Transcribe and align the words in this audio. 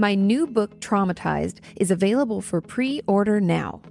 My 0.00 0.14
new 0.14 0.46
book, 0.46 0.80
Traumatized, 0.80 1.58
is 1.76 1.90
available 1.90 2.40
for 2.40 2.62
pre 2.62 3.02
order 3.06 3.38
now. 3.38 3.82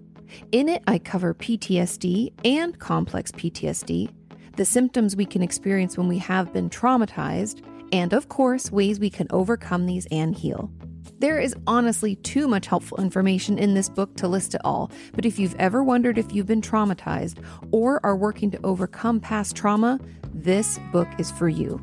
In 0.51 0.67
it, 0.67 0.81
I 0.87 0.97
cover 0.97 1.35
PTSD 1.35 2.33
and 2.43 2.79
complex 2.79 3.31
PTSD, 3.31 4.09
the 4.55 4.65
symptoms 4.65 5.15
we 5.15 5.27
can 5.27 5.43
experience 5.43 5.99
when 5.99 6.07
we 6.07 6.17
have 6.17 6.51
been 6.51 6.67
traumatized, 6.67 7.63
and 7.91 8.11
of 8.11 8.27
course, 8.27 8.71
ways 8.71 8.99
we 8.99 9.11
can 9.11 9.27
overcome 9.29 9.85
these 9.85 10.07
and 10.09 10.35
heal. 10.35 10.71
There 11.19 11.37
is 11.37 11.55
honestly 11.67 12.15
too 12.15 12.47
much 12.47 12.65
helpful 12.65 12.99
information 12.99 13.59
in 13.59 13.75
this 13.75 13.87
book 13.87 14.15
to 14.15 14.27
list 14.27 14.55
it 14.55 14.61
all, 14.63 14.89
but 15.13 15.27
if 15.27 15.37
you've 15.37 15.55
ever 15.59 15.83
wondered 15.83 16.17
if 16.17 16.33
you've 16.33 16.47
been 16.47 16.59
traumatized 16.59 17.37
or 17.69 18.03
are 18.03 18.15
working 18.15 18.49
to 18.49 18.65
overcome 18.65 19.19
past 19.19 19.55
trauma, 19.55 19.99
this 20.33 20.79
book 20.91 21.07
is 21.19 21.29
for 21.29 21.49
you. 21.49 21.79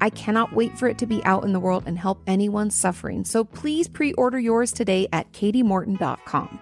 I 0.00 0.10
cannot 0.10 0.52
wait 0.52 0.78
for 0.78 0.88
it 0.88 0.98
to 0.98 1.06
be 1.06 1.24
out 1.24 1.44
in 1.44 1.52
the 1.52 1.60
world 1.60 1.84
and 1.86 1.98
help 1.98 2.20
anyone 2.26 2.70
suffering, 2.70 3.24
so 3.24 3.44
please 3.44 3.88
pre 3.88 4.12
order 4.14 4.38
yours 4.38 4.72
today 4.72 5.08
at 5.12 5.32
katimorton.com. 5.32 6.60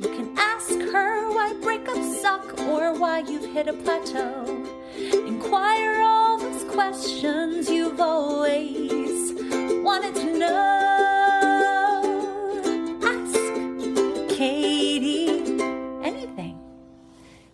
You 0.00 0.08
can 0.08 0.36
ask 0.38 0.70
her 0.70 1.30
why 1.32 1.54
breakups 1.62 2.20
suck 2.20 2.58
or 2.60 2.92
why 2.98 3.20
you've 3.20 3.50
hit 3.52 3.66
a 3.68 3.72
plateau. 3.72 4.66
Inquire 5.26 6.02
all 6.02 6.38
those 6.38 6.64
questions 6.64 7.70
you've 7.70 8.00
always 8.00 9.32
wanted 9.82 10.14
to 10.16 10.38
know. 10.38 10.52
Ask 13.02 13.38
Kati. 14.36 14.95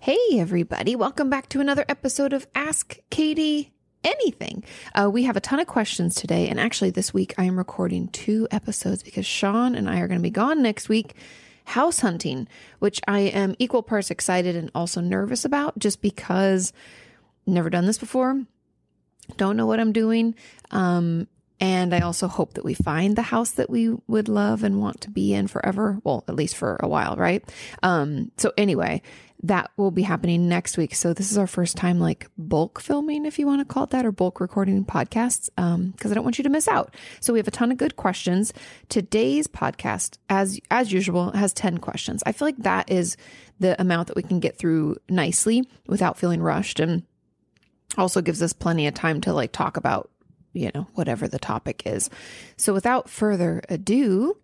Hey, 0.03 0.19
everybody, 0.33 0.97
welcome 0.97 1.31
back 1.31 1.49
to 1.51 1.61
another 1.61 1.85
episode 1.89 2.33
of 2.33 2.45
Ask 2.57 2.99
Kati 3.13 3.71
Anything. 4.03 4.65
Uh, 4.97 5.09
we 5.09 5.23
have 5.23 5.37
a 5.37 5.41
ton 5.41 5.61
of 5.61 5.69
questions 5.69 6.17
today, 6.17 6.49
and 6.49 6.59
actually, 6.59 6.91
this 6.91 7.15
week 7.15 7.35
I 7.39 7.45
am 7.45 7.57
recording 7.57 8.09
two 8.09 8.49
episodes 8.51 9.05
because 9.05 9.25
Sean 9.25 9.77
and 9.77 9.89
I 9.89 10.01
are 10.01 10.09
going 10.09 10.19
to 10.19 10.23
be 10.25 10.29
gone 10.29 10.61
next 10.61 10.89
week 10.89 11.15
house 11.67 12.01
hunting, 12.01 12.49
which 12.81 13.01
I 13.07 13.21
am 13.21 13.55
equal 13.61 13.85
parts 13.85 14.11
excited 14.11 14.57
and 14.57 14.73
also 14.75 15.01
nervous 15.01 15.45
about 15.45 15.79
just 15.79 16.03
because 16.03 16.73
never 17.47 17.71
done 17.71 17.87
this 17.87 17.99
before, 17.99 18.43
don't 19.37 19.57
know 19.57 19.67
what 19.67 19.79
I'm 19.79 19.93
doing. 19.93 20.35
Um, 20.73 21.29
and 21.63 21.95
I 21.95 22.01
also 22.01 22.27
hope 22.27 22.55
that 22.55 22.65
we 22.65 22.75
find 22.75 23.15
the 23.15 23.23
house 23.23 23.53
that 23.53 23.71
we 23.71 23.95
would 24.09 24.29
love 24.29 24.65
and 24.65 24.81
want 24.81 25.01
to 25.03 25.11
be 25.11 25.33
in 25.33 25.47
forever. 25.47 26.01
Well, 26.03 26.25
at 26.27 26.35
least 26.35 26.57
for 26.57 26.77
a 26.81 26.89
while, 26.89 27.15
right? 27.15 27.49
Um, 27.85 28.33
so 28.37 28.53
anyway, 28.59 29.01
that 29.45 29.71
will 29.77 29.91
be 29.91 30.03
happening 30.03 30.49
next 30.49 30.77
week. 30.77 30.95
So 30.95 31.13
this 31.13 31.33
is 31.33 31.39
our 31.39 31.47
first 31.47 31.77
time 31.77 31.99
like 31.99 32.29
bulk 32.39 32.81
filming, 32.81 33.27
if 33.27 33.39
you 33.39 33.47
want 33.47 33.61
to 33.61 33.73
call 33.73 33.85
it 33.85 33.91
that, 33.91 34.07
or 34.07 34.13
bulk 34.13 34.41
recording 34.41 34.85
podcasts, 34.85 35.51
um, 35.57 35.91
because 35.91 36.13
I 36.13 36.15
don't 36.15 36.25
want 36.25 36.39
you 36.39 36.45
to 36.45 36.51
miss 36.51 36.69
out. 36.69 36.95
So 37.21 37.33
we 37.33 37.39
have 37.41 37.49
a 37.49 37.53
ton 37.53 37.73
of 37.73 37.79
good 37.79 37.97
questions. 37.97 38.53
Today's 38.89 39.49
podcast, 39.49 40.19
as 40.29 40.61
as 40.71 40.93
usual, 40.93 41.33
has 41.33 41.53
10 41.53 41.79
questions. 41.79 42.23
I 42.25 42.33
feel 42.33 42.47
like 42.47 42.59
that 42.59 42.91
is 42.91 43.17
the 43.59 43.81
amount 43.81 44.09
that 44.09 44.17
we 44.17 44.23
can 44.23 44.41
get 44.41 44.59
through 44.59 44.97
nicely 45.09 45.69
without 45.87 46.19
feeling 46.19 46.43
rushed 46.43 46.79
and 46.79 47.03
also 47.99 48.23
gives 48.23 48.43
us 48.43 48.53
plenty 48.53 48.87
of 48.87 48.95
time 48.95 49.21
to 49.23 49.33
like 49.33 49.53
talk 49.53 49.77
about 49.77 50.11
you 50.53 50.71
know, 50.75 50.87
whatever 50.95 51.29
the 51.29 51.39
topic 51.39 51.83
is. 51.87 52.11
So 52.57 52.73
without 52.73 53.09
further 53.09 53.63
ado, 53.69 54.37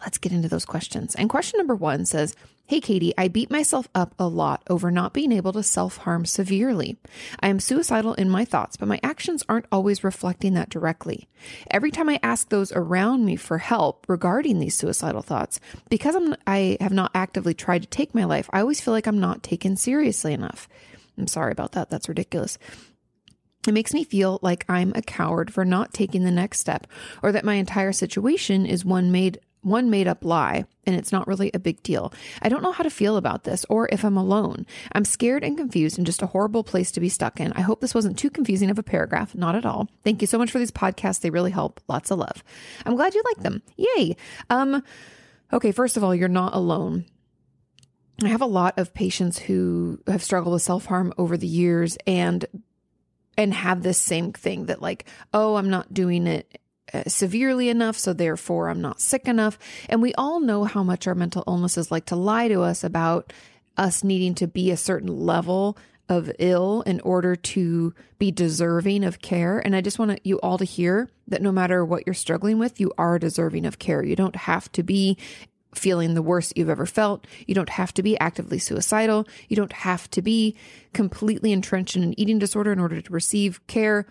let's 0.00 0.18
get 0.18 0.32
into 0.32 0.48
those 0.48 0.64
questions. 0.64 1.14
And 1.14 1.30
question 1.30 1.58
number 1.58 1.74
one 1.74 2.04
says, 2.04 2.34
Hey, 2.66 2.80
Kati, 2.80 3.12
I 3.18 3.28
beat 3.28 3.50
myself 3.50 3.90
up 3.94 4.14
a 4.18 4.26
lot 4.26 4.62
over 4.70 4.90
not 4.90 5.12
being 5.12 5.32
able 5.32 5.52
to 5.52 5.62
self 5.62 5.98
harm 5.98 6.24
severely. 6.24 6.96
I 7.40 7.48
am 7.48 7.60
suicidal 7.60 8.14
in 8.14 8.30
my 8.30 8.46
thoughts, 8.46 8.78
but 8.78 8.88
my 8.88 8.98
actions 9.02 9.44
aren't 9.50 9.66
always 9.70 10.02
reflecting 10.02 10.54
that 10.54 10.70
directly. 10.70 11.28
Every 11.70 11.90
time 11.90 12.08
I 12.08 12.18
ask 12.22 12.48
those 12.48 12.72
around 12.72 13.26
me 13.26 13.36
for 13.36 13.58
help 13.58 14.06
regarding 14.08 14.60
these 14.60 14.74
suicidal 14.74 15.20
thoughts, 15.20 15.60
because 15.90 16.14
I'm, 16.14 16.34
I 16.46 16.78
have 16.80 16.94
not 16.94 17.10
actively 17.14 17.52
tried 17.52 17.82
to 17.82 17.88
take 17.88 18.14
my 18.14 18.24
life, 18.24 18.48
I 18.50 18.60
always 18.60 18.80
feel 18.80 18.94
like 18.94 19.06
I'm 19.06 19.20
not 19.20 19.42
taken 19.42 19.76
seriously 19.76 20.32
enough. 20.32 20.66
I'm 21.18 21.26
sorry 21.26 21.52
about 21.52 21.72
that. 21.72 21.90
That's 21.90 22.08
ridiculous. 22.08 22.56
It 23.68 23.74
makes 23.74 23.92
me 23.92 24.04
feel 24.04 24.38
like 24.40 24.64
I'm 24.70 24.92
a 24.94 25.02
coward 25.02 25.52
for 25.52 25.66
not 25.66 25.92
taking 25.92 26.24
the 26.24 26.30
next 26.30 26.60
step 26.60 26.86
or 27.22 27.30
that 27.32 27.44
my 27.44 27.54
entire 27.54 27.92
situation 27.92 28.64
is 28.64 28.86
one 28.86 29.12
made 29.12 29.38
one 29.64 29.90
made 29.90 30.06
up 30.06 30.24
lie 30.24 30.64
and 30.86 30.94
it's 30.94 31.12
not 31.12 31.26
really 31.26 31.50
a 31.54 31.58
big 31.58 31.82
deal. 31.82 32.12
I 32.42 32.48
don't 32.48 32.62
know 32.62 32.72
how 32.72 32.84
to 32.84 32.90
feel 32.90 33.16
about 33.16 33.44
this 33.44 33.64
or 33.68 33.88
if 33.90 34.04
I'm 34.04 34.16
alone. 34.16 34.66
I'm 34.92 35.04
scared 35.04 35.42
and 35.42 35.56
confused 35.56 35.98
and 35.98 36.06
just 36.06 36.22
a 36.22 36.26
horrible 36.26 36.62
place 36.62 36.90
to 36.92 37.00
be 37.00 37.08
stuck 37.08 37.40
in. 37.40 37.52
I 37.54 37.62
hope 37.62 37.80
this 37.80 37.94
wasn't 37.94 38.18
too 38.18 38.30
confusing 38.30 38.70
of 38.70 38.78
a 38.78 38.82
paragraph. 38.82 39.34
Not 39.34 39.56
at 39.56 39.66
all. 39.66 39.88
Thank 40.04 40.20
you 40.20 40.26
so 40.26 40.38
much 40.38 40.50
for 40.50 40.58
these 40.58 40.70
podcasts. 40.70 41.20
They 41.20 41.30
really 41.30 41.50
help. 41.50 41.80
Lots 41.88 42.10
of 42.10 42.18
love. 42.18 42.44
I'm 42.84 42.96
glad 42.96 43.14
you 43.14 43.22
like 43.24 43.42
them. 43.42 43.62
Yay. 43.76 44.16
Um 44.50 44.82
okay, 45.52 45.72
first 45.72 45.96
of 45.96 46.04
all, 46.04 46.14
you're 46.14 46.28
not 46.28 46.54
alone. 46.54 47.06
I 48.22 48.28
have 48.28 48.42
a 48.42 48.46
lot 48.46 48.78
of 48.78 48.94
patients 48.94 49.38
who 49.38 50.00
have 50.06 50.22
struggled 50.22 50.52
with 50.52 50.62
self-harm 50.62 51.12
over 51.18 51.36
the 51.36 51.46
years 51.46 51.96
and 52.06 52.44
and 53.36 53.52
have 53.52 53.82
this 53.82 54.00
same 54.00 54.32
thing 54.32 54.66
that 54.66 54.80
like, 54.80 55.06
oh, 55.32 55.56
I'm 55.56 55.70
not 55.70 55.92
doing 55.92 56.26
it 56.26 56.60
Uh, 56.92 57.02
severely 57.06 57.70
enough, 57.70 57.96
so 57.96 58.12
therefore 58.12 58.68
I'm 58.68 58.82
not 58.82 59.00
sick 59.00 59.26
enough. 59.26 59.58
And 59.88 60.02
we 60.02 60.12
all 60.14 60.38
know 60.38 60.64
how 60.64 60.82
much 60.82 61.06
our 61.06 61.14
mental 61.14 61.42
illnesses 61.46 61.90
like 61.90 62.04
to 62.06 62.16
lie 62.16 62.48
to 62.48 62.60
us 62.60 62.84
about 62.84 63.32
us 63.76 64.04
needing 64.04 64.34
to 64.34 64.46
be 64.46 64.70
a 64.70 64.76
certain 64.76 65.08
level 65.08 65.78
of 66.08 66.30
ill 66.38 66.82
in 66.82 67.00
order 67.00 67.34
to 67.34 67.94
be 68.18 68.30
deserving 68.30 69.04
of 69.04 69.22
care. 69.22 69.58
And 69.58 69.74
I 69.74 69.80
just 69.80 69.98
want 69.98 70.20
you 70.24 70.38
all 70.40 70.58
to 70.58 70.64
hear 70.64 71.08
that 71.28 71.42
no 71.42 71.50
matter 71.50 71.84
what 71.84 72.06
you're 72.06 72.14
struggling 72.14 72.58
with, 72.58 72.78
you 72.78 72.92
are 72.98 73.18
deserving 73.18 73.64
of 73.64 73.78
care. 73.78 74.04
You 74.04 74.14
don't 74.14 74.36
have 74.36 74.70
to 74.72 74.82
be 74.82 75.16
feeling 75.74 76.14
the 76.14 76.22
worst 76.22 76.56
you've 76.56 76.68
ever 76.68 76.86
felt. 76.86 77.26
You 77.46 77.54
don't 77.54 77.70
have 77.70 77.92
to 77.94 78.02
be 78.02 78.18
actively 78.18 78.58
suicidal. 78.58 79.26
You 79.48 79.56
don't 79.56 79.72
have 79.72 80.08
to 80.10 80.22
be 80.22 80.56
completely 80.92 81.52
entrenched 81.52 81.96
in 81.96 82.02
an 82.02 82.18
eating 82.20 82.38
disorder 82.38 82.72
in 82.72 82.78
order 82.78 83.00
to 83.00 83.12
receive 83.12 83.66
care. 83.66 84.06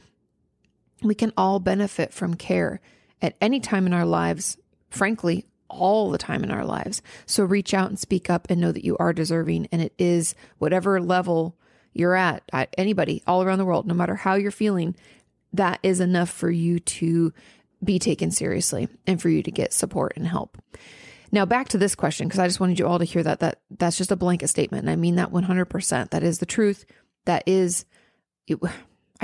We 1.04 1.16
can 1.16 1.34
all 1.38 1.60
benefit 1.60 2.14
from 2.14 2.36
care 2.36 2.82
at 3.22 3.36
any 3.42 3.60
time 3.60 3.86
in 3.86 3.94
our 3.94 4.06
lives, 4.06 4.58
frankly, 4.90 5.46
all 5.70 6.12
the 6.12 6.18
time 6.18 6.44
in 6.44 6.52
our 6.52 6.66
lives. 6.66 7.02
So 7.26 7.44
reach 7.44 7.74
out 7.74 7.90
and 7.90 8.00
speak 8.00 8.30
up 8.30 8.48
and 8.50 8.62
know 8.62 8.72
that 8.72 8.86
you 8.86 8.96
are 8.98 9.14
deserving. 9.14 9.68
And 9.72 9.82
it 9.82 9.94
is 9.98 10.36
whatever 10.60 11.02
level 11.02 11.58
you're 11.94 12.16
at, 12.16 12.44
anybody 12.78 13.22
all 13.28 13.44
around 13.44 13.60
the 13.60 13.66
world, 13.66 13.88
no 13.88 13.94
matter 13.94 14.16
how 14.16 14.36
you're 14.36 14.52
feeling, 14.52 14.96
that 15.54 15.80
is 15.84 16.00
enough 16.00 16.30
for 16.30 16.50
you 16.50 16.80
to 16.80 17.34
be 17.84 18.00
taken 18.00 18.32
seriously 18.32 18.88
and 19.06 19.22
for 19.22 19.30
you 19.30 19.44
to 19.44 19.52
get 19.52 19.74
support 19.74 20.14
and 20.16 20.28
help. 20.28 20.58
Now 21.32 21.46
back 21.46 21.70
to 21.70 21.78
this 21.78 21.96
question 21.96 22.28
because 22.28 22.40
I 22.40 22.48
just 22.48 22.60
wanted 22.60 22.80
you 22.80 22.88
all 22.88 23.00
to 23.00 23.06
hear 23.06 23.24
that 23.24 23.40
that 23.40 23.62
that's 23.72 23.98
just 23.98 24.12
a 24.12 24.16
blanket 24.16 24.48
statement 24.50 24.84
and 24.84 24.90
I 24.90 24.96
mean 24.96 25.16
that 25.16 25.32
100%. 25.32 26.10
That 26.12 26.24
is 26.24 26.40
the 26.40 26.46
truth. 26.46 26.86
That 27.26 27.44
is 27.46 27.86
it, 28.48 28.60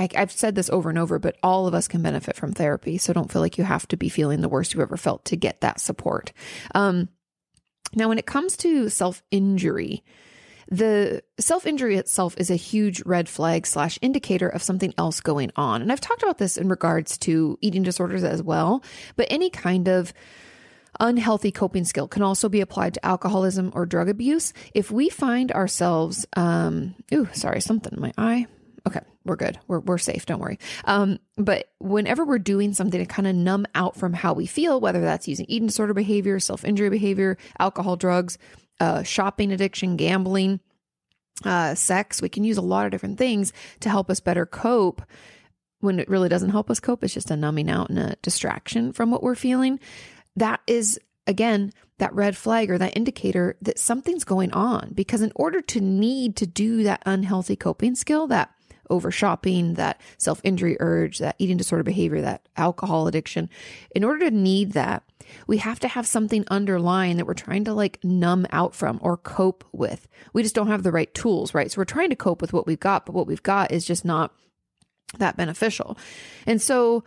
I, 0.00 0.08
have 0.14 0.32
said 0.32 0.54
this 0.54 0.70
over 0.70 0.88
and 0.88 0.98
over, 0.98 1.18
but 1.18 1.36
all 1.42 1.66
of 1.66 1.74
us 1.74 1.86
can 1.86 2.02
benefit 2.02 2.34
from 2.34 2.52
therapy. 2.52 2.96
So 2.96 3.12
don't 3.12 3.30
feel 3.30 3.42
like 3.42 3.58
you 3.58 3.64
have 3.64 3.86
to 3.88 3.96
be 3.96 4.08
feeling 4.08 4.40
the 4.40 4.48
worst 4.48 4.72
you've 4.72 4.80
ever 4.80 4.96
felt 4.96 5.26
to 5.26 5.36
get 5.36 5.60
that 5.60 5.78
support. 5.78 6.32
Um, 6.74 7.08
now, 7.94 8.08
when 8.08 8.18
it 8.18 8.26
comes 8.26 8.56
to 8.58 8.88
self 8.88 9.22
injury, 9.30 10.02
the 10.68 11.22
self 11.38 11.66
injury 11.66 11.96
itself 11.96 12.34
is 12.38 12.50
a 12.50 12.56
huge 12.56 13.02
red 13.04 13.28
flag 13.28 13.66
slash 13.66 13.98
indicator 14.00 14.48
of 14.48 14.62
something 14.62 14.94
else 14.96 15.20
going 15.20 15.50
on. 15.56 15.82
And 15.82 15.92
I've 15.92 16.00
talked 16.00 16.22
about 16.22 16.38
this 16.38 16.56
in 16.56 16.68
regards 16.68 17.18
to 17.18 17.58
eating 17.60 17.82
disorders 17.82 18.24
as 18.24 18.42
well, 18.42 18.82
but 19.16 19.26
any 19.28 19.50
kind 19.50 19.88
of 19.88 20.14
unhealthy 20.98 21.50
coping 21.50 21.84
skill 21.84 22.08
can 22.08 22.22
also 22.22 22.48
be 22.48 22.60
applied 22.60 22.94
to 22.94 23.04
alcoholism 23.06 23.72
or 23.74 23.86
drug 23.86 24.08
abuse. 24.08 24.52
If 24.72 24.90
we 24.90 25.08
find 25.08 25.50
ourselves, 25.52 26.26
um, 26.36 26.94
ooh, 27.12 27.28
sorry, 27.32 27.60
something 27.60 27.92
in 27.92 28.00
my 28.00 28.12
eye. 28.16 28.46
Okay, 28.86 29.00
we're 29.24 29.36
good. 29.36 29.58
We're, 29.68 29.80
we're 29.80 29.98
safe. 29.98 30.26
Don't 30.26 30.40
worry. 30.40 30.58
Um, 30.84 31.18
but 31.36 31.72
whenever 31.78 32.24
we're 32.24 32.38
doing 32.38 32.72
something 32.72 32.98
to 32.98 33.06
kind 33.06 33.28
of 33.28 33.34
numb 33.34 33.66
out 33.74 33.96
from 33.96 34.12
how 34.12 34.32
we 34.32 34.46
feel, 34.46 34.80
whether 34.80 35.00
that's 35.00 35.28
using 35.28 35.46
eating 35.48 35.66
disorder 35.66 35.94
behavior, 35.94 36.40
self 36.40 36.64
injury 36.64 36.90
behavior, 36.90 37.36
alcohol, 37.58 37.96
drugs, 37.96 38.38
uh, 38.80 39.02
shopping 39.02 39.52
addiction, 39.52 39.96
gambling, 39.96 40.60
uh, 41.44 41.74
sex, 41.74 42.22
we 42.22 42.28
can 42.28 42.44
use 42.44 42.56
a 42.56 42.62
lot 42.62 42.86
of 42.86 42.92
different 42.92 43.18
things 43.18 43.52
to 43.80 43.90
help 43.90 44.10
us 44.10 44.20
better 44.20 44.46
cope 44.46 45.02
when 45.80 45.98
it 45.98 46.08
really 46.08 46.28
doesn't 46.28 46.50
help 46.50 46.70
us 46.70 46.80
cope, 46.80 47.02
it's 47.02 47.14
just 47.14 47.30
a 47.30 47.36
numbing 47.36 47.70
out 47.70 47.90
and 47.90 47.98
a 47.98 48.16
distraction 48.22 48.92
from 48.92 49.10
what 49.10 49.22
we're 49.22 49.34
feeling. 49.34 49.80
That 50.36 50.60
is, 50.66 50.98
again, 51.26 51.72
that 51.98 52.14
red 52.14 52.36
flag 52.36 52.70
or 52.70 52.78
that 52.78 52.96
indicator 52.96 53.56
that 53.62 53.78
something's 53.78 54.24
going 54.24 54.52
on. 54.52 54.92
Because 54.94 55.22
in 55.22 55.32
order 55.34 55.60
to 55.62 55.80
need 55.80 56.36
to 56.36 56.46
do 56.46 56.82
that 56.84 57.02
unhealthy 57.06 57.56
coping 57.56 57.94
skill, 57.94 58.26
that 58.28 58.50
over 58.90 59.10
shopping, 59.10 59.74
that 59.74 60.00
self 60.18 60.40
injury 60.44 60.76
urge, 60.80 61.18
that 61.18 61.36
eating 61.38 61.56
disorder 61.56 61.82
behavior, 61.84 62.20
that 62.20 62.48
alcohol 62.56 63.06
addiction, 63.06 63.48
in 63.94 64.04
order 64.04 64.30
to 64.30 64.36
need 64.36 64.72
that, 64.72 65.02
we 65.46 65.58
have 65.58 65.80
to 65.80 65.88
have 65.88 66.06
something 66.06 66.44
underlying 66.50 67.16
that 67.16 67.26
we're 67.26 67.34
trying 67.34 67.64
to 67.64 67.74
like 67.74 68.02
numb 68.02 68.46
out 68.50 68.74
from 68.74 68.98
or 69.02 69.16
cope 69.16 69.64
with. 69.72 70.08
We 70.32 70.42
just 70.42 70.54
don't 70.54 70.68
have 70.68 70.82
the 70.82 70.92
right 70.92 71.12
tools, 71.14 71.54
right? 71.54 71.70
So 71.70 71.80
we're 71.80 71.84
trying 71.84 72.10
to 72.10 72.16
cope 72.16 72.40
with 72.40 72.52
what 72.52 72.66
we've 72.66 72.80
got, 72.80 73.06
but 73.06 73.14
what 73.14 73.26
we've 73.26 73.42
got 73.42 73.70
is 73.70 73.84
just 73.84 74.04
not 74.04 74.32
that 75.18 75.36
beneficial. 75.36 75.96
And 76.46 76.60
so 76.60 77.04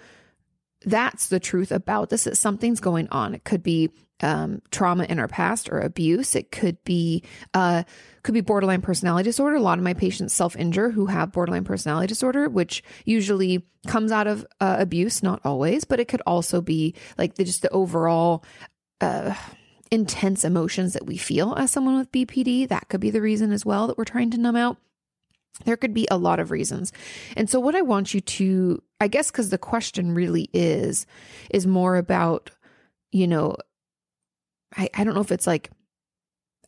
that's 0.85 1.27
the 1.27 1.39
truth 1.39 1.71
about 1.71 2.09
this 2.09 2.25
that 2.25 2.37
something's 2.37 2.79
going 2.79 3.07
on. 3.09 3.33
It 3.33 3.43
could 3.43 3.63
be 3.63 3.89
um, 4.21 4.61
trauma 4.71 5.03
in 5.03 5.19
our 5.19 5.27
past 5.27 5.69
or 5.69 5.79
abuse. 5.79 6.35
It 6.35 6.51
could 6.51 6.81
be 6.83 7.23
uh, 7.53 7.83
could 8.23 8.33
be 8.33 8.41
borderline 8.41 8.81
personality 8.81 9.27
disorder. 9.27 9.57
A 9.57 9.61
lot 9.61 9.77
of 9.77 9.83
my 9.83 9.93
patients 9.93 10.33
self 10.33 10.55
injure 10.55 10.89
who 10.89 11.07
have 11.07 11.31
borderline 11.31 11.65
personality 11.65 12.07
disorder, 12.07 12.49
which 12.49 12.83
usually 13.05 13.65
comes 13.87 14.11
out 14.11 14.27
of 14.27 14.45
uh, 14.61 14.77
abuse, 14.79 15.21
not 15.21 15.41
always, 15.43 15.83
but 15.83 15.99
it 15.99 16.07
could 16.07 16.21
also 16.25 16.61
be 16.61 16.95
like 17.17 17.35
the, 17.35 17.43
just 17.43 17.61
the 17.61 17.69
overall. 17.69 18.43
Uh, 19.01 19.35
intense 19.91 20.43
emotions 20.43 20.93
that 20.93 21.05
we 21.05 21.17
feel 21.17 21.53
as 21.53 21.69
someone 21.69 21.97
with 21.97 22.11
BPD. 22.11 22.67
That 22.67 22.89
could 22.89 22.99
be 22.99 23.11
the 23.11 23.21
reason 23.21 23.51
as 23.51 23.63
well 23.63 23.85
that 23.85 23.97
we're 23.97 24.05
trying 24.05 24.31
to 24.31 24.39
numb 24.39 24.55
out. 24.55 24.77
There 25.65 25.77
could 25.77 25.93
be 25.93 26.07
a 26.09 26.17
lot 26.17 26.39
of 26.39 26.49
reasons. 26.49 26.91
And 27.37 27.47
so, 27.47 27.59
what 27.59 27.75
I 27.75 27.83
want 27.83 28.13
you 28.13 28.21
to, 28.21 28.81
I 29.03 29.07
guess, 29.07 29.29
because 29.29 29.49
the 29.49 29.57
question 29.57 30.13
really 30.13 30.49
is, 30.53 31.05
is 31.51 31.67
more 31.67 31.97
about, 31.97 32.51
you 33.11 33.27
know, 33.27 33.57
I, 34.77 34.89
I 34.93 35.03
don't 35.03 35.13
know 35.13 35.19
if 35.19 35.33
it's 35.33 35.45
like, 35.45 35.71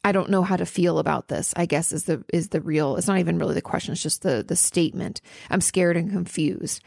I 0.04 0.12
don't 0.12 0.30
know 0.30 0.44
how 0.44 0.58
to 0.58 0.66
feel 0.66 1.00
about 1.00 1.30
this, 1.30 1.54
I 1.56 1.66
guess 1.66 1.94
is 1.94 2.04
the 2.04 2.26
is 2.34 2.50
the 2.50 2.60
real 2.60 2.98
it's 2.98 3.08
not 3.08 3.20
even 3.20 3.40
really 3.40 3.54
the 3.54 3.62
question, 3.62 3.94
it's 3.94 4.04
just 4.04 4.22
the 4.22 4.44
the 4.46 4.58
statement. 4.58 5.22
I'm 5.50 5.62
scared 5.62 5.96
and 5.96 6.12
confused. 6.12 6.84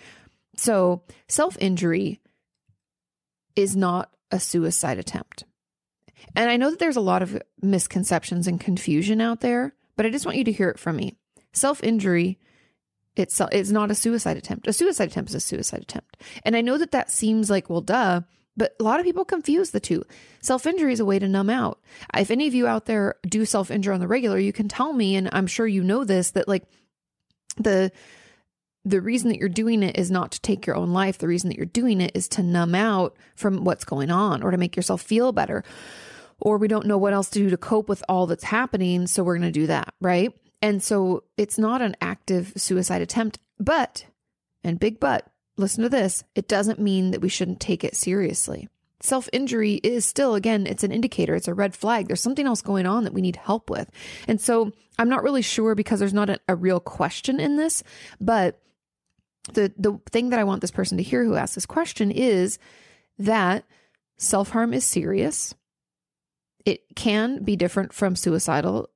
So 0.54 1.02
self-injury 1.28 2.20
is 3.56 3.74
not 3.74 4.12
a 4.30 4.38
suicide 4.38 4.98
attempt. 4.98 5.44
And 6.36 6.50
I 6.50 6.58
know 6.58 6.68
that 6.68 6.78
there's 6.78 6.96
a 6.96 7.00
lot 7.00 7.22
of 7.22 7.40
misconceptions 7.62 8.46
and 8.46 8.60
confusion 8.60 9.22
out 9.22 9.40
there, 9.40 9.72
but 9.96 10.04
I 10.04 10.10
just 10.10 10.26
want 10.26 10.36
you 10.36 10.44
to 10.44 10.52
hear 10.52 10.68
it 10.68 10.78
from 10.78 10.96
me. 10.96 11.16
Self 11.54 11.82
injury 11.82 12.38
it's 13.18 13.40
it's 13.52 13.70
not 13.70 13.90
a 13.90 13.94
suicide 13.94 14.36
attempt. 14.36 14.66
A 14.66 14.72
suicide 14.72 15.08
attempt 15.08 15.30
is 15.30 15.34
a 15.34 15.40
suicide 15.40 15.82
attempt. 15.82 16.16
And 16.44 16.56
I 16.56 16.60
know 16.60 16.78
that 16.78 16.92
that 16.92 17.10
seems 17.10 17.50
like 17.50 17.70
well 17.70 17.80
duh, 17.80 18.22
but 18.56 18.74
a 18.80 18.82
lot 18.82 19.00
of 19.00 19.06
people 19.06 19.24
confuse 19.24 19.70
the 19.70 19.80
two. 19.80 20.04
Self 20.40 20.66
injury 20.66 20.92
is 20.92 21.00
a 21.00 21.04
way 21.04 21.18
to 21.18 21.28
numb 21.28 21.50
out. 21.50 21.80
If 22.16 22.30
any 22.30 22.46
of 22.46 22.54
you 22.54 22.66
out 22.66 22.86
there 22.86 23.16
do 23.22 23.44
self 23.44 23.70
injure 23.70 23.92
on 23.92 24.00
the 24.00 24.08
regular, 24.08 24.38
you 24.38 24.52
can 24.52 24.68
tell 24.68 24.92
me 24.92 25.16
and 25.16 25.28
I'm 25.32 25.46
sure 25.46 25.66
you 25.66 25.82
know 25.82 26.04
this 26.04 26.32
that 26.32 26.48
like 26.48 26.64
the 27.56 27.92
the 28.84 29.00
reason 29.00 29.28
that 29.28 29.38
you're 29.38 29.48
doing 29.48 29.82
it 29.82 29.98
is 29.98 30.10
not 30.10 30.32
to 30.32 30.40
take 30.40 30.66
your 30.66 30.76
own 30.76 30.92
life. 30.92 31.18
The 31.18 31.28
reason 31.28 31.50
that 31.50 31.56
you're 31.56 31.66
doing 31.66 32.00
it 32.00 32.12
is 32.14 32.28
to 32.30 32.42
numb 32.42 32.74
out 32.74 33.16
from 33.36 33.64
what's 33.64 33.84
going 33.84 34.10
on 34.10 34.42
or 34.42 34.50
to 34.50 34.56
make 34.56 34.76
yourself 34.76 35.02
feel 35.02 35.32
better. 35.32 35.62
Or 36.40 36.56
we 36.56 36.68
don't 36.68 36.86
know 36.86 36.98
what 36.98 37.12
else 37.12 37.28
to 37.30 37.38
do 37.38 37.50
to 37.50 37.56
cope 37.56 37.88
with 37.88 38.02
all 38.08 38.26
that's 38.26 38.44
happening, 38.44 39.06
so 39.06 39.22
we're 39.22 39.36
going 39.36 39.52
to 39.52 39.60
do 39.60 39.66
that, 39.66 39.92
right? 40.00 40.32
And 40.60 40.82
so 40.82 41.24
it's 41.36 41.58
not 41.58 41.82
an 41.82 41.96
active 42.00 42.52
suicide 42.56 43.02
attempt, 43.02 43.38
but, 43.58 44.06
and 44.64 44.80
big 44.80 44.98
but, 44.98 45.30
listen 45.56 45.82
to 45.82 45.88
this, 45.88 46.24
it 46.34 46.48
doesn't 46.48 46.80
mean 46.80 47.10
that 47.10 47.20
we 47.20 47.28
shouldn't 47.28 47.60
take 47.60 47.84
it 47.84 47.96
seriously. 47.96 48.68
Self 49.00 49.28
injury 49.32 49.74
is 49.74 50.04
still, 50.04 50.34
again, 50.34 50.66
it's 50.66 50.82
an 50.82 50.90
indicator, 50.90 51.36
it's 51.36 51.46
a 51.46 51.54
red 51.54 51.76
flag. 51.76 52.08
There's 52.08 52.20
something 52.20 52.46
else 52.46 52.62
going 52.62 52.86
on 52.86 53.04
that 53.04 53.14
we 53.14 53.20
need 53.20 53.36
help 53.36 53.70
with. 53.70 53.88
And 54.26 54.40
so 54.40 54.72
I'm 54.98 55.08
not 55.08 55.22
really 55.22 55.42
sure 55.42 55.76
because 55.76 56.00
there's 56.00 56.14
not 56.14 56.30
a, 56.30 56.40
a 56.48 56.56
real 56.56 56.80
question 56.80 57.38
in 57.38 57.56
this, 57.56 57.84
but 58.20 58.60
the, 59.52 59.72
the 59.78 60.00
thing 60.10 60.30
that 60.30 60.40
I 60.40 60.44
want 60.44 60.60
this 60.60 60.72
person 60.72 60.98
to 60.98 61.04
hear 61.04 61.24
who 61.24 61.36
asked 61.36 61.54
this 61.54 61.66
question 61.66 62.10
is 62.10 62.58
that 63.18 63.64
self 64.16 64.50
harm 64.50 64.74
is 64.74 64.84
serious. 64.84 65.54
It 66.64 66.82
can 66.96 67.44
be 67.44 67.54
different 67.54 67.92
from 67.92 68.16
suicidal 68.16 68.90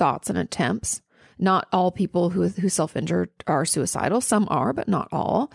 thoughts 0.00 0.30
and 0.30 0.38
attempts. 0.38 1.02
Not 1.38 1.68
all 1.72 1.90
people 1.90 2.30
who, 2.30 2.48
who 2.48 2.70
self 2.70 2.96
injure 2.96 3.28
are 3.46 3.66
suicidal. 3.66 4.22
Some 4.22 4.48
are, 4.50 4.72
but 4.72 4.88
not 4.88 5.08
all. 5.12 5.52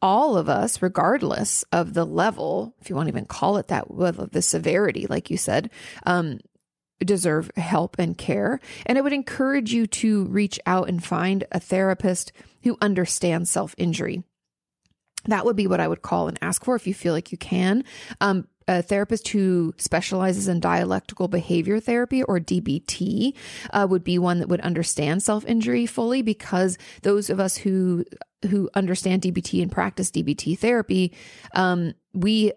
All 0.00 0.36
of 0.36 0.48
us, 0.48 0.80
regardless 0.80 1.62
of 1.72 1.92
the 1.92 2.06
level, 2.06 2.74
if 2.80 2.88
you 2.88 2.96
want 2.96 3.08
to 3.08 3.12
even 3.12 3.26
call 3.26 3.58
it 3.58 3.68
that, 3.68 3.84
of 3.88 4.30
the 4.30 4.42
severity, 4.42 5.06
like 5.06 5.30
you 5.30 5.36
said, 5.36 5.70
um, 6.06 6.40
deserve 7.04 7.50
help 7.56 7.98
and 7.98 8.16
care. 8.16 8.60
And 8.86 8.96
I 8.96 9.02
would 9.02 9.12
encourage 9.12 9.74
you 9.74 9.86
to 9.86 10.24
reach 10.24 10.58
out 10.64 10.88
and 10.88 11.04
find 11.04 11.44
a 11.52 11.60
therapist 11.60 12.32
who 12.62 12.78
understands 12.80 13.50
self 13.50 13.74
injury. 13.76 14.22
That 15.26 15.44
would 15.44 15.56
be 15.56 15.66
what 15.66 15.80
I 15.80 15.88
would 15.88 16.02
call 16.02 16.28
and 16.28 16.38
ask 16.40 16.64
for 16.64 16.76
if 16.76 16.86
you 16.86 16.94
feel 16.94 17.12
like 17.12 17.30
you 17.30 17.38
can. 17.38 17.84
Um, 18.22 18.48
a 18.78 18.82
therapist 18.82 19.28
who 19.28 19.74
specializes 19.76 20.48
in 20.48 20.60
dialectical 20.60 21.28
behavior 21.28 21.80
therapy 21.80 22.22
or 22.22 22.38
DBT 22.38 23.34
uh, 23.70 23.86
would 23.88 24.04
be 24.04 24.18
one 24.18 24.38
that 24.38 24.48
would 24.48 24.60
understand 24.60 25.22
self 25.22 25.44
injury 25.46 25.86
fully 25.86 26.22
because 26.22 26.78
those 27.02 27.30
of 27.30 27.40
us 27.40 27.56
who 27.56 28.04
who 28.50 28.68
understand 28.74 29.22
DBT 29.22 29.62
and 29.62 29.70
practice 29.70 30.10
DBT 30.10 30.58
therapy, 30.58 31.12
um, 31.54 31.94
we 32.12 32.52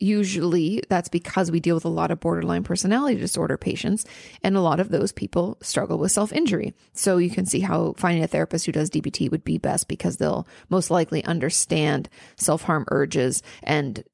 usually 0.00 0.82
that's 0.88 1.08
because 1.08 1.50
we 1.50 1.58
deal 1.58 1.74
with 1.74 1.84
a 1.84 1.88
lot 1.88 2.12
of 2.12 2.20
borderline 2.20 2.62
personality 2.62 3.18
disorder 3.18 3.56
patients 3.56 4.04
and 4.44 4.56
a 4.56 4.60
lot 4.60 4.78
of 4.78 4.90
those 4.90 5.10
people 5.10 5.58
struggle 5.60 5.98
with 5.98 6.12
self-injury. 6.12 6.72
So 6.92 7.16
you 7.16 7.30
can 7.30 7.46
see 7.46 7.60
how 7.60 7.94
finding 7.96 8.22
a 8.22 8.28
therapist 8.28 8.66
who 8.66 8.72
does 8.72 8.90
dbt 8.90 9.30
would 9.30 9.44
be 9.44 9.58
best 9.58 9.88
because 9.88 10.18
they'll 10.18 10.46
most 10.68 10.90
likely 10.90 11.24
understand 11.24 12.08
self-harm 12.36 12.84
urges 12.92 13.42
and 13.62 14.04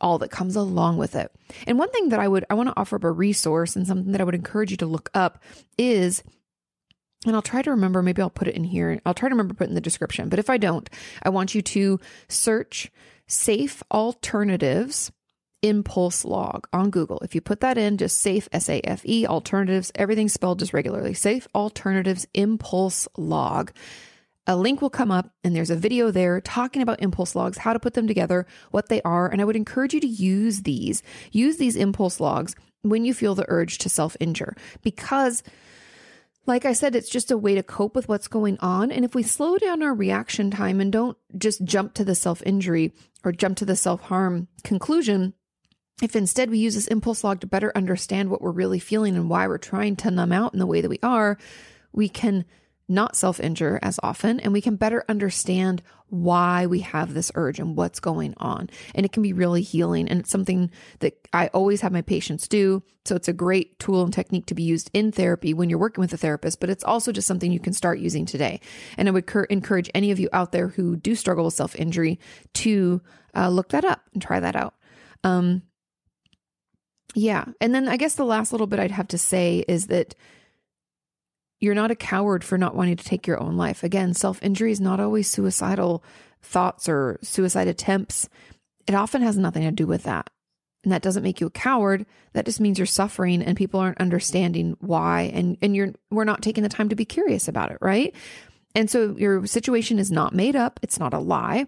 all 0.00 0.18
that 0.18 0.30
comes 0.30 0.56
along 0.56 0.96
with 0.96 1.14
it. 1.14 1.30
And 1.66 1.78
one 1.78 1.90
thing 1.90 2.08
that 2.08 2.20
I 2.20 2.28
would 2.28 2.44
I 2.50 2.54
want 2.54 2.68
to 2.68 2.78
offer 2.78 2.96
up 2.96 3.04
a 3.04 3.10
resource 3.10 3.76
and 3.76 3.86
something 3.86 4.12
that 4.12 4.20
I 4.20 4.24
would 4.24 4.34
encourage 4.34 4.70
you 4.70 4.76
to 4.78 4.86
look 4.86 5.10
up 5.14 5.42
is 5.78 6.22
and 7.26 7.34
I'll 7.34 7.42
try 7.42 7.62
to 7.62 7.70
remember, 7.70 8.02
maybe 8.02 8.20
I'll 8.20 8.28
put 8.28 8.48
it 8.48 8.54
in 8.54 8.64
here. 8.64 9.00
I'll 9.06 9.14
try 9.14 9.28
to 9.28 9.34
remember 9.34 9.54
put 9.54 9.68
in 9.68 9.74
the 9.74 9.80
description. 9.80 10.28
But 10.28 10.38
if 10.38 10.50
I 10.50 10.58
don't, 10.58 10.88
I 11.22 11.30
want 11.30 11.54
you 11.54 11.62
to 11.62 11.98
search 12.28 12.90
safe 13.26 13.82
alternatives 13.90 15.10
impulse 15.62 16.26
log 16.26 16.68
on 16.74 16.90
Google. 16.90 17.18
If 17.20 17.34
you 17.34 17.40
put 17.40 17.60
that 17.60 17.78
in, 17.78 17.96
just 17.96 18.18
safe 18.18 18.48
S 18.52 18.68
A 18.68 18.80
F 18.80 19.06
E 19.06 19.26
alternatives, 19.26 19.90
everything 19.94 20.28
spelled 20.28 20.58
just 20.58 20.74
regularly. 20.74 21.14
Safe 21.14 21.48
alternatives 21.54 22.26
impulse 22.34 23.08
log 23.16 23.72
a 24.46 24.56
link 24.56 24.82
will 24.82 24.90
come 24.90 25.10
up 25.10 25.30
and 25.42 25.56
there's 25.56 25.70
a 25.70 25.76
video 25.76 26.10
there 26.10 26.40
talking 26.40 26.82
about 26.82 27.02
impulse 27.02 27.34
logs, 27.34 27.58
how 27.58 27.72
to 27.72 27.78
put 27.80 27.94
them 27.94 28.06
together, 28.06 28.46
what 28.70 28.88
they 28.88 29.00
are. 29.02 29.28
And 29.28 29.40
I 29.40 29.44
would 29.44 29.56
encourage 29.56 29.94
you 29.94 30.00
to 30.00 30.06
use 30.06 30.62
these, 30.62 31.02
use 31.32 31.56
these 31.56 31.76
impulse 31.76 32.20
logs 32.20 32.54
when 32.82 33.04
you 33.04 33.14
feel 33.14 33.34
the 33.34 33.46
urge 33.48 33.78
to 33.78 33.88
self 33.88 34.16
injure 34.20 34.54
because 34.82 35.42
like 36.46 36.66
I 36.66 36.74
said, 36.74 36.94
it's 36.94 37.08
just 37.08 37.30
a 37.30 37.38
way 37.38 37.54
to 37.54 37.62
cope 37.62 37.96
with 37.96 38.06
what's 38.06 38.28
going 38.28 38.58
on. 38.60 38.92
And 38.92 39.02
if 39.02 39.14
we 39.14 39.22
slow 39.22 39.56
down 39.56 39.82
our 39.82 39.94
reaction 39.94 40.50
time 40.50 40.78
and 40.78 40.92
don't 40.92 41.16
just 41.38 41.64
jump 41.64 41.94
to 41.94 42.04
the 42.04 42.14
self 42.14 42.42
injury 42.44 42.92
or 43.24 43.32
jump 43.32 43.56
to 43.58 43.64
the 43.64 43.76
self 43.76 44.02
harm 44.02 44.48
conclusion, 44.62 45.32
if 46.02 46.14
instead 46.14 46.50
we 46.50 46.58
use 46.58 46.74
this 46.74 46.88
impulse 46.88 47.24
log 47.24 47.40
to 47.40 47.46
better 47.46 47.72
understand 47.74 48.28
what 48.28 48.42
we're 48.42 48.50
really 48.50 48.78
feeling 48.78 49.16
and 49.16 49.30
why 49.30 49.46
we're 49.46 49.58
trying 49.58 49.96
to 49.96 50.10
numb 50.10 50.32
out 50.32 50.52
in 50.52 50.58
the 50.58 50.66
way 50.66 50.82
that 50.82 50.90
we 50.90 50.98
are, 51.02 51.38
we 51.92 52.08
can 52.10 52.44
not 52.88 53.16
self 53.16 53.40
injure 53.40 53.78
as 53.82 53.98
often, 54.02 54.40
and 54.40 54.52
we 54.52 54.60
can 54.60 54.76
better 54.76 55.04
understand 55.08 55.82
why 56.08 56.66
we 56.66 56.80
have 56.80 57.12
this 57.12 57.32
urge 57.34 57.58
and 57.58 57.76
what's 57.76 57.98
going 57.98 58.34
on. 58.36 58.70
And 58.94 59.04
it 59.04 59.12
can 59.12 59.22
be 59.22 59.32
really 59.32 59.62
healing. 59.62 60.08
And 60.08 60.20
it's 60.20 60.30
something 60.30 60.70
that 61.00 61.14
I 61.32 61.48
always 61.48 61.80
have 61.80 61.92
my 61.92 62.02
patients 62.02 62.46
do. 62.46 62.82
So 63.04 63.16
it's 63.16 63.28
a 63.28 63.32
great 63.32 63.78
tool 63.78 64.04
and 64.04 64.12
technique 64.12 64.46
to 64.46 64.54
be 64.54 64.62
used 64.62 64.90
in 64.92 65.12
therapy 65.12 65.54
when 65.54 65.68
you're 65.68 65.78
working 65.78 66.02
with 66.02 66.12
a 66.12 66.16
therapist, 66.16 66.60
but 66.60 66.70
it's 66.70 66.84
also 66.84 67.10
just 67.10 67.26
something 67.26 67.50
you 67.50 67.60
can 67.60 67.72
start 67.72 67.98
using 67.98 68.26
today. 68.26 68.60
And 68.96 69.08
I 69.08 69.12
would 69.12 69.26
cur- 69.26 69.44
encourage 69.44 69.90
any 69.94 70.10
of 70.10 70.20
you 70.20 70.28
out 70.32 70.52
there 70.52 70.68
who 70.68 70.96
do 70.96 71.14
struggle 71.14 71.46
with 71.46 71.54
self 71.54 71.74
injury 71.76 72.20
to 72.54 73.00
uh, 73.34 73.48
look 73.48 73.70
that 73.70 73.84
up 73.84 74.02
and 74.12 74.22
try 74.22 74.40
that 74.40 74.56
out. 74.56 74.74
Um, 75.24 75.62
yeah. 77.14 77.44
And 77.60 77.74
then 77.74 77.88
I 77.88 77.96
guess 77.96 78.14
the 78.14 78.24
last 78.24 78.52
little 78.52 78.66
bit 78.66 78.78
I'd 78.78 78.90
have 78.90 79.08
to 79.08 79.18
say 79.18 79.64
is 79.68 79.86
that 79.88 80.14
you're 81.64 81.74
not 81.74 81.90
a 81.90 81.96
coward 81.96 82.44
for 82.44 82.58
not 82.58 82.76
wanting 82.76 82.96
to 82.96 83.04
take 83.04 83.26
your 83.26 83.40
own 83.40 83.56
life. 83.56 83.82
Again, 83.82 84.12
self 84.12 84.42
injury 84.42 84.70
is 84.70 84.80
not 84.80 85.00
always 85.00 85.30
suicidal 85.30 86.04
thoughts 86.42 86.88
or 86.88 87.18
suicide 87.22 87.68
attempts. 87.68 88.28
It 88.86 88.94
often 88.94 89.22
has 89.22 89.38
nothing 89.38 89.62
to 89.62 89.70
do 89.70 89.86
with 89.86 90.02
that. 90.02 90.28
And 90.84 90.92
that 90.92 91.00
doesn't 91.00 91.22
make 91.22 91.40
you 91.40 91.46
a 91.46 91.50
coward. 91.50 92.04
That 92.34 92.44
just 92.44 92.60
means 92.60 92.78
you're 92.78 92.84
suffering 92.84 93.42
and 93.42 93.56
people 93.56 93.80
aren't 93.80 94.00
understanding 94.00 94.76
why 94.80 95.32
and 95.34 95.56
and 95.62 95.74
you're 95.74 95.94
we're 96.10 96.24
not 96.24 96.42
taking 96.42 96.62
the 96.62 96.68
time 96.68 96.90
to 96.90 96.96
be 96.96 97.06
curious 97.06 97.48
about 97.48 97.72
it, 97.72 97.78
right? 97.80 98.14
And 98.74 98.90
so 98.90 99.16
your 99.16 99.46
situation 99.46 99.98
is 99.98 100.10
not 100.10 100.34
made 100.34 100.56
up, 100.56 100.78
it's 100.82 101.00
not 101.00 101.14
a 101.14 101.18
lie. 101.18 101.66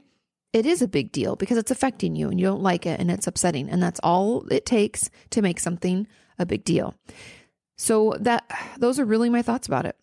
It 0.53 0.67
is 0.67 0.83
a 0.83 0.89
big 0.89 1.11
deal 1.13 1.37
because 1.37 1.57
it's 1.57 1.71
affecting 1.71 2.17
you 2.17 2.29
and 2.29 2.39
you 2.39 2.47
don't 2.47 2.63
like 2.63 2.85
it 2.85 3.01
and 3.01 3.11
it's 3.11 3.27
upsetting. 3.27 3.71
And 3.71 3.83
that's 3.83 4.01
all 4.03 4.47
it 4.49 4.67
takes 4.67 5.09
to 5.31 5.43
make 5.43 5.59
something 5.59 6.07
a 6.39 6.47
big 6.47 6.65
deal. 6.65 6.95
So 7.77 8.17
that 8.21 8.51
those 8.79 8.99
are 8.99 9.05
really 9.05 9.29
my 9.29 9.43
thoughts 9.43 9.67
about 9.67 9.87
it. 9.87 9.97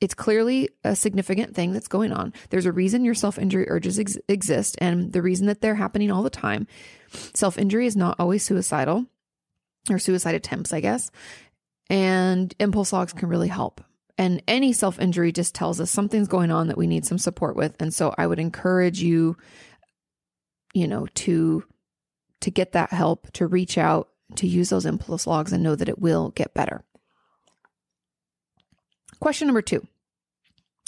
It's 0.00 0.14
clearly 0.14 0.68
a 0.82 0.96
significant 0.96 1.54
thing 1.54 1.72
that's 1.72 1.86
going 1.86 2.12
on. 2.12 2.32
There's 2.50 2.66
a 2.66 2.72
reason 2.72 3.04
your 3.04 3.14
self 3.14 3.38
injury 3.38 3.68
urges 3.68 4.00
ex- 4.00 4.18
exist 4.28 4.76
and 4.78 5.12
the 5.12 5.22
reason 5.22 5.46
that 5.46 5.60
they're 5.60 5.76
happening 5.76 6.10
all 6.10 6.24
the 6.24 6.30
time. 6.30 6.66
Self 7.34 7.56
injury 7.56 7.86
is 7.86 7.96
not 7.96 8.16
always 8.18 8.42
suicidal 8.42 9.06
or 9.88 9.98
suicide 9.98 10.34
attempts, 10.34 10.72
I 10.72 10.80
guess. 10.80 11.10
And 11.88 12.52
impulse 12.58 12.92
logs 12.92 13.12
can 13.12 13.28
really 13.28 13.48
help. 13.48 13.80
And 14.18 14.42
any 14.48 14.72
self 14.72 15.00
injury 15.00 15.30
just 15.30 15.54
tells 15.54 15.80
us 15.80 15.90
something's 15.90 16.28
going 16.28 16.50
on 16.50 16.66
that 16.66 16.78
we 16.78 16.86
need 16.86 17.06
some 17.06 17.18
support 17.18 17.54
with. 17.54 17.80
And 17.80 17.94
so 17.94 18.14
I 18.18 18.26
would 18.26 18.38
encourage 18.38 19.00
you, 19.00 19.36
you 20.74 20.88
know, 20.88 21.06
to 21.14 21.64
to 22.40 22.50
get 22.50 22.72
that 22.72 22.90
help, 22.90 23.30
to 23.34 23.46
reach 23.46 23.78
out, 23.78 24.08
to 24.36 24.48
use 24.48 24.68
those 24.68 24.86
impulse 24.86 25.26
logs 25.26 25.52
and 25.52 25.62
know 25.62 25.76
that 25.76 25.88
it 25.88 26.00
will 26.00 26.30
get 26.30 26.54
better. 26.54 26.84
Question 29.22 29.46
number 29.46 29.62
two. 29.62 29.86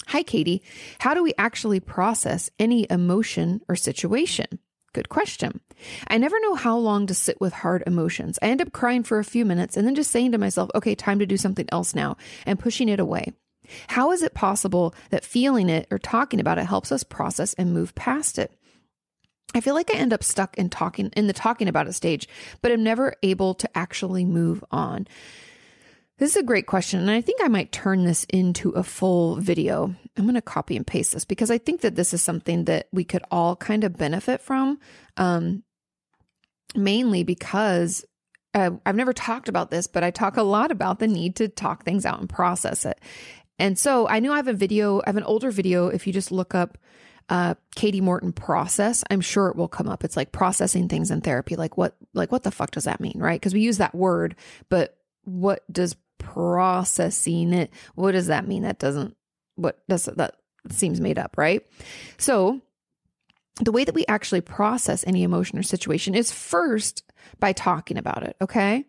Hi, 0.07 0.21
Kati. 0.21 0.59
How 0.99 1.13
do 1.13 1.23
we 1.23 1.31
actually 1.37 1.79
process 1.79 2.49
any 2.59 2.85
emotion 2.89 3.61
or 3.69 3.77
situation? 3.77 4.59
Good 4.91 5.07
question. 5.07 5.61
I 6.09 6.17
never 6.17 6.37
know 6.41 6.55
how 6.55 6.77
long 6.77 7.07
to 7.07 7.13
sit 7.13 7.39
with 7.39 7.53
hard 7.53 7.81
emotions. 7.87 8.37
I 8.41 8.47
end 8.47 8.61
up 8.61 8.73
crying 8.73 9.03
for 9.03 9.19
a 9.19 9.23
few 9.23 9.45
minutes 9.45 9.77
and 9.77 9.87
then 9.87 9.95
just 9.95 10.11
saying 10.11 10.33
to 10.33 10.37
myself, 10.37 10.69
okay, 10.75 10.95
time 10.95 11.19
to 11.19 11.25
do 11.25 11.37
something 11.37 11.65
else 11.71 11.95
now, 11.95 12.17
and 12.45 12.59
pushing 12.59 12.89
it 12.89 12.99
away. 12.99 13.31
How 13.87 14.11
is 14.11 14.21
it 14.21 14.33
possible 14.33 14.93
that 15.11 15.23
feeling 15.23 15.69
it 15.69 15.87
or 15.89 15.97
talking 15.97 16.41
about 16.41 16.57
it 16.57 16.65
helps 16.65 16.91
us 16.91 17.05
process 17.05 17.53
and 17.53 17.73
move 17.73 17.95
past 17.95 18.37
it? 18.37 18.51
I 19.53 19.61
feel 19.61 19.75
like 19.75 19.95
I 19.95 19.97
end 19.97 20.11
up 20.11 20.25
stuck 20.25 20.57
in 20.57 20.69
talking 20.69 21.09
in 21.15 21.27
the 21.27 21.33
talking 21.33 21.69
about 21.69 21.87
it 21.87 21.93
stage, 21.93 22.27
but 22.61 22.73
I'm 22.73 22.83
never 22.83 23.15
able 23.23 23.53
to 23.53 23.77
actually 23.77 24.25
move 24.25 24.61
on. 24.71 25.07
This 26.17 26.31
is 26.31 26.37
a 26.37 26.43
great 26.43 26.65
question, 26.65 27.01
and 27.01 27.11
I 27.11 27.19
think 27.19 27.41
I 27.43 27.49
might 27.49 27.73
turn 27.73 28.05
this 28.05 28.23
into 28.29 28.69
a 28.69 28.83
full 28.83 29.35
video. 29.35 29.93
I'm 30.15 30.23
going 30.23 30.35
to 30.35 30.41
copy 30.41 30.77
and 30.77 30.87
paste 30.87 31.11
this 31.11 31.25
because 31.25 31.51
I 31.51 31.57
think 31.57 31.81
that 31.81 31.95
this 31.95 32.13
is 32.13 32.21
something 32.21 32.65
that 32.65 32.87
we 32.93 33.03
could 33.03 33.23
all 33.31 33.57
kind 33.57 33.83
of 33.83 33.97
benefit 33.97 34.41
from, 34.41 34.79
um, 35.17 35.63
mainly 36.73 37.23
because 37.23 38.05
uh, 38.53 38.71
I've 38.85 38.95
never 38.95 39.11
talked 39.11 39.49
about 39.49 39.71
this, 39.71 39.87
but 39.87 40.05
I 40.05 40.11
talk 40.11 40.37
a 40.37 40.43
lot 40.43 40.71
about 40.71 40.99
the 40.99 41.07
need 41.07 41.35
to 41.35 41.49
talk 41.49 41.83
things 41.83 42.05
out 42.05 42.21
and 42.21 42.29
process 42.29 42.85
it. 42.85 43.01
And 43.59 43.77
so 43.77 44.07
I 44.07 44.21
know 44.21 44.31
I 44.31 44.37
have 44.37 44.47
a 44.47 44.53
video, 44.53 45.01
I 45.01 45.09
have 45.09 45.17
an 45.17 45.23
older 45.23 45.51
video. 45.51 45.89
If 45.89 46.07
you 46.07 46.13
just 46.13 46.31
look 46.31 46.55
up 46.55 46.77
uh, 47.27 47.55
Kati 47.75 48.01
Morton 48.01 48.31
process, 48.31 49.03
I'm 49.09 49.19
sure 49.19 49.49
it 49.49 49.57
will 49.57 49.67
come 49.67 49.89
up. 49.89 50.05
It's 50.05 50.15
like 50.15 50.31
processing 50.31 50.87
things 50.87 51.11
in 51.11 51.19
therapy. 51.19 51.57
Like 51.57 51.77
what, 51.77 51.97
like 52.13 52.31
what 52.31 52.43
the 52.43 52.51
fuck 52.51 52.71
does 52.71 52.85
that 52.85 53.01
mean, 53.01 53.17
right? 53.17 53.39
Because 53.39 53.53
we 53.53 53.59
use 53.59 53.79
that 53.79 53.93
word, 53.93 54.37
but 54.69 54.97
what 55.25 55.63
does 55.69 55.95
processing 56.17 57.53
it. 57.53 57.71
What 57.95 58.11
does 58.11 58.27
that 58.27 58.47
mean? 58.47 58.63
That 58.63 58.79
doesn't, 58.79 59.15
what 59.55 59.79
does 59.87 60.05
that 60.05 60.35
seems 60.69 60.99
made 60.99 61.19
up, 61.19 61.37
right? 61.37 61.65
So, 62.17 62.61
the 63.61 63.71
way 63.71 63.85
that 63.85 63.95
we 63.95 64.05
actually 64.07 64.41
process 64.41 65.05
any 65.07 65.23
emotion 65.23 65.57
or 65.57 65.63
situation 65.63 66.13
is 66.13 66.31
first 66.31 67.03
by 67.39 67.53
talking 67.53 67.97
about 67.97 68.23
it, 68.23 68.35
okay? 68.41 68.85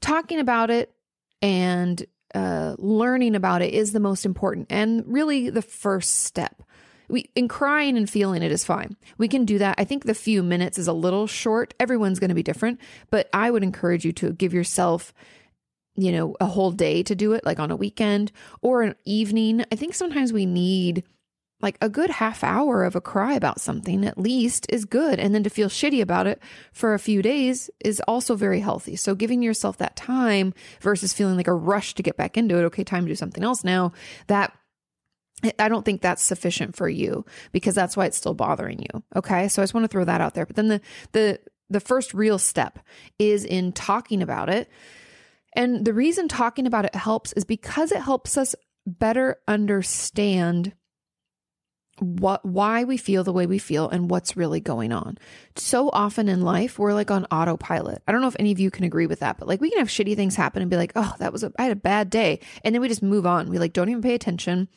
Talking 0.00 0.40
about 0.40 0.70
it 0.70 0.92
and 1.40 2.04
uh, 2.34 2.74
learning 2.78 3.34
about 3.34 3.62
it 3.62 3.72
is 3.72 3.92
the 3.92 4.00
most 4.00 4.26
important 4.26 4.66
and 4.68 5.04
really 5.06 5.50
the 5.50 5.62
first 5.62 6.24
step. 6.24 6.62
We 7.08 7.30
in 7.34 7.48
crying 7.48 7.96
and 7.96 8.08
feeling 8.08 8.42
it 8.42 8.50
is 8.50 8.64
fine. 8.64 8.96
We 9.18 9.28
can 9.28 9.44
do 9.44 9.58
that. 9.58 9.76
I 9.78 9.84
think 9.84 10.04
the 10.04 10.14
few 10.14 10.42
minutes 10.42 10.78
is 10.78 10.88
a 10.88 10.92
little 10.92 11.26
short. 11.26 11.74
Everyone's 11.78 12.18
going 12.18 12.30
to 12.30 12.34
be 12.34 12.42
different, 12.42 12.80
but 13.10 13.28
I 13.32 13.50
would 13.50 13.62
encourage 13.62 14.04
you 14.04 14.12
to 14.14 14.32
give 14.32 14.54
yourself 14.54 15.12
you 15.96 16.12
know, 16.12 16.36
a 16.40 16.46
whole 16.46 16.72
day 16.72 17.02
to 17.02 17.14
do 17.14 17.32
it, 17.32 17.44
like 17.44 17.58
on 17.58 17.70
a 17.70 17.76
weekend 17.76 18.32
or 18.62 18.82
an 18.82 18.94
evening. 19.04 19.64
I 19.70 19.76
think 19.76 19.94
sometimes 19.94 20.32
we 20.32 20.46
need 20.46 21.04
like 21.60 21.78
a 21.80 21.88
good 21.88 22.10
half 22.10 22.44
hour 22.44 22.84
of 22.84 22.94
a 22.94 23.00
cry 23.00 23.32
about 23.32 23.60
something 23.60 24.04
at 24.04 24.18
least 24.18 24.66
is 24.68 24.84
good. 24.84 25.18
And 25.18 25.34
then 25.34 25.42
to 25.44 25.50
feel 25.50 25.68
shitty 25.68 26.02
about 26.02 26.26
it 26.26 26.42
for 26.72 26.94
a 26.94 26.98
few 26.98 27.22
days 27.22 27.70
is 27.80 28.00
also 28.06 28.36
very 28.36 28.60
healthy. 28.60 28.96
So 28.96 29.14
giving 29.14 29.42
yourself 29.42 29.78
that 29.78 29.96
time 29.96 30.52
versus 30.80 31.14
feeling 31.14 31.36
like 31.36 31.48
a 31.48 31.54
rush 31.54 31.94
to 31.94 32.02
get 32.02 32.16
back 32.16 32.36
into 32.36 32.58
it. 32.58 32.64
Okay, 32.64 32.84
time 32.84 33.04
to 33.04 33.12
do 33.12 33.16
something 33.16 33.42
else 33.42 33.64
now. 33.64 33.92
That 34.26 34.52
I 35.58 35.68
don't 35.68 35.84
think 35.84 36.00
that's 36.00 36.22
sufficient 36.22 36.76
for 36.76 36.88
you 36.88 37.24
because 37.52 37.74
that's 37.74 37.96
why 37.96 38.06
it's 38.06 38.16
still 38.16 38.34
bothering 38.34 38.80
you. 38.80 39.02
Okay. 39.16 39.48
So 39.48 39.62
I 39.62 39.64
just 39.64 39.74
want 39.74 39.84
to 39.84 39.88
throw 39.88 40.04
that 40.04 40.20
out 40.20 40.34
there. 40.34 40.46
But 40.46 40.56
then 40.56 40.68
the, 40.68 40.80
the, 41.12 41.40
the 41.70 41.80
first 41.80 42.14
real 42.14 42.38
step 42.38 42.78
is 43.18 43.44
in 43.44 43.72
talking 43.72 44.22
about 44.22 44.48
it 44.48 44.68
and 45.54 45.84
the 45.84 45.94
reason 45.94 46.28
talking 46.28 46.66
about 46.66 46.84
it 46.84 46.94
helps 46.94 47.32
is 47.34 47.44
because 47.44 47.92
it 47.92 48.00
helps 48.00 48.36
us 48.36 48.54
better 48.86 49.38
understand 49.48 50.74
what 52.00 52.44
why 52.44 52.82
we 52.84 52.96
feel 52.96 53.22
the 53.22 53.32
way 53.32 53.46
we 53.46 53.58
feel 53.58 53.88
and 53.88 54.10
what's 54.10 54.36
really 54.36 54.60
going 54.60 54.92
on. 54.92 55.16
So 55.56 55.90
often 55.92 56.28
in 56.28 56.42
life 56.42 56.78
we're 56.78 56.92
like 56.92 57.10
on 57.10 57.24
autopilot. 57.26 58.02
I 58.06 58.12
don't 58.12 58.20
know 58.20 58.28
if 58.28 58.36
any 58.38 58.50
of 58.50 58.58
you 58.58 58.70
can 58.70 58.84
agree 58.84 59.06
with 59.06 59.20
that, 59.20 59.38
but 59.38 59.46
like 59.46 59.60
we 59.60 59.70
can 59.70 59.78
have 59.78 59.88
shitty 59.88 60.16
things 60.16 60.34
happen 60.34 60.60
and 60.60 60.70
be 60.70 60.76
like, 60.76 60.92
"Oh, 60.96 61.14
that 61.18 61.32
was 61.32 61.44
a 61.44 61.52
I 61.58 61.64
had 61.64 61.72
a 61.72 61.76
bad 61.76 62.10
day." 62.10 62.40
And 62.64 62.74
then 62.74 62.82
we 62.82 62.88
just 62.88 63.02
move 63.02 63.26
on. 63.26 63.48
We 63.48 63.58
like 63.58 63.72
don't 63.72 63.88
even 63.88 64.02
pay 64.02 64.14
attention. 64.14 64.68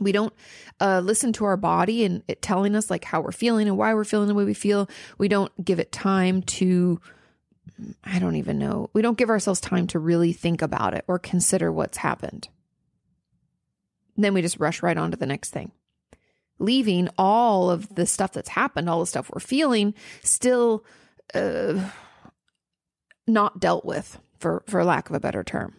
We 0.00 0.10
don't 0.10 0.32
uh, 0.80 1.00
listen 1.04 1.32
to 1.34 1.44
our 1.44 1.56
body 1.56 2.04
and 2.04 2.24
it 2.26 2.42
telling 2.42 2.74
us 2.74 2.90
like 2.90 3.04
how 3.04 3.20
we're 3.20 3.30
feeling 3.30 3.68
and 3.68 3.78
why 3.78 3.94
we're 3.94 4.02
feeling 4.04 4.26
the 4.26 4.34
way 4.34 4.44
we 4.44 4.54
feel. 4.54 4.88
We 5.18 5.28
don't 5.28 5.52
give 5.64 5.78
it 5.78 5.92
time 5.92 6.42
to 6.42 7.00
I 8.04 8.18
don't 8.18 8.36
even 8.36 8.58
know. 8.58 8.90
We 8.92 9.02
don't 9.02 9.18
give 9.18 9.30
ourselves 9.30 9.60
time 9.60 9.86
to 9.88 9.98
really 9.98 10.32
think 10.32 10.62
about 10.62 10.94
it 10.94 11.04
or 11.08 11.18
consider 11.18 11.72
what's 11.72 11.98
happened. 11.98 12.48
Then 14.16 14.34
we 14.34 14.42
just 14.42 14.60
rush 14.60 14.82
right 14.82 14.96
on 14.96 15.10
to 15.10 15.16
the 15.16 15.26
next 15.26 15.50
thing, 15.50 15.72
leaving 16.58 17.08
all 17.18 17.70
of 17.70 17.94
the 17.94 18.06
stuff 18.06 18.32
that's 18.32 18.50
happened, 18.50 18.88
all 18.88 19.00
the 19.00 19.06
stuff 19.06 19.30
we're 19.32 19.40
feeling, 19.40 19.92
still 20.22 20.84
uh, 21.34 21.90
not 23.26 23.58
dealt 23.58 23.84
with, 23.84 24.20
for, 24.38 24.62
for 24.68 24.84
lack 24.84 25.10
of 25.10 25.16
a 25.16 25.20
better 25.20 25.42
term. 25.42 25.74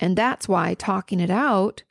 And 0.00 0.16
that's 0.16 0.48
why 0.48 0.74
talking 0.74 1.20
it 1.20 1.30
out 1.30 1.84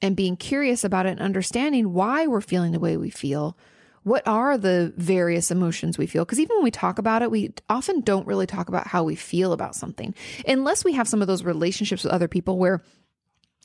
and 0.00 0.16
being 0.16 0.36
curious 0.36 0.82
about 0.82 1.06
it 1.06 1.10
and 1.10 1.20
understanding 1.20 1.92
why 1.92 2.26
we're 2.26 2.40
feeling 2.40 2.72
the 2.72 2.80
way 2.80 2.96
we 2.96 3.10
feel 3.10 3.56
what 4.04 4.26
are 4.28 4.56
the 4.56 4.92
various 4.96 5.50
emotions 5.50 5.98
we 5.98 6.06
feel? 6.06 6.24
Because 6.24 6.38
even 6.38 6.56
when 6.56 6.64
we 6.64 6.70
talk 6.70 6.98
about 6.98 7.22
it, 7.22 7.30
we 7.30 7.52
often 7.68 8.00
don't 8.00 8.26
really 8.26 8.46
talk 8.46 8.68
about 8.68 8.86
how 8.86 9.02
we 9.02 9.16
feel 9.16 9.52
about 9.52 9.74
something, 9.74 10.14
unless 10.46 10.84
we 10.84 10.92
have 10.92 11.08
some 11.08 11.20
of 11.20 11.26
those 11.26 11.42
relationships 11.42 12.04
with 12.04 12.12
other 12.12 12.28
people 12.28 12.58
where 12.58 12.82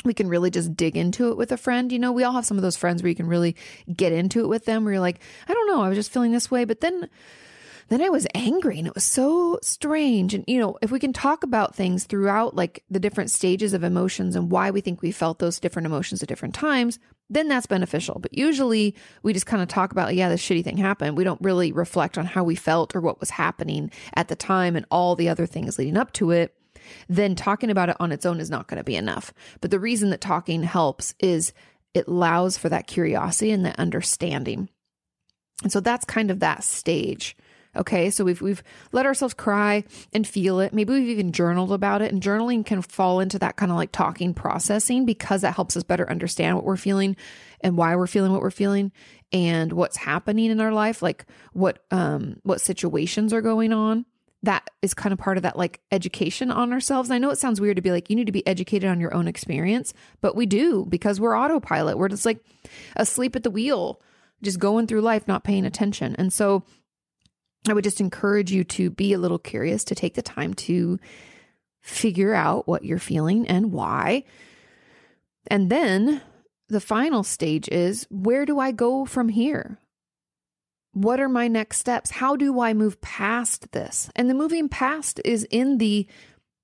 we 0.05 0.13
can 0.13 0.29
really 0.29 0.49
just 0.49 0.75
dig 0.77 0.95
into 0.95 1.29
it 1.29 1.37
with 1.37 1.51
a 1.51 1.57
friend. 1.57 1.91
You 1.91 1.99
know, 1.99 2.13
we 2.13 2.23
all 2.23 2.31
have 2.33 2.45
some 2.45 2.57
of 2.57 2.63
those 2.63 2.77
friends 2.77 3.03
where 3.03 3.09
you 3.09 3.15
can 3.15 3.27
really 3.27 3.57
get 3.93 4.13
into 4.13 4.39
it 4.39 4.47
with 4.47 4.63
them 4.63 4.85
where 4.85 4.93
you're 4.93 5.01
like, 5.01 5.19
I 5.47 5.53
don't 5.53 5.67
know, 5.67 5.83
I 5.83 5.89
was 5.89 5.97
just 5.97 6.11
feeling 6.11 6.31
this 6.31 6.49
way. 6.49 6.63
But 6.63 6.79
then 6.79 7.09
then 7.89 8.01
I 8.01 8.09
was 8.09 8.27
angry 8.33 8.77
and 8.77 8.87
it 8.87 8.95
was 8.95 9.03
so 9.03 9.59
strange. 9.61 10.33
And, 10.33 10.43
you 10.47 10.59
know, 10.59 10.77
if 10.81 10.91
we 10.91 10.99
can 10.99 11.11
talk 11.11 11.43
about 11.43 11.75
things 11.75 12.05
throughout 12.05 12.55
like 12.55 12.83
the 12.89 12.99
different 12.99 13.31
stages 13.31 13.73
of 13.73 13.83
emotions 13.83 14.35
and 14.35 14.51
why 14.51 14.71
we 14.71 14.81
think 14.81 15.01
we 15.01 15.11
felt 15.11 15.39
those 15.39 15.59
different 15.59 15.87
emotions 15.87 16.21
at 16.21 16.29
different 16.29 16.55
times, 16.55 16.99
then 17.29 17.47
that's 17.47 17.65
beneficial. 17.65 18.19
But 18.19 18.37
usually 18.37 18.95
we 19.23 19.33
just 19.33 19.45
kind 19.45 19.61
of 19.61 19.67
talk 19.67 19.91
about, 19.91 20.15
yeah, 20.15 20.29
this 20.29 20.41
shitty 20.41 20.63
thing 20.63 20.77
happened. 20.77 21.17
We 21.17 21.23
don't 21.23 21.41
really 21.41 21.71
reflect 21.71 22.17
on 22.17 22.25
how 22.25 22.43
we 22.43 22.55
felt 22.55 22.95
or 22.95 23.01
what 23.01 23.19
was 23.19 23.31
happening 23.31 23.91
at 24.13 24.27
the 24.27 24.35
time 24.35 24.75
and 24.75 24.85
all 24.89 25.15
the 25.15 25.29
other 25.29 25.45
things 25.45 25.77
leading 25.77 25.97
up 25.97 26.13
to 26.13 26.31
it. 26.31 26.55
Then 27.07 27.35
talking 27.35 27.69
about 27.69 27.89
it 27.89 27.97
on 27.99 28.11
its 28.11 28.25
own 28.25 28.39
is 28.39 28.49
not 28.49 28.67
going 28.67 28.77
to 28.77 28.83
be 28.83 28.95
enough. 28.95 29.33
But 29.61 29.71
the 29.71 29.79
reason 29.79 30.09
that 30.09 30.21
talking 30.21 30.63
helps 30.63 31.13
is 31.19 31.53
it 31.93 32.07
allows 32.07 32.57
for 32.57 32.69
that 32.69 32.87
curiosity 32.87 33.51
and 33.51 33.65
that 33.65 33.79
understanding. 33.79 34.69
And 35.63 35.71
so 35.71 35.79
that's 35.79 36.05
kind 36.05 36.31
of 36.31 36.39
that 36.39 36.63
stage 36.63 37.35
Okay, 37.75 38.09
so 38.09 38.23
we've 38.23 38.41
we've 38.41 38.63
let 38.91 39.05
ourselves 39.05 39.35
cry 39.35 39.83
and 40.11 40.27
feel 40.27 40.59
it. 40.59 40.73
Maybe 40.73 40.93
we've 40.93 41.09
even 41.09 41.31
journaled 41.31 41.71
about 41.71 42.01
it, 42.01 42.11
and 42.11 42.21
journaling 42.21 42.65
can 42.65 42.81
fall 42.81 43.19
into 43.19 43.37
that 43.39 43.57
kind 43.57 43.71
of 43.71 43.77
like 43.77 43.91
talking 43.91 44.33
processing 44.33 45.05
because 45.05 45.41
that 45.41 45.55
helps 45.55 45.77
us 45.77 45.83
better 45.83 46.09
understand 46.09 46.55
what 46.55 46.65
we're 46.65 46.77
feeling 46.77 47.15
and 47.61 47.77
why 47.77 47.95
we're 47.95 48.07
feeling 48.07 48.31
what 48.31 48.41
we're 48.41 48.49
feeling 48.49 48.91
and 49.31 49.71
what's 49.71 49.97
happening 49.97 50.49
in 50.49 50.59
our 50.59 50.73
life, 50.73 51.03
like 51.03 51.25
what 51.53 51.83
um 51.91 52.37
what 52.41 52.59
situations 52.59 53.33
are 53.33 53.41
going 53.41 53.71
on. 53.71 54.05
That 54.41 54.67
is 54.81 54.95
kind 54.95 55.13
of 55.13 55.19
part 55.19 55.37
of 55.37 55.43
that 55.43 55.57
like 55.57 55.79
education 55.91 56.49
on 56.49 56.73
ourselves. 56.73 57.11
I 57.11 57.19
know 57.19 57.29
it 57.29 57.37
sounds 57.37 57.61
weird 57.61 57.75
to 57.75 57.83
be 57.83 57.91
like 57.91 58.09
you 58.09 58.15
need 58.15 58.25
to 58.25 58.31
be 58.31 58.47
educated 58.47 58.89
on 58.89 58.99
your 58.99 59.13
own 59.13 59.27
experience, 59.27 59.93
but 60.21 60.35
we 60.35 60.47
do 60.47 60.87
because 60.89 61.19
we're 61.19 61.37
autopilot. 61.37 61.99
We're 61.99 62.09
just 62.09 62.25
like 62.25 62.43
asleep 62.95 63.35
at 63.35 63.43
the 63.43 63.51
wheel, 63.51 64.01
just 64.41 64.57
going 64.57 64.87
through 64.87 65.01
life 65.01 65.27
not 65.27 65.43
paying 65.43 65.65
attention. 65.65 66.15
And 66.17 66.33
so 66.33 66.63
I 67.67 67.73
would 67.73 67.83
just 67.83 67.99
encourage 67.99 68.51
you 68.51 68.63
to 68.65 68.89
be 68.89 69.13
a 69.13 69.19
little 69.19 69.39
curious, 69.39 69.83
to 69.85 69.95
take 69.95 70.13
the 70.13 70.21
time 70.21 70.53
to 70.55 70.99
figure 71.81 72.33
out 72.33 72.67
what 72.67 72.85
you're 72.85 72.99
feeling 72.99 73.47
and 73.47 73.71
why. 73.71 74.23
And 75.47 75.69
then 75.69 76.21
the 76.67 76.79
final 76.79 77.23
stage 77.23 77.67
is 77.69 78.07
where 78.09 78.45
do 78.45 78.59
I 78.59 78.71
go 78.71 79.05
from 79.05 79.29
here? 79.29 79.79
What 80.93 81.19
are 81.19 81.29
my 81.29 81.47
next 81.47 81.79
steps? 81.79 82.11
How 82.11 82.35
do 82.35 82.59
I 82.59 82.73
move 82.73 83.01
past 83.01 83.71
this? 83.71 84.09
And 84.15 84.29
the 84.29 84.33
moving 84.33 84.69
past 84.69 85.21
is 85.25 85.45
in 85.49 85.77
the 85.77 86.07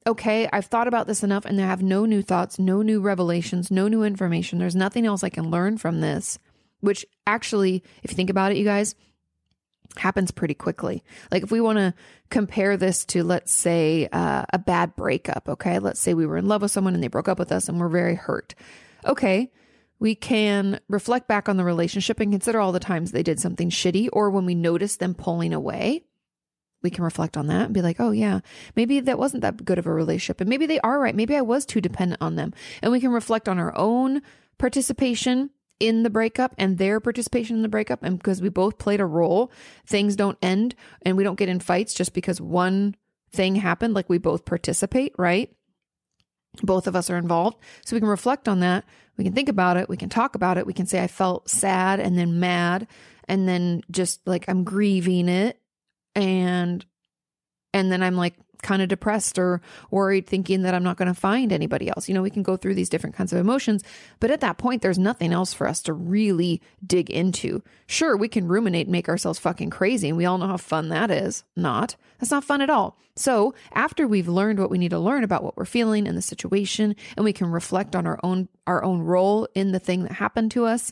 okay, 0.07 0.47
I've 0.53 0.65
thought 0.65 0.87
about 0.87 1.07
this 1.07 1.23
enough 1.23 1.45
and 1.45 1.59
I 1.59 1.65
have 1.65 1.81
no 1.81 2.05
new 2.05 2.21
thoughts, 2.21 2.59
no 2.59 2.83
new 2.83 3.01
revelations, 3.01 3.71
no 3.71 3.87
new 3.87 4.03
information. 4.03 4.59
There's 4.59 4.75
nothing 4.75 5.07
else 5.07 5.23
I 5.23 5.29
can 5.29 5.49
learn 5.49 5.77
from 5.77 5.99
this, 5.99 6.37
which 6.81 7.05
actually, 7.25 7.83
if 8.03 8.11
you 8.11 8.15
think 8.15 8.29
about 8.29 8.51
it, 8.51 8.57
you 8.57 8.65
guys, 8.65 8.93
happens 9.97 10.31
pretty 10.31 10.53
quickly. 10.53 11.03
Like 11.31 11.43
if 11.43 11.51
we 11.51 11.61
want 11.61 11.77
to 11.77 11.93
compare 12.29 12.77
this 12.77 13.05
to, 13.05 13.23
let's 13.23 13.51
say, 13.51 14.07
uh, 14.11 14.45
a 14.51 14.59
bad 14.59 14.95
breakup, 14.95 15.47
okay? 15.49 15.79
Let's 15.79 15.99
say 15.99 16.13
we 16.13 16.25
were 16.25 16.37
in 16.37 16.47
love 16.47 16.61
with 16.61 16.71
someone 16.71 16.93
and 16.93 17.03
they 17.03 17.07
broke 17.07 17.27
up 17.27 17.39
with 17.39 17.51
us 17.51 17.69
and 17.69 17.79
we're 17.79 17.89
very 17.89 18.15
hurt. 18.15 18.55
Okay, 19.05 19.51
we 19.99 20.15
can 20.15 20.79
reflect 20.89 21.27
back 21.27 21.47
on 21.47 21.57
the 21.57 21.63
relationship 21.63 22.19
and 22.19 22.31
consider 22.31 22.59
all 22.59 22.71
the 22.71 22.79
times 22.79 23.11
they 23.11 23.23
did 23.23 23.39
something 23.39 23.69
shitty 23.69 24.09
or 24.11 24.29
when 24.29 24.45
we 24.45 24.55
notice 24.55 24.97
them 24.97 25.13
pulling 25.13 25.53
away 25.53 26.03
we 26.85 26.91
can 26.91 27.03
reflect 27.03 27.35
on 27.35 27.47
that 27.47 27.65
and 27.65 27.73
be 27.73 27.81
like, 27.81 27.99
oh, 27.99 28.11
yeah, 28.11 28.41
maybe 28.75 28.99
that 28.99 29.17
wasn't 29.17 29.41
that 29.41 29.65
good 29.65 29.79
of 29.79 29.87
a 29.87 29.91
relationship. 29.91 30.39
And 30.39 30.47
maybe 30.47 30.67
they 30.67 30.79
are 30.81 30.99
right. 30.99 31.15
Maybe 31.15 31.35
I 31.35 31.41
was 31.41 31.65
too 31.65 31.81
dependent 31.81 32.21
on 32.21 32.35
them. 32.35 32.53
And 32.83 32.91
we 32.91 32.99
can 32.99 33.09
reflect 33.09 33.49
on 33.49 33.57
our 33.57 33.75
own 33.75 34.21
participation 34.59 35.49
in 35.79 36.03
the 36.03 36.09
breakup 36.09 36.55
and 36.57 36.77
their 36.77 36.99
participation 36.99 37.57
in 37.57 37.61
the 37.61 37.69
breakup. 37.69 38.03
And 38.03 38.17
because 38.17 38.41
we 38.41 38.49
both 38.49 38.77
played 38.77 39.01
a 39.01 39.05
role, 39.05 39.51
things 39.85 40.15
don't 40.15 40.37
end 40.41 40.75
and 41.01 41.17
we 41.17 41.23
don't 41.23 41.37
get 41.37 41.49
in 41.49 41.59
fights 41.59 41.93
just 41.93 42.13
because 42.13 42.39
one 42.39 42.95
thing 43.31 43.55
happened. 43.55 43.93
Like 43.93 44.09
we 44.09 44.17
both 44.17 44.45
participate, 44.45 45.13
right? 45.17 45.53
Both 46.61 46.87
of 46.87 46.95
us 46.95 47.09
are 47.09 47.17
involved. 47.17 47.57
So 47.85 47.95
we 47.95 47.99
can 47.99 48.09
reflect 48.09 48.47
on 48.47 48.61
that. 48.61 48.85
We 49.17 49.23
can 49.23 49.33
think 49.33 49.49
about 49.49 49.77
it. 49.77 49.89
We 49.89 49.97
can 49.97 50.09
talk 50.09 50.35
about 50.35 50.57
it. 50.57 50.65
We 50.65 50.73
can 50.73 50.85
say, 50.85 51.03
I 51.03 51.07
felt 51.07 51.49
sad 51.49 51.99
and 51.99 52.17
then 52.17 52.39
mad 52.39 52.87
and 53.27 53.47
then 53.47 53.81
just 53.91 54.25
like 54.25 54.45
I'm 54.47 54.63
grieving 54.63 55.29
it 55.29 55.59
and 56.13 56.85
and 57.73 57.91
then 57.91 58.01
I'm 58.01 58.15
like 58.15 58.35
kind 58.65 58.81
of 58.81 58.89
depressed 58.89 59.37
or 59.37 59.61
worried 59.91 60.25
thinking 60.25 60.63
that 60.63 60.73
I'm 60.73 60.83
not 60.83 60.97
going 60.97 61.07
to 61.07 61.19
find 61.19 61.53
anybody 61.53 61.87
else. 61.87 62.09
You 62.09 62.15
know, 62.15 62.23
we 62.23 62.31
can 62.31 62.43
go 62.43 62.57
through 62.57 62.75
these 62.75 62.89
different 62.89 63.15
kinds 63.15 63.31
of 63.31 63.39
emotions, 63.39 63.83
but 64.19 64.31
at 64.31 64.41
that 64.41 64.57
point 64.57 64.81
there's 64.81 64.97
nothing 64.97 65.31
else 65.31 65.53
for 65.53 65.67
us 65.67 65.81
to 65.83 65.93
really 65.93 66.61
dig 66.85 67.09
into. 67.09 67.61
Sure, 67.85 68.17
we 68.17 68.27
can 68.27 68.47
ruminate 68.47 68.87
and 68.87 68.91
make 68.91 69.07
ourselves 69.07 69.39
fucking 69.39 69.69
crazy 69.69 70.09
and 70.09 70.17
we 70.17 70.25
all 70.25 70.39
know 70.39 70.47
how 70.47 70.57
fun 70.57 70.89
that 70.89 71.11
is. 71.11 71.43
Not. 71.55 71.95
That's 72.19 72.31
not 72.31 72.43
fun 72.43 72.61
at 72.61 72.69
all. 72.69 72.97
So, 73.15 73.53
after 73.71 74.07
we've 74.07 74.27
learned 74.27 74.59
what 74.59 74.69
we 74.69 74.77
need 74.77 74.89
to 74.89 74.99
learn 74.99 75.23
about 75.23 75.43
what 75.43 75.55
we're 75.55 75.65
feeling 75.65 76.07
in 76.07 76.15
the 76.15 76.21
situation 76.21 76.95
and 77.15 77.23
we 77.23 77.31
can 77.31 77.47
reflect 77.47 77.95
on 77.95 78.05
our 78.07 78.19
own 78.23 78.49
our 78.67 78.83
own 78.83 79.01
role 79.01 79.47
in 79.53 79.71
the 79.71 79.79
thing 79.79 80.03
that 80.03 80.13
happened 80.13 80.51
to 80.51 80.65
us, 80.65 80.91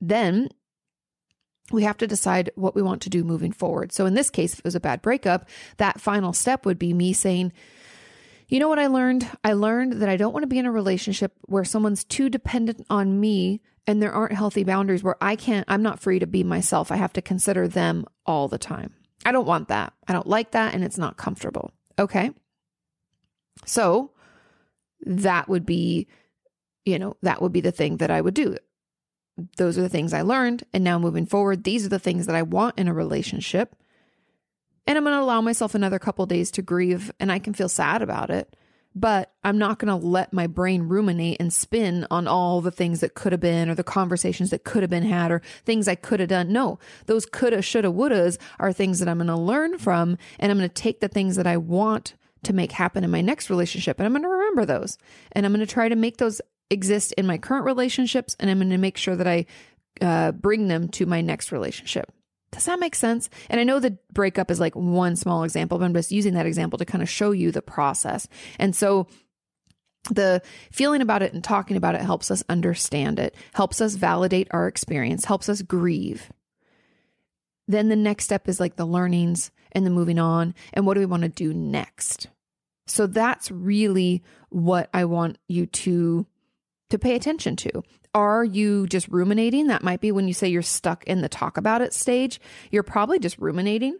then 0.00 0.50
we 1.70 1.82
have 1.82 1.98
to 1.98 2.06
decide 2.06 2.50
what 2.54 2.74
we 2.74 2.82
want 2.82 3.02
to 3.02 3.10
do 3.10 3.24
moving 3.24 3.52
forward. 3.52 3.92
So 3.92 4.06
in 4.06 4.14
this 4.14 4.30
case, 4.30 4.52
if 4.52 4.60
it 4.60 4.64
was 4.64 4.74
a 4.74 4.80
bad 4.80 5.02
breakup, 5.02 5.48
that 5.76 6.00
final 6.00 6.32
step 6.32 6.64
would 6.64 6.78
be 6.78 6.94
me 6.94 7.12
saying, 7.12 7.52
you 8.48 8.58
know 8.58 8.68
what 8.68 8.78
I 8.78 8.86
learned? 8.86 9.28
I 9.44 9.52
learned 9.52 9.94
that 9.94 10.08
I 10.08 10.16
don't 10.16 10.32
want 10.32 10.44
to 10.44 10.48
be 10.48 10.58
in 10.58 10.66
a 10.66 10.72
relationship 10.72 11.32
where 11.42 11.64
someone's 11.64 12.04
too 12.04 12.30
dependent 12.30 12.86
on 12.88 13.20
me 13.20 13.60
and 13.86 14.02
there 14.02 14.12
aren't 14.12 14.32
healthy 14.32 14.64
boundaries 14.64 15.02
where 15.02 15.16
I 15.20 15.36
can't, 15.36 15.66
I'm 15.68 15.82
not 15.82 16.00
free 16.00 16.18
to 16.18 16.26
be 16.26 16.42
myself. 16.42 16.90
I 16.90 16.96
have 16.96 17.12
to 17.14 17.22
consider 17.22 17.68
them 17.68 18.06
all 18.24 18.48
the 18.48 18.58
time. 18.58 18.94
I 19.26 19.32
don't 19.32 19.46
want 19.46 19.68
that. 19.68 19.92
I 20.06 20.14
don't 20.14 20.26
like 20.26 20.52
that 20.52 20.74
and 20.74 20.82
it's 20.82 20.98
not 20.98 21.18
comfortable. 21.18 21.72
Okay. 21.98 22.30
So 23.66 24.12
that 25.02 25.48
would 25.48 25.66
be, 25.66 26.08
you 26.84 26.98
know, 26.98 27.16
that 27.22 27.42
would 27.42 27.52
be 27.52 27.60
the 27.60 27.72
thing 27.72 27.98
that 27.98 28.10
I 28.10 28.20
would 28.20 28.34
do 28.34 28.56
those 29.56 29.78
are 29.78 29.82
the 29.82 29.88
things 29.88 30.12
I 30.12 30.22
learned. 30.22 30.64
And 30.72 30.84
now 30.84 30.98
moving 30.98 31.26
forward, 31.26 31.64
these 31.64 31.84
are 31.86 31.90
the 31.90 31.98
things 31.98 32.26
that 32.26 32.36
I 32.36 32.42
want 32.42 32.78
in 32.78 32.88
a 32.88 32.94
relationship. 32.94 33.74
And 34.86 34.96
I'm 34.96 35.04
going 35.04 35.16
to 35.16 35.22
allow 35.22 35.40
myself 35.40 35.74
another 35.74 35.98
couple 35.98 36.24
days 36.26 36.50
to 36.52 36.62
grieve 36.62 37.12
and 37.20 37.30
I 37.30 37.38
can 37.38 37.52
feel 37.52 37.68
sad 37.68 38.02
about 38.02 38.30
it. 38.30 38.56
But 38.94 39.32
I'm 39.44 39.58
not 39.58 39.78
going 39.78 39.88
to 39.88 40.06
let 40.06 40.32
my 40.32 40.46
brain 40.46 40.84
ruminate 40.84 41.36
and 41.38 41.52
spin 41.52 42.06
on 42.10 42.26
all 42.26 42.60
the 42.60 42.70
things 42.70 43.00
that 43.00 43.14
could 43.14 43.32
have 43.32 43.40
been 43.40 43.68
or 43.68 43.74
the 43.74 43.84
conversations 43.84 44.50
that 44.50 44.64
could 44.64 44.82
have 44.82 44.90
been 44.90 45.04
had 45.04 45.30
or 45.30 45.42
things 45.64 45.86
I 45.86 45.94
could 45.94 46.20
have 46.20 46.30
done. 46.30 46.52
No, 46.52 46.78
those 47.06 47.26
coulda, 47.26 47.60
shoulda, 47.62 47.88
wouldas 47.88 48.38
are 48.58 48.72
things 48.72 48.98
that 48.98 49.08
I'm 49.08 49.18
going 49.18 49.28
to 49.28 49.36
learn 49.36 49.78
from. 49.78 50.16
And 50.38 50.50
I'm 50.50 50.58
going 50.58 50.68
to 50.68 50.74
take 50.74 51.00
the 51.00 51.08
things 51.08 51.36
that 51.36 51.46
I 51.46 51.58
want 51.58 52.14
to 52.44 52.52
make 52.52 52.72
happen 52.72 53.04
in 53.04 53.10
my 53.10 53.20
next 53.20 53.50
relationship 53.50 53.98
and 53.98 54.06
I'm 54.06 54.12
going 54.12 54.22
to 54.22 54.28
remember 54.28 54.64
those. 54.64 54.96
And 55.32 55.44
I'm 55.44 55.52
going 55.52 55.64
to 55.64 55.72
try 55.72 55.88
to 55.88 55.96
make 55.96 56.16
those 56.16 56.40
exist 56.70 57.12
in 57.12 57.26
my 57.26 57.38
current 57.38 57.64
relationships, 57.64 58.36
and 58.38 58.50
I'm 58.50 58.58
going 58.58 58.70
to 58.70 58.78
make 58.78 58.96
sure 58.96 59.16
that 59.16 59.26
I 59.26 59.46
uh, 60.00 60.32
bring 60.32 60.68
them 60.68 60.88
to 60.90 61.06
my 61.06 61.20
next 61.20 61.52
relationship. 61.52 62.12
Does 62.50 62.64
that 62.64 62.80
make 62.80 62.94
sense? 62.94 63.28
And 63.50 63.60
I 63.60 63.64
know 63.64 63.78
the 63.78 63.98
breakup 64.12 64.50
is 64.50 64.60
like 64.60 64.74
one 64.74 65.16
small 65.16 65.44
example, 65.44 65.78
but 65.78 65.84
I'm 65.84 65.94
just 65.94 66.12
using 66.12 66.34
that 66.34 66.46
example 66.46 66.78
to 66.78 66.84
kind 66.84 67.02
of 67.02 67.08
show 67.08 67.30
you 67.30 67.52
the 67.52 67.62
process. 67.62 68.26
And 68.58 68.74
so 68.74 69.06
the 70.10 70.40
feeling 70.72 71.02
about 71.02 71.22
it 71.22 71.34
and 71.34 71.44
talking 71.44 71.76
about 71.76 71.94
it 71.94 72.00
helps 72.00 72.30
us 72.30 72.42
understand 72.48 73.18
it, 73.18 73.34
helps 73.52 73.80
us 73.80 73.96
validate 73.96 74.48
our 74.50 74.66
experience, 74.66 75.26
helps 75.26 75.48
us 75.48 75.60
grieve. 75.60 76.30
Then 77.66 77.90
the 77.90 77.96
next 77.96 78.24
step 78.24 78.48
is 78.48 78.60
like 78.60 78.76
the 78.76 78.86
learnings 78.86 79.50
and 79.72 79.84
the 79.84 79.90
moving 79.90 80.18
on. 80.18 80.54
And 80.72 80.86
what 80.86 80.94
do 80.94 81.00
we 81.00 81.06
want 81.06 81.24
to 81.24 81.28
do 81.28 81.52
next? 81.52 82.28
So 82.86 83.06
that's 83.06 83.50
really 83.50 84.22
what 84.48 84.88
I 84.94 85.04
want 85.04 85.36
you 85.48 85.66
to 85.66 86.26
to 86.90 86.98
pay 86.98 87.14
attention 87.14 87.56
to. 87.56 87.82
Are 88.14 88.44
you 88.44 88.86
just 88.86 89.08
ruminating? 89.08 89.66
That 89.66 89.82
might 89.82 90.00
be 90.00 90.12
when 90.12 90.28
you 90.28 90.34
say 90.34 90.48
you're 90.48 90.62
stuck 90.62 91.04
in 91.04 91.20
the 91.20 91.28
talk 91.28 91.56
about 91.56 91.82
it 91.82 91.92
stage. 91.92 92.40
You're 92.70 92.82
probably 92.82 93.18
just 93.18 93.38
ruminating 93.38 93.98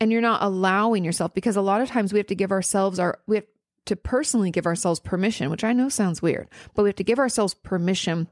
and 0.00 0.12
you're 0.12 0.20
not 0.20 0.42
allowing 0.42 1.04
yourself 1.04 1.34
because 1.34 1.56
a 1.56 1.62
lot 1.62 1.80
of 1.80 1.88
times 1.88 2.12
we 2.12 2.18
have 2.18 2.26
to 2.26 2.34
give 2.34 2.52
ourselves 2.52 2.98
our, 2.98 3.18
we 3.26 3.36
have 3.36 3.46
to 3.86 3.96
personally 3.96 4.50
give 4.50 4.66
ourselves 4.66 5.00
permission, 5.00 5.50
which 5.50 5.64
I 5.64 5.72
know 5.72 5.88
sounds 5.88 6.20
weird, 6.20 6.48
but 6.74 6.82
we 6.82 6.90
have 6.90 6.96
to 6.96 7.04
give 7.04 7.18
ourselves 7.18 7.54
permission 7.54 8.28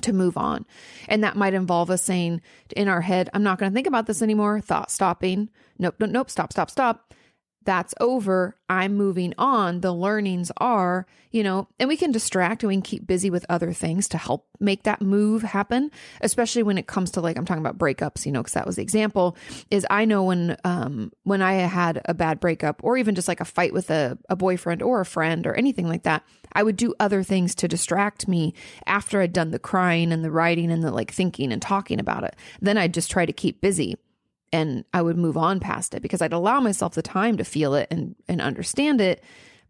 to 0.00 0.12
move 0.14 0.38
on. 0.38 0.64
And 1.08 1.22
that 1.22 1.36
might 1.36 1.52
involve 1.52 1.90
us 1.90 2.02
saying 2.02 2.40
in 2.74 2.88
our 2.88 3.02
head, 3.02 3.28
I'm 3.34 3.42
not 3.42 3.58
going 3.58 3.70
to 3.70 3.74
think 3.74 3.86
about 3.86 4.06
this 4.06 4.22
anymore. 4.22 4.60
Thought 4.60 4.90
stopping. 4.90 5.50
Nope, 5.78 5.96
nope, 5.98 6.10
nope. 6.10 6.30
Stop, 6.30 6.52
stop, 6.52 6.70
stop 6.70 7.12
that's 7.64 7.94
over. 8.00 8.56
I'm 8.68 8.94
moving 8.94 9.34
on. 9.38 9.80
The 9.80 9.92
learnings 9.92 10.50
are, 10.56 11.06
you 11.30 11.42
know, 11.42 11.68
and 11.78 11.88
we 11.88 11.96
can 11.96 12.12
distract 12.12 12.62
and 12.62 12.68
we 12.68 12.74
can 12.74 12.82
keep 12.82 13.06
busy 13.06 13.30
with 13.30 13.44
other 13.48 13.72
things 13.72 14.08
to 14.08 14.18
help 14.18 14.46
make 14.60 14.84
that 14.84 15.02
move 15.02 15.42
happen, 15.42 15.90
especially 16.20 16.62
when 16.62 16.78
it 16.78 16.86
comes 16.86 17.10
to 17.12 17.20
like, 17.20 17.36
I'm 17.36 17.44
talking 17.44 17.62
about 17.64 17.78
breakups, 17.78 18.24
you 18.24 18.32
know, 18.32 18.40
because 18.40 18.54
that 18.54 18.66
was 18.66 18.76
the 18.76 18.82
example. 18.82 19.36
Is 19.70 19.86
I 19.90 20.04
know 20.04 20.24
when, 20.24 20.56
um, 20.64 21.12
when 21.24 21.42
I 21.42 21.54
had 21.54 22.00
a 22.06 22.14
bad 22.14 22.40
breakup 22.40 22.82
or 22.82 22.96
even 22.96 23.14
just 23.14 23.28
like 23.28 23.40
a 23.40 23.44
fight 23.44 23.72
with 23.72 23.90
a, 23.90 24.18
a 24.28 24.36
boyfriend 24.36 24.82
or 24.82 25.00
a 25.00 25.06
friend 25.06 25.46
or 25.46 25.54
anything 25.54 25.88
like 25.88 26.04
that, 26.04 26.24
I 26.52 26.62
would 26.62 26.76
do 26.76 26.94
other 27.00 27.22
things 27.22 27.54
to 27.56 27.68
distract 27.68 28.28
me 28.28 28.54
after 28.86 29.20
I'd 29.20 29.32
done 29.32 29.50
the 29.50 29.58
crying 29.58 30.12
and 30.12 30.24
the 30.24 30.30
writing 30.30 30.70
and 30.70 30.82
the 30.82 30.90
like 30.90 31.10
thinking 31.10 31.52
and 31.52 31.60
talking 31.60 32.00
about 32.00 32.24
it. 32.24 32.36
Then 32.60 32.78
I'd 32.78 32.94
just 32.94 33.10
try 33.10 33.26
to 33.26 33.32
keep 33.32 33.60
busy 33.60 33.96
and 34.52 34.84
I 34.92 35.02
would 35.02 35.16
move 35.16 35.36
on 35.36 35.60
past 35.60 35.94
it 35.94 36.02
because 36.02 36.20
I'd 36.22 36.32
allow 36.32 36.60
myself 36.60 36.94
the 36.94 37.02
time 37.02 37.36
to 37.38 37.44
feel 37.44 37.74
it 37.74 37.88
and 37.90 38.14
and 38.28 38.40
understand 38.40 39.00
it 39.00 39.22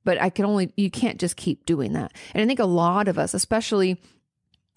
but 0.05 0.21
I 0.21 0.31
can 0.31 0.45
only 0.45 0.73
you 0.77 0.91
can't 0.91 1.21
just 1.21 1.37
keep 1.37 1.65
doing 1.65 1.93
that. 1.93 2.13
And 2.35 2.43
I 2.43 2.47
think 2.47 2.59
a 2.61 2.65
lot 2.65 3.09
of 3.09 3.19
us 3.19 3.35
especially 3.35 4.01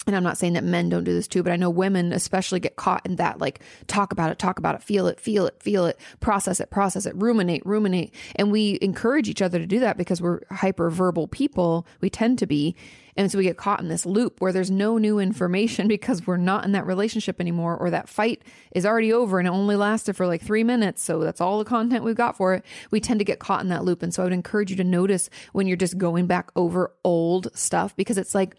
and 0.07 0.15
I'm 0.15 0.23
not 0.23 0.37
saying 0.37 0.53
that 0.53 0.63
men 0.63 0.89
don't 0.89 1.03
do 1.03 1.13
this 1.13 1.27
too, 1.27 1.41
but 1.41 1.51
I 1.51 1.55
know 1.55 1.69
women 1.69 2.13
especially 2.13 2.59
get 2.59 2.75
caught 2.75 3.05
in 3.05 3.15
that 3.15 3.39
like 3.39 3.61
talk 3.87 4.11
about 4.11 4.31
it, 4.31 4.37
talk 4.37 4.59
about 4.59 4.75
it, 4.75 4.83
feel 4.83 5.07
it, 5.07 5.19
feel 5.19 5.47
it, 5.47 5.61
feel 5.61 5.85
it, 5.85 5.99
process 6.19 6.59
it, 6.59 6.69
process 6.69 7.05
it, 7.05 7.15
ruminate, 7.15 7.65
ruminate. 7.65 8.13
And 8.35 8.51
we 8.51 8.77
encourage 8.81 9.27
each 9.29 9.41
other 9.41 9.57
to 9.57 9.65
do 9.65 9.79
that 9.79 9.97
because 9.97 10.21
we're 10.21 10.41
hyper 10.51 10.91
verbal 10.91 11.27
people. 11.27 11.87
We 12.01 12.09
tend 12.09 12.37
to 12.39 12.45
be. 12.45 12.75
And 13.17 13.31
so 13.31 13.37
we 13.37 13.45
get 13.45 13.57
caught 13.57 13.79
in 13.79 13.87
this 13.87 14.05
loop 14.05 14.41
where 14.41 14.51
there's 14.51 14.69
no 14.69 14.97
new 14.97 15.19
information 15.19 15.87
because 15.95 16.27
we're 16.27 16.37
not 16.37 16.65
in 16.65 16.73
that 16.73 16.85
relationship 16.85 17.41
anymore 17.41 17.75
or 17.75 17.89
that 17.89 18.07
fight 18.07 18.43
is 18.75 18.85
already 18.85 19.11
over 19.11 19.39
and 19.39 19.47
it 19.47 19.51
only 19.51 19.75
lasted 19.75 20.15
for 20.15 20.27
like 20.27 20.43
three 20.43 20.63
minutes. 20.63 21.01
So 21.01 21.21
that's 21.21 21.41
all 21.41 21.57
the 21.57 21.65
content 21.65 22.03
we've 22.03 22.15
got 22.15 22.37
for 22.37 22.53
it. 22.53 22.63
We 22.91 22.99
tend 22.99 23.19
to 23.21 23.25
get 23.25 23.39
caught 23.39 23.61
in 23.61 23.69
that 23.69 23.85
loop. 23.85 24.03
And 24.03 24.13
so 24.13 24.21
I 24.21 24.25
would 24.25 24.33
encourage 24.33 24.69
you 24.69 24.75
to 24.77 24.83
notice 24.83 25.31
when 25.53 25.65
you're 25.65 25.77
just 25.77 25.97
going 25.97 26.27
back 26.27 26.51
over 26.55 26.93
old 27.03 27.47
stuff 27.57 27.95
because 27.95 28.19
it's 28.19 28.35
like, 28.35 28.55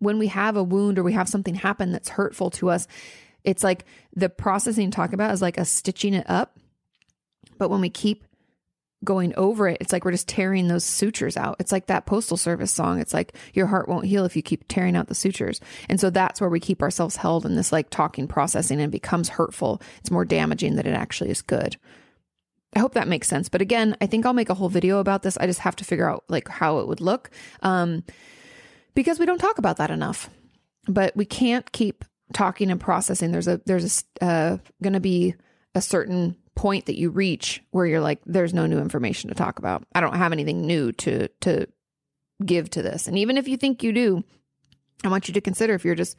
when 0.00 0.18
we 0.18 0.26
have 0.26 0.56
a 0.56 0.62
wound 0.62 0.98
or 0.98 1.02
we 1.02 1.12
have 1.12 1.28
something 1.28 1.54
happen 1.54 1.92
that's 1.92 2.08
hurtful 2.08 2.50
to 2.50 2.70
us, 2.70 2.88
it's 3.44 3.62
like 3.62 3.84
the 4.14 4.28
processing 4.28 4.90
talk 4.90 5.12
about 5.12 5.32
is 5.32 5.40
like 5.40 5.58
a 5.58 5.64
stitching 5.64 6.14
it 6.14 6.28
up. 6.28 6.58
But 7.58 7.70
when 7.70 7.80
we 7.80 7.90
keep 7.90 8.24
going 9.02 9.34
over 9.36 9.68
it, 9.68 9.78
it's 9.80 9.92
like 9.92 10.04
we're 10.04 10.10
just 10.10 10.28
tearing 10.28 10.68
those 10.68 10.84
sutures 10.84 11.36
out. 11.36 11.56
It's 11.58 11.72
like 11.72 11.86
that 11.86 12.06
postal 12.06 12.36
service 12.36 12.72
song. 12.72 13.00
It's 13.00 13.14
like 13.14 13.34
your 13.54 13.66
heart 13.66 13.88
won't 13.88 14.06
heal 14.06 14.24
if 14.24 14.36
you 14.36 14.42
keep 14.42 14.68
tearing 14.68 14.96
out 14.96 15.08
the 15.08 15.14
sutures. 15.14 15.60
And 15.88 15.98
so 16.00 16.10
that's 16.10 16.40
where 16.40 16.50
we 16.50 16.60
keep 16.60 16.82
ourselves 16.82 17.16
held 17.16 17.46
in 17.46 17.56
this 17.56 17.72
like 17.72 17.90
talking 17.90 18.28
processing 18.28 18.80
and 18.80 18.92
becomes 18.92 19.30
hurtful. 19.30 19.80
It's 20.00 20.10
more 20.10 20.24
damaging 20.24 20.76
than 20.76 20.86
it 20.86 20.94
actually 20.94 21.30
is 21.30 21.42
good. 21.42 21.76
I 22.74 22.78
hope 22.78 22.94
that 22.94 23.08
makes 23.08 23.28
sense. 23.28 23.48
But 23.48 23.62
again, 23.62 23.96
I 24.00 24.06
think 24.06 24.24
I'll 24.24 24.32
make 24.32 24.50
a 24.50 24.54
whole 24.54 24.68
video 24.68 24.98
about 24.98 25.22
this. 25.22 25.36
I 25.38 25.46
just 25.46 25.60
have 25.60 25.76
to 25.76 25.84
figure 25.84 26.08
out 26.08 26.24
like 26.28 26.48
how 26.48 26.78
it 26.78 26.88
would 26.88 27.00
look. 27.00 27.30
Um, 27.62 28.04
because 28.94 29.18
we 29.18 29.26
don't 29.26 29.38
talk 29.38 29.58
about 29.58 29.76
that 29.78 29.90
enough. 29.90 30.30
But 30.86 31.14
we 31.16 31.24
can't 31.24 31.70
keep 31.72 32.04
talking 32.32 32.70
and 32.70 32.80
processing. 32.80 33.32
There's 33.32 33.48
a 33.48 33.60
there's 33.66 34.04
a 34.20 34.24
uh, 34.24 34.58
going 34.82 34.94
to 34.94 35.00
be 35.00 35.34
a 35.74 35.82
certain 35.82 36.36
point 36.54 36.86
that 36.86 36.98
you 36.98 37.10
reach 37.10 37.62
where 37.70 37.86
you're 37.86 38.00
like, 38.00 38.20
there's 38.26 38.54
no 38.54 38.66
new 38.66 38.78
information 38.78 39.28
to 39.28 39.34
talk 39.34 39.58
about. 39.58 39.84
I 39.94 40.00
don't 40.00 40.16
have 40.16 40.32
anything 40.32 40.66
new 40.66 40.92
to 40.92 41.28
to 41.42 41.66
give 42.44 42.70
to 42.70 42.82
this. 42.82 43.06
And 43.06 43.18
even 43.18 43.36
if 43.36 43.48
you 43.48 43.56
think 43.56 43.82
you 43.82 43.92
do, 43.92 44.24
I 45.04 45.08
want 45.08 45.28
you 45.28 45.34
to 45.34 45.40
consider 45.40 45.74
if 45.74 45.84
you're 45.84 45.94
just 45.94 46.16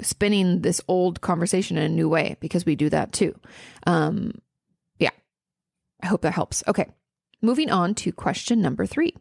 spinning 0.00 0.62
this 0.62 0.80
old 0.88 1.20
conversation 1.20 1.76
in 1.76 1.84
a 1.84 1.94
new 1.94 2.08
way 2.08 2.36
because 2.40 2.64
we 2.64 2.74
do 2.74 2.88
that 2.88 3.12
too. 3.12 3.38
Um, 3.86 4.32
yeah, 4.98 5.10
I 6.02 6.06
hope 6.06 6.22
that 6.22 6.32
helps. 6.32 6.62
Okay, 6.66 6.86
moving 7.42 7.70
on 7.70 7.94
to 7.96 8.12
question 8.12 8.60
number 8.60 8.86
three. 8.86 9.14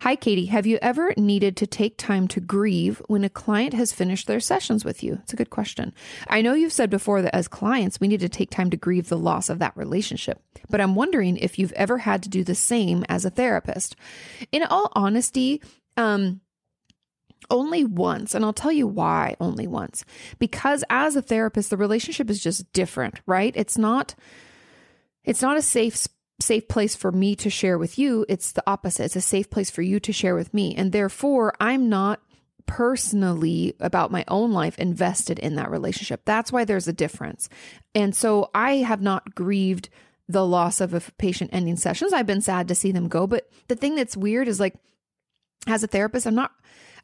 Hi, 0.00 0.14
Kati. 0.14 0.48
Have 0.48 0.66
you 0.66 0.78
ever 0.82 1.14
needed 1.16 1.56
to 1.56 1.66
take 1.66 1.96
time 1.96 2.28
to 2.28 2.40
grieve 2.40 3.00
when 3.08 3.24
a 3.24 3.30
client 3.30 3.72
has 3.72 3.92
finished 3.92 4.26
their 4.26 4.40
sessions 4.40 4.84
with 4.84 5.02
you? 5.02 5.20
It's 5.22 5.32
a 5.32 5.36
good 5.36 5.50
question. 5.50 5.94
I 6.28 6.42
know 6.42 6.52
you've 6.52 6.72
said 6.72 6.90
before 6.90 7.22
that 7.22 7.34
as 7.34 7.48
clients, 7.48 7.98
we 7.98 8.08
need 8.08 8.20
to 8.20 8.28
take 8.28 8.50
time 8.50 8.68
to 8.70 8.76
grieve 8.76 9.08
the 9.08 9.16
loss 9.16 9.48
of 9.48 9.58
that 9.60 9.76
relationship, 9.76 10.42
but 10.68 10.80
I'm 10.80 10.94
wondering 10.94 11.38
if 11.38 11.58
you've 11.58 11.72
ever 11.72 11.98
had 11.98 12.22
to 12.24 12.28
do 12.28 12.44
the 12.44 12.54
same 12.54 13.04
as 13.08 13.24
a 13.24 13.30
therapist. 13.30 13.96
In 14.52 14.62
all 14.64 14.92
honesty, 14.94 15.62
um, 15.96 16.40
only 17.50 17.84
once. 17.84 18.34
And 18.34 18.44
I'll 18.44 18.52
tell 18.52 18.72
you 18.72 18.86
why 18.86 19.36
only 19.40 19.66
once. 19.66 20.04
Because 20.38 20.84
as 20.90 21.16
a 21.16 21.22
therapist, 21.22 21.70
the 21.70 21.76
relationship 21.76 22.28
is 22.28 22.42
just 22.42 22.70
different, 22.72 23.20
right? 23.24 23.52
It's 23.56 23.78
not, 23.78 24.14
it's 25.24 25.42
not 25.42 25.56
a 25.56 25.62
safe 25.62 25.96
safe 26.40 26.68
place 26.68 26.94
for 26.94 27.10
me 27.12 27.34
to 27.36 27.50
share 27.50 27.78
with 27.78 27.98
you. 27.98 28.26
It's 28.28 28.52
the 28.52 28.62
opposite. 28.66 29.04
It's 29.04 29.16
a 29.16 29.20
safe 29.20 29.48
place 29.50 29.70
for 29.70 29.82
you 29.82 29.98
to 30.00 30.12
share 30.12 30.34
with 30.34 30.52
me. 30.52 30.74
And 30.74 30.92
therefore, 30.92 31.54
I'm 31.60 31.88
not 31.88 32.20
personally 32.66 33.74
about 33.80 34.10
my 34.10 34.24
own 34.28 34.52
life 34.52 34.78
invested 34.78 35.38
in 35.38 35.54
that 35.54 35.70
relationship. 35.70 36.22
That's 36.24 36.52
why 36.52 36.64
there's 36.64 36.88
a 36.88 36.92
difference. 36.92 37.48
And 37.94 38.14
so 38.14 38.50
I 38.54 38.76
have 38.76 39.00
not 39.00 39.34
grieved 39.34 39.88
the 40.28 40.44
loss 40.44 40.80
of 40.80 40.92
a 40.92 41.00
patient 41.18 41.50
ending 41.52 41.76
sessions. 41.76 42.12
I've 42.12 42.26
been 42.26 42.40
sad 42.40 42.68
to 42.68 42.74
see 42.74 42.92
them 42.92 43.08
go. 43.08 43.26
But 43.26 43.48
the 43.68 43.76
thing 43.76 43.94
that's 43.94 44.16
weird 44.16 44.48
is 44.48 44.58
like, 44.58 44.74
as 45.68 45.84
a 45.84 45.86
therapist, 45.86 46.26
I'm 46.26 46.34
not 46.34 46.52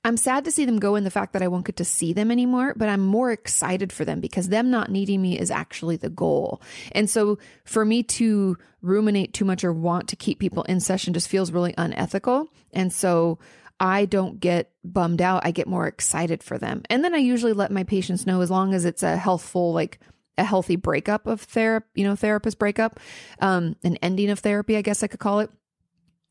I'm 0.04 0.16
sad 0.16 0.44
to 0.44 0.50
see 0.50 0.64
them 0.64 0.80
go 0.80 0.96
in 0.96 1.04
the 1.04 1.10
fact 1.10 1.32
that 1.32 1.42
I 1.42 1.48
won't 1.48 1.66
get 1.66 1.76
to 1.76 1.84
see 1.84 2.12
them 2.12 2.30
anymore, 2.30 2.74
but 2.76 2.88
I'm 2.88 3.00
more 3.00 3.30
excited 3.30 3.92
for 3.92 4.04
them 4.04 4.20
because 4.20 4.48
them 4.48 4.70
not 4.70 4.90
needing 4.90 5.22
me 5.22 5.38
is 5.38 5.50
actually 5.50 5.96
the 5.96 6.10
goal. 6.10 6.60
And 6.90 7.08
so 7.08 7.38
for 7.64 7.84
me 7.84 8.02
to 8.04 8.56
ruminate 8.80 9.32
too 9.32 9.44
much 9.44 9.62
or 9.62 9.72
want 9.72 10.08
to 10.08 10.16
keep 10.16 10.40
people 10.40 10.64
in 10.64 10.80
session 10.80 11.14
just 11.14 11.28
feels 11.28 11.52
really 11.52 11.72
unethical. 11.78 12.48
And 12.72 12.92
so 12.92 13.38
I 13.78 14.06
don't 14.06 14.40
get 14.40 14.72
bummed 14.82 15.22
out. 15.22 15.46
I 15.46 15.52
get 15.52 15.68
more 15.68 15.86
excited 15.86 16.42
for 16.42 16.58
them. 16.58 16.82
And 16.90 17.04
then 17.04 17.14
I 17.14 17.18
usually 17.18 17.52
let 17.52 17.70
my 17.70 17.84
patients 17.84 18.26
know 18.26 18.40
as 18.40 18.50
long 18.50 18.74
as 18.74 18.84
it's 18.84 19.04
a 19.04 19.16
healthful, 19.16 19.72
like, 19.72 20.00
a 20.38 20.44
healthy 20.44 20.76
breakup 20.76 21.26
of 21.26 21.42
therapy, 21.42 21.86
you 21.94 22.04
know, 22.04 22.16
therapist 22.16 22.58
breakup, 22.58 22.98
um, 23.40 23.76
an 23.84 23.96
ending 23.96 24.30
of 24.30 24.38
therapy, 24.38 24.76
I 24.76 24.82
guess 24.82 25.02
I 25.02 25.06
could 25.06 25.20
call 25.20 25.40
it 25.40 25.50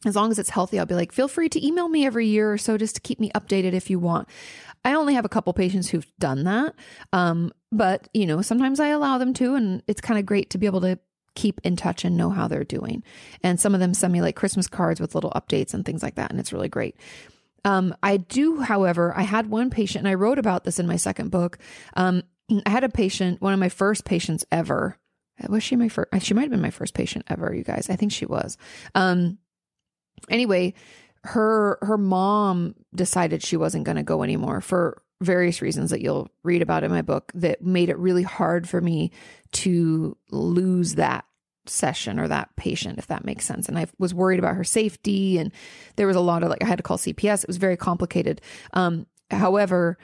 as 0.06 0.16
long 0.16 0.32
as 0.32 0.40
it's 0.40 0.50
healthy, 0.50 0.80
I'll 0.80 0.86
be 0.86 0.96
like, 0.96 1.12
feel 1.12 1.28
free 1.28 1.50
to 1.50 1.66
email 1.66 1.88
me 1.88 2.06
every 2.06 2.28
year 2.28 2.52
or 2.52 2.58
so 2.58 2.78
just 2.78 2.96
to 2.96 3.02
keep 3.02 3.20
me 3.20 3.32
updated 3.36 3.74
if 3.74 3.90
you 3.90 4.00
want. 4.00 4.28
I 4.84 4.94
only 4.94 5.14
have 5.14 5.26
a 5.26 5.30
couple 5.30 5.54
patients 5.54 5.90
who've 5.90 6.08
done 6.20 6.44
that. 6.46 6.74
Um, 7.14 7.52
but 7.72 8.08
you 8.14 8.26
know, 8.26 8.42
sometimes 8.42 8.80
I 8.80 8.88
allow 8.88 9.18
them 9.18 9.34
to, 9.36 9.56
and 9.56 9.84
it's 9.88 10.02
kind 10.02 10.20
of 10.20 10.26
great 10.26 10.50
to 10.52 10.58
be 10.58 10.66
able 10.66 10.82
to 10.82 11.00
keep 11.36 11.62
in 11.64 11.76
touch 11.76 12.04
and 12.04 12.18
know 12.18 12.30
how 12.30 12.48
they're 12.48 12.64
doing. 12.64 13.04
And 13.44 13.60
some 13.60 13.74
of 13.74 13.80
them 13.80 13.94
send 13.94 14.12
me 14.12 14.22
like 14.22 14.36
Christmas 14.36 14.68
cards 14.68 15.00
with 15.00 15.16
little 15.16 15.32
updates 15.32 15.74
and 15.74 15.86
things 15.86 16.04
like 16.04 16.16
that. 16.16 16.32
And 16.32 16.40
it's 16.40 16.52
really 16.52 16.70
great. 16.70 16.96
Um, 17.64 17.96
I 18.02 18.18
do, 18.18 18.62
however, 18.62 19.14
I 19.16 19.22
had 19.22 19.50
one 19.50 19.70
patient, 19.70 20.00
and 20.00 20.08
I 20.08 20.16
wrote 20.16 20.40
about 20.40 20.64
this 20.64 20.80
in 20.80 20.88
my 20.88 20.96
second 20.96 21.30
book. 21.30 21.60
Um, 21.96 22.24
I 22.66 22.70
had 22.70 22.84
a 22.84 22.90
patient, 22.90 23.40
one 23.40 23.54
of 23.54 23.60
my 23.60 23.70
first 23.70 24.04
patients 24.04 24.44
ever. 24.52 24.98
Was 25.48 25.64
she 25.64 25.76
my 25.76 25.88
first? 25.88 26.10
She 26.22 26.34
might 26.34 26.42
have 26.42 26.52
been 26.52 26.62
my 26.62 26.72
first 26.72 26.94
patient 26.94 27.26
ever, 27.28 27.54
you 27.54 27.64
guys. 27.64 27.90
I 27.90 27.96
think 27.96 28.12
she 28.12 28.26
was. 28.26 28.58
Um, 28.94 29.38
anyway, 30.30 30.74
her 31.24 31.78
her 31.82 31.98
mom 31.98 32.76
decided 32.96 33.44
she 33.44 33.58
wasn't 33.58 33.84
going 33.84 33.98
to 33.98 34.04
go 34.04 34.24
anymore 34.24 34.62
for 34.62 35.02
various 35.22 35.62
reasons 35.62 35.92
that 35.92 36.02
you'll 36.02 36.30
read 36.44 36.62
about 36.62 36.84
in 36.84 36.90
my 36.90 37.02
book 37.02 37.32
that 37.36 37.62
made 37.62 37.90
it 37.90 37.98
really 38.00 38.24
hard 38.24 38.68
for 38.68 38.82
me 38.82 39.12
to 39.52 40.18
lose 40.32 40.96
that 40.96 41.26
session 41.68 42.20
or 42.20 42.28
that 42.28 42.50
patient 42.56 42.98
if 42.98 43.06
that 43.06 43.24
makes 43.24 43.46
sense. 43.46 43.70
And 43.70 43.78
i 43.78 43.86
was 44.00 44.16
worried 44.16 44.40
about 44.40 44.56
her 44.56 44.64
safety 44.64 45.38
and 45.38 45.52
there 45.96 46.08
was 46.08 46.16
a 46.16 46.22
lot 46.22 46.42
of 46.42 46.50
like 46.50 46.64
i 46.64 46.68
had 46.68 46.78
to 46.78 46.84
call 46.84 46.98
cps 46.98 47.44
it 47.44 47.48
was 47.48 47.58
very 47.58 47.78
complicated. 47.78 48.42
Um 48.74 49.06
however 49.30 49.98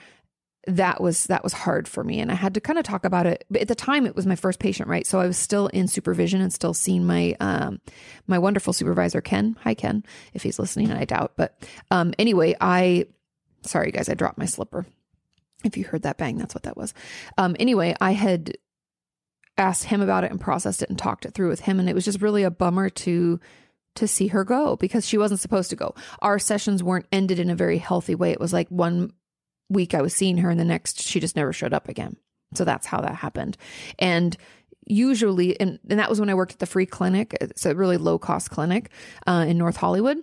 that 0.66 1.02
was 1.02 1.26
that 1.26 1.44
was 1.44 1.54
hard 1.54 1.88
for 1.88 2.04
me 2.04 2.20
and 2.20 2.30
i 2.30 2.36
had 2.36 2.54
to 2.54 2.60
kind 2.60 2.78
of 2.78 2.84
talk 2.84 3.06
about 3.06 3.26
it. 3.26 3.46
But 3.50 3.62
at 3.62 3.68
the 3.70 3.76
time 3.76 4.06
it 4.06 4.16
was 4.16 4.26
my 4.26 4.36
first 4.36 4.60
patient 4.60 4.90
right? 4.90 5.08
So 5.08 5.20
i 5.20 5.28
was 5.28 5.38
still 5.38 5.68
in 5.68 5.88
supervision 5.88 6.42
and 6.42 6.52
still 6.52 6.74
seeing 6.74 7.06
my 7.06 7.36
um 7.40 7.80
my 8.28 8.38
wonderful 8.38 8.74
supervisor 8.74 9.22
ken. 9.22 9.58
Hi 9.62 9.74
ken 9.74 10.04
if 10.34 10.44
he's 10.44 10.60
listening 10.60 10.90
and 10.90 11.00
i 11.00 11.06
doubt 11.06 11.34
but 11.38 11.58
um 11.92 12.14
anyway 12.20 12.56
i 12.60 13.06
sorry 13.62 13.92
guys 13.92 14.10
i 14.10 14.14
dropped 14.14 14.38
my 14.38 14.46
slipper. 14.46 14.86
If 15.64 15.78
you 15.78 15.86
heard 15.86 16.04
that 16.04 16.18
bang 16.18 16.38
that's 16.38 16.54
what 16.54 16.64
that 16.64 16.78
was. 16.78 16.94
Um 17.38 17.56
anyway 17.60 17.96
i 18.02 18.12
had 18.12 18.58
asked 19.58 19.86
him 19.86 20.02
about 20.02 20.24
it 20.24 20.32
and 20.32 20.40
processed 20.40 20.84
it 20.84 20.90
and 20.90 21.00
talked 21.00 21.26
it 21.26 21.34
through 21.34 21.50
with 21.50 21.62
him 21.62 21.80
and 21.80 21.90
it 21.90 21.96
was 21.96 22.06
just 22.06 22.22
really 22.22 22.44
a 22.44 22.52
bummer 22.52 22.90
to 22.90 23.40
to 23.96 24.08
see 24.08 24.28
her 24.28 24.44
go 24.44 24.76
because 24.76 25.08
she 25.08 25.18
wasn't 25.18 25.40
supposed 25.40 25.72
to 25.72 25.76
go. 25.76 25.96
Our 26.22 26.38
sessions 26.38 26.84
weren't 26.84 27.08
ended 27.12 27.40
in 27.40 27.50
a 27.50 27.56
very 27.56 27.80
healthy 27.80 28.14
way. 28.14 28.32
It 28.32 28.40
was 28.40 28.54
like 28.54 28.70
one 28.70 29.12
week 29.70 29.94
I 29.94 30.02
was 30.02 30.14
seeing 30.14 30.38
her 30.38 30.50
and 30.50 30.60
the 30.60 30.66
next 30.66 31.02
she 31.02 31.20
just 31.20 31.36
never 31.36 31.54
showed 31.54 31.74
up 31.74 31.90
again. 31.90 32.18
So 32.54 32.64
that's 32.64 32.88
how 32.88 33.02
that 33.02 33.16
happened. 33.16 33.58
And 34.00 34.36
usually, 34.86 35.60
and, 35.60 35.80
and 35.90 36.00
that 36.00 36.10
was 36.10 36.20
when 36.20 36.30
I 36.30 36.34
worked 36.34 36.54
at 36.54 36.60
the 36.60 36.66
free 36.66 36.86
clinic. 36.86 37.36
It's 37.42 37.66
a 37.66 37.76
really 37.76 37.98
low 37.98 38.18
cost 38.18 38.50
clinic 38.50 38.90
uh, 39.26 39.46
in 39.48 39.58
North 39.58 39.78
Hollywood. 39.78 40.18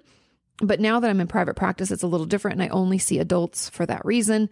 But 0.58 0.80
now 0.80 1.00
that 1.00 1.10
I'm 1.10 1.20
in 1.20 1.26
private 1.26 1.56
practice, 1.56 1.90
it's 1.90 2.04
a 2.04 2.08
little 2.08 2.26
different. 2.26 2.60
And 2.60 2.62
I 2.62 2.68
only 2.68 2.98
see 2.98 3.18
adults 3.18 3.68
for 3.68 3.84
that 3.86 4.04
reason 4.04 4.48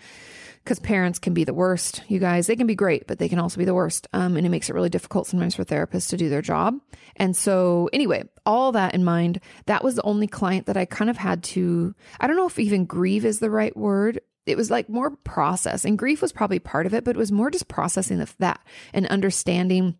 because 0.62 0.80
parents 0.80 1.18
can 1.18 1.32
be 1.32 1.44
the 1.44 1.54
worst. 1.54 2.02
You 2.08 2.18
guys, 2.18 2.46
they 2.46 2.56
can 2.56 2.66
be 2.66 2.74
great, 2.74 3.06
but 3.06 3.18
they 3.18 3.28
can 3.28 3.38
also 3.38 3.58
be 3.58 3.64
the 3.64 3.74
worst. 3.74 4.08
Um, 4.12 4.36
and 4.36 4.44
it 4.44 4.50
makes 4.50 4.68
it 4.68 4.74
really 4.74 4.88
difficult 4.88 5.26
sometimes 5.28 5.54
for 5.54 5.64
therapists 5.64 6.10
to 6.10 6.16
do 6.16 6.28
their 6.28 6.42
job. 6.42 6.74
And 7.16 7.36
so, 7.36 7.88
anyway, 7.92 8.24
all 8.44 8.72
that 8.72 8.94
in 8.94 9.04
mind, 9.04 9.40
that 9.66 9.84
was 9.84 9.94
the 9.94 10.02
only 10.02 10.26
client 10.26 10.66
that 10.66 10.76
I 10.76 10.84
kind 10.84 11.10
of 11.10 11.16
had 11.16 11.42
to, 11.44 11.94
I 12.20 12.26
don't 12.26 12.36
know 12.36 12.46
if 12.46 12.58
even 12.58 12.84
grieve 12.84 13.24
is 13.24 13.38
the 13.38 13.50
right 13.50 13.76
word 13.76 14.20
it 14.46 14.56
was 14.56 14.70
like 14.70 14.88
more 14.88 15.10
process 15.10 15.84
and 15.84 15.98
grief 15.98 16.20
was 16.20 16.32
probably 16.32 16.58
part 16.58 16.86
of 16.86 16.94
it, 16.94 17.04
but 17.04 17.16
it 17.16 17.18
was 17.18 17.32
more 17.32 17.50
just 17.50 17.68
processing 17.68 18.20
of 18.20 18.36
that 18.38 18.60
and 18.92 19.06
understanding 19.06 19.96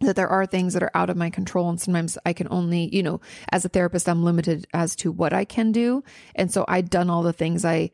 that 0.00 0.16
there 0.16 0.28
are 0.28 0.46
things 0.46 0.74
that 0.74 0.82
are 0.82 0.90
out 0.94 1.10
of 1.10 1.16
my 1.16 1.30
control 1.30 1.68
and 1.68 1.80
sometimes 1.80 2.18
I 2.26 2.32
can 2.32 2.48
only, 2.50 2.94
you 2.94 3.02
know, 3.02 3.20
as 3.50 3.64
a 3.64 3.68
therapist 3.68 4.08
I'm 4.08 4.24
limited 4.24 4.66
as 4.74 4.94
to 4.96 5.10
what 5.10 5.32
I 5.32 5.44
can 5.44 5.72
do. 5.72 6.04
And 6.34 6.52
so 6.52 6.64
I'd 6.68 6.90
done 6.90 7.08
all 7.10 7.22
the 7.22 7.32
things 7.32 7.64
I 7.64 7.90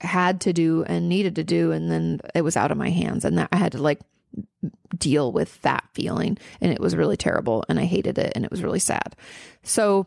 had 0.00 0.40
to 0.42 0.52
do 0.52 0.84
and 0.84 1.08
needed 1.08 1.36
to 1.36 1.44
do 1.44 1.72
and 1.72 1.90
then 1.90 2.20
it 2.34 2.42
was 2.42 2.56
out 2.56 2.70
of 2.70 2.76
my 2.76 2.90
hands 2.90 3.24
and 3.24 3.38
that 3.38 3.48
I 3.52 3.56
had 3.56 3.72
to 3.72 3.82
like 3.82 4.00
deal 4.96 5.32
with 5.32 5.60
that 5.62 5.84
feeling 5.94 6.38
and 6.60 6.72
it 6.72 6.80
was 6.80 6.96
really 6.96 7.16
terrible 7.16 7.64
and 7.68 7.78
I 7.78 7.84
hated 7.84 8.18
it 8.18 8.32
and 8.34 8.44
it 8.44 8.50
was 8.50 8.62
really 8.62 8.80
sad. 8.80 9.16
So 9.62 10.06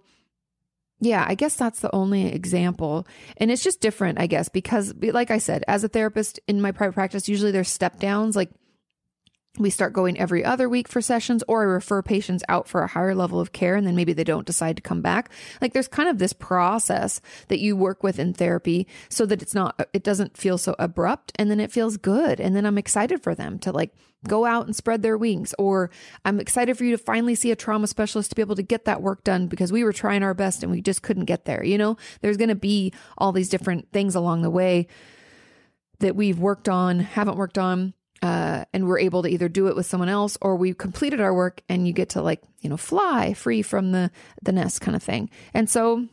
yeah, 1.02 1.26
I 1.28 1.34
guess 1.34 1.56
that's 1.56 1.80
the 1.80 1.94
only 1.96 2.28
example. 2.28 3.08
And 3.38 3.50
it's 3.50 3.64
just 3.64 3.82
different, 3.82 4.20
I 4.20 4.28
guess, 4.28 4.50
because 4.50 4.94
like 5.02 5.32
I 5.32 5.40
said, 5.40 5.64
as 5.68 5.84
a 5.84 5.88
therapist 5.88 6.40
in 6.48 6.62
my 6.62 6.72
private 6.72 6.94
practice, 6.94 7.28
usually 7.28 7.50
there's 7.50 7.70
step 7.70 8.00
downs. 8.00 8.36
Like 8.36 8.52
we 9.58 9.70
start 9.70 9.92
going 9.92 10.18
every 10.18 10.46
other 10.46 10.70
week 10.70 10.88
for 10.88 11.02
sessions, 11.02 11.44
or 11.48 11.62
I 11.62 11.66
refer 11.66 12.02
patients 12.02 12.44
out 12.48 12.70
for 12.70 12.84
a 12.84 12.88
higher 12.88 13.14
level 13.14 13.40
of 13.40 13.52
care, 13.52 13.76
and 13.76 13.86
then 13.86 13.96
maybe 13.96 14.14
they 14.14 14.24
don't 14.24 14.48
decide 14.48 14.78
to 14.78 14.82
come 14.82 15.02
back. 15.02 15.30
Like 15.60 15.74
there's 15.74 15.90
kind 15.90 16.08
of 16.08 16.20
this 16.20 16.32
process 16.32 17.20
that 17.50 17.60
you 17.60 17.76
work 17.76 18.02
with 18.02 18.18
in 18.18 18.34
therapy 18.34 18.88
so 19.10 19.26
that 19.26 19.42
it's 19.42 19.54
not, 19.54 19.90
it 19.94 20.04
doesn't 20.04 20.38
feel 20.38 20.58
so 20.58 20.76
abrupt, 20.80 21.34
and 21.36 21.52
then 21.52 21.60
it 21.60 21.72
feels 21.72 21.98
good. 21.98 22.40
And 22.40 22.56
then 22.56 22.66
I'm 22.66 22.78
excited 22.78 23.22
for 23.22 23.36
them 23.36 23.60
to 23.60 23.74
like 23.74 23.94
go 24.26 24.46
out 24.46 24.68
and 24.68 24.76
spread 24.76 25.02
their 25.02 25.18
wings. 25.18 25.54
Or 25.60 25.90
I'm 26.24 26.40
excited 26.40 26.78
for 26.78 26.86
you 26.86 26.92
to 26.92 27.04
finally 27.04 27.36
see 27.36 27.52
a 27.52 27.56
trauma 27.56 27.88
specialist 27.88 28.30
to 28.30 28.36
be 28.36 28.42
able 28.42 28.56
to 28.56 28.64
get 28.64 28.86
that 28.86 29.02
work 29.02 29.26
done 29.26 29.48
because 29.48 29.72
we 29.72 29.84
were 29.84 29.94
trying 29.94 30.24
our 30.24 30.34
best 30.34 30.64
and 30.64 30.72
we 30.72 30.82
just 30.82 31.02
couldn't 31.02 31.26
get 31.26 31.44
there. 31.44 31.64
You 31.64 31.78
know, 31.78 31.98
there's 32.22 32.38
going 32.38 32.50
to 32.50 32.56
be 32.56 32.94
all 33.18 33.34
these 33.34 33.50
different 33.50 33.92
things 33.92 34.16
along 34.16 34.44
the 34.44 34.50
way 34.50 34.88
that 36.00 36.16
we've 36.16 36.40
worked 36.40 36.70
on, 36.70 37.00
haven't 37.00 37.38
worked 37.38 37.58
on. 37.58 37.94
Uh, 38.22 38.66
and 38.72 38.88
we're 38.88 39.00
able 39.00 39.24
to 39.24 39.30
either 39.30 39.50
do 39.50 39.68
it 39.68 39.76
with 39.76 39.86
someone 39.86 40.10
else 40.10 40.38
or 40.42 40.56
we 40.56 40.74
completed 40.74 41.20
our 41.20 41.34
work 41.34 41.62
and 41.68 41.88
you 41.88 41.94
get 41.94 42.10
to 42.10 42.22
like 42.22 42.42
you 42.60 42.70
know 42.70 42.78
fly 42.78 43.34
free 43.34 43.64
from 43.64 43.92
the 43.92 44.12
the 44.44 44.52
nest 44.52 44.82
kind 44.82 44.96
of 44.96 45.02
thing. 45.02 45.30
And 45.54 45.70
so 45.70 46.06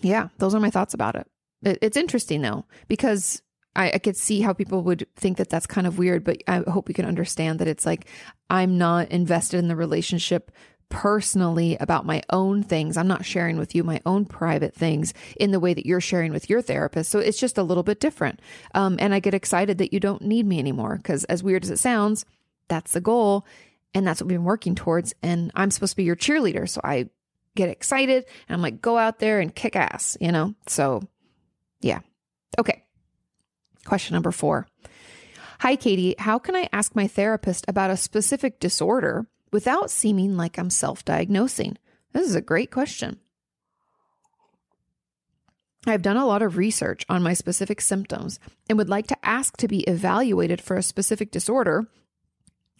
yeah 0.00 0.28
those 0.38 0.54
are 0.54 0.60
my 0.60 0.70
thoughts 0.70 0.94
about 0.94 1.14
it, 1.14 1.26
it 1.62 1.78
it's 1.82 1.96
interesting 1.96 2.40
though 2.40 2.64
because 2.86 3.42
I, 3.78 3.92
I 3.92 3.98
could 3.98 4.16
see 4.16 4.40
how 4.40 4.52
people 4.52 4.82
would 4.82 5.06
think 5.16 5.36
that 5.38 5.48
that's 5.48 5.66
kind 5.66 5.86
of 5.86 5.98
weird, 5.98 6.24
but 6.24 6.42
I 6.48 6.58
hope 6.68 6.88
you 6.88 6.94
can 6.94 7.04
understand 7.04 7.60
that 7.60 7.68
it's 7.68 7.86
like 7.86 8.06
I'm 8.50 8.76
not 8.76 9.10
invested 9.10 9.58
in 9.58 9.68
the 9.68 9.76
relationship 9.76 10.50
personally 10.88 11.76
about 11.78 12.06
my 12.06 12.22
own 12.30 12.62
things. 12.62 12.96
I'm 12.96 13.08
not 13.08 13.24
sharing 13.24 13.58
with 13.58 13.74
you 13.74 13.84
my 13.84 14.00
own 14.06 14.24
private 14.24 14.74
things 14.74 15.12
in 15.38 15.50
the 15.50 15.60
way 15.60 15.74
that 15.74 15.86
you're 15.86 16.00
sharing 16.00 16.32
with 16.32 16.48
your 16.48 16.62
therapist. 16.62 17.10
So 17.10 17.18
it's 17.18 17.38
just 17.38 17.58
a 17.58 17.62
little 17.62 17.82
bit 17.82 18.00
different. 18.00 18.40
Um, 18.74 18.96
and 18.98 19.14
I 19.14 19.20
get 19.20 19.34
excited 19.34 19.78
that 19.78 19.92
you 19.92 20.00
don't 20.00 20.22
need 20.22 20.46
me 20.46 20.58
anymore 20.58 20.96
because, 20.96 21.24
as 21.24 21.42
weird 21.42 21.64
as 21.64 21.70
it 21.70 21.78
sounds, 21.78 22.24
that's 22.68 22.92
the 22.92 23.00
goal. 23.00 23.46
And 23.94 24.06
that's 24.06 24.20
what 24.20 24.28
we've 24.28 24.38
been 24.38 24.44
working 24.44 24.74
towards. 24.74 25.14
And 25.22 25.50
I'm 25.54 25.70
supposed 25.70 25.92
to 25.92 25.96
be 25.96 26.04
your 26.04 26.16
cheerleader. 26.16 26.68
So 26.68 26.80
I 26.84 27.08
get 27.54 27.70
excited 27.70 28.24
and 28.48 28.54
I'm 28.54 28.62
like, 28.62 28.80
go 28.80 28.98
out 28.98 29.18
there 29.18 29.40
and 29.40 29.54
kick 29.54 29.76
ass, 29.76 30.16
you 30.20 30.30
know? 30.30 30.54
So 30.66 31.02
yeah. 31.80 32.00
Okay. 32.58 32.84
Question 33.84 34.14
number 34.14 34.30
four. 34.30 34.66
Hi, 35.60 35.76
Kati. 35.76 36.18
How 36.20 36.38
can 36.38 36.54
I 36.54 36.68
ask 36.72 36.94
my 36.94 37.08
therapist 37.08 37.64
about 37.66 37.90
a 37.90 37.96
specific 37.96 38.60
disorder 38.60 39.26
without 39.50 39.90
seeming 39.90 40.36
like 40.36 40.58
I'm 40.58 40.70
self 40.70 41.04
diagnosing? 41.04 41.76
This 42.12 42.28
is 42.28 42.34
a 42.34 42.40
great 42.40 42.70
question. 42.70 43.18
I've 45.86 46.02
done 46.02 46.16
a 46.16 46.26
lot 46.26 46.42
of 46.42 46.56
research 46.56 47.04
on 47.08 47.22
my 47.22 47.34
specific 47.34 47.80
symptoms 47.80 48.38
and 48.68 48.76
would 48.76 48.88
like 48.88 49.06
to 49.08 49.16
ask 49.26 49.56
to 49.58 49.68
be 49.68 49.80
evaluated 49.80 50.60
for 50.60 50.76
a 50.76 50.82
specific 50.82 51.30
disorder 51.30 51.86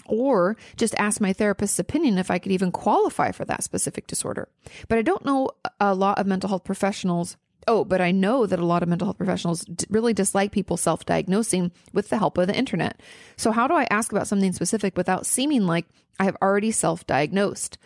or 0.06 0.56
just 0.76 0.94
ask 0.98 1.20
my 1.20 1.32
therapist's 1.32 1.78
opinion 1.78 2.18
if 2.18 2.30
I 2.30 2.38
could 2.38 2.52
even 2.52 2.72
qualify 2.72 3.30
for 3.30 3.44
that 3.44 3.62
specific 3.62 4.06
disorder. 4.06 4.48
But 4.88 4.98
I 4.98 5.02
don't 5.02 5.24
know 5.24 5.50
a 5.78 5.94
lot 5.94 6.18
of 6.18 6.26
mental 6.26 6.48
health 6.48 6.64
professionals 6.64 7.36
Oh, 7.66 7.84
but 7.84 8.00
I 8.00 8.12
know 8.12 8.46
that 8.46 8.58
a 8.58 8.64
lot 8.64 8.82
of 8.82 8.88
mental 8.88 9.06
health 9.06 9.18
professionals 9.18 9.64
really 9.90 10.14
dislike 10.14 10.52
people 10.52 10.76
self 10.76 11.04
diagnosing 11.04 11.72
with 11.92 12.08
the 12.08 12.18
help 12.18 12.38
of 12.38 12.46
the 12.46 12.56
internet. 12.56 13.00
So, 13.36 13.52
how 13.52 13.66
do 13.66 13.74
I 13.74 13.86
ask 13.90 14.12
about 14.12 14.28
something 14.28 14.52
specific 14.52 14.96
without 14.96 15.26
seeming 15.26 15.66
like 15.66 15.86
I 16.18 16.24
have 16.24 16.36
already 16.40 16.70
self 16.70 17.06
diagnosed? 17.06 17.78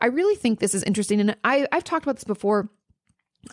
I 0.00 0.06
really 0.06 0.34
think 0.34 0.58
this 0.58 0.74
is 0.74 0.82
interesting. 0.82 1.20
And 1.20 1.36
I, 1.44 1.66
I've 1.70 1.84
talked 1.84 2.04
about 2.04 2.16
this 2.16 2.24
before. 2.24 2.68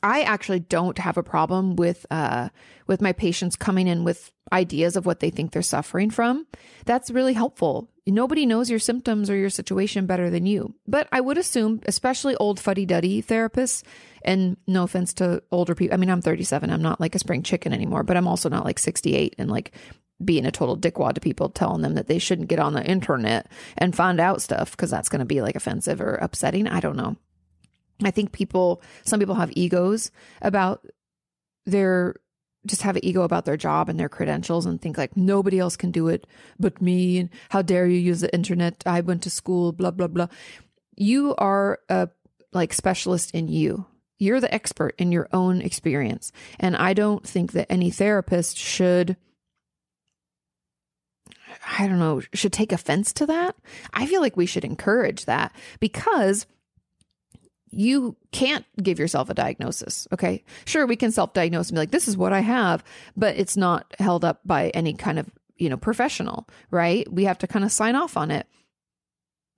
I 0.01 0.21
actually 0.21 0.61
don't 0.61 0.97
have 0.97 1.17
a 1.17 1.23
problem 1.23 1.75
with 1.75 2.05
uh, 2.09 2.49
with 2.87 3.01
my 3.01 3.11
patients 3.11 3.55
coming 3.57 3.87
in 3.87 4.03
with 4.05 4.31
ideas 4.53 4.95
of 4.95 5.05
what 5.05 5.19
they 5.19 5.29
think 5.29 5.51
they're 5.51 5.61
suffering 5.61 6.09
from. 6.09 6.47
That's 6.85 7.11
really 7.11 7.33
helpful. 7.33 7.90
Nobody 8.07 8.47
knows 8.47 8.69
your 8.69 8.79
symptoms 8.79 9.29
or 9.29 9.35
your 9.35 9.51
situation 9.51 10.07
better 10.07 10.29
than 10.31 10.45
you. 10.45 10.73
But 10.87 11.07
I 11.11 11.21
would 11.21 11.37
assume, 11.37 11.81
especially 11.85 12.35
old 12.35 12.59
fuddy 12.59 12.85
duddy 12.85 13.21
therapists, 13.21 13.83
and 14.23 14.57
no 14.67 14.83
offense 14.83 15.13
to 15.15 15.43
older 15.51 15.75
people. 15.75 15.93
I 15.93 15.97
mean, 15.97 16.09
I'm 16.09 16.21
37. 16.21 16.71
I'm 16.71 16.81
not 16.81 16.99
like 16.99 17.13
a 17.13 17.19
spring 17.19 17.43
chicken 17.43 17.73
anymore, 17.73 18.03
but 18.03 18.17
I'm 18.17 18.27
also 18.27 18.49
not 18.49 18.65
like 18.65 18.79
68 18.79 19.35
and 19.37 19.51
like 19.51 19.71
being 20.23 20.45
a 20.45 20.51
total 20.51 20.77
dickwad 20.77 21.13
to 21.13 21.21
people, 21.21 21.49
telling 21.49 21.81
them 21.81 21.93
that 21.95 22.07
they 22.07 22.19
shouldn't 22.19 22.47
get 22.47 22.59
on 22.59 22.73
the 22.73 22.85
internet 22.85 23.47
and 23.77 23.95
find 23.95 24.19
out 24.19 24.41
stuff 24.41 24.71
because 24.71 24.89
that's 24.89 25.09
going 25.09 25.19
to 25.19 25.25
be 25.25 25.41
like 25.41 25.55
offensive 25.55 26.01
or 26.01 26.15
upsetting. 26.15 26.67
I 26.67 26.79
don't 26.79 26.97
know. 26.97 27.17
I 28.03 28.11
think 28.11 28.31
people, 28.31 28.81
some 29.03 29.19
people 29.19 29.35
have 29.35 29.51
egos 29.55 30.11
about 30.41 30.85
their 31.65 32.15
just 32.67 32.83
have 32.83 32.95
an 32.95 33.05
ego 33.05 33.23
about 33.23 33.45
their 33.45 33.57
job 33.57 33.89
and 33.89 33.99
their 33.99 34.09
credentials 34.09 34.65
and 34.65 34.81
think 34.81 34.97
like 34.97 35.17
nobody 35.17 35.59
else 35.59 35.75
can 35.75 35.91
do 35.91 36.07
it 36.07 36.27
but 36.59 36.81
me 36.81 37.17
and 37.17 37.29
how 37.49 37.61
dare 37.61 37.87
you 37.87 37.97
use 37.97 38.21
the 38.21 38.33
internet 38.33 38.83
i 38.85 39.01
went 39.01 39.23
to 39.23 39.29
school 39.29 39.71
blah 39.71 39.91
blah 39.91 40.07
blah 40.07 40.27
you 40.95 41.35
are 41.37 41.79
a 41.89 42.07
like 42.53 42.73
specialist 42.73 43.31
in 43.31 43.47
you 43.47 43.85
you're 44.21 44.39
the 44.39 44.53
expert 44.53 44.93
in 44.99 45.11
your 45.11 45.27
own 45.33 45.63
experience. 45.63 46.31
And 46.59 46.77
I 46.77 46.93
don't 46.93 47.27
think 47.27 47.53
that 47.53 47.71
any 47.71 47.89
therapist 47.89 48.55
should, 48.55 49.17
I 51.75 51.87
don't 51.87 51.97
know, 51.97 52.21
should 52.31 52.53
take 52.53 52.71
offense 52.71 53.13
to 53.13 53.25
that. 53.25 53.55
I 53.95 54.05
feel 54.05 54.21
like 54.21 54.37
we 54.37 54.45
should 54.45 54.63
encourage 54.63 55.25
that 55.25 55.55
because 55.79 56.45
you 57.71 58.15
can't 58.31 58.65
give 58.81 58.99
yourself 58.99 59.29
a 59.29 59.33
diagnosis. 59.33 60.07
Okay. 60.13 60.43
Sure, 60.65 60.85
we 60.85 60.95
can 60.95 61.11
self 61.11 61.33
diagnose 61.33 61.69
and 61.69 61.75
be 61.75 61.79
like, 61.79 61.91
this 61.91 62.07
is 62.07 62.17
what 62.17 62.33
I 62.33 62.41
have, 62.41 62.83
but 63.15 63.35
it's 63.37 63.57
not 63.57 63.93
held 63.99 64.23
up 64.25 64.41
by 64.45 64.69
any 64.69 64.93
kind 64.93 65.17
of, 65.17 65.29
you 65.57 65.69
know, 65.69 65.77
professional, 65.77 66.47
right? 66.69 67.11
We 67.11 67.25
have 67.25 67.37
to 67.39 67.47
kind 67.47 67.65
of 67.65 67.71
sign 67.71 67.95
off 67.95 68.17
on 68.17 68.31
it. 68.31 68.47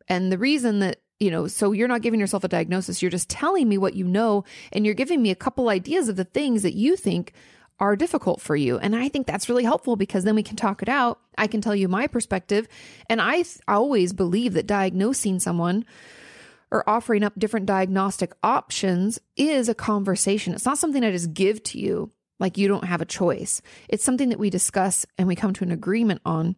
And 0.07 0.31
the 0.31 0.37
reason 0.37 0.79
that 0.79 0.99
you 1.19 1.31
know, 1.31 1.47
so 1.47 1.71
you're 1.71 1.87
not 1.87 2.01
giving 2.01 2.19
yourself 2.19 2.43
a 2.43 2.49
diagnosis. 2.49 3.01
You're 3.01 3.11
just 3.11 3.29
telling 3.29 3.69
me 3.69 3.77
what 3.77 3.93
you 3.93 4.03
know, 4.03 4.43
and 4.73 4.85
you're 4.85 4.93
giving 4.93 5.21
me 5.21 5.31
a 5.31 5.35
couple 5.35 5.69
ideas 5.69 6.09
of 6.09 6.17
the 6.17 6.25
things 6.25 6.63
that 6.63 6.73
you 6.73 6.97
think 6.97 7.31
are 7.79 7.95
difficult 7.95 8.41
for 8.41 8.55
you. 8.55 8.77
And 8.77 8.95
I 8.95 9.09
think 9.09 9.25
that's 9.25 9.47
really 9.47 9.63
helpful 9.63 9.95
because 9.95 10.25
then 10.25 10.35
we 10.35 10.43
can 10.43 10.57
talk 10.57 10.81
it 10.81 10.89
out. 10.89 11.19
I 11.37 11.47
can 11.47 11.61
tell 11.61 11.75
you 11.75 11.87
my 11.87 12.07
perspective. 12.07 12.67
And 13.09 13.21
I 13.21 13.35
th- 13.35 13.59
always 13.67 14.11
believe 14.11 14.53
that 14.53 14.67
diagnosing 14.67 15.39
someone 15.39 15.85
or 16.73 16.89
offering 16.89 17.23
up 17.23 17.37
different 17.37 17.67
diagnostic 17.67 18.33
options 18.43 19.19
is 19.37 19.69
a 19.69 19.75
conversation. 19.75 20.53
It's 20.53 20.65
not 20.65 20.79
something 20.79 21.03
I 21.03 21.11
just 21.11 21.33
give 21.33 21.61
to 21.63 21.79
you 21.79 22.11
like 22.39 22.57
you 22.57 22.67
don't 22.67 22.85
have 22.85 22.99
a 22.99 23.05
choice. 23.05 23.61
It's 23.87 24.03
something 24.03 24.29
that 24.29 24.39
we 24.39 24.49
discuss 24.49 25.05
and 25.17 25.27
we 25.27 25.35
come 25.35 25.53
to 25.53 25.63
an 25.63 25.71
agreement 25.71 26.21
on 26.25 26.55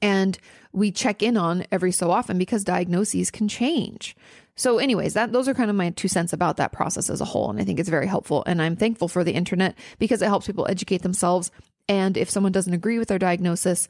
and 0.00 0.36
we 0.72 0.90
check 0.90 1.22
in 1.22 1.36
on 1.36 1.64
every 1.70 1.92
so 1.92 2.10
often 2.10 2.36
because 2.36 2.64
diagnoses 2.64 3.30
can 3.30 3.46
change. 3.46 4.16
So, 4.56 4.78
anyways, 4.78 5.14
that 5.14 5.32
those 5.32 5.48
are 5.48 5.54
kind 5.54 5.70
of 5.70 5.76
my 5.76 5.90
two 5.90 6.08
cents 6.08 6.32
about 6.32 6.56
that 6.56 6.72
process 6.72 7.08
as 7.08 7.20
a 7.20 7.26
whole, 7.26 7.50
and 7.50 7.60
I 7.60 7.64
think 7.64 7.78
it's 7.78 7.88
very 7.88 8.06
helpful. 8.06 8.42
And 8.46 8.60
I'm 8.60 8.76
thankful 8.76 9.08
for 9.08 9.24
the 9.24 9.32
internet 9.32 9.76
because 9.98 10.20
it 10.20 10.26
helps 10.26 10.46
people 10.46 10.66
educate 10.68 11.02
themselves. 11.02 11.50
And 11.88 12.16
if 12.16 12.28
someone 12.28 12.52
doesn't 12.52 12.72
agree 12.72 12.98
with 12.98 13.08
their 13.08 13.18
diagnosis, 13.18 13.88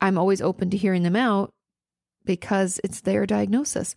I'm 0.00 0.18
always 0.18 0.40
open 0.40 0.70
to 0.70 0.76
hearing 0.76 1.02
them 1.02 1.16
out 1.16 1.52
because 2.24 2.80
it's 2.84 3.00
their 3.00 3.26
diagnosis. 3.26 3.94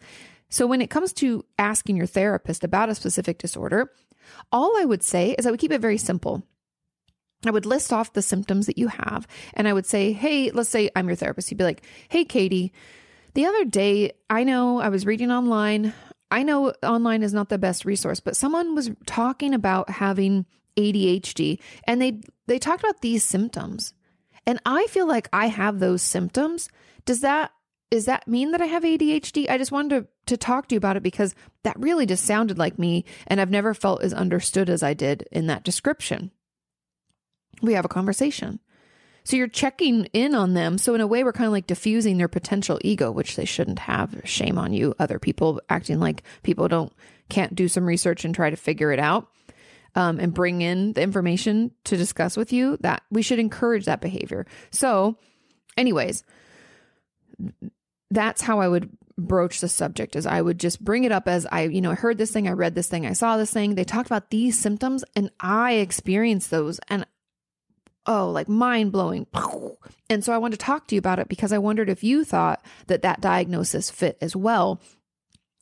So, 0.54 0.68
when 0.68 0.82
it 0.82 0.92
comes 0.92 1.14
to 1.14 1.44
asking 1.58 1.98
your 1.98 2.06
therapist 2.06 2.64
about 2.64 2.88
a 2.88 2.94
specific 2.94 3.40
disorder, 3.40 3.92
all 4.52 4.80
I 4.80 4.86
would 4.86 5.02
say 5.02 5.32
is 5.32 5.48
I 5.48 5.52
would 5.52 5.60
keep 5.60 5.72
it 5.72 5.82
very 5.82 5.98
simple. 5.98 6.44
I 7.44 7.50
would 7.50 7.66
list 7.66 7.92
off 7.92 8.14
the 8.14 8.22
symptoms 8.22 8.68
that 8.68 8.78
you 8.78 8.88
have 8.88 9.28
and 9.56 9.68
I 9.68 9.74
would 9.74 9.88
say, 9.88 10.12
Hey, 10.12 10.52
let's 10.52 10.70
say 10.70 10.92
I'm 10.96 11.08
your 11.08 11.16
therapist. 11.16 11.50
You'd 11.50 11.58
be 11.58 11.64
like, 11.64 11.84
Hey, 12.08 12.24
Kati, 12.24 12.70
the 13.34 13.48
other 13.48 13.66
day, 13.66 14.12
I 14.30 14.44
know 14.44 14.80
I 14.80 14.90
was 14.90 15.08
reading 15.08 15.32
online. 15.32 15.92
I 16.30 16.44
know 16.44 16.72
online 16.84 17.24
is 17.24 17.34
not 17.34 17.50
the 17.50 17.58
best 17.58 17.84
resource, 17.84 18.20
but 18.20 18.38
someone 18.38 18.76
was 18.76 18.92
talking 19.08 19.56
about 19.56 19.90
having 19.90 20.46
ADHD 20.78 21.60
and 21.86 22.00
they 22.00 22.22
they 22.46 22.60
talked 22.60 22.84
about 22.84 23.02
these 23.02 23.24
symptoms. 23.24 23.96
And 24.46 24.60
I 24.68 24.86
feel 24.86 25.08
like 25.08 25.30
I 25.34 25.48
have 25.48 25.80
those 25.80 26.04
symptoms. 26.04 26.70
Does 27.06 27.22
that 27.22 27.52
does 27.94 28.06
that 28.06 28.28
mean 28.28 28.52
that 28.52 28.62
I 28.62 28.66
have 28.66 28.84
ADHD? 28.84 29.50
I 29.50 29.58
just 29.58 29.72
wanted 29.72 30.02
to, 30.02 30.08
to 30.26 30.38
talk 30.38 30.68
to 30.68 30.76
you 30.76 30.78
about 30.78 30.98
it 30.98 31.04
because 31.04 31.36
that 31.64 31.80
really 31.80 32.06
just 32.06 32.26
sounded 32.26 32.58
like 32.58 32.80
me 32.80 33.06
and 33.28 33.40
I've 33.40 33.52
never 33.52 33.74
felt 33.74 34.02
as 34.02 34.14
understood 34.14 34.70
as 34.70 34.82
I 34.82 34.94
did 34.94 35.28
in 35.32 35.48
that 35.48 35.64
description 35.64 36.32
we 37.64 37.74
have 37.74 37.86
a 37.86 37.90
conversation. 37.90 38.60
So 39.24 39.38
you're 39.38 39.48
checking 39.48 40.06
in 40.06 40.36
on 40.36 40.54
them. 40.54 40.78
So 40.78 40.94
in 40.96 41.02
a 41.02 41.08
way, 41.08 41.24
we're 41.24 41.32
kind 41.32 41.48
of 41.48 41.54
like 41.54 41.66
diffusing 41.66 42.18
their 42.18 42.28
potential 42.28 42.78
ego, 42.82 43.10
which 43.10 43.38
they 43.38 43.46
shouldn't 43.46 43.80
have. 43.80 44.22
Shame 44.26 44.58
on 44.58 44.74
you, 44.74 44.94
other 45.00 45.18
people 45.18 45.62
acting 45.70 46.00
like 46.00 46.24
people 46.44 46.68
don't 46.68 46.92
can't 47.30 47.56
do 47.56 47.70
some 47.70 47.86
research 47.86 48.26
and 48.26 48.36
try 48.36 48.50
to 48.50 48.58
figure 48.58 48.92
it 48.92 49.00
out, 49.00 49.30
um, 49.96 50.20
and 50.20 50.34
bring 50.34 50.62
in 50.62 50.92
the 50.94 51.02
information 51.02 51.72
to 51.86 51.96
discuss 51.96 52.36
with 52.36 52.52
you. 52.52 52.78
That 52.82 53.02
we 53.10 53.22
should 53.22 53.40
encourage 53.40 53.86
that 53.86 54.02
behavior. 54.02 54.46
So, 54.72 55.18
anyways, 55.78 56.26
that's 58.14 58.42
how 58.42 58.60
I 58.60 58.68
would 58.68 58.90
broach 59.18 59.60
the 59.60 59.70
subject. 59.70 60.16
Is 60.16 60.26
I 60.26 60.42
would 60.42 60.60
just 60.60 60.84
bring 60.84 61.04
it 61.04 61.12
up 61.12 61.28
as 61.28 61.46
I, 61.52 61.64
you 61.64 61.82
know, 61.82 61.92
I 61.92 61.96
heard 61.96 62.18
this 62.18 62.32
thing, 62.32 62.48
I 62.48 62.52
read 62.52 62.76
this 62.76 62.88
thing, 62.88 63.06
I 63.06 63.14
saw 63.14 63.38
this 63.38 63.52
thing. 63.52 63.76
They 63.76 63.84
talked 63.84 64.08
about 64.08 64.30
these 64.30 64.60
symptoms, 64.60 65.04
and 65.16 65.30
I 65.40 65.74
experienced 65.74 66.52
those, 66.52 66.80
and 66.88 67.06
oh, 68.06 68.30
like 68.30 68.50
mind 68.50 68.92
blowing. 68.92 69.28
And 70.10 70.24
so 70.24 70.34
I 70.34 70.38
wanted 70.38 70.60
to 70.60 70.66
talk 70.66 70.88
to 70.88 70.96
you 70.96 71.00
about 71.00 71.20
it 71.20 71.30
because 71.30 71.54
I 71.54 71.58
wondered 71.58 71.90
if 71.90 72.04
you 72.04 72.24
thought 72.24 72.64
that 72.88 73.02
that 73.02 73.22
diagnosis 73.22 73.90
fit 73.90 74.18
as 74.22 74.36
well. 74.36 74.80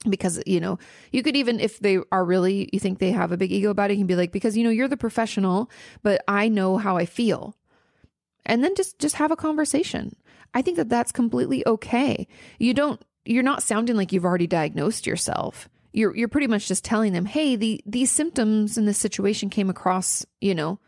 Because, 0.10 0.42
you 0.48 0.60
know, 0.60 0.80
you 1.12 1.22
could 1.22 1.36
even, 1.36 1.60
if 1.60 1.78
they 1.78 2.00
are 2.12 2.26
really, 2.26 2.68
you 2.74 2.80
think 2.80 2.98
they 2.98 3.12
have 3.12 3.32
a 3.32 3.38
big 3.38 3.52
ego 3.52 3.70
about 3.70 3.92
it, 3.92 3.94
you 3.94 4.00
can 4.00 4.08
be 4.08 4.16
like, 4.16 4.32
because, 4.32 4.58
you 4.58 4.64
know, 4.64 4.72
you're 4.72 4.88
the 4.88 4.98
professional, 4.98 5.70
but 6.02 6.24
I 6.28 6.50
know 6.50 6.78
how 6.78 6.98
I 6.98 7.06
feel. 7.06 7.56
And 8.44 8.64
then 8.64 8.74
just, 8.74 8.98
just 8.98 9.18
have 9.18 9.30
a 9.30 9.36
conversation. 9.36 10.16
I 10.54 10.62
think 10.62 10.78
that 10.78 10.90
that's 10.90 11.12
completely 11.12 11.66
okay. 11.66 12.28
You 12.60 12.74
don't, 12.74 13.04
you're 13.26 13.44
not 13.44 13.64
sounding 13.64 13.96
like 13.96 14.12
you've 14.12 14.26
already 14.26 14.48
diagnosed 14.48 15.08
yourself. 15.08 15.70
You're, 15.94 16.16
you're 16.16 16.28
pretty 16.28 16.48
much 16.48 16.68
just 16.68 16.84
telling 16.84 17.14
them, 17.14 17.26
hey, 17.26 17.56
the, 17.56 17.82
these 17.86 18.12
symptoms 18.12 18.78
in 18.78 18.86
this 18.86 18.98
situation 18.98 19.50
came 19.50 19.70
across, 19.70 20.26
you 20.40 20.56
know, 20.56 20.80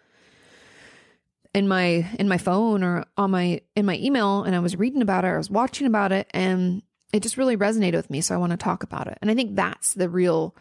in 1.54 1.68
my 1.68 2.10
in 2.18 2.28
my 2.28 2.38
phone 2.38 2.84
or 2.84 3.06
on 3.16 3.32
my 3.32 3.62
in 3.76 3.86
my 3.86 3.98
email 3.98 4.44
and 4.44 4.56
I 4.56 4.60
was 4.60 4.76
reading 4.76 5.02
about 5.02 5.24
it, 5.24 5.30
I 5.30 5.38
was 5.38 5.50
watching 5.50 5.88
about 5.88 6.12
it 6.12 6.28
and 6.32 6.82
it 7.12 7.22
just 7.22 7.38
really 7.38 7.56
resonated 7.56 7.94
with 7.94 8.10
me 8.10 8.22
so 8.22 8.34
I 8.34 8.40
want 8.40 8.52
to 8.52 8.58
talk 8.58 8.84
about 8.84 9.08
it. 9.08 9.18
And 9.22 9.30
I 9.30 9.36
think 9.36 9.56
that's 9.56 9.94
the 9.94 10.10
real 10.10 10.56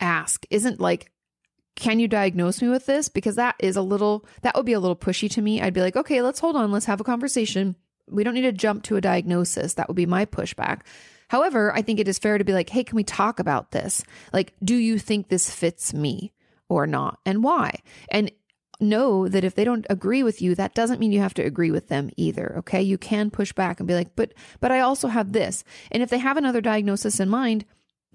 ask. 0.00 0.44
Isn't 0.50 0.80
like 0.80 1.12
can 1.76 1.98
you 1.98 2.08
diagnose 2.08 2.62
me 2.62 2.68
with 2.68 2.86
this 2.86 3.08
because 3.08 3.36
that 3.36 3.56
is 3.58 3.76
a 3.76 3.82
little 3.82 4.24
that 4.42 4.54
would 4.54 4.66
be 4.66 4.72
a 4.72 4.80
little 4.80 4.96
pushy 4.96 5.30
to 5.30 5.42
me. 5.42 5.60
I'd 5.60 5.74
be 5.74 5.80
like, 5.80 5.96
"Okay, 5.96 6.22
let's 6.22 6.40
hold 6.40 6.56
on, 6.56 6.72
let's 6.72 6.86
have 6.86 7.00
a 7.00 7.04
conversation." 7.04 7.76
we 8.10 8.24
don't 8.24 8.34
need 8.34 8.42
to 8.42 8.52
jump 8.52 8.82
to 8.84 8.96
a 8.96 9.00
diagnosis. 9.00 9.74
That 9.74 9.88
would 9.88 9.96
be 9.96 10.06
my 10.06 10.26
pushback. 10.26 10.80
However, 11.28 11.74
I 11.74 11.82
think 11.82 11.98
it 11.98 12.08
is 12.08 12.18
fair 12.18 12.38
to 12.38 12.44
be 12.44 12.52
like, 12.52 12.68
hey, 12.68 12.84
can 12.84 12.96
we 12.96 13.04
talk 13.04 13.38
about 13.38 13.70
this? 13.70 14.04
Like, 14.32 14.52
do 14.62 14.76
you 14.76 14.98
think 14.98 15.28
this 15.28 15.50
fits 15.50 15.94
me 15.94 16.32
or 16.68 16.86
not? 16.86 17.18
And 17.24 17.42
why? 17.42 17.80
And 18.10 18.30
know 18.80 19.28
that 19.28 19.44
if 19.44 19.54
they 19.54 19.64
don't 19.64 19.86
agree 19.88 20.22
with 20.22 20.42
you, 20.42 20.54
that 20.54 20.74
doesn't 20.74 21.00
mean 21.00 21.12
you 21.12 21.20
have 21.20 21.34
to 21.34 21.42
agree 21.42 21.70
with 21.70 21.88
them 21.88 22.10
either. 22.16 22.56
Okay. 22.58 22.82
You 22.82 22.98
can 22.98 23.30
push 23.30 23.52
back 23.52 23.80
and 23.80 23.86
be 23.86 23.94
like, 23.94 24.14
but, 24.16 24.34
but 24.60 24.70
I 24.70 24.80
also 24.80 25.08
have 25.08 25.32
this. 25.32 25.64
And 25.90 26.02
if 26.02 26.10
they 26.10 26.18
have 26.18 26.36
another 26.36 26.60
diagnosis 26.60 27.20
in 27.20 27.28
mind, 27.28 27.64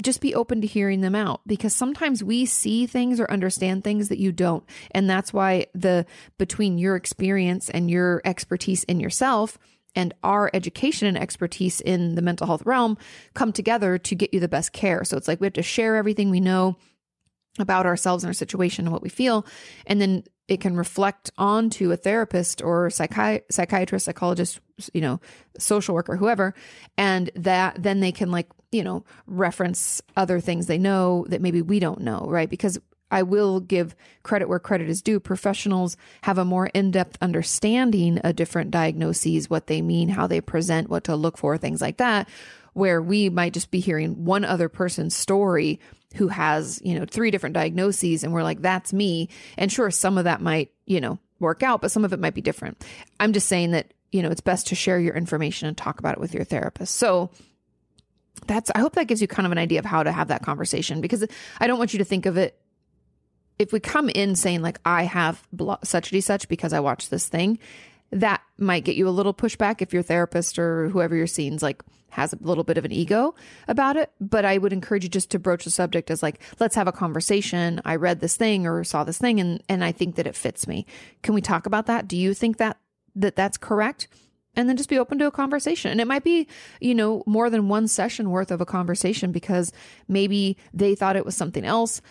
just 0.01 0.21
be 0.21 0.35
open 0.35 0.61
to 0.61 0.67
hearing 0.67 1.01
them 1.01 1.15
out 1.15 1.41
because 1.45 1.75
sometimes 1.75 2.23
we 2.23 2.45
see 2.45 2.85
things 2.85 3.19
or 3.19 3.29
understand 3.31 3.83
things 3.83 4.09
that 4.09 4.19
you 4.19 4.31
don't. 4.31 4.63
And 4.91 5.09
that's 5.09 5.33
why 5.33 5.67
the 5.73 6.05
between 6.37 6.77
your 6.77 6.95
experience 6.95 7.69
and 7.69 7.89
your 7.89 8.21
expertise 8.25 8.83
in 8.85 8.99
yourself 8.99 9.57
and 9.95 10.13
our 10.23 10.49
education 10.53 11.07
and 11.07 11.17
expertise 11.17 11.81
in 11.81 12.15
the 12.15 12.21
mental 12.21 12.47
health 12.47 12.65
realm 12.65 12.97
come 13.33 13.51
together 13.51 13.97
to 13.97 14.15
get 14.15 14.33
you 14.33 14.39
the 14.39 14.47
best 14.47 14.71
care. 14.71 15.03
So 15.03 15.17
it's 15.17 15.27
like 15.27 15.41
we 15.41 15.47
have 15.47 15.53
to 15.53 15.63
share 15.63 15.95
everything 15.95 16.29
we 16.29 16.39
know 16.39 16.77
about 17.57 17.85
ourselves 17.85 18.23
and 18.23 18.29
our 18.29 18.33
situation 18.33 18.85
and 18.85 18.93
what 18.93 19.01
we 19.01 19.09
feel. 19.09 19.45
And 19.85 19.99
then 19.99 20.23
it 20.47 20.61
can 20.61 20.75
reflect 20.75 21.31
onto 21.37 21.91
a 21.91 21.97
therapist 21.97 22.61
or 22.61 22.89
psychi- 22.89 23.41
psychiatrist, 23.51 24.05
psychologist, 24.05 24.59
you 24.93 25.01
know, 25.01 25.19
social 25.57 25.93
worker, 25.93 26.15
whoever. 26.15 26.53
And 26.97 27.29
that 27.35 27.81
then 27.81 27.99
they 27.99 28.11
can 28.11 28.31
like, 28.31 28.47
you 28.71 28.83
know, 28.83 29.03
reference 29.25 30.01
other 30.15 30.39
things 30.39 30.67
they 30.67 30.77
know 30.77 31.25
that 31.29 31.41
maybe 31.41 31.61
we 31.61 31.79
don't 31.79 32.01
know, 32.01 32.25
right? 32.27 32.49
Because 32.49 32.79
I 33.11 33.23
will 33.23 33.59
give 33.59 33.95
credit 34.23 34.47
where 34.47 34.59
credit 34.59 34.89
is 34.89 35.01
due. 35.01 35.19
Professionals 35.19 35.97
have 36.21 36.37
a 36.37 36.45
more 36.45 36.67
in 36.67 36.91
depth 36.91 37.17
understanding 37.21 38.19
of 38.19 38.35
different 38.35 38.71
diagnoses, 38.71 39.49
what 39.49 39.67
they 39.67 39.81
mean, 39.81 40.09
how 40.09 40.27
they 40.27 40.41
present, 40.41 40.89
what 40.89 41.05
to 41.05 41.15
look 41.15 41.37
for, 41.37 41.57
things 41.57 41.81
like 41.81 41.97
that, 41.97 42.29
where 42.73 43.01
we 43.01 43.29
might 43.29 43.53
just 43.53 43.71
be 43.71 43.79
hearing 43.79 44.25
one 44.25 44.45
other 44.45 44.69
person's 44.69 45.15
story 45.15 45.79
who 46.15 46.27
has, 46.27 46.81
you 46.83 46.97
know, 46.97 47.05
three 47.05 47.31
different 47.31 47.53
diagnoses 47.53 48.23
and 48.23 48.33
we're 48.33 48.43
like, 48.43 48.61
that's 48.61 48.93
me. 48.93 49.29
And 49.57 49.71
sure, 49.71 49.91
some 49.91 50.17
of 50.17 50.23
that 50.25 50.41
might, 50.41 50.71
you 50.85 51.01
know, 51.01 51.19
work 51.39 51.63
out, 51.63 51.81
but 51.81 51.91
some 51.91 52.05
of 52.05 52.13
it 52.13 52.19
might 52.19 52.33
be 52.33 52.41
different. 52.41 52.83
I'm 53.19 53.33
just 53.33 53.47
saying 53.47 53.71
that, 53.71 53.93
you 54.11 54.21
know, 54.21 54.29
it's 54.29 54.41
best 54.41 54.67
to 54.67 54.75
share 54.75 54.99
your 54.99 55.15
information 55.15 55.67
and 55.67 55.77
talk 55.77 55.99
about 55.99 56.13
it 56.13 56.19
with 56.19 56.33
your 56.33 56.43
therapist. 56.43 56.95
So, 56.95 57.29
that's 58.47 58.71
i 58.75 58.79
hope 58.79 58.93
that 58.93 59.07
gives 59.07 59.21
you 59.21 59.27
kind 59.27 59.45
of 59.45 59.51
an 59.51 59.57
idea 59.57 59.79
of 59.79 59.85
how 59.85 60.03
to 60.03 60.11
have 60.11 60.27
that 60.27 60.43
conversation 60.43 61.01
because 61.01 61.25
i 61.59 61.67
don't 61.67 61.77
want 61.77 61.93
you 61.93 61.99
to 61.99 62.05
think 62.05 62.25
of 62.25 62.37
it 62.37 62.59
if 63.59 63.73
we 63.73 63.79
come 63.81 64.09
in 64.09 64.35
saying 64.35 64.61
like 64.61 64.79
I 64.85 65.03
have 65.03 65.45
such 65.83 66.11
and 66.11 66.23
such 66.23 66.47
because 66.47 66.73
I 66.73 66.79
watched 66.79 67.11
this 67.11 67.27
thing, 67.27 67.59
that 68.11 68.41
might 68.57 68.85
get 68.85 68.95
you 68.95 69.07
a 69.07 69.11
little 69.11 69.33
pushback 69.33 69.81
if 69.81 69.93
your 69.93 70.01
therapist 70.01 70.57
or 70.57 70.89
whoever 70.89 71.15
you're 71.15 71.27
seeing 71.27 71.59
like 71.61 71.83
has 72.09 72.33
a 72.33 72.39
little 72.41 72.63
bit 72.63 72.77
of 72.79 72.85
an 72.85 72.91
ego 72.91 73.35
about 73.67 73.97
it. 73.97 74.11
But 74.19 74.45
I 74.45 74.57
would 74.57 74.73
encourage 74.73 75.03
you 75.03 75.09
just 75.09 75.29
to 75.31 75.39
broach 75.39 75.65
the 75.65 75.69
subject 75.69 76.09
as 76.09 76.23
like, 76.23 76.41
let's 76.59 76.75
have 76.75 76.87
a 76.87 76.91
conversation. 76.91 77.81
I 77.85 77.97
read 77.97 78.19
this 78.19 78.35
thing 78.35 78.65
or 78.65 78.83
saw 78.83 79.03
this 79.03 79.19
thing 79.19 79.39
and 79.39 79.61
and 79.69 79.83
I 79.83 79.91
think 79.91 80.15
that 80.15 80.25
it 80.25 80.35
fits 80.35 80.65
me. 80.65 80.87
Can 81.21 81.35
we 81.35 81.41
talk 81.41 81.67
about 81.67 81.85
that? 81.85 82.07
Do 82.07 82.17
you 82.17 82.33
think 82.33 82.57
that 82.57 82.77
that 83.15 83.35
that's 83.35 83.57
correct? 83.57 84.07
And 84.55 84.67
then 84.67 84.77
just 84.77 84.89
be 84.89 84.99
open 84.99 85.17
to 85.19 85.27
a 85.27 85.31
conversation. 85.31 85.91
And 85.91 86.01
it 86.01 86.07
might 86.07 86.23
be, 86.23 86.47
you 86.79 86.95
know, 86.95 87.23
more 87.25 87.49
than 87.49 87.69
one 87.69 87.87
session 87.87 88.31
worth 88.31 88.51
of 88.51 88.61
a 88.61 88.65
conversation 88.65 89.31
because 89.31 89.71
maybe 90.07 90.57
they 90.73 90.95
thought 90.95 91.15
it 91.15 91.25
was 91.25 91.35
something 91.35 91.65
else 91.65 92.01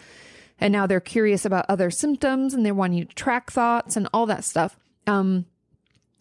and 0.60 0.72
now 0.72 0.86
they're 0.86 1.00
curious 1.00 1.44
about 1.44 1.66
other 1.68 1.90
symptoms 1.90 2.54
and 2.54 2.64
they're 2.64 2.74
wanting 2.74 2.98
you 2.98 3.04
to 3.04 3.14
track 3.14 3.50
thoughts 3.50 3.96
and 3.96 4.08
all 4.12 4.26
that 4.26 4.44
stuff. 4.44 4.78
Um, 5.06 5.46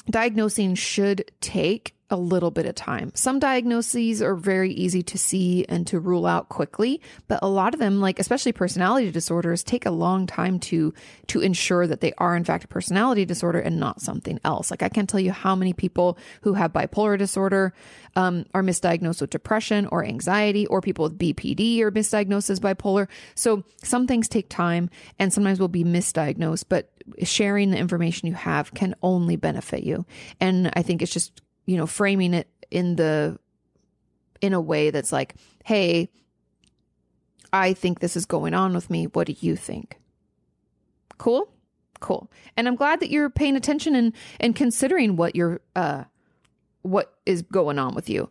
diagnosing 0.09 0.75
should 0.75 1.31
take 1.41 1.95
a 2.09 2.15
little 2.15 2.51
bit 2.51 2.65
of 2.65 2.75
time. 2.75 3.11
Some 3.15 3.39
diagnoses 3.39 4.21
are 4.21 4.35
very 4.35 4.71
easy 4.71 5.03
to 5.03 5.17
see 5.17 5.65
and 5.67 5.85
to 5.87 5.99
rule 5.99 6.25
out 6.25 6.47
quickly, 6.47 7.01
but 7.27 7.39
a 7.41 7.49
lot 7.49 7.73
of 7.73 7.79
them, 7.79 7.99
like 7.99 8.19
especially 8.19 8.53
personality 8.53 9.11
disorders, 9.11 9.61
take 9.61 9.85
a 9.85 9.91
long 9.91 10.25
time 10.25 10.59
to 10.59 10.93
to 11.27 11.41
ensure 11.41 11.85
that 11.85 11.99
they 11.99 12.13
are 12.17 12.35
in 12.35 12.45
fact 12.45 12.63
a 12.63 12.67
personality 12.67 13.25
disorder 13.25 13.59
and 13.59 13.79
not 13.79 14.01
something 14.01 14.39
else. 14.45 14.71
Like 14.71 14.83
I 14.83 14.89
can't 14.89 15.09
tell 15.09 15.19
you 15.19 15.31
how 15.31 15.55
many 15.55 15.73
people 15.73 16.17
who 16.41 16.53
have 16.53 16.71
bipolar 16.71 17.17
disorder 17.17 17.73
um, 18.15 18.45
are 18.53 18.63
misdiagnosed 18.63 19.21
with 19.21 19.29
depression 19.29 19.87
or 19.87 20.05
anxiety, 20.05 20.65
or 20.67 20.81
people 20.81 21.03
with 21.03 21.17
BPD 21.17 21.81
are 21.81 21.91
misdiagnosed 21.91 22.49
as 22.49 22.59
bipolar. 22.59 23.07
So 23.35 23.63
some 23.83 24.07
things 24.07 24.29
take 24.29 24.49
time, 24.49 24.89
and 25.19 25.33
sometimes 25.33 25.59
will 25.59 25.67
be 25.67 25.83
misdiagnosed, 25.83 26.65
but 26.69 26.89
sharing 27.23 27.71
the 27.71 27.77
information 27.77 28.27
you 28.27 28.33
have 28.33 28.73
can 28.73 28.95
only 29.01 29.35
benefit 29.35 29.83
you. 29.83 30.05
And 30.39 30.71
I 30.73 30.81
think 30.81 31.01
it's 31.01 31.13
just 31.13 31.41
you 31.67 31.77
know, 31.77 31.85
framing 31.85 32.33
it 32.33 32.47
in 32.71 32.95
the 32.95 33.37
in 34.41 34.53
a 34.53 34.61
way 34.61 34.89
that's 34.89 35.11
like, 35.11 35.35
"Hey, 35.63 36.09
I 37.53 37.73
think 37.73 37.99
this 37.99 38.17
is 38.17 38.25
going 38.25 38.55
on 38.55 38.73
with 38.73 38.89
me. 38.89 39.05
What 39.05 39.27
do 39.27 39.35
you 39.39 39.55
think?" 39.55 39.99
Cool? 41.19 41.53
Cool. 41.99 42.31
And 42.55 42.67
I'm 42.67 42.75
glad 42.75 42.99
that 42.99 43.11
you're 43.11 43.29
paying 43.29 43.55
attention 43.55 43.95
and 43.95 44.13
and 44.39 44.55
considering 44.55 45.15
what 45.15 45.35
you're 45.35 45.61
uh 45.75 46.05
what 46.81 47.13
is 47.25 47.41
going 47.43 47.77
on 47.77 47.93
with 47.93 48.09
you. 48.09 48.29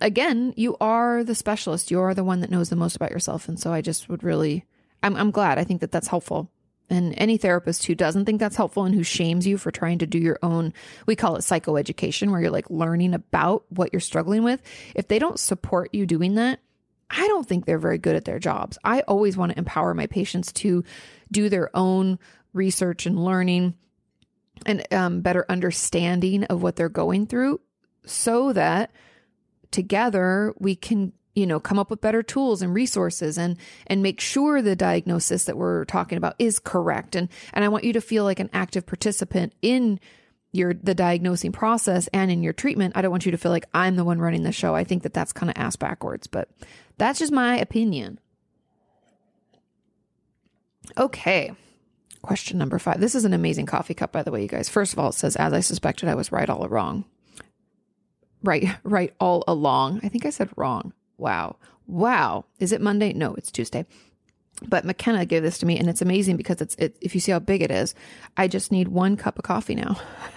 Again, 0.00 0.54
you 0.56 0.76
are 0.80 1.22
the 1.22 1.34
specialist. 1.34 1.90
You 1.90 2.00
are 2.00 2.14
the 2.14 2.24
one 2.24 2.40
that 2.40 2.50
knows 2.50 2.70
the 2.70 2.76
most 2.76 2.96
about 2.96 3.10
yourself, 3.10 3.48
and 3.48 3.60
so 3.60 3.72
I 3.72 3.82
just 3.82 4.08
would 4.08 4.24
really 4.24 4.64
I'm 5.02 5.16
I'm 5.16 5.30
glad. 5.30 5.58
I 5.58 5.64
think 5.64 5.80
that 5.80 5.92
that's 5.92 6.08
helpful. 6.08 6.50
And 6.90 7.14
any 7.16 7.38
therapist 7.38 7.86
who 7.86 7.94
doesn't 7.94 8.26
think 8.26 8.38
that's 8.38 8.56
helpful 8.56 8.84
and 8.84 8.94
who 8.94 9.02
shames 9.02 9.46
you 9.46 9.56
for 9.56 9.70
trying 9.70 9.98
to 9.98 10.06
do 10.06 10.18
your 10.18 10.38
own, 10.42 10.74
we 11.06 11.16
call 11.16 11.36
it 11.36 11.40
psychoeducation, 11.40 12.30
where 12.30 12.40
you're 12.40 12.50
like 12.50 12.68
learning 12.68 13.14
about 13.14 13.64
what 13.70 13.92
you're 13.92 14.00
struggling 14.00 14.42
with. 14.42 14.60
If 14.94 15.08
they 15.08 15.18
don't 15.18 15.38
support 15.40 15.94
you 15.94 16.04
doing 16.06 16.34
that, 16.34 16.60
I 17.08 17.26
don't 17.28 17.46
think 17.46 17.64
they're 17.64 17.78
very 17.78 17.98
good 17.98 18.16
at 18.16 18.24
their 18.24 18.38
jobs. 18.38 18.78
I 18.84 19.00
always 19.02 19.36
want 19.36 19.52
to 19.52 19.58
empower 19.58 19.94
my 19.94 20.06
patients 20.06 20.52
to 20.54 20.84
do 21.30 21.48
their 21.48 21.74
own 21.74 22.18
research 22.52 23.06
and 23.06 23.22
learning 23.22 23.74
and 24.66 24.86
um, 24.92 25.20
better 25.20 25.44
understanding 25.48 26.44
of 26.44 26.62
what 26.62 26.76
they're 26.76 26.88
going 26.88 27.26
through 27.26 27.60
so 28.04 28.52
that 28.52 28.90
together 29.70 30.54
we 30.58 30.74
can 30.76 31.12
you 31.34 31.46
know 31.46 31.60
come 31.60 31.78
up 31.78 31.90
with 31.90 32.00
better 32.00 32.22
tools 32.22 32.62
and 32.62 32.74
resources 32.74 33.38
and 33.38 33.56
and 33.86 34.02
make 34.02 34.20
sure 34.20 34.60
the 34.60 34.76
diagnosis 34.76 35.44
that 35.44 35.56
we're 35.56 35.84
talking 35.86 36.18
about 36.18 36.34
is 36.38 36.58
correct 36.58 37.16
and 37.16 37.28
and 37.52 37.64
I 37.64 37.68
want 37.68 37.84
you 37.84 37.92
to 37.94 38.00
feel 38.00 38.24
like 38.24 38.40
an 38.40 38.50
active 38.52 38.86
participant 38.86 39.54
in 39.62 39.98
your 40.52 40.74
the 40.74 40.94
diagnosing 40.94 41.50
process 41.50 42.08
and 42.12 42.30
in 42.30 42.42
your 42.42 42.52
treatment. 42.52 42.92
I 42.94 43.02
don't 43.02 43.10
want 43.10 43.24
you 43.24 43.32
to 43.32 43.38
feel 43.38 43.50
like 43.50 43.66
I'm 43.74 43.96
the 43.96 44.04
one 44.04 44.18
running 44.18 44.42
the 44.42 44.52
show. 44.52 44.74
I 44.74 44.84
think 44.84 45.02
that 45.02 45.14
that's 45.14 45.32
kind 45.32 45.50
of 45.50 45.56
ass 45.56 45.76
backwards, 45.76 46.26
but 46.26 46.50
that's 46.98 47.18
just 47.18 47.32
my 47.32 47.56
opinion. 47.56 48.20
Okay. 50.98 51.52
Question 52.20 52.58
number 52.58 52.78
5. 52.78 53.00
This 53.00 53.14
is 53.14 53.24
an 53.24 53.32
amazing 53.32 53.66
coffee 53.66 53.94
cup 53.94 54.12
by 54.12 54.22
the 54.22 54.30
way, 54.30 54.42
you 54.42 54.48
guys. 54.48 54.68
First 54.68 54.92
of 54.92 54.98
all, 54.98 55.08
it 55.08 55.14
says 55.14 55.36
as 55.36 55.52
I 55.52 55.60
suspected 55.60 56.08
I 56.08 56.14
was 56.14 56.30
right 56.30 56.48
all 56.48 56.64
along. 56.64 57.04
Right, 58.44 58.68
right 58.84 59.14
all 59.18 59.42
along. 59.48 60.00
I 60.02 60.08
think 60.08 60.26
I 60.26 60.30
said 60.30 60.50
wrong. 60.56 60.92
Wow. 61.22 61.56
Wow. 61.86 62.46
Is 62.58 62.72
it 62.72 62.80
Monday? 62.80 63.12
No, 63.12 63.34
it's 63.34 63.52
Tuesday. 63.52 63.86
But 64.66 64.84
McKenna 64.84 65.24
gave 65.24 65.42
this 65.42 65.58
to 65.58 65.66
me 65.66 65.78
and 65.78 65.88
it's 65.88 66.02
amazing 66.02 66.36
because 66.36 66.60
it's 66.60 66.74
it, 66.76 66.96
if 67.00 67.14
you 67.14 67.20
see 67.20 67.30
how 67.30 67.38
big 67.38 67.62
it 67.62 67.70
is, 67.70 67.94
I 68.36 68.48
just 68.48 68.72
need 68.72 68.88
one 68.88 69.16
cup 69.16 69.38
of 69.38 69.44
coffee 69.44 69.76
now 69.76 70.00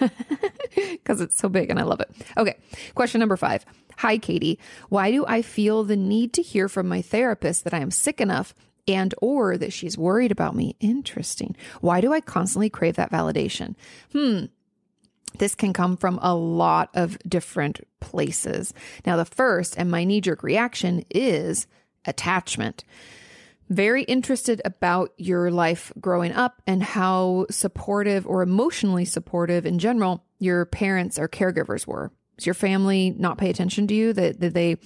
because 0.74 1.20
it's 1.20 1.36
so 1.36 1.48
big 1.48 1.70
and 1.70 1.80
I 1.80 1.82
love 1.82 2.00
it. 2.00 2.10
Okay. 2.36 2.56
Question 2.94 3.18
number 3.18 3.36
5. 3.36 3.64
Hi 3.98 4.16
Kati. 4.16 4.58
Why 4.88 5.10
do 5.10 5.26
I 5.26 5.42
feel 5.42 5.82
the 5.82 5.96
need 5.96 6.32
to 6.34 6.42
hear 6.42 6.68
from 6.68 6.86
my 6.88 7.02
therapist 7.02 7.64
that 7.64 7.74
I 7.74 7.78
am 7.78 7.90
sick 7.90 8.20
enough 8.20 8.54
and 8.86 9.12
or 9.20 9.58
that 9.58 9.72
she's 9.72 9.98
worried 9.98 10.30
about 10.30 10.54
me? 10.54 10.76
Interesting. 10.78 11.56
Why 11.80 12.00
do 12.00 12.12
I 12.12 12.20
constantly 12.20 12.70
crave 12.70 12.94
that 12.94 13.10
validation? 13.10 13.74
Hmm. 14.12 14.44
This 15.38 15.54
can 15.54 15.72
come 15.72 15.96
from 15.96 16.18
a 16.22 16.34
lot 16.34 16.90
of 16.94 17.18
different 17.28 17.80
places. 18.00 18.72
Now, 19.04 19.16
the 19.16 19.24
first 19.24 19.76
and 19.76 19.90
my 19.90 20.04
knee 20.04 20.20
jerk 20.20 20.42
reaction 20.42 21.04
is 21.10 21.66
attachment. 22.04 22.84
Very 23.68 24.04
interested 24.04 24.62
about 24.64 25.12
your 25.16 25.50
life 25.50 25.92
growing 26.00 26.32
up 26.32 26.62
and 26.66 26.82
how 26.82 27.46
supportive 27.50 28.26
or 28.26 28.42
emotionally 28.42 29.04
supportive 29.04 29.66
in 29.66 29.78
general 29.78 30.24
your 30.38 30.66
parents 30.66 31.18
or 31.18 31.28
caregivers 31.28 31.86
were. 31.86 32.12
Does 32.36 32.46
your 32.46 32.54
family 32.54 33.14
not 33.18 33.38
pay 33.38 33.50
attention 33.50 33.86
to 33.88 33.94
you? 33.94 34.12
That, 34.12 34.40
that 34.40 34.54
they 34.54 34.76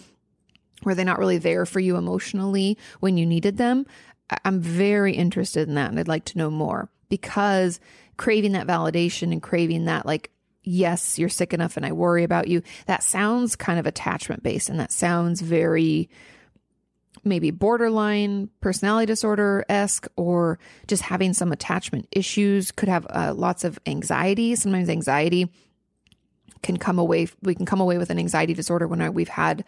were 0.83 0.95
they 0.95 1.05
not 1.05 1.19
really 1.19 1.37
there 1.37 1.67
for 1.67 1.81
you 1.81 1.97
emotionally 1.97 2.79
when 3.01 3.19
you 3.19 3.27
needed 3.27 3.59
them? 3.59 3.87
I'm 4.45 4.61
very 4.61 5.15
interested 5.15 5.69
in 5.69 5.75
that 5.75 5.91
and 5.91 5.99
I'd 5.99 6.09
like 6.09 6.25
to 6.27 6.39
know 6.39 6.51
more 6.51 6.89
because 7.11 7.81
craving 8.17 8.53
that 8.53 8.67
validation 8.67 9.33
and 9.33 9.43
craving 9.43 9.87
that 9.87 10.07
like 10.07 10.31
yes, 10.63 11.19
you're 11.19 11.29
sick 11.29 11.53
enough 11.53 11.77
and 11.77 11.87
I 11.87 11.93
worry 11.93 12.25
about 12.25 12.49
you. 12.49 12.63
That 12.87 13.03
sounds 13.03 13.57
kind 13.57 13.79
of 13.79 13.87
attachment 13.87 14.43
based 14.43 14.69
and 14.69 14.79
that 14.81 14.93
sounds 14.93 15.41
very 15.41 16.11
maybe 17.25 17.51
borderline 17.51 18.49
personality 18.61 19.07
disorder 19.07 19.65
esque 19.69 20.07
or 20.17 20.59
just 20.87 21.03
having 21.03 21.33
some 21.33 21.53
attachment 21.53 22.09
issues. 22.13 22.73
Could 22.73 22.89
have 22.89 23.07
uh, 23.11 23.35
lots 23.35 23.65
of 23.65 23.79
anxiety. 23.87 24.55
Sometimes 24.55 24.89
anxiety 24.89 25.51
can 26.63 26.77
come 26.77 26.99
away 26.99 27.29
we 27.43 27.55
can 27.55 27.67
come 27.67 27.81
away 27.81 27.97
with 27.99 28.11
an 28.11 28.19
anxiety 28.19 28.53
disorder 28.53 28.87
when 28.87 29.15
we've 29.15 29.29
had 29.29 29.65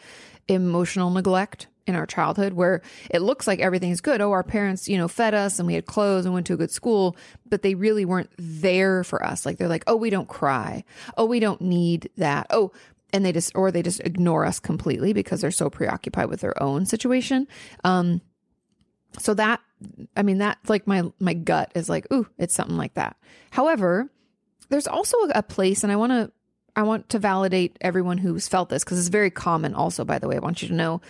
emotional 0.48 1.10
neglect 1.10 1.66
in 1.86 1.94
our 1.94 2.06
childhood 2.06 2.52
where 2.52 2.82
it 3.10 3.22
looks 3.22 3.46
like 3.46 3.60
everything's 3.60 4.00
good. 4.00 4.20
Oh, 4.20 4.32
our 4.32 4.44
parents, 4.44 4.88
you 4.88 4.96
know, 4.96 5.08
fed 5.08 5.34
us 5.34 5.58
and 5.58 5.66
we 5.66 5.74
had 5.74 5.86
clothes 5.86 6.24
and 6.24 6.34
went 6.34 6.46
to 6.46 6.54
a 6.54 6.56
good 6.56 6.70
school, 6.70 7.16
but 7.48 7.62
they 7.62 7.74
really 7.74 8.04
weren't 8.04 8.30
there 8.38 9.04
for 9.04 9.24
us. 9.24 9.44
Like 9.44 9.58
they're 9.58 9.68
like, 9.68 9.84
"Oh, 9.86 9.96
we 9.96 10.10
don't 10.10 10.28
cry. 10.28 10.84
Oh, 11.16 11.26
we 11.26 11.40
don't 11.40 11.60
need 11.60 12.10
that." 12.16 12.46
Oh, 12.50 12.72
and 13.12 13.24
they 13.24 13.32
just 13.32 13.52
or 13.54 13.70
they 13.70 13.82
just 13.82 14.00
ignore 14.00 14.44
us 14.44 14.60
completely 14.60 15.12
because 15.12 15.40
they're 15.40 15.50
so 15.50 15.68
preoccupied 15.68 16.28
with 16.28 16.40
their 16.40 16.60
own 16.62 16.86
situation. 16.86 17.46
Um 17.84 18.20
so 19.18 19.34
that 19.34 19.60
I 20.16 20.22
mean 20.22 20.38
that 20.38 20.58
like 20.68 20.86
my 20.86 21.02
my 21.18 21.34
gut 21.34 21.72
is 21.74 21.88
like, 21.88 22.10
"Ooh, 22.12 22.26
it's 22.38 22.54
something 22.54 22.76
like 22.76 22.94
that." 22.94 23.16
However, 23.50 24.10
there's 24.68 24.86
also 24.86 25.16
a 25.34 25.42
place 25.42 25.82
and 25.82 25.92
I 25.92 25.96
want 25.96 26.12
to 26.12 26.32
I 26.74 26.82
want 26.84 27.10
to 27.10 27.18
validate 27.18 27.76
everyone 27.80 28.18
who's 28.18 28.48
felt 28.48 28.70
this 28.70 28.82
because 28.82 28.98
it's 28.98 29.08
very 29.08 29.30
common 29.30 29.74
also 29.74 30.04
by 30.04 30.18
the 30.18 30.28
way. 30.28 30.36
I 30.36 30.40
want 30.40 30.62
you 30.62 30.68
to 30.68 30.74
know 30.74 31.00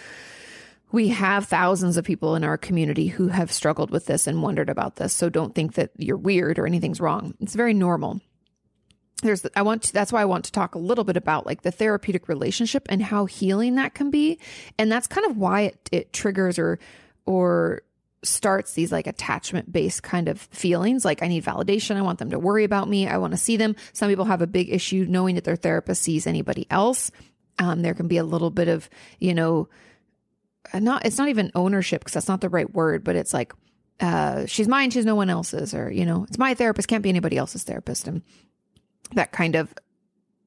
we 0.93 1.09
have 1.09 1.47
thousands 1.47 1.97
of 1.97 2.05
people 2.05 2.35
in 2.37 2.45
our 2.45 2.59
community 2.59 3.09
who 3.09 3.29
have 3.29 3.51
struggled 3.51 3.91
with 3.91 4.07
this 4.07 4.27
and 4.27 4.43
wondered 4.43 4.69
about 4.69 4.97
this. 4.97 5.15
So 5.15 5.29
don't 5.29 5.55
think 5.55 5.75
that 5.75 5.91
you're 5.97 6.17
weird 6.17 6.59
or 6.59 6.67
anything's 6.67 7.01
wrong. 7.01 7.35
It's 7.41 7.55
very 7.55 7.75
normal. 7.75 8.21
There's, 9.23 9.47
I 9.57 9.63
want 9.63 9.85
to, 9.85 9.93
that's 9.93 10.13
why 10.13 10.21
I 10.21 10.27
want 10.27 10.45
to 10.47 10.53
talk 10.53 10.75
a 10.75 10.81
little 10.81 11.05
bit 11.05 11.17
about 11.17 11.47
like 11.47 11.63
the 11.63 11.71
therapeutic 11.71 12.29
relationship 12.29 12.87
and 12.89 13.03
how 13.03 13.25
healing 13.25 13.77
that 13.77 13.95
can 13.95 14.11
be. 14.11 14.39
And 14.79 14.93
that's 14.93 15.07
kind 15.07 15.27
of 15.27 15.37
why 15.39 15.63
it, 15.63 15.89
it 15.93 16.13
triggers 16.13 16.59
or, 16.59 16.79
or 17.25 17.83
starts 18.25 18.75
these 18.75 18.93
like 18.93 19.07
attachment 19.07 19.73
based 19.73 20.03
kind 20.03 20.29
of 20.29 20.41
feelings. 20.41 21.05
Like 21.05 21.23
I 21.23 21.29
need 21.29 21.45
validation. 21.45 21.97
I 21.97 22.03
want 22.03 22.19
them 22.19 22.31
to 22.31 22.39
worry 22.39 22.65
about 22.65 22.89
me. 22.89 23.09
I 23.09 23.17
want 23.19 23.33
to 23.33 23.39
see 23.39 23.57
them. 23.57 23.77
Some 23.93 24.09
people 24.09 24.27
have 24.27 24.43
a 24.43 24.47
big 24.47 24.71
issue 24.71 25.07
knowing 25.09 25.37
that 25.37 25.45
their 25.45 25.57
therapist 25.57 26.03
sees 26.03 26.27
anybody 26.27 26.67
else. 26.69 27.11
Um, 27.59 27.83
there 27.83 27.95
can 27.95 28.09
be 28.09 28.17
a 28.17 28.25
little 28.25 28.51
bit 28.51 28.69
of, 28.69 28.91
you 29.19 29.35
know, 29.35 29.69
not 30.75 31.07
it's 31.07 31.19
not 31.19 31.29
even 31.29 31.51
ownership 31.55 32.01
because 32.01 32.15
that's 32.15 32.29
not 32.29 32.41
the 32.41 32.49
right 32.49 32.73
word, 32.73 33.05
but 33.05 33.17
it's 33.17 33.35
like 33.35 33.53
uh, 34.01 34.47
she's 34.47 34.69
mine, 34.69 34.91
she's 34.91 35.05
no 35.05 35.15
one 35.15 35.31
else's, 35.31 35.75
or 35.75 35.91
you 35.91 36.05
know, 36.05 36.25
it's 36.29 36.39
my 36.39 36.55
therapist, 36.55 36.89
can't 36.89 37.03
be 37.03 37.09
anybody 37.09 37.37
else's 37.37 37.63
therapist, 37.63 38.09
and 38.09 38.23
that 39.15 39.33
kind 39.33 39.55
of 39.55 39.73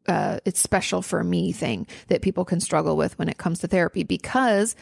uh, 0.07 0.39
it's 0.45 0.59
special 0.59 1.01
for 1.01 1.23
me 1.23 1.51
thing 1.51 1.87
that 2.07 2.21
people 2.21 2.45
can 2.45 2.59
struggle 2.59 2.95
with 2.95 3.17
when 3.17 3.29
it 3.29 3.37
comes 3.37 3.59
to 3.59 3.67
therapy 3.67 4.03
because 4.03 4.75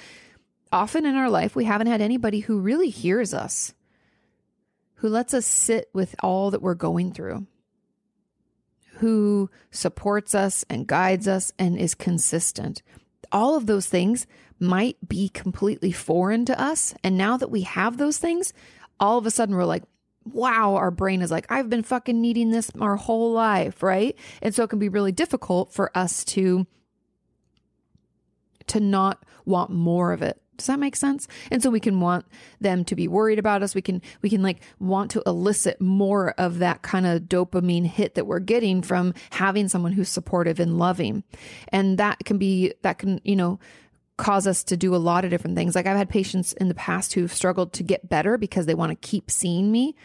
often 0.72 1.06
in 1.06 1.16
our 1.16 1.30
life 1.30 1.56
we 1.56 1.66
haven't 1.66 1.88
had 1.88 2.02
anybody 2.02 2.42
who 2.42 2.60
really 2.60 2.90
hears 2.90 3.34
us, 3.34 3.74
who 4.96 5.10
lets 5.10 5.34
us 5.34 5.46
sit 5.46 5.90
with 5.94 6.16
all 6.22 6.52
that 6.52 6.62
we're 6.62 6.76
going 6.76 7.12
through, 7.12 7.46
who 8.98 9.50
supports 9.72 10.36
us 10.36 10.66
and 10.70 10.88
guides 10.88 11.28
us 11.28 11.52
and 11.58 11.78
is 11.78 11.96
consistent. 11.96 12.82
All 13.32 13.56
of 13.56 13.66
those 13.66 13.88
things 13.88 14.28
might 14.64 14.97
be 15.07 15.30
completely 15.30 15.91
foreign 15.91 16.45
to 16.45 16.59
us. 16.59 16.95
And 17.03 17.18
now 17.18 17.38
that 17.38 17.51
we 17.51 17.61
have 17.61 17.97
those 17.97 18.18
things, 18.18 18.53
all 18.99 19.18
of 19.18 19.26
a 19.26 19.32
sudden 19.32 19.55
we're 19.55 19.66
like, 19.66 19.84
wow, 20.26 20.76
our 20.76 20.91
brain 20.91 21.22
is 21.22 21.32
like, 21.32 21.45
I've 21.49 21.70
been 21.70 21.84
fucking 21.84 22.20
needing 22.20 22.51
this 22.51 22.72
our 22.80 22.95
whole 22.95 23.34
life, 23.34 23.84
right? 23.84 24.18
And 24.41 24.55
so 24.55 24.64
it 24.64 24.70
can 24.70 24.80
be 24.80 24.89
really 24.89 25.11
difficult 25.11 25.74
for 25.74 25.95
us 25.95 26.24
to 26.26 26.66
to 28.68 28.80
not 28.80 29.26
want 29.45 29.70
more 29.70 30.14
of 30.14 30.22
it. 30.22 30.41
Does 30.55 30.68
that 30.68 30.80
make 30.80 30.95
sense? 30.95 31.28
And 31.51 31.61
so 31.61 31.70
we 31.70 31.80
can 31.80 31.99
want 31.99 32.26
them 32.61 32.86
to 32.86 32.95
be 32.95 33.07
worried 33.07 33.39
about 33.39 33.64
us. 33.64 33.74
We 33.74 33.82
can 33.82 34.01
we 34.22 34.30
can 34.30 34.41
like 34.43 34.61
want 34.80 35.11
to 35.11 35.24
elicit 35.26 35.82
more 35.82 36.32
of 36.38 36.59
that 36.59 36.84
kind 36.84 37.05
of 37.05 37.24
dopamine 37.24 37.86
hit 37.86 38.16
that 38.16 38.28
we're 38.28 38.39
getting 38.39 38.82
from 38.82 39.14
having 39.32 39.68
someone 39.68 39.93
who's 39.93 40.09
supportive 40.09 40.59
and 40.59 40.78
loving. 40.78 41.24
And 41.70 41.97
that 41.97 42.20
can 42.24 42.38
be 42.38 42.74
that 42.84 42.99
can, 42.99 43.20
you 43.24 43.36
know, 43.36 43.59
cause 44.24 44.48
us 44.48 44.64
to 44.64 44.78
do 44.78 44.96
a 44.96 44.98
lot 44.98 45.26
of 45.26 45.32
different 45.32 45.58
things. 45.58 45.76
Like 45.76 45.86
I've 45.86 45.98
had 45.98 46.10
patients 46.10 46.54
in 46.54 46.70
the 46.70 46.74
past 46.74 47.14
who've 47.14 47.32
struggled 47.32 47.74
to 47.74 47.84
get 47.84 48.08
better 48.08 48.38
because 48.38 48.66
they 48.66 48.74
want 48.74 48.90
to 48.92 49.08
keep 49.08 49.30
seeing 49.30 49.70
me. 49.70 49.98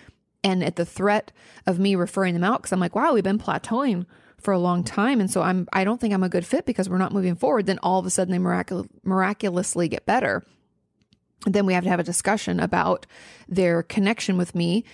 And 0.42 0.64
at 0.64 0.74
the 0.74 0.84
threat 0.84 1.30
of 1.66 1.78
me 1.78 1.94
referring 1.94 2.34
them 2.34 2.42
out, 2.42 2.60
because 2.60 2.72
I'm 2.72 2.80
like, 2.80 2.96
wow, 2.96 3.12
we've 3.12 3.22
been 3.22 3.38
plateauing 3.38 4.06
for 4.40 4.52
a 4.52 4.58
long 4.58 4.82
time. 4.82 5.20
And 5.20 5.30
so 5.30 5.42
I'm, 5.42 5.68
I 5.72 5.84
don't 5.84 6.00
think 6.00 6.12
I'm 6.12 6.24
a 6.24 6.28
good 6.28 6.44
fit 6.44 6.66
because 6.66 6.88
we're 6.88 6.98
not 6.98 7.12
moving 7.12 7.36
forward. 7.36 7.66
Then 7.66 7.78
all 7.80 8.00
of 8.00 8.06
a 8.06 8.10
sudden 8.10 8.32
they 8.32 8.38
mirac- 8.38 8.72
miraculously 9.04 9.86
get 9.86 10.04
better. 10.04 10.44
And 11.46 11.54
then 11.54 11.64
we 11.64 11.74
have 11.74 11.84
to 11.84 11.90
have 11.90 12.00
a 12.00 12.04
discussion 12.04 12.58
about 12.58 13.06
their 13.48 13.84
connection 13.84 14.36
with 14.36 14.52
me 14.52 14.84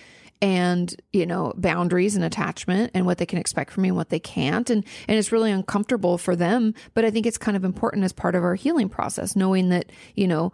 and 0.41 0.95
you 1.13 1.25
know 1.25 1.53
boundaries 1.55 2.15
and 2.15 2.25
attachment 2.25 2.91
and 2.93 3.05
what 3.05 3.17
they 3.17 3.25
can 3.25 3.39
expect 3.39 3.71
from 3.71 3.83
me 3.83 3.89
and 3.89 3.97
what 3.97 4.09
they 4.09 4.19
can't. 4.19 4.69
And 4.69 4.85
and 5.07 5.17
it's 5.17 5.31
really 5.31 5.51
uncomfortable 5.51 6.17
for 6.17 6.35
them 6.35 6.73
but 6.93 7.05
i 7.05 7.11
think 7.11 7.25
it's 7.25 7.37
kind 7.37 7.57
of 7.57 7.63
important 7.63 8.03
as 8.03 8.13
part 8.13 8.35
of 8.35 8.43
our 8.43 8.55
healing 8.55 8.89
process 8.89 9.35
knowing 9.35 9.69
that 9.69 9.91
you 10.15 10.27
know 10.27 10.51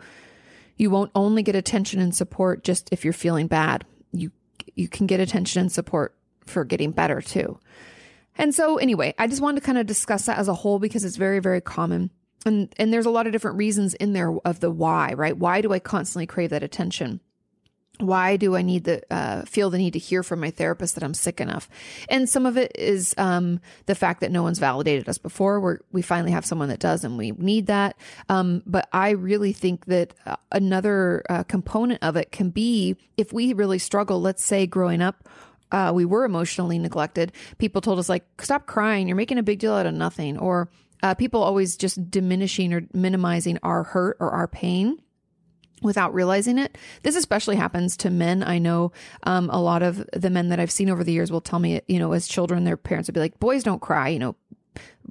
you 0.82 0.90
won't 0.90 1.12
only 1.14 1.44
get 1.44 1.56
attention 1.56 2.00
and 2.00 2.16
support 2.16 2.64
just 2.64 2.90
if 2.92 3.04
you're 3.04 3.14
feeling 3.14 3.46
bad. 3.46 3.86
You 4.12 4.32
you 4.76 4.88
can 4.88 5.06
get 5.06 5.20
attention 5.20 5.62
and 5.62 5.72
support 5.72 6.16
for 6.46 6.66
getting 6.66 6.90
better 6.90 7.22
too. 7.22 7.60
And 8.36 8.56
so 8.56 8.78
anyway 8.78 9.14
i 9.20 9.28
just 9.28 9.42
wanted 9.42 9.62
to 9.62 9.66
kind 9.66 9.78
of 9.78 9.86
discuss 9.86 10.26
that 10.26 10.40
as 10.40 10.48
a 10.48 10.56
whole 10.56 10.80
because 10.80 11.06
it's 11.06 11.18
very 11.18 11.40
very 11.40 11.62
common. 11.62 12.10
And 12.48 12.74
and 12.78 12.92
there's 12.92 13.06
a 13.06 13.12
lot 13.12 13.28
of 13.28 13.32
different 13.32 13.58
reasons 13.58 13.94
in 13.94 14.14
there 14.14 14.36
of 14.44 14.60
the 14.60 14.72
why 14.72 15.14
right? 15.14 15.38
Why 15.38 15.62
do 15.62 15.72
i 15.72 15.78
constantly 15.78 16.26
crave 16.26 16.50
that 16.50 16.64
attention 16.64 17.20
why 18.02 18.38
do 18.38 18.56
I 18.56 18.62
need 18.62 18.84
the 18.86 19.02
uh, 19.14 19.44
feel 19.44 19.70
the 19.70 19.78
need 19.78 19.94
to 19.94 20.00
hear 20.00 20.24
from 20.24 20.40
my 20.40 20.52
therapist 20.52 20.96
that 20.96 21.04
I'm 21.04 21.14
sick 21.14 21.40
enough? 21.40 21.70
And 22.10 22.28
some 22.28 22.46
of 22.46 22.58
it 22.58 22.72
is 22.76 23.14
um, 23.18 23.60
the 23.86 23.96
fact 23.96 24.22
that 24.22 24.32
no 24.32 24.44
one's 24.44 24.60
validated 24.60 25.08
us 25.08 25.18
before. 25.18 25.60
we 25.60 25.74
we 25.92 26.02
finally 26.02 26.32
have 26.32 26.46
someone 26.46 26.70
that 26.70 26.80
does, 26.80 27.04
and 27.04 27.18
we 27.18 27.32
need 27.32 27.68
that. 27.68 27.98
Um, 28.30 28.64
but 28.66 28.88
I 28.92 29.12
really 29.12 29.54
think 29.54 29.86
that 29.86 30.14
uh, 30.26 30.36
another 30.52 31.24
uh, 31.30 31.44
component 31.44 32.04
of 32.04 32.16
it 32.16 32.32
can 32.32 32.50
be 32.50 32.96
if 33.18 33.32
we 33.34 33.54
really 33.54 33.80
struggle. 33.80 34.22
Let's 34.22 34.44
say 34.44 34.68
growing 34.68 35.02
up. 35.02 35.28
Uh, 35.72 35.90
we 35.96 36.04
were 36.04 36.26
emotionally 36.26 36.78
neglected. 36.78 37.32
People 37.58 37.80
told 37.80 37.98
us 37.98 38.10
like, 38.10 38.26
"Stop 38.42 38.66
crying! 38.66 39.08
You're 39.08 39.16
making 39.16 39.38
a 39.38 39.44
big 39.44 39.60
deal 39.60 39.74
out 39.74 39.86
of 39.86 39.94
nothing." 39.94 40.38
Or 40.38 40.70
uh, 41.02 41.16
people 41.16 41.42
always 41.42 41.78
just 41.78 42.12
diminishing 42.12 42.74
or 42.74 42.82
minimizing 42.94 43.58
our 43.64 43.84
hurt 43.84 44.18
or 44.20 44.32
our 44.32 44.48
pain 44.48 45.02
without 45.82 46.14
realizing 46.14 46.58
it. 46.58 46.78
This 47.04 47.16
especially 47.16 47.56
happens 47.56 47.98
to 47.98 48.10
men. 48.10 48.44
I 48.44 48.60
know 48.60 48.92
um, 49.24 49.50
a 49.50 49.62
lot 49.62 49.84
of 49.84 50.08
the 50.14 50.30
men 50.30 50.50
that 50.50 50.60
I've 50.60 50.72
seen 50.72 50.90
over 50.90 51.04
the 51.04 51.12
years 51.12 51.32
will 51.32 51.42
tell 51.42 51.60
me, 51.60 51.82
you 51.88 52.00
know, 52.00 52.12
as 52.14 52.28
children, 52.28 52.64
their 52.64 52.78
parents 52.78 53.08
would 53.08 53.14
be 53.14 53.20
like, 53.20 53.40
boys 53.40 53.64
don't 53.64 53.82
cry, 53.82 54.10
you 54.10 54.20
know, 54.20 54.36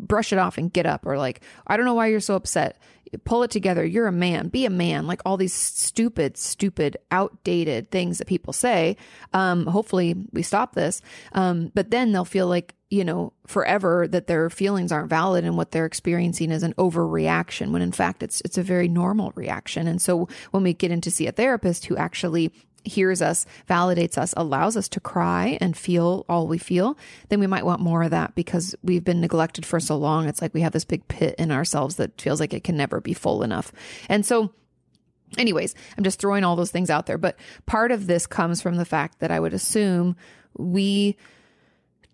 brush 0.01 0.33
it 0.33 0.39
off 0.39 0.59
and 0.59 0.73
get 0.73 0.87
up. 0.87 1.07
Or 1.07 1.19
like, 1.19 1.43
I 1.67 1.77
don't 1.77 1.87
know 1.87 1.95
why 1.95 2.09
you're 2.09 2.21
so 2.21 2.35
upset. 2.35 2.81
Pull 3.25 3.43
it 3.43 3.51
together. 3.51 3.85
You're 3.85 4.07
a 4.07 4.13
man. 4.13 4.49
Be 4.49 4.67
a 4.67 4.71
man. 4.71 5.07
Like 5.07 5.21
all 5.25 5.37
these 5.37 5.53
stupid, 5.53 6.37
stupid, 6.37 6.97
outdated 7.11 7.91
things 7.91 8.19
that 8.19 8.29
people 8.29 8.53
say. 8.53 8.97
Um, 9.33 9.67
hopefully 9.67 10.15
we 10.33 10.43
stop 10.43 10.75
this. 10.75 11.03
Um, 11.33 11.73
but 11.75 11.91
then 11.91 12.13
they'll 12.13 12.25
feel 12.25 12.47
like 12.47 12.75
you 12.91 13.05
know, 13.05 13.33
forever 13.47 14.09
that 14.09 14.27
their 14.27 14.51
feelings 14.51 14.91
aren't 14.91 15.09
valid 15.09 15.45
and 15.45 15.57
what 15.57 15.71
they're 15.71 15.87
experiencing 15.87 16.51
is 16.51 16.65
an 16.65 16.75
overreaction 16.75 17.71
when 17.71 17.83
in 17.83 17.93
fact 17.93 18.23
it's 18.23 18.41
it's 18.41 18.59
a 18.59 18.65
very 18.65 18.89
normal 18.89 19.33
reaction. 19.37 19.87
And 19.87 20.03
so 20.03 20.29
when 20.51 20.65
we 20.65 20.75
get 20.75 20.91
in 20.91 21.01
to 21.03 21.11
see 21.11 21.29
a 21.29 21.33
therapist 21.33 21.87
who 21.87 21.97
actually 21.97 22.53
hears 22.85 23.21
us, 23.23 23.47
validates 23.69 24.17
us, 24.17 24.35
allows 24.37 24.77
us 24.77 24.89
to 24.89 25.01
cry 25.01 25.59
and 25.61 25.77
feel 25.77 26.25
all 26.29 26.47
we 26.47 26.59
feel, 26.59 26.97
then 27.29 27.41
we 27.41 27.47
might 27.47 27.65
want 27.65 27.81
more 27.81 28.03
of 28.03 28.11
that 28.11 28.35
because 28.35 28.75
we've 28.83 29.05
been 29.05 29.21
neglected 29.21 29.67
for 29.67 29.81
so 29.81 29.97
long. 29.97 30.29
It's 30.29 30.43
like 30.43 30.55
we 30.55 30.63
have 30.63 30.73
this 30.73 30.85
big 30.85 31.07
pit 31.09 31.35
in 31.39 31.51
ourselves 31.51 31.97
that 31.97 32.21
feels 32.21 32.41
like 32.41 32.55
it 32.55 32.65
can 32.65 32.77
never 32.77 33.01
be 33.01 33.15
full 33.15 33.43
enough. 33.43 33.73
And 34.09 34.25
so 34.25 34.53
anyways, 35.39 35.75
I'm 35.97 36.05
just 36.05 36.21
throwing 36.21 36.45
all 36.45 36.57
those 36.57 36.71
things 36.71 36.91
out 36.91 37.07
there, 37.07 37.19
but 37.19 37.37
part 37.67 37.93
of 37.93 38.07
this 38.07 38.27
comes 38.27 38.61
from 38.61 38.77
the 38.77 38.85
fact 38.85 39.21
that 39.21 39.31
I 39.31 39.41
would 39.41 39.55
assume 39.55 40.17
we 40.57 41.17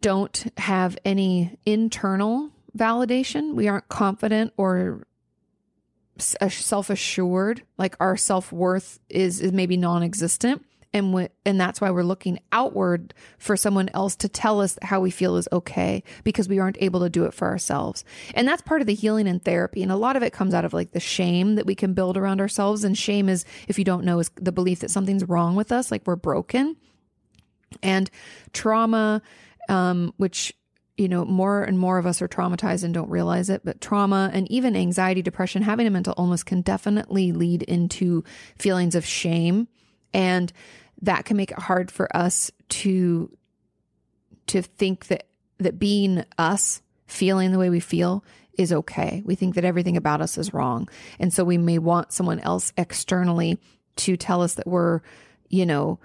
don't 0.01 0.53
have 0.59 0.99
any 1.05 1.59
internal 1.65 2.51
validation. 2.77 3.55
We 3.55 3.69
aren't 3.69 3.89
confident 3.89 4.53
or 4.57 5.07
self 6.19 6.91
assured. 6.91 7.63
Like 7.79 7.97
our 8.01 8.17
self 8.17 8.53
worth 8.53 8.99
is, 9.09 9.41
is 9.41 9.53
maybe 9.53 9.77
non 9.77 10.03
existent. 10.03 10.65
And, 10.93 11.09
w- 11.09 11.29
and 11.45 11.61
that's 11.61 11.79
why 11.81 11.91
we're 11.91 12.05
looking 12.05 12.39
outward 12.53 13.13
for 13.39 13.55
someone 13.55 13.91
else 13.93 14.17
to 14.17 14.31
tell 14.31 14.63
us 14.63 14.79
how 14.81 15.01
we 15.01 15.11
feel 15.11 15.37
is 15.37 15.49
okay 15.53 16.03
because 16.25 16.49
we 16.49 16.59
aren't 16.59 16.81
able 16.81 17.01
to 17.01 17.11
do 17.11 17.25
it 17.27 17.35
for 17.35 17.49
ourselves. 17.49 18.03
And 18.33 18.49
that's 18.49 18.63
part 18.63 18.81
of 18.81 18.87
the 18.87 18.95
healing 18.95 19.29
and 19.29 19.45
therapy. 19.45 19.83
And 19.83 19.93
a 19.93 19.97
lot 19.97 20.17
of 20.17 20.23
it 20.23 20.33
comes 20.33 20.55
out 20.55 20.65
of 20.65 20.73
like 20.73 20.93
the 20.93 21.01
shame 21.01 21.57
that 21.57 21.67
we 21.67 21.75
can 21.75 21.93
build 21.93 22.17
around 22.17 22.41
ourselves. 22.41 22.83
And 22.83 22.97
shame 22.97 23.29
is, 23.29 23.45
if 23.69 23.79
you 23.79 23.85
don't 23.85 24.05
know, 24.05 24.21
is 24.21 24.31
the 24.37 24.53
belief 24.53 24.81
that 24.81 24.91
something's 24.91 25.25
wrong 25.25 25.55
with 25.55 25.71
us, 25.71 25.91
like 25.91 26.07
we're 26.07 26.17
broken. 26.17 26.77
And 27.83 28.09
trauma 28.55 29.21
um, 29.69 30.13
which 30.17 30.55
you 30.97 31.09
know, 31.09 31.25
more 31.25 31.63
and 31.63 31.79
more 31.79 31.99
of 31.99 32.07
us 32.07 32.23
are 32.23 32.29
traumatized 32.29 32.83
and 32.83 32.95
don't 32.95 33.11
realize 33.11 33.51
it, 33.51 33.63
but 33.65 33.81
trauma 33.81 34.31
and 34.33 34.51
even 34.51 34.75
anxiety, 34.75 35.21
depression, 35.23 35.63
having 35.63 35.87
a 35.87 35.91
mental 35.91 36.15
illness 36.17 36.43
can 36.43 36.63
definitely 36.63 37.33
lead 37.33 37.63
into 37.63 38.25
feelings 38.59 38.95
of 38.95 39.05
shame. 39.05 39.69
And 40.15 40.53
that 41.03 41.27
can 41.27 41.37
make 41.37 41.51
it 41.51 41.59
hard 41.59 41.91
for 41.91 42.15
us 42.17 42.51
to, 42.69 43.31
to 44.47 44.63
think 44.63 45.09
that, 45.09 45.27
that 45.59 45.79
being 45.79 46.25
us 46.39 46.81
feeling 47.07 47.53
the 47.53 47.59
way 47.59 47.69
we 47.69 47.81
feel 47.81 48.25
is 48.57 48.73
okay. 48.73 49.23
We 49.27 49.35
think 49.35 49.55
that 49.57 49.65
everything 49.67 49.99
about 49.99 50.23
us 50.23 50.39
is 50.39 50.55
wrong. 50.55 50.89
And 51.19 51.31
so 51.33 51.45
we 51.45 51.59
may 51.59 51.79
want 51.79 52.13
someone 52.13 52.41
else 52.41 52.73
externally 52.79 53.59
to 53.97 54.17
tell 54.17 54.41
us 54.41 54.55
that 54.55 54.67
we're, 54.67 55.01
you 55.49 55.67
know, 55.67 55.99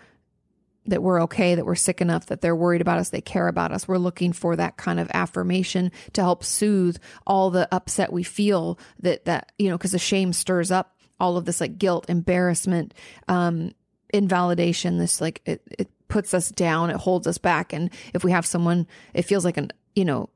that 0.88 1.04
we're 1.04 1.22
okay, 1.24 1.56
that 1.56 1.66
we're 1.66 1.76
sick 1.76 2.02
enough, 2.02 2.26
that 2.28 2.42
they're 2.42 2.56
worried 2.56 2.82
about 2.82 2.98
us, 2.98 3.10
they 3.10 3.22
care 3.22 3.48
about 3.48 3.72
us. 3.72 3.88
We're 3.88 3.98
looking 3.98 4.34
for 4.34 4.56
that 4.56 4.78
kind 4.78 5.00
of 5.00 5.12
affirmation 5.14 5.92
to 6.14 6.22
help 6.22 6.44
soothe 6.44 6.98
all 7.28 7.52
the 7.52 7.68
upset 7.72 8.12
we 8.12 8.24
feel 8.24 8.80
that 9.00 9.26
that 9.26 9.52
you 9.60 9.70
know 9.70 9.78
because 9.78 9.92
the 9.92 10.00
shame 10.00 10.34
stirs 10.34 10.72
up 10.72 10.98
all 11.20 11.38
of 11.38 11.46
this 11.46 11.62
like 11.62 11.78
guilt, 11.78 12.10
embarrassment, 12.10 12.94
um, 13.28 13.74
invalidation. 14.12 14.98
This 14.98 15.22
like 15.22 15.42
it 15.46 15.62
it 15.78 15.90
puts 16.08 16.34
us 16.34 16.50
down, 16.50 16.90
it 16.90 16.98
holds 16.98 17.28
us 17.28 17.38
back, 17.38 17.74
and 17.74 17.92
if 18.14 18.24
we 18.24 18.32
have 18.32 18.46
someone, 18.46 18.88
it 19.14 19.24
feels 19.24 19.46
like 19.46 19.58
an 19.58 19.72
you 19.96 20.04
know, 20.04 20.30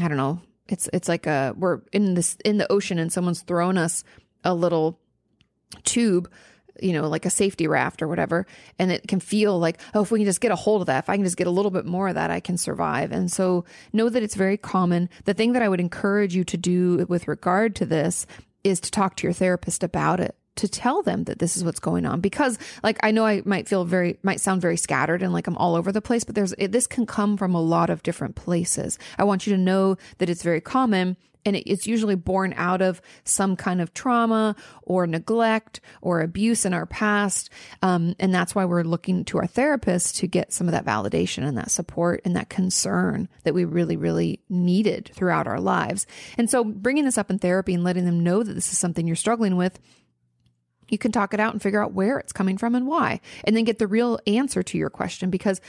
I 0.00 0.08
don't 0.08 0.16
know. 0.16 0.40
It's 0.68 0.88
it's 0.92 1.08
like 1.08 1.26
a 1.26 1.54
we're 1.56 1.80
in 1.92 2.14
this 2.14 2.36
in 2.44 2.58
the 2.58 2.70
ocean 2.70 2.98
and 2.98 3.12
someone's 3.12 3.42
thrown 3.42 3.78
us 3.78 4.04
a 4.44 4.54
little 4.54 4.98
tube 5.84 6.30
you 6.82 6.92
know, 6.92 7.08
like 7.08 7.26
a 7.26 7.30
safety 7.30 7.66
raft 7.66 8.02
or 8.02 8.08
whatever. 8.08 8.46
And 8.78 8.90
it 8.90 9.08
can 9.08 9.20
feel 9.20 9.58
like, 9.58 9.80
oh, 9.94 10.02
if 10.02 10.10
we 10.10 10.18
can 10.18 10.26
just 10.26 10.40
get 10.40 10.52
a 10.52 10.56
hold 10.56 10.82
of 10.82 10.86
that, 10.86 11.04
if 11.04 11.10
I 11.10 11.16
can 11.16 11.24
just 11.24 11.36
get 11.36 11.46
a 11.46 11.50
little 11.50 11.70
bit 11.70 11.86
more 11.86 12.08
of 12.08 12.14
that, 12.14 12.30
I 12.30 12.40
can 12.40 12.56
survive. 12.56 13.12
And 13.12 13.30
so 13.30 13.64
know 13.92 14.08
that 14.08 14.22
it's 14.22 14.34
very 14.34 14.56
common. 14.56 15.08
The 15.24 15.34
thing 15.34 15.52
that 15.52 15.62
I 15.62 15.68
would 15.68 15.80
encourage 15.80 16.34
you 16.34 16.44
to 16.44 16.56
do 16.56 17.06
with 17.08 17.28
regard 17.28 17.74
to 17.76 17.86
this 17.86 18.26
is 18.64 18.80
to 18.80 18.90
talk 18.90 19.16
to 19.16 19.26
your 19.26 19.32
therapist 19.32 19.82
about 19.82 20.20
it 20.20 20.36
to 20.56 20.68
tell 20.68 21.02
them 21.02 21.24
that 21.24 21.38
this 21.38 21.56
is 21.56 21.64
what's 21.64 21.80
going 21.80 22.04
on 22.04 22.20
because 22.20 22.58
like 22.82 22.98
i 23.02 23.10
know 23.10 23.24
i 23.24 23.40
might 23.44 23.68
feel 23.68 23.84
very 23.84 24.18
might 24.22 24.40
sound 24.40 24.60
very 24.60 24.76
scattered 24.76 25.22
and 25.22 25.32
like 25.32 25.46
i'm 25.46 25.56
all 25.56 25.74
over 25.74 25.90
the 25.90 26.02
place 26.02 26.24
but 26.24 26.34
there's 26.34 26.52
it, 26.58 26.72
this 26.72 26.86
can 26.86 27.06
come 27.06 27.36
from 27.36 27.54
a 27.54 27.60
lot 27.60 27.88
of 27.88 28.02
different 28.02 28.34
places 28.34 28.98
i 29.16 29.24
want 29.24 29.46
you 29.46 29.54
to 29.54 29.60
know 29.60 29.96
that 30.18 30.28
it's 30.28 30.42
very 30.42 30.60
common 30.60 31.16
and 31.44 31.56
it's 31.56 31.86
usually 31.86 32.14
born 32.14 32.54
out 32.56 32.82
of 32.82 33.00
some 33.24 33.56
kind 33.56 33.80
of 33.80 33.94
trauma 33.94 34.56
or 34.82 35.06
neglect 35.06 35.80
or 36.00 36.20
abuse 36.20 36.64
in 36.64 36.74
our 36.74 36.86
past. 36.86 37.50
Um, 37.82 38.14
and 38.18 38.34
that's 38.34 38.54
why 38.54 38.64
we're 38.64 38.82
looking 38.82 39.24
to 39.26 39.38
our 39.38 39.46
therapist 39.46 40.16
to 40.16 40.26
get 40.26 40.52
some 40.52 40.68
of 40.68 40.72
that 40.72 40.84
validation 40.84 41.46
and 41.46 41.56
that 41.58 41.70
support 41.70 42.20
and 42.24 42.36
that 42.36 42.48
concern 42.48 43.28
that 43.44 43.54
we 43.54 43.64
really, 43.64 43.96
really 43.96 44.40
needed 44.48 45.10
throughout 45.14 45.46
our 45.46 45.60
lives. 45.60 46.06
And 46.36 46.50
so 46.50 46.64
bringing 46.64 47.04
this 47.04 47.18
up 47.18 47.30
in 47.30 47.38
therapy 47.38 47.74
and 47.74 47.84
letting 47.84 48.04
them 48.04 48.20
know 48.20 48.42
that 48.42 48.54
this 48.54 48.72
is 48.72 48.78
something 48.78 49.06
you're 49.06 49.16
struggling 49.16 49.56
with 49.56 49.78
you 50.90 50.98
can 50.98 51.12
talk 51.12 51.32
it 51.32 51.40
out 51.40 51.52
and 51.52 51.62
figure 51.62 51.82
out 51.82 51.92
where 51.92 52.18
it's 52.18 52.32
coming 52.32 52.58
from 52.58 52.74
and 52.74 52.86
why, 52.86 53.20
and 53.44 53.56
then 53.56 53.64
get 53.64 53.78
the 53.78 53.86
real 53.86 54.18
answer 54.26 54.62
to 54.62 54.76
your 54.76 54.90
question. 54.90 55.30
Because 55.30 55.60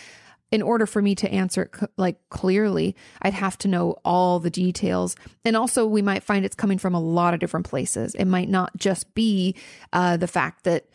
in 0.52 0.62
order 0.62 0.86
for 0.86 1.02
me 1.02 1.16
to 1.16 1.32
answer 1.32 1.64
it 1.64 1.90
like 1.98 2.18
clearly, 2.30 2.96
I'd 3.22 3.34
have 3.34 3.58
to 3.60 3.68
know 3.68 3.96
all 4.04 4.40
the 4.40 4.50
details. 4.50 5.16
And 5.46 5.56
also, 5.56 5.86
we 5.86 6.02
might 6.02 6.24
find 6.24 6.46
it's 6.46 6.56
coming 6.56 6.78
from 6.78 6.94
a 6.94 7.00
lot 7.00 7.34
of 7.34 7.40
different 7.40 7.66
places. 7.66 8.16
It 8.16 8.26
might 8.26 8.50
not 8.50 8.76
just 8.78 9.14
be 9.16 9.56
uh, 9.94 10.18
the 10.18 10.28
fact 10.28 10.66
that 10.66 10.86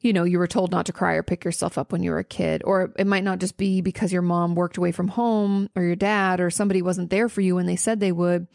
you 0.00 0.12
know, 0.12 0.24
you 0.24 0.38
were 0.38 0.46
told 0.46 0.70
not 0.70 0.86
to 0.86 0.92
cry 0.92 1.14
or 1.14 1.22
pick 1.22 1.44
yourself 1.44 1.78
up 1.78 1.90
when 1.90 2.02
you 2.02 2.10
were 2.10 2.18
a 2.18 2.24
kid. 2.24 2.62
Or 2.64 2.92
it 2.96 3.06
might 3.06 3.24
not 3.24 3.40
just 3.40 3.56
be 3.56 3.80
because 3.80 4.12
your 4.12 4.22
mom 4.22 4.54
worked 4.54 4.76
away 4.76 4.92
from 4.92 5.08
home 5.08 5.68
or 5.74 5.82
your 5.82 5.96
dad 5.96 6.40
or 6.40 6.50
somebody 6.50 6.82
wasn't 6.82 7.10
there 7.10 7.28
for 7.28 7.40
you 7.40 7.56
when 7.56 7.66
they 7.66 7.76
said 7.76 7.98
they 7.98 8.12
would 8.12 8.46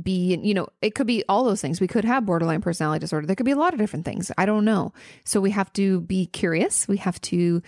be, 0.00 0.36
you 0.42 0.54
know, 0.54 0.68
it 0.82 0.94
could 0.94 1.06
be 1.06 1.24
all 1.28 1.44
those 1.44 1.60
things. 1.60 1.80
We 1.80 1.88
could 1.88 2.04
have 2.04 2.26
borderline 2.26 2.60
personality 2.60 3.00
disorder. 3.00 3.26
There 3.26 3.36
could 3.36 3.46
be 3.46 3.52
a 3.52 3.56
lot 3.56 3.72
of 3.72 3.80
different 3.80 4.04
things. 4.04 4.30
I 4.36 4.46
don't 4.46 4.64
know. 4.64 4.92
So 5.24 5.40
we 5.40 5.50
have 5.52 5.72
to 5.74 6.00
be 6.02 6.26
curious. 6.26 6.86
We 6.86 6.98
have 6.98 7.20
to 7.22 7.62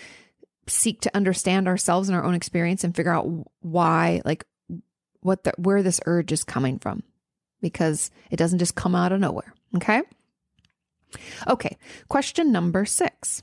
seek 0.66 1.00
to 1.02 1.16
understand 1.16 1.68
ourselves 1.68 2.08
and 2.08 2.16
our 2.16 2.24
own 2.24 2.34
experience 2.34 2.84
and 2.84 2.94
figure 2.94 3.12
out 3.12 3.28
why, 3.60 4.22
like, 4.24 4.44
what 5.20 5.44
the, 5.44 5.52
where 5.56 5.82
this 5.82 6.00
urge 6.06 6.32
is 6.32 6.44
coming 6.44 6.78
from, 6.78 7.02
because 7.60 8.10
it 8.30 8.36
doesn't 8.36 8.58
just 8.58 8.74
come 8.74 8.94
out 8.94 9.12
of 9.12 9.20
nowhere. 9.20 9.54
Okay. 9.76 10.02
Okay. 11.48 11.76
Question 12.08 12.52
number 12.52 12.84
six. 12.84 13.42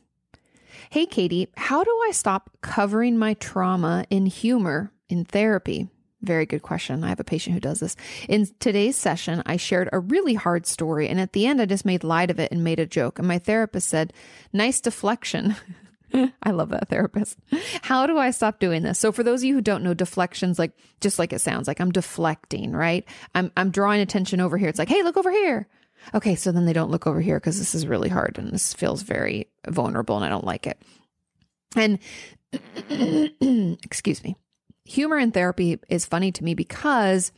Hey, 0.90 1.06
Kati, 1.06 1.48
how 1.56 1.84
do 1.84 1.92
I 2.08 2.12
stop 2.12 2.50
covering 2.62 3.18
my 3.18 3.36
trauma 3.36 4.06
in 4.10 4.26
humor 4.26 4.92
in 5.08 5.26
therapy? 5.26 5.88
Very 6.22 6.46
good 6.46 6.64
question. 6.64 7.04
I 7.04 7.10
have 7.10 7.20
a 7.20 7.24
patient 7.26 7.54
who 7.54 7.60
does 7.62 7.80
this. 7.80 7.96
In 8.28 8.48
today's 8.60 8.98
session, 8.98 9.42
I 9.46 9.56
shared 9.58 9.90
a 9.94 10.00
really 10.00 10.34
hard 10.34 10.66
story, 10.66 11.08
and 11.08 11.20
at 11.20 11.34
the 11.34 11.46
end, 11.46 11.62
I 11.62 11.66
just 11.66 11.86
made 11.86 12.04
light 12.04 12.30
of 12.30 12.40
it 12.40 12.52
and 12.52 12.64
made 12.64 12.80
a 12.80 12.86
joke. 12.86 13.20
And 13.20 13.28
my 13.28 13.40
therapist 13.40 13.88
said, 13.88 14.12
Nice 14.52 14.82
deflection. 14.82 15.56
I 16.44 16.52
love 16.52 16.70
that 16.70 16.90
therapist. 16.90 17.38
How 17.82 18.08
do 18.08 18.18
I 18.18 18.32
stop 18.32 18.60
doing 18.60 18.84
this? 18.84 19.00
So 19.00 19.12
for 19.12 19.24
those 19.24 19.42
of 19.42 19.46
you 19.46 19.56
who 19.56 19.62
don't 19.62 19.84
know, 19.84 19.94
deflections 19.94 20.60
like 20.60 20.72
just 21.02 21.20
like 21.20 21.34
it 21.34 21.40
sounds 21.40 21.68
like 21.68 21.80
I'm 21.80 21.92
deflecting, 21.92 22.72
right? 22.72 23.06
I'm 23.36 23.52
I'm 23.56 23.72
drawing 23.72 24.02
attention 24.02 24.42
over 24.42 24.58
here. 24.58 24.70
It's 24.70 24.80
like, 24.80 24.90
"Hey, 24.90 25.04
look 25.04 25.18
over 25.18 25.32
here." 25.32 25.68
Okay, 26.14 26.36
so 26.36 26.52
then 26.52 26.66
they 26.66 26.74
don't 26.74 26.92
look 26.92 27.08
over 27.08 27.22
here 27.22 27.40
because 27.40 27.60
this 27.60 27.76
is 27.76 27.88
really 27.88 28.10
hard 28.10 28.38
and 28.38 28.52
this 28.52 28.74
feels 28.74 29.02
very 29.04 29.48
vulnerable 29.68 30.16
and 30.16 30.26
I 30.26 30.30
don't 30.30 30.46
like 30.46 30.66
it. 30.66 30.82
And 31.76 32.00
excuse 33.84 34.24
me. 34.24 34.36
Humor 34.86 35.20
in 35.20 35.32
therapy 35.32 35.78
is 35.88 36.06
funny 36.06 36.32
to 36.32 36.44
me 36.44 36.56
because 36.56 37.32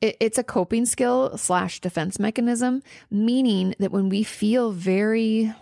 it, 0.00 0.16
it's 0.20 0.38
a 0.38 0.44
coping 0.44 0.86
skill 0.86 1.36
slash 1.36 1.80
defense 1.80 2.18
mechanism, 2.18 2.82
meaning 3.10 3.74
that 3.78 3.92
when 3.92 4.08
we 4.08 4.22
feel 4.22 4.72
very 4.72 5.52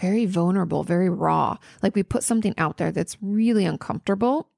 very 0.00 0.26
vulnerable, 0.26 0.84
very 0.84 1.10
raw. 1.10 1.56
Like 1.82 1.94
we 1.94 2.02
put 2.02 2.22
something 2.22 2.54
out 2.58 2.76
there 2.76 2.92
that's 2.92 3.16
really 3.20 3.64
uncomfortable. 3.64 4.48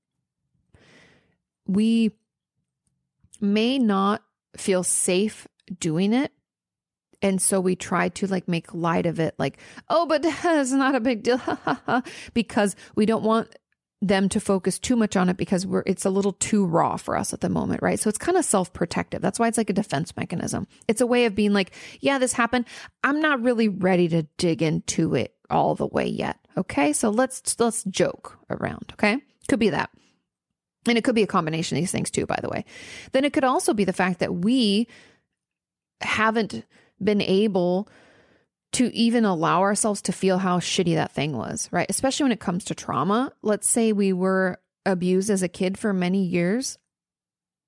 We 1.66 2.12
may 3.40 3.78
not 3.78 4.22
feel 4.56 4.82
safe 4.82 5.46
doing 5.78 6.12
it. 6.12 6.32
And 7.22 7.40
so 7.40 7.60
we 7.60 7.76
try 7.76 8.08
to 8.08 8.26
like 8.26 8.48
make 8.48 8.72
light 8.72 9.04
of 9.04 9.20
it, 9.20 9.34
like, 9.38 9.58
oh, 9.88 10.06
but 10.06 10.22
it's 10.24 10.72
not 10.72 10.94
a 10.94 11.00
big 11.00 11.22
deal, 11.22 11.40
because 12.34 12.76
we 12.94 13.04
don't 13.04 13.22
want 13.22 13.54
them 14.02 14.28
to 14.30 14.40
focus 14.40 14.78
too 14.78 14.96
much 14.96 15.14
on 15.14 15.28
it 15.28 15.36
because 15.36 15.66
we're 15.66 15.82
it's 15.84 16.06
a 16.06 16.10
little 16.10 16.32
too 16.32 16.64
raw 16.64 16.96
for 16.96 17.16
us 17.16 17.34
at 17.34 17.40
the 17.40 17.48
moment, 17.48 17.82
right? 17.82 18.00
So 18.00 18.08
it's 18.08 18.18
kind 18.18 18.38
of 18.38 18.44
self-protective. 18.44 19.20
That's 19.20 19.38
why 19.38 19.48
it's 19.48 19.58
like 19.58 19.70
a 19.70 19.74
defense 19.74 20.16
mechanism. 20.16 20.66
It's 20.88 21.02
a 21.02 21.06
way 21.06 21.26
of 21.26 21.34
being 21.34 21.52
like, 21.52 21.72
yeah, 22.00 22.18
this 22.18 22.32
happened. 22.32 22.64
I'm 23.04 23.20
not 23.20 23.42
really 23.42 23.68
ready 23.68 24.08
to 24.08 24.22
dig 24.38 24.62
into 24.62 25.14
it 25.14 25.34
all 25.50 25.74
the 25.74 25.86
way 25.86 26.06
yet. 26.06 26.38
Okay? 26.56 26.92
So 26.92 27.10
let's 27.10 27.58
let's 27.60 27.84
joke 27.84 28.38
around, 28.48 28.92
okay? 28.94 29.18
Could 29.48 29.60
be 29.60 29.70
that. 29.70 29.90
And 30.88 30.96
it 30.96 31.04
could 31.04 31.14
be 31.14 31.22
a 31.22 31.26
combination 31.26 31.76
of 31.76 31.82
these 31.82 31.92
things 31.92 32.10
too, 32.10 32.24
by 32.24 32.38
the 32.40 32.48
way. 32.48 32.64
Then 33.12 33.24
it 33.24 33.34
could 33.34 33.44
also 33.44 33.74
be 33.74 33.84
the 33.84 33.92
fact 33.92 34.20
that 34.20 34.34
we 34.34 34.88
haven't 36.00 36.64
been 37.02 37.20
able 37.20 37.88
to 38.72 38.94
even 38.94 39.24
allow 39.24 39.60
ourselves 39.60 40.02
to 40.02 40.12
feel 40.12 40.38
how 40.38 40.60
shitty 40.60 40.94
that 40.94 41.12
thing 41.12 41.36
was, 41.36 41.68
right? 41.72 41.86
Especially 41.88 42.24
when 42.24 42.32
it 42.32 42.40
comes 42.40 42.64
to 42.66 42.74
trauma. 42.74 43.32
Let's 43.42 43.68
say 43.68 43.92
we 43.92 44.12
were 44.12 44.60
abused 44.86 45.30
as 45.30 45.42
a 45.42 45.48
kid 45.48 45.76
for 45.76 45.92
many 45.92 46.24
years. 46.24 46.78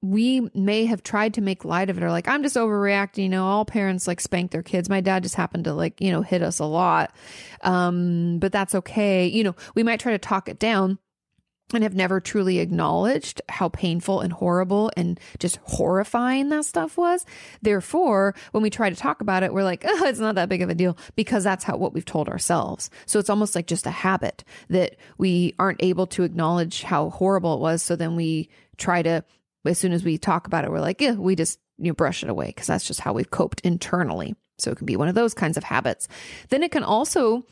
We 0.00 0.48
may 0.54 0.86
have 0.86 1.02
tried 1.02 1.34
to 1.34 1.40
make 1.40 1.64
light 1.64 1.90
of 1.90 1.96
it 1.96 2.02
or 2.02 2.10
like, 2.10 2.28
I'm 2.28 2.42
just 2.42 2.56
overreacting. 2.56 3.24
You 3.24 3.28
know, 3.28 3.46
all 3.46 3.64
parents 3.64 4.06
like 4.06 4.20
spank 4.20 4.50
their 4.50 4.62
kids. 4.62 4.88
My 4.88 5.00
dad 5.00 5.22
just 5.22 5.34
happened 5.36 5.64
to 5.64 5.74
like, 5.74 6.00
you 6.00 6.10
know, 6.10 6.22
hit 6.22 6.42
us 6.42 6.58
a 6.58 6.64
lot. 6.64 7.14
Um, 7.62 8.38
but 8.38 8.52
that's 8.52 8.74
okay. 8.74 9.26
You 9.26 9.44
know, 9.44 9.56
we 9.74 9.82
might 9.82 10.00
try 10.00 10.12
to 10.12 10.18
talk 10.18 10.48
it 10.48 10.58
down 10.58 10.98
and 11.74 11.82
have 11.82 11.94
never 11.94 12.20
truly 12.20 12.58
acknowledged 12.58 13.40
how 13.48 13.68
painful 13.68 14.20
and 14.20 14.32
horrible 14.32 14.90
and 14.96 15.18
just 15.38 15.58
horrifying 15.64 16.48
that 16.50 16.64
stuff 16.64 16.96
was. 16.96 17.24
Therefore, 17.62 18.34
when 18.52 18.62
we 18.62 18.70
try 18.70 18.90
to 18.90 18.96
talk 18.96 19.20
about 19.20 19.42
it, 19.42 19.52
we're 19.52 19.64
like, 19.64 19.84
oh, 19.86 20.06
it's 20.06 20.18
not 20.18 20.34
that 20.36 20.48
big 20.48 20.62
of 20.62 20.70
a 20.70 20.74
deal 20.74 20.96
because 21.16 21.44
that's 21.44 21.64
how 21.64 21.76
what 21.76 21.92
we've 21.92 22.04
told 22.04 22.28
ourselves. 22.28 22.90
So 23.06 23.18
it's 23.18 23.30
almost 23.30 23.54
like 23.54 23.66
just 23.66 23.86
a 23.86 23.90
habit 23.90 24.44
that 24.68 24.96
we 25.18 25.54
aren't 25.58 25.82
able 25.82 26.06
to 26.08 26.24
acknowledge 26.24 26.82
how 26.82 27.10
horrible 27.10 27.54
it 27.54 27.60
was. 27.60 27.82
So 27.82 27.96
then 27.96 28.16
we 28.16 28.48
try 28.76 29.02
to, 29.02 29.24
as 29.64 29.78
soon 29.78 29.92
as 29.92 30.04
we 30.04 30.18
talk 30.18 30.46
about 30.46 30.64
it, 30.64 30.70
we're 30.70 30.80
like, 30.80 31.00
yeah, 31.00 31.12
we 31.12 31.36
just 31.36 31.58
you 31.78 31.86
know, 31.88 31.94
brush 31.94 32.22
it 32.22 32.30
away 32.30 32.46
because 32.46 32.66
that's 32.66 32.86
just 32.86 33.00
how 33.00 33.12
we've 33.12 33.30
coped 33.30 33.60
internally. 33.60 34.34
So 34.58 34.70
it 34.70 34.78
can 34.78 34.86
be 34.86 34.96
one 34.96 35.08
of 35.08 35.14
those 35.14 35.34
kinds 35.34 35.56
of 35.56 35.64
habits. 35.64 36.06
Then 36.48 36.62
it 36.62 36.70
can 36.70 36.84
also 36.84 37.44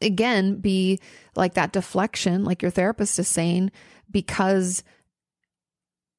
again 0.00 0.56
be 0.56 1.00
like 1.36 1.54
that 1.54 1.72
deflection 1.72 2.44
like 2.44 2.62
your 2.62 2.70
therapist 2.70 3.18
is 3.18 3.28
saying 3.28 3.70
because 4.10 4.82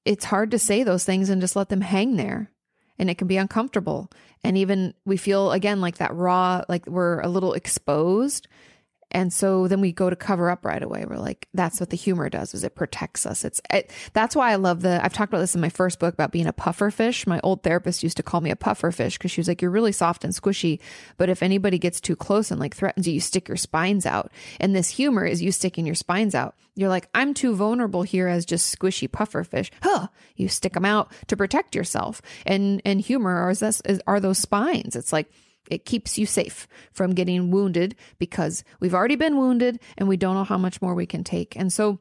it's 0.05 0.25
hard 0.25 0.51
to 0.51 0.59
say 0.59 0.83
those 0.83 1.05
things 1.05 1.29
and 1.29 1.41
just 1.41 1.55
let 1.55 1.69
them 1.69 1.81
hang 1.81 2.15
there. 2.15 2.51
And 2.97 3.09
it 3.09 3.17
can 3.17 3.27
be 3.27 3.37
uncomfortable. 3.37 4.09
And 4.43 4.57
even 4.57 4.93
we 5.05 5.17
feel 5.17 5.51
again 5.51 5.81
like 5.81 5.97
that 5.97 6.15
raw 6.15 6.63
like 6.69 6.85
we're 6.87 7.19
a 7.21 7.27
little 7.27 7.53
exposed 7.53 8.47
And 9.11 9.31
so 9.31 9.67
then 9.67 9.81
we 9.81 9.91
go 9.91 10.09
to 10.09 10.15
cover 10.15 10.49
up 10.49 10.65
right 10.65 10.81
away. 10.81 11.05
We're 11.05 11.17
like, 11.17 11.47
that's 11.53 11.79
what 11.79 11.89
the 11.89 11.97
humor 11.97 12.29
does 12.29 12.53
is 12.53 12.63
it 12.63 12.75
protects 12.75 13.25
us. 13.25 13.43
It's, 13.43 13.61
it, 13.69 13.91
that's 14.13 14.35
why 14.35 14.51
I 14.51 14.55
love 14.55 14.81
the, 14.81 15.03
I've 15.03 15.13
talked 15.13 15.31
about 15.31 15.41
this 15.41 15.53
in 15.53 15.61
my 15.61 15.69
first 15.69 15.99
book 15.99 16.13
about 16.13 16.31
being 16.31 16.47
a 16.47 16.53
puffer 16.53 16.89
fish. 16.91 17.27
My 17.27 17.39
old 17.43 17.63
therapist 17.63 18.03
used 18.03 18.17
to 18.17 18.23
call 18.23 18.41
me 18.41 18.51
a 18.51 18.55
puffer 18.55 18.91
fish 18.91 19.17
because 19.17 19.31
she 19.31 19.41
was 19.41 19.47
like, 19.47 19.61
you're 19.61 19.71
really 19.71 19.91
soft 19.91 20.23
and 20.23 20.33
squishy. 20.33 20.79
But 21.17 21.29
if 21.29 21.43
anybody 21.43 21.77
gets 21.77 21.99
too 21.99 22.15
close 22.15 22.51
and 22.51 22.59
like 22.59 22.75
threatens 22.75 23.07
you, 23.07 23.13
you 23.13 23.19
stick 23.19 23.47
your 23.47 23.57
spines 23.57 24.05
out. 24.05 24.31
And 24.59 24.75
this 24.75 24.89
humor 24.89 25.25
is 25.25 25.41
you 25.41 25.51
sticking 25.51 25.85
your 25.85 25.95
spines 25.95 26.33
out. 26.33 26.55
You're 26.75 26.89
like, 26.89 27.09
I'm 27.13 27.33
too 27.33 27.53
vulnerable 27.53 28.03
here 28.03 28.27
as 28.27 28.45
just 28.45 28.77
squishy 28.77 29.11
puffer 29.11 29.43
fish. 29.43 29.71
Huh. 29.81 30.07
You 30.37 30.47
stick 30.47 30.73
them 30.73 30.85
out 30.85 31.11
to 31.27 31.35
protect 31.35 31.75
yourself. 31.75 32.21
And, 32.45 32.81
and 32.85 33.01
humor 33.01 33.35
are, 33.35 33.51
is, 33.51 33.81
are 34.07 34.19
those 34.21 34.37
spines. 34.37 34.95
It's 34.95 35.11
like, 35.11 35.29
it 35.69 35.85
keeps 35.85 36.17
you 36.17 36.25
safe 36.25 36.67
from 36.91 37.13
getting 37.13 37.51
wounded 37.51 37.95
because 38.19 38.63
we've 38.79 38.93
already 38.93 39.15
been 39.15 39.37
wounded 39.37 39.79
and 39.97 40.09
we 40.09 40.17
don't 40.17 40.35
know 40.35 40.43
how 40.43 40.57
much 40.57 40.81
more 40.81 40.93
we 40.93 41.05
can 41.05 41.23
take. 41.23 41.55
And 41.55 41.71
so 41.71 41.99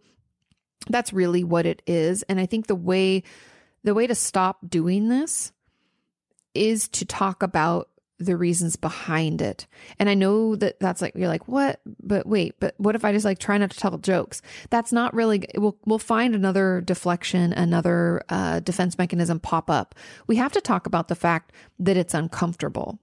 that's 0.88 1.12
really 1.12 1.44
what 1.44 1.66
it 1.66 1.82
is. 1.86 2.22
And 2.24 2.40
I 2.40 2.46
think 2.46 2.66
the 2.66 2.74
way 2.74 3.22
the 3.82 3.94
way 3.94 4.06
to 4.06 4.14
stop 4.14 4.58
doing 4.68 5.08
this 5.08 5.52
is 6.54 6.88
to 6.88 7.04
talk 7.04 7.42
about 7.42 7.88
the 8.18 8.36
reasons 8.36 8.76
behind 8.76 9.40
it. 9.40 9.66
And 9.98 10.10
I 10.10 10.14
know 10.14 10.54
that 10.56 10.78
that's 10.78 11.00
like 11.00 11.14
you're 11.14 11.28
like, 11.28 11.48
"What? 11.48 11.80
But 12.02 12.26
wait, 12.26 12.60
but 12.60 12.74
what 12.76 12.94
if 12.94 13.04
I 13.04 13.12
just 13.12 13.24
like 13.24 13.38
try 13.38 13.56
not 13.56 13.70
to 13.70 13.78
tell 13.78 13.96
jokes?" 13.98 14.42
That's 14.68 14.92
not 14.92 15.14
really 15.14 15.46
we'll 15.56 15.78
we'll 15.86 15.98
find 15.98 16.34
another 16.34 16.82
deflection, 16.82 17.52
another 17.54 18.22
uh, 18.28 18.60
defense 18.60 18.98
mechanism 18.98 19.40
pop 19.40 19.70
up. 19.70 19.94
We 20.26 20.36
have 20.36 20.52
to 20.52 20.60
talk 20.60 20.86
about 20.86 21.08
the 21.08 21.14
fact 21.14 21.52
that 21.78 21.96
it's 21.96 22.14
uncomfortable. 22.14 22.98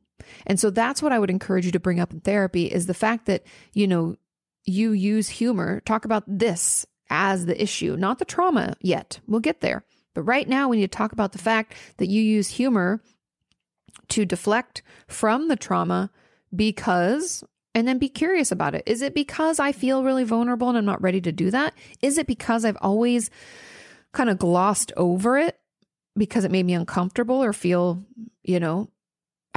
And 0.46 0.60
so 0.60 0.70
that's 0.70 1.02
what 1.02 1.12
I 1.12 1.20
would 1.20 1.30
encourage 1.30 1.66
you 1.66 1.72
to 1.72 1.80
bring 1.80 2.00
up 2.00 2.12
in 2.12 2.20
therapy 2.22 2.66
is 2.66 2.86
the 2.86 2.94
fact 2.94 3.26
that, 3.26 3.44
you 3.74 3.88
know, 3.88 4.18
you 4.66 4.92
use 4.92 5.30
humor, 5.30 5.82
talk 5.82 6.06
about 6.06 6.24
this 6.28 6.86
as 7.10 7.46
the 7.46 7.62
issue, 7.62 7.96
not 7.96 8.20
the 8.20 8.26
trauma 8.26 8.76
yet. 8.82 9.20
We'll 9.28 9.40
get 9.40 9.62
there. 9.62 9.86
But 10.14 10.24
right 10.24 10.48
now, 10.48 10.68
we 10.68 10.78
need 10.78 10.92
to 10.92 10.98
talk 10.98 11.12
about 11.12 11.32
the 11.32 11.38
fact 11.38 11.74
that 11.98 12.08
you 12.08 12.22
use 12.22 12.50
humor 12.50 13.02
to 14.10 14.26
deflect 14.26 14.82
from 15.08 15.48
the 15.48 15.56
trauma 15.56 16.10
because, 16.56 17.44
and 17.76 17.88
then 17.88 17.98
be 17.98 18.10
curious 18.10 18.52
about 18.52 18.76
it. 18.76 18.84
Is 18.86 19.02
it 19.02 19.14
because 19.14 19.60
I 19.60 19.72
feel 19.72 20.04
really 20.04 20.24
vulnerable 20.24 20.70
and 20.70 20.78
I'm 20.78 20.86
not 20.86 21.02
ready 21.02 21.22
to 21.22 21.32
do 21.32 21.52
that? 21.52 21.74
Is 22.02 22.18
it 22.18 22.28
because 22.28 22.66
I've 22.66 22.78
always 22.82 23.30
kind 24.12 24.30
of 24.30 24.40
glossed 24.40 24.92
over 24.98 25.38
it 25.38 25.60
because 26.18 26.44
it 26.44 26.52
made 26.52 26.66
me 26.66 26.74
uncomfortable 26.74 27.44
or 27.44 27.54
feel, 27.54 28.04
you 28.44 28.60
know, 28.60 28.90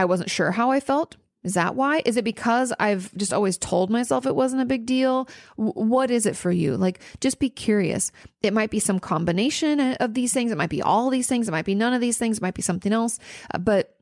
I 0.00 0.06
wasn't 0.06 0.30
sure 0.30 0.50
how 0.50 0.70
I 0.70 0.80
felt. 0.80 1.18
Is 1.44 1.52
that 1.54 1.74
why? 1.74 2.00
Is 2.06 2.16
it 2.16 2.24
because 2.24 2.72
I've 2.80 3.14
just 3.18 3.34
always 3.34 3.58
told 3.58 3.90
myself 3.90 4.24
it 4.24 4.34
wasn't 4.34 4.62
a 4.62 4.64
big 4.64 4.86
deal? 4.86 5.28
What 5.56 6.10
is 6.10 6.24
it 6.24 6.36
for 6.36 6.50
you? 6.50 6.78
Like, 6.78 7.00
just 7.20 7.38
be 7.38 7.50
curious. 7.50 8.10
It 8.42 8.54
might 8.54 8.70
be 8.70 8.80
some 8.80 8.98
combination 8.98 9.78
of 9.78 10.14
these 10.14 10.32
things. 10.32 10.52
It 10.52 10.56
might 10.56 10.70
be 10.70 10.80
all 10.80 11.10
these 11.10 11.26
things. 11.26 11.48
It 11.48 11.52
might 11.52 11.66
be 11.66 11.74
none 11.74 11.92
of 11.92 12.00
these 12.00 12.16
things. 12.16 12.38
It 12.38 12.42
might 12.42 12.54
be 12.54 12.62
something 12.62 12.94
else. 12.94 13.18
Uh, 13.52 13.58
but 13.58 13.94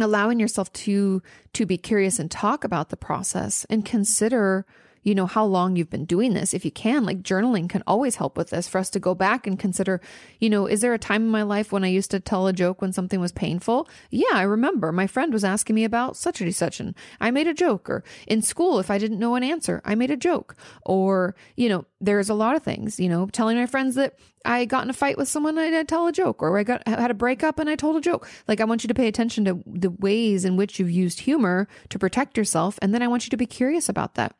allowing 0.00 0.40
yourself 0.40 0.72
to 0.72 1.22
to 1.52 1.66
be 1.66 1.78
curious 1.78 2.18
and 2.18 2.28
talk 2.28 2.64
about 2.64 2.88
the 2.88 2.96
process 2.96 3.64
and 3.70 3.84
consider 3.84 4.66
you 5.02 5.14
know, 5.14 5.26
how 5.26 5.44
long 5.44 5.76
you've 5.76 5.90
been 5.90 6.04
doing 6.04 6.34
this. 6.34 6.54
If 6.54 6.64
you 6.64 6.70
can, 6.70 7.04
like 7.04 7.22
journaling 7.22 7.68
can 7.68 7.82
always 7.86 8.16
help 8.16 8.36
with 8.36 8.50
this 8.50 8.68
for 8.68 8.78
us 8.78 8.90
to 8.90 9.00
go 9.00 9.14
back 9.14 9.46
and 9.46 9.58
consider, 9.58 10.00
you 10.38 10.48
know, 10.48 10.66
is 10.66 10.80
there 10.80 10.94
a 10.94 10.98
time 10.98 11.22
in 11.22 11.30
my 11.30 11.42
life 11.42 11.72
when 11.72 11.84
I 11.84 11.88
used 11.88 12.10
to 12.12 12.20
tell 12.20 12.46
a 12.46 12.52
joke 12.52 12.80
when 12.80 12.92
something 12.92 13.20
was 13.20 13.32
painful? 13.32 13.88
Yeah, 14.10 14.32
I 14.32 14.42
remember 14.42 14.92
my 14.92 15.06
friend 15.06 15.32
was 15.32 15.44
asking 15.44 15.74
me 15.74 15.84
about 15.84 16.16
such 16.16 16.40
and 16.40 16.54
such 16.54 16.80
and 16.80 16.94
I 17.20 17.30
made 17.30 17.48
a 17.48 17.54
joke 17.54 17.90
or 17.90 18.04
in 18.26 18.42
school, 18.42 18.78
if 18.78 18.90
I 18.90 18.98
didn't 18.98 19.18
know 19.18 19.34
an 19.34 19.42
answer, 19.42 19.82
I 19.84 19.94
made 19.94 20.10
a 20.10 20.16
joke 20.16 20.56
or, 20.84 21.34
you 21.56 21.68
know, 21.68 21.84
there's 22.00 22.28
a 22.28 22.34
lot 22.34 22.56
of 22.56 22.62
things, 22.62 23.00
you 23.00 23.08
know, 23.08 23.26
telling 23.26 23.56
my 23.56 23.66
friends 23.66 23.94
that 23.96 24.18
I 24.44 24.64
got 24.64 24.84
in 24.84 24.90
a 24.90 24.94
fight 24.94 25.16
with 25.16 25.28
someone 25.28 25.58
and 25.58 25.74
I 25.74 25.84
tell 25.84 26.06
a 26.06 26.12
joke 26.12 26.42
or 26.42 26.58
I 26.58 26.64
got 26.64 26.86
had 26.86 27.10
a 27.10 27.14
breakup 27.14 27.58
and 27.58 27.70
I 27.70 27.76
told 27.76 27.96
a 27.96 28.00
joke. 28.00 28.28
Like 28.48 28.60
I 28.60 28.64
want 28.64 28.82
you 28.82 28.88
to 28.88 28.94
pay 28.94 29.08
attention 29.08 29.44
to 29.44 29.62
the 29.66 29.90
ways 29.90 30.44
in 30.44 30.56
which 30.56 30.78
you've 30.78 30.90
used 30.90 31.20
humor 31.20 31.68
to 31.90 31.98
protect 31.98 32.36
yourself 32.36 32.78
and 32.82 32.92
then 32.92 33.02
I 33.02 33.08
want 33.08 33.24
you 33.24 33.30
to 33.30 33.36
be 33.36 33.46
curious 33.46 33.88
about 33.88 34.14
that. 34.14 34.34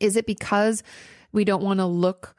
Is 0.00 0.16
it 0.16 0.26
because 0.26 0.82
we 1.32 1.44
don't 1.44 1.62
want 1.62 1.80
to 1.80 1.86
look 1.86 2.36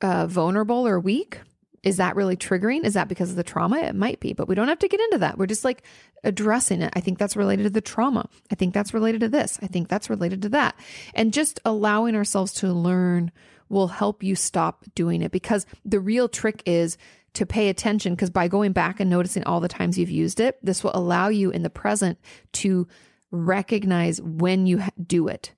uh, 0.00 0.26
vulnerable 0.26 0.86
or 0.86 1.00
weak? 1.00 1.40
Is 1.82 1.96
that 1.98 2.16
really 2.16 2.36
triggering? 2.36 2.84
Is 2.84 2.94
that 2.94 3.08
because 3.08 3.30
of 3.30 3.36
the 3.36 3.44
trauma? 3.44 3.78
It 3.78 3.94
might 3.94 4.20
be, 4.20 4.32
but 4.32 4.48
we 4.48 4.54
don't 4.54 4.68
have 4.68 4.80
to 4.80 4.88
get 4.88 5.00
into 5.00 5.18
that. 5.18 5.38
We're 5.38 5.46
just 5.46 5.64
like 5.64 5.82
addressing 6.24 6.82
it. 6.82 6.92
I 6.96 7.00
think 7.00 7.18
that's 7.18 7.36
related 7.36 7.62
to 7.64 7.70
the 7.70 7.80
trauma. 7.80 8.28
I 8.50 8.56
think 8.56 8.74
that's 8.74 8.92
related 8.92 9.20
to 9.20 9.28
this. 9.28 9.58
I 9.62 9.68
think 9.68 9.88
that's 9.88 10.10
related 10.10 10.42
to 10.42 10.48
that. 10.50 10.74
And 11.14 11.32
just 11.32 11.60
allowing 11.64 12.16
ourselves 12.16 12.52
to 12.54 12.72
learn 12.72 13.30
will 13.68 13.88
help 13.88 14.22
you 14.22 14.34
stop 14.34 14.84
doing 14.94 15.22
it 15.22 15.30
because 15.30 15.66
the 15.84 16.00
real 16.00 16.28
trick 16.28 16.62
is 16.66 16.98
to 17.34 17.46
pay 17.46 17.68
attention 17.68 18.14
because 18.14 18.30
by 18.30 18.48
going 18.48 18.72
back 18.72 18.98
and 18.98 19.08
noticing 19.08 19.44
all 19.44 19.60
the 19.60 19.68
times 19.68 19.98
you've 19.98 20.10
used 20.10 20.40
it, 20.40 20.58
this 20.62 20.82
will 20.82 20.90
allow 20.94 21.28
you 21.28 21.50
in 21.50 21.62
the 21.62 21.70
present 21.70 22.18
to 22.52 22.88
recognize 23.30 24.20
when 24.20 24.66
you 24.66 24.82
do 25.06 25.28
it 25.28 25.52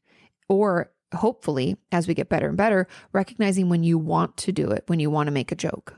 or 0.48 0.90
hopefully, 1.14 1.76
as 1.92 2.06
we 2.06 2.14
get 2.14 2.28
better 2.28 2.48
and 2.48 2.56
better, 2.56 2.86
recognizing 3.12 3.68
when 3.68 3.82
you 3.82 3.98
want 3.98 4.36
to 4.38 4.52
do 4.52 4.70
it, 4.70 4.84
when 4.86 5.00
you 5.00 5.10
want 5.10 5.26
to 5.26 5.32
make 5.32 5.52
a 5.52 5.56
joke. 5.56 5.94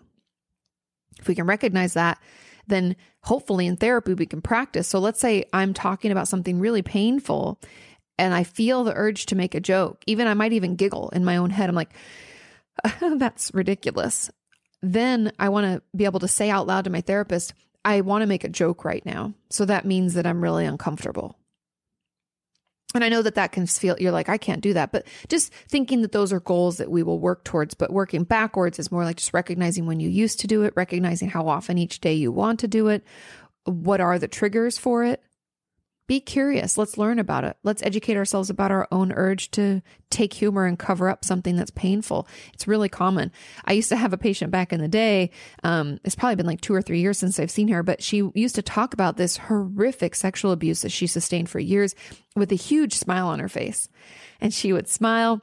If 1.18 1.28
we 1.28 1.34
can 1.34 1.46
recognize 1.46 1.94
that, 1.94 2.18
then 2.66 2.96
hopefully 3.22 3.66
in 3.66 3.76
therapy 3.76 4.14
we 4.14 4.26
can 4.26 4.40
practice. 4.40 4.88
So 4.88 4.98
let's 4.98 5.20
say 5.20 5.44
I'm 5.52 5.74
talking 5.74 6.10
about 6.10 6.28
something 6.28 6.58
really 6.58 6.82
painful 6.82 7.60
and 8.18 8.34
I 8.34 8.44
feel 8.44 8.84
the 8.84 8.94
urge 8.94 9.26
to 9.26 9.36
make 9.36 9.54
a 9.54 9.60
joke. 9.60 10.02
Even 10.06 10.26
I 10.26 10.34
might 10.34 10.52
even 10.52 10.76
giggle 10.76 11.08
in 11.10 11.24
my 11.24 11.36
own 11.36 11.50
head. 11.50 11.68
I'm 11.68 11.74
like, 11.74 11.94
that's 13.00 13.52
ridiculous. 13.54 14.30
Then 14.80 15.32
I 15.38 15.48
want 15.48 15.66
to 15.66 15.82
be 15.96 16.04
able 16.04 16.20
to 16.20 16.28
say 16.28 16.50
out 16.50 16.66
loud 16.66 16.84
to 16.84 16.90
my 16.90 17.00
therapist, 17.00 17.54
I 17.84 18.00
want 18.00 18.22
to 18.22 18.26
make 18.26 18.44
a 18.44 18.48
joke 18.48 18.84
right 18.84 19.04
now. 19.04 19.34
So 19.50 19.64
that 19.64 19.84
means 19.84 20.14
that 20.14 20.26
I'm 20.26 20.42
really 20.42 20.66
uncomfortable. 20.66 21.36
And 22.94 23.02
I 23.02 23.08
know 23.08 23.22
that 23.22 23.34
that 23.36 23.52
can 23.52 23.66
feel, 23.66 23.96
you're 23.98 24.12
like, 24.12 24.28
I 24.28 24.38
can't 24.38 24.60
do 24.60 24.74
that. 24.74 24.92
But 24.92 25.06
just 25.28 25.52
thinking 25.68 26.02
that 26.02 26.12
those 26.12 26.32
are 26.32 26.40
goals 26.40 26.76
that 26.76 26.90
we 26.90 27.02
will 27.02 27.18
work 27.18 27.44
towards, 27.44 27.74
but 27.74 27.92
working 27.92 28.24
backwards 28.24 28.78
is 28.78 28.92
more 28.92 29.04
like 29.04 29.16
just 29.16 29.32
recognizing 29.32 29.86
when 29.86 30.00
you 30.00 30.08
used 30.08 30.40
to 30.40 30.46
do 30.46 30.62
it, 30.62 30.74
recognizing 30.76 31.28
how 31.28 31.48
often 31.48 31.78
each 31.78 32.00
day 32.00 32.14
you 32.14 32.30
want 32.32 32.60
to 32.60 32.68
do 32.68 32.88
it. 32.88 33.04
What 33.64 34.00
are 34.00 34.18
the 34.18 34.28
triggers 34.28 34.78
for 34.78 35.04
it? 35.04 35.22
Be 36.08 36.20
curious. 36.20 36.76
Let's 36.76 36.98
learn 36.98 37.18
about 37.18 37.44
it. 37.44 37.56
Let's 37.62 37.82
educate 37.82 38.16
ourselves 38.16 38.50
about 38.50 38.72
our 38.72 38.88
own 38.90 39.12
urge 39.12 39.50
to 39.52 39.82
take 40.10 40.34
humor 40.34 40.66
and 40.66 40.78
cover 40.78 41.08
up 41.08 41.24
something 41.24 41.56
that's 41.56 41.70
painful. 41.70 42.26
It's 42.52 42.66
really 42.66 42.88
common. 42.88 43.30
I 43.64 43.72
used 43.72 43.88
to 43.90 43.96
have 43.96 44.12
a 44.12 44.18
patient 44.18 44.50
back 44.50 44.72
in 44.72 44.80
the 44.80 44.88
day. 44.88 45.30
Um, 45.62 46.00
it's 46.04 46.16
probably 46.16 46.36
been 46.36 46.46
like 46.46 46.60
two 46.60 46.74
or 46.74 46.82
three 46.82 47.00
years 47.00 47.18
since 47.18 47.38
I've 47.38 47.50
seen 47.50 47.68
her, 47.68 47.82
but 47.82 48.02
she 48.02 48.28
used 48.34 48.56
to 48.56 48.62
talk 48.62 48.92
about 48.92 49.16
this 49.16 49.36
horrific 49.36 50.14
sexual 50.14 50.50
abuse 50.50 50.82
that 50.82 50.92
she 50.92 51.06
sustained 51.06 51.48
for 51.48 51.60
years 51.60 51.94
with 52.34 52.50
a 52.50 52.56
huge 52.56 52.94
smile 52.94 53.28
on 53.28 53.38
her 53.38 53.48
face. 53.48 53.88
And 54.40 54.52
she 54.52 54.72
would 54.72 54.88
smile 54.88 55.40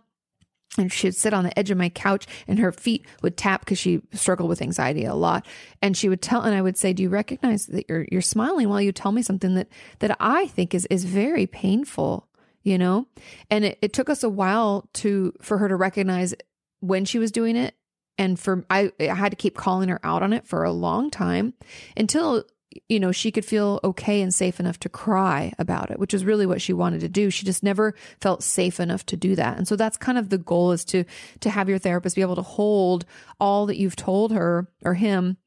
and 0.78 0.92
she'd 0.92 1.16
sit 1.16 1.34
on 1.34 1.44
the 1.44 1.58
edge 1.58 1.72
of 1.72 1.78
my 1.78 1.90
couch 1.90 2.28
and 2.48 2.60
her 2.60 2.72
feet 2.72 3.06
would 3.22 3.38
tap 3.38 3.62
because 3.62 3.80
she 3.80 4.02
struggled 4.14 4.50
with 4.50 4.62
anxiety 4.62 5.04
a 5.04 5.16
lot. 5.16 5.46
And 5.82 5.98
she 5.98 6.10
would 6.10 6.22
tell 6.22 6.42
and 6.42 6.56
i 6.56 6.62
would 6.62 6.78
say 6.78 6.94
do 6.94 7.04
you 7.04 7.10
recognize 7.10 7.66
that 7.68 7.90
you're 7.90 8.06
you're 8.12 8.22
smiling 8.22 8.70
while 8.70 8.82
you 8.82 8.92
tell 8.92 9.12
me 9.12 9.22
something 9.22 9.56
that 9.56 9.68
that 10.00 10.16
i 10.20 10.48
think 10.48 10.74
is 10.74 10.86
is 10.90 11.06
very 11.06 11.48
painful 11.48 12.30
you 12.64 12.78
know? 12.78 13.08
And 13.50 13.66
it, 13.66 13.80
it 13.82 13.94
took 13.94 14.10
us 14.10 14.24
a 14.24 14.30
while 14.30 14.90
to 14.96 15.34
for 15.42 15.58
her 15.58 15.68
to 15.68 15.76
recognize 15.76 16.34
when 16.80 17.06
she 17.06 17.20
was 17.20 17.32
doing 17.32 17.56
it. 17.56 17.76
And 18.18 18.40
for 18.40 18.66
I, 18.70 18.92
I 19.00 19.16
had 19.16 19.30
to 19.30 19.38
keep 19.38 19.56
calling 19.56 19.90
her 19.90 20.00
out 20.04 20.24
on 20.24 20.34
it 20.34 20.46
for 20.46 20.64
a 20.64 20.72
long 20.72 21.10
time 21.10 21.54
until 21.96 22.44
you 22.88 23.00
know, 23.00 23.12
she 23.12 23.32
could 23.32 23.46
feel 23.46 23.80
okay 23.84 24.22
and 24.22 24.34
safe 24.34 24.60
enough 24.60 24.80
to 24.80 24.90
cry 24.90 25.54
about 25.60 25.92
it, 25.92 26.00
which 26.00 26.14
is 26.14 26.26
really 26.26 26.46
what 26.46 26.62
she 26.62 26.74
wanted 26.74 27.02
to 27.02 27.10
do. 27.10 27.30
She 27.30 27.46
just 27.46 27.64
never 27.64 27.94
felt 28.22 28.44
safe 28.44 28.80
enough 28.80 29.06
to 29.08 29.18
do 29.18 29.36
that. 29.36 29.58
And 29.58 29.68
so 29.68 29.76
that's 29.76 29.98
kind 29.98 30.18
of 30.18 30.30
the 30.30 30.38
goal 30.38 30.72
is 30.72 30.86
to 30.86 31.04
to 31.42 31.50
have 31.50 31.70
your 31.70 31.80
therapist 31.80 32.16
be 32.16 32.22
able 32.22 32.36
to 32.36 32.42
hold 32.42 33.06
all 33.40 33.66
that 33.66 33.78
you've 33.78 33.96
told 33.96 34.32
her 34.32 34.68
or 34.84 34.94
him 34.94 35.38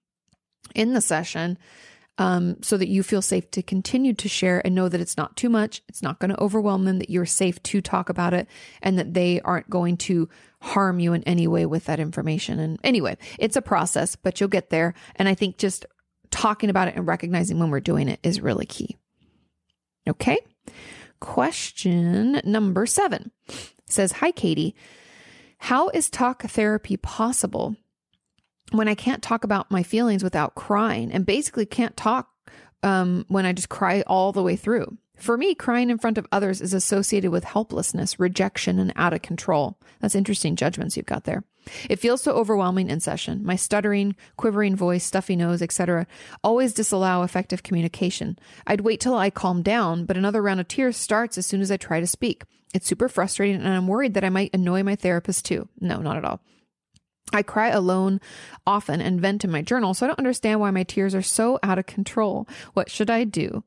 in 0.74 0.94
the 0.94 1.00
session 1.00 1.58
um, 2.18 2.56
so 2.62 2.76
that 2.76 2.88
you 2.88 3.02
feel 3.02 3.22
safe 3.22 3.50
to 3.52 3.62
continue 3.62 4.12
to 4.14 4.28
share 4.28 4.60
and 4.64 4.74
know 4.74 4.88
that 4.88 5.00
it's 5.00 5.16
not 5.16 5.36
too 5.36 5.48
much. 5.48 5.82
It's 5.88 6.02
not 6.02 6.18
going 6.18 6.30
to 6.30 6.40
overwhelm 6.40 6.84
them, 6.84 6.98
that 6.98 7.10
you're 7.10 7.26
safe 7.26 7.62
to 7.64 7.80
talk 7.80 8.08
about 8.08 8.34
it, 8.34 8.48
and 8.82 8.98
that 8.98 9.14
they 9.14 9.40
aren't 9.40 9.70
going 9.70 9.96
to 9.98 10.28
harm 10.60 11.00
you 11.00 11.14
in 11.14 11.22
any 11.24 11.46
way 11.46 11.66
with 11.66 11.86
that 11.86 12.00
information. 12.00 12.60
And 12.60 12.78
anyway, 12.84 13.16
it's 13.38 13.56
a 13.56 13.62
process, 13.62 14.14
but 14.14 14.40
you'll 14.40 14.48
get 14.48 14.70
there. 14.70 14.94
And 15.16 15.28
I 15.28 15.34
think 15.34 15.56
just 15.56 15.86
talking 16.32 16.70
about 16.70 16.88
it 16.88 16.96
and 16.96 17.06
recognizing 17.06 17.60
when 17.60 17.70
we're 17.70 17.78
doing 17.78 18.08
it 18.08 18.18
is 18.24 18.40
really 18.40 18.66
key. 18.66 18.96
Okay. 20.08 20.40
Question 21.20 22.40
number 22.44 22.86
seven 22.86 23.30
says 23.86 24.12
Hi, 24.12 24.32
Kati. 24.32 24.74
How 25.58 25.90
is 25.90 26.10
talk 26.10 26.42
therapy 26.42 26.96
possible 26.96 27.76
when 28.72 28.88
I 28.88 28.96
can't 28.96 29.22
talk 29.22 29.44
about 29.44 29.70
my 29.70 29.84
feelings 29.84 30.24
without 30.24 30.56
crying 30.56 31.12
and 31.12 31.24
basically 31.24 31.66
can't 31.66 31.96
talk 31.96 32.28
um, 32.82 33.24
when 33.28 33.46
I 33.46 33.52
just 33.52 33.68
cry 33.68 34.02
all 34.08 34.32
the 34.32 34.42
way 34.42 34.56
through? 34.56 34.98
For 35.14 35.36
me, 35.38 35.54
crying 35.54 35.90
in 35.90 35.98
front 35.98 36.18
of 36.18 36.26
others 36.32 36.60
is 36.60 36.74
associated 36.74 37.30
with 37.30 37.44
helplessness, 37.44 38.18
rejection, 38.18 38.80
and 38.80 38.92
out 38.96 39.12
of 39.12 39.22
control. 39.22 39.78
That's 40.00 40.16
interesting 40.16 40.56
judgments 40.56 40.96
you've 40.96 41.06
got 41.06 41.22
there. 41.22 41.44
It 41.88 41.98
feels 41.98 42.22
so 42.22 42.32
overwhelming 42.32 42.90
in 42.90 43.00
session. 43.00 43.44
My 43.44 43.56
stuttering, 43.56 44.16
quivering 44.36 44.76
voice, 44.76 45.04
stuffy 45.04 45.36
nose, 45.36 45.62
etc., 45.62 46.06
always 46.42 46.72
disallow 46.74 47.22
effective 47.22 47.62
communication. 47.62 48.38
I'd 48.66 48.80
wait 48.82 49.00
till 49.00 49.14
I 49.14 49.30
calm 49.30 49.62
down, 49.62 50.04
but 50.04 50.16
another 50.16 50.42
round 50.42 50.60
of 50.60 50.68
tears 50.68 50.96
starts 50.96 51.38
as 51.38 51.46
soon 51.46 51.60
as 51.60 51.70
I 51.70 51.76
try 51.76 52.00
to 52.00 52.06
speak. 52.06 52.42
It's 52.74 52.86
super 52.86 53.08
frustrating, 53.08 53.56
and 53.56 53.68
I'm 53.68 53.86
worried 53.86 54.14
that 54.14 54.24
I 54.24 54.30
might 54.30 54.54
annoy 54.54 54.82
my 54.82 54.96
therapist 54.96 55.44
too. 55.44 55.68
No, 55.80 55.98
not 55.98 56.16
at 56.16 56.24
all. 56.24 56.40
I 57.32 57.42
cry 57.42 57.68
alone 57.68 58.20
often 58.66 59.00
and 59.00 59.20
vent 59.20 59.44
in 59.44 59.50
my 59.50 59.62
journal, 59.62 59.94
so 59.94 60.04
I 60.04 60.08
don't 60.08 60.18
understand 60.18 60.60
why 60.60 60.70
my 60.70 60.82
tears 60.82 61.14
are 61.14 61.22
so 61.22 61.58
out 61.62 61.78
of 61.78 61.86
control. 61.86 62.46
What 62.74 62.90
should 62.90 63.10
I 63.10 63.24
do? 63.24 63.64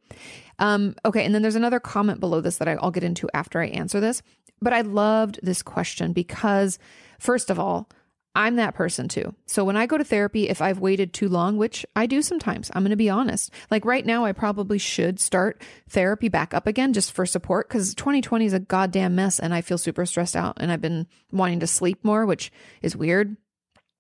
Um, 0.59 0.95
okay, 1.05 1.25
and 1.25 1.33
then 1.33 1.41
there's 1.41 1.55
another 1.55 1.79
comment 1.79 2.19
below 2.19 2.41
this 2.41 2.57
that 2.57 2.67
I'll 2.67 2.91
get 2.91 3.03
into 3.03 3.29
after 3.33 3.61
I 3.61 3.67
answer 3.67 3.99
this. 3.99 4.21
But 4.61 4.73
I 4.73 4.81
loved 4.81 5.39
this 5.43 5.61
question 5.61 6.13
because, 6.13 6.79
first 7.19 7.49
of 7.49 7.59
all, 7.59 7.89
I'm 8.35 8.57
that 8.57 8.75
person 8.75 9.07
too. 9.07 9.33
So 9.45 9.63
when 9.63 9.77
I 9.77 9.85
go 9.85 9.97
to 9.97 10.03
therapy, 10.03 10.49
if 10.49 10.61
I've 10.61 10.79
waited 10.79 11.13
too 11.13 11.29
long, 11.29 11.55
which 11.55 11.85
I 11.95 12.05
do 12.05 12.21
sometimes, 12.21 12.69
I'm 12.73 12.83
going 12.83 12.89
to 12.89 12.97
be 12.97 13.09
honest. 13.09 13.49
Like 13.71 13.85
right 13.85 14.05
now, 14.05 14.25
I 14.25 14.33
probably 14.33 14.77
should 14.77 15.21
start 15.21 15.61
therapy 15.87 16.27
back 16.27 16.53
up 16.53 16.67
again 16.67 16.91
just 16.91 17.13
for 17.13 17.25
support 17.25 17.69
because 17.69 17.95
2020 17.95 18.45
is 18.45 18.53
a 18.53 18.59
goddamn 18.59 19.15
mess 19.15 19.39
and 19.39 19.53
I 19.53 19.61
feel 19.61 19.77
super 19.77 20.05
stressed 20.05 20.35
out 20.35 20.57
and 20.59 20.69
I've 20.69 20.81
been 20.81 21.07
wanting 21.31 21.61
to 21.61 21.67
sleep 21.67 22.03
more, 22.03 22.25
which 22.25 22.51
is 22.81 22.95
weird. 22.95 23.37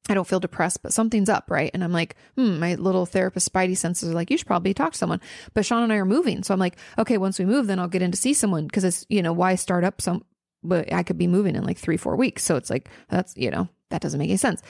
I 0.07 0.13
don't 0.13 0.27
feel 0.27 0.39
depressed, 0.39 0.83
but 0.83 0.93
something's 0.93 1.29
up, 1.29 1.49
right? 1.49 1.71
And 1.73 1.83
I'm 1.83 1.91
like, 1.91 2.15
hmm, 2.35 2.59
my 2.59 2.75
little 2.75 3.05
therapist 3.05 3.51
spidey 3.51 3.75
senses 3.75 4.09
are 4.09 4.13
like, 4.13 4.29
you 4.29 4.37
should 4.37 4.47
probably 4.47 4.73
talk 4.73 4.91
to 4.91 4.97
someone. 4.97 5.21
But 5.53 5.65
Sean 5.65 5.83
and 5.83 5.91
I 5.91 5.95
are 5.95 6.05
moving. 6.05 6.43
So 6.43 6.53
I'm 6.53 6.59
like, 6.59 6.77
okay, 6.99 7.17
once 7.17 7.39
we 7.39 7.45
move, 7.45 7.67
then 7.67 7.79
I'll 7.79 7.87
get 7.87 8.03
in 8.03 8.11
to 8.11 8.17
see 8.17 8.33
someone 8.33 8.67
because 8.67 8.83
it's, 8.83 9.05
you 9.09 9.23
know, 9.23 9.33
why 9.33 9.55
start 9.55 9.83
up 9.83 10.01
some, 10.01 10.23
but 10.63 10.93
I 10.93 11.01
could 11.01 11.17
be 11.17 11.27
moving 11.27 11.55
in 11.55 11.63
like 11.63 11.79
three, 11.79 11.97
four 11.97 12.15
weeks. 12.15 12.43
So 12.43 12.55
it's 12.55 12.69
like, 12.69 12.89
that's, 13.09 13.35
you 13.35 13.49
know, 13.49 13.67
that 13.89 14.01
doesn't 14.01 14.19
make 14.19 14.29
any 14.29 14.37
sense. 14.37 14.61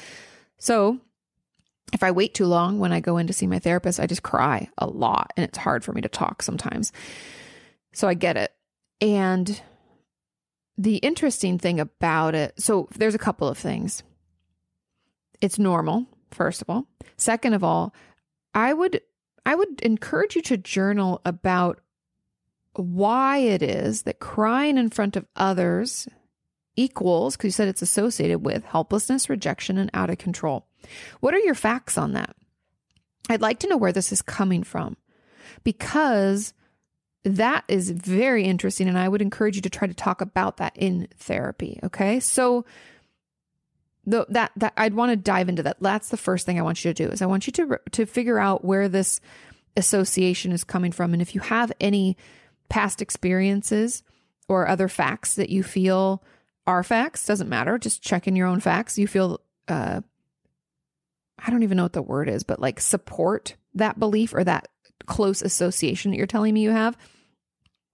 So 0.58 1.00
if 1.92 2.02
I 2.02 2.12
wait 2.12 2.34
too 2.34 2.46
long 2.46 2.80
when 2.80 2.94
I 2.94 3.02
go 3.02 3.18
in 3.18 3.28
to 3.28 3.34
see 3.34 3.48
my 3.48 3.60
therapist, 3.60 4.00
I 4.00 4.08
just 4.08 4.24
cry 4.24 4.70
a 4.78 4.88
lot 4.88 5.32
and 5.36 5.44
it's 5.44 5.58
hard 5.58 5.84
for 5.84 5.92
me 5.92 6.02
to 6.02 6.10
talk 6.10 6.42
sometimes. 6.44 6.94
So 7.94 8.08
I 8.08 8.14
get 8.14 8.38
it. 8.38 8.54
And 9.02 9.62
the 10.78 10.98
interesting 10.98 11.58
thing 11.58 11.80
about 11.82 12.36
it, 12.36 12.54
so 12.58 12.88
there's 12.96 13.16
a 13.16 13.20
couple 13.20 13.48
of 13.50 13.58
things 13.58 14.02
it's 15.46 15.60
normal, 15.60 16.08
first 16.32 16.62
of 16.62 16.70
all. 16.70 16.88
Second 17.18 17.54
of 17.54 17.64
all, 17.64 17.94
I 18.54 18.74
would 18.74 19.02
I 19.46 19.56
would 19.56 19.80
encourage 19.82 20.36
you 20.36 20.42
to 20.44 20.58
journal 20.58 21.22
about 21.24 21.80
why 22.74 23.38
it 23.38 23.62
is 23.62 24.04
that 24.04 24.20
crying 24.20 24.78
in 24.78 24.90
front 24.90 25.16
of 25.16 25.26
others 25.36 26.08
equals, 26.76 27.38
because 27.38 27.48
you 27.48 27.52
said 27.52 27.68
it's 27.68 27.82
associated 27.82 28.40
with 28.40 28.66
helplessness, 28.66 29.30
rejection, 29.30 29.78
and 29.78 29.90
out 29.94 30.10
of 30.10 30.18
control. 30.18 30.68
What 31.20 31.34
are 31.34 31.40
your 31.40 31.56
facts 31.56 31.98
on 31.98 32.14
that? 32.14 32.36
I'd 33.30 33.42
like 33.42 33.60
to 33.60 33.70
know 33.70 33.78
where 33.78 33.94
this 33.94 34.12
is 34.12 34.22
coming 34.22 34.64
from 34.64 34.98
because 35.64 36.54
that 37.24 37.64
is 37.68 37.90
very 37.92 38.44
interesting. 38.44 38.88
And 38.88 38.98
I 38.98 39.08
would 39.08 39.22
encourage 39.22 39.56
you 39.56 39.62
to 39.64 39.70
try 39.70 39.88
to 39.88 39.94
talk 39.94 40.22
about 40.22 40.58
that 40.58 40.74
in 40.76 41.08
therapy. 41.18 41.80
Okay. 41.84 42.20
So, 42.20 42.66
the, 44.06 44.26
that 44.30 44.52
that 44.58 44.74
I'd 44.78 44.94
want 44.94 45.12
to 45.12 45.16
dive 45.16 45.50
into 45.50 45.64
that. 45.64 45.78
That's 45.82 46.10
the 46.10 46.18
first 46.18 46.46
thing 46.46 46.60
I 46.60 46.64
want 46.64 46.84
you 46.84 46.94
to 46.94 47.06
do 47.06 47.12
is 47.12 47.22
I 47.22 47.26
want 47.26 47.48
you 47.48 47.54
to 47.54 47.80
to 47.92 48.06
figure 48.06 48.40
out 48.40 48.64
where 48.64 48.88
this 48.88 49.20
association 49.78 50.52
is 50.52 50.64
coming 50.64 50.92
from. 50.92 51.14
And 51.14 51.22
if 51.22 51.36
you 51.36 51.42
have 51.42 51.72
any 51.80 52.18
past 52.70 53.02
experiences 53.02 54.04
or 54.48 54.68
other 54.68 54.88
facts 54.88 55.36
that 55.36 55.50
you 55.50 55.64
feel 55.64 56.24
are 56.68 56.84
facts 56.84 57.26
doesn't 57.26 57.50
matter. 57.50 57.78
Just 57.78 58.02
check 58.02 58.28
in 58.28 58.36
your 58.36 58.48
own 58.48 58.60
facts. 58.60 58.98
You 58.98 59.08
feel 59.08 59.42
uh 59.68 60.02
I 61.38 61.52
don't 61.52 61.64
even 61.64 61.78
know 61.78 61.84
what 61.84 61.94
the 61.94 62.02
word 62.02 62.30
is 62.30 62.44
but 62.44 62.60
like 62.60 62.80
support 62.80 63.56
that 63.74 64.00
belief 64.00 64.34
or 64.34 64.44
that 64.44 64.68
close 65.06 65.42
association 65.42 66.12
that 66.12 66.18
you're 66.18 66.28
telling 66.28 66.54
me 66.54 66.62
you 66.62 66.72
have. 66.72 66.98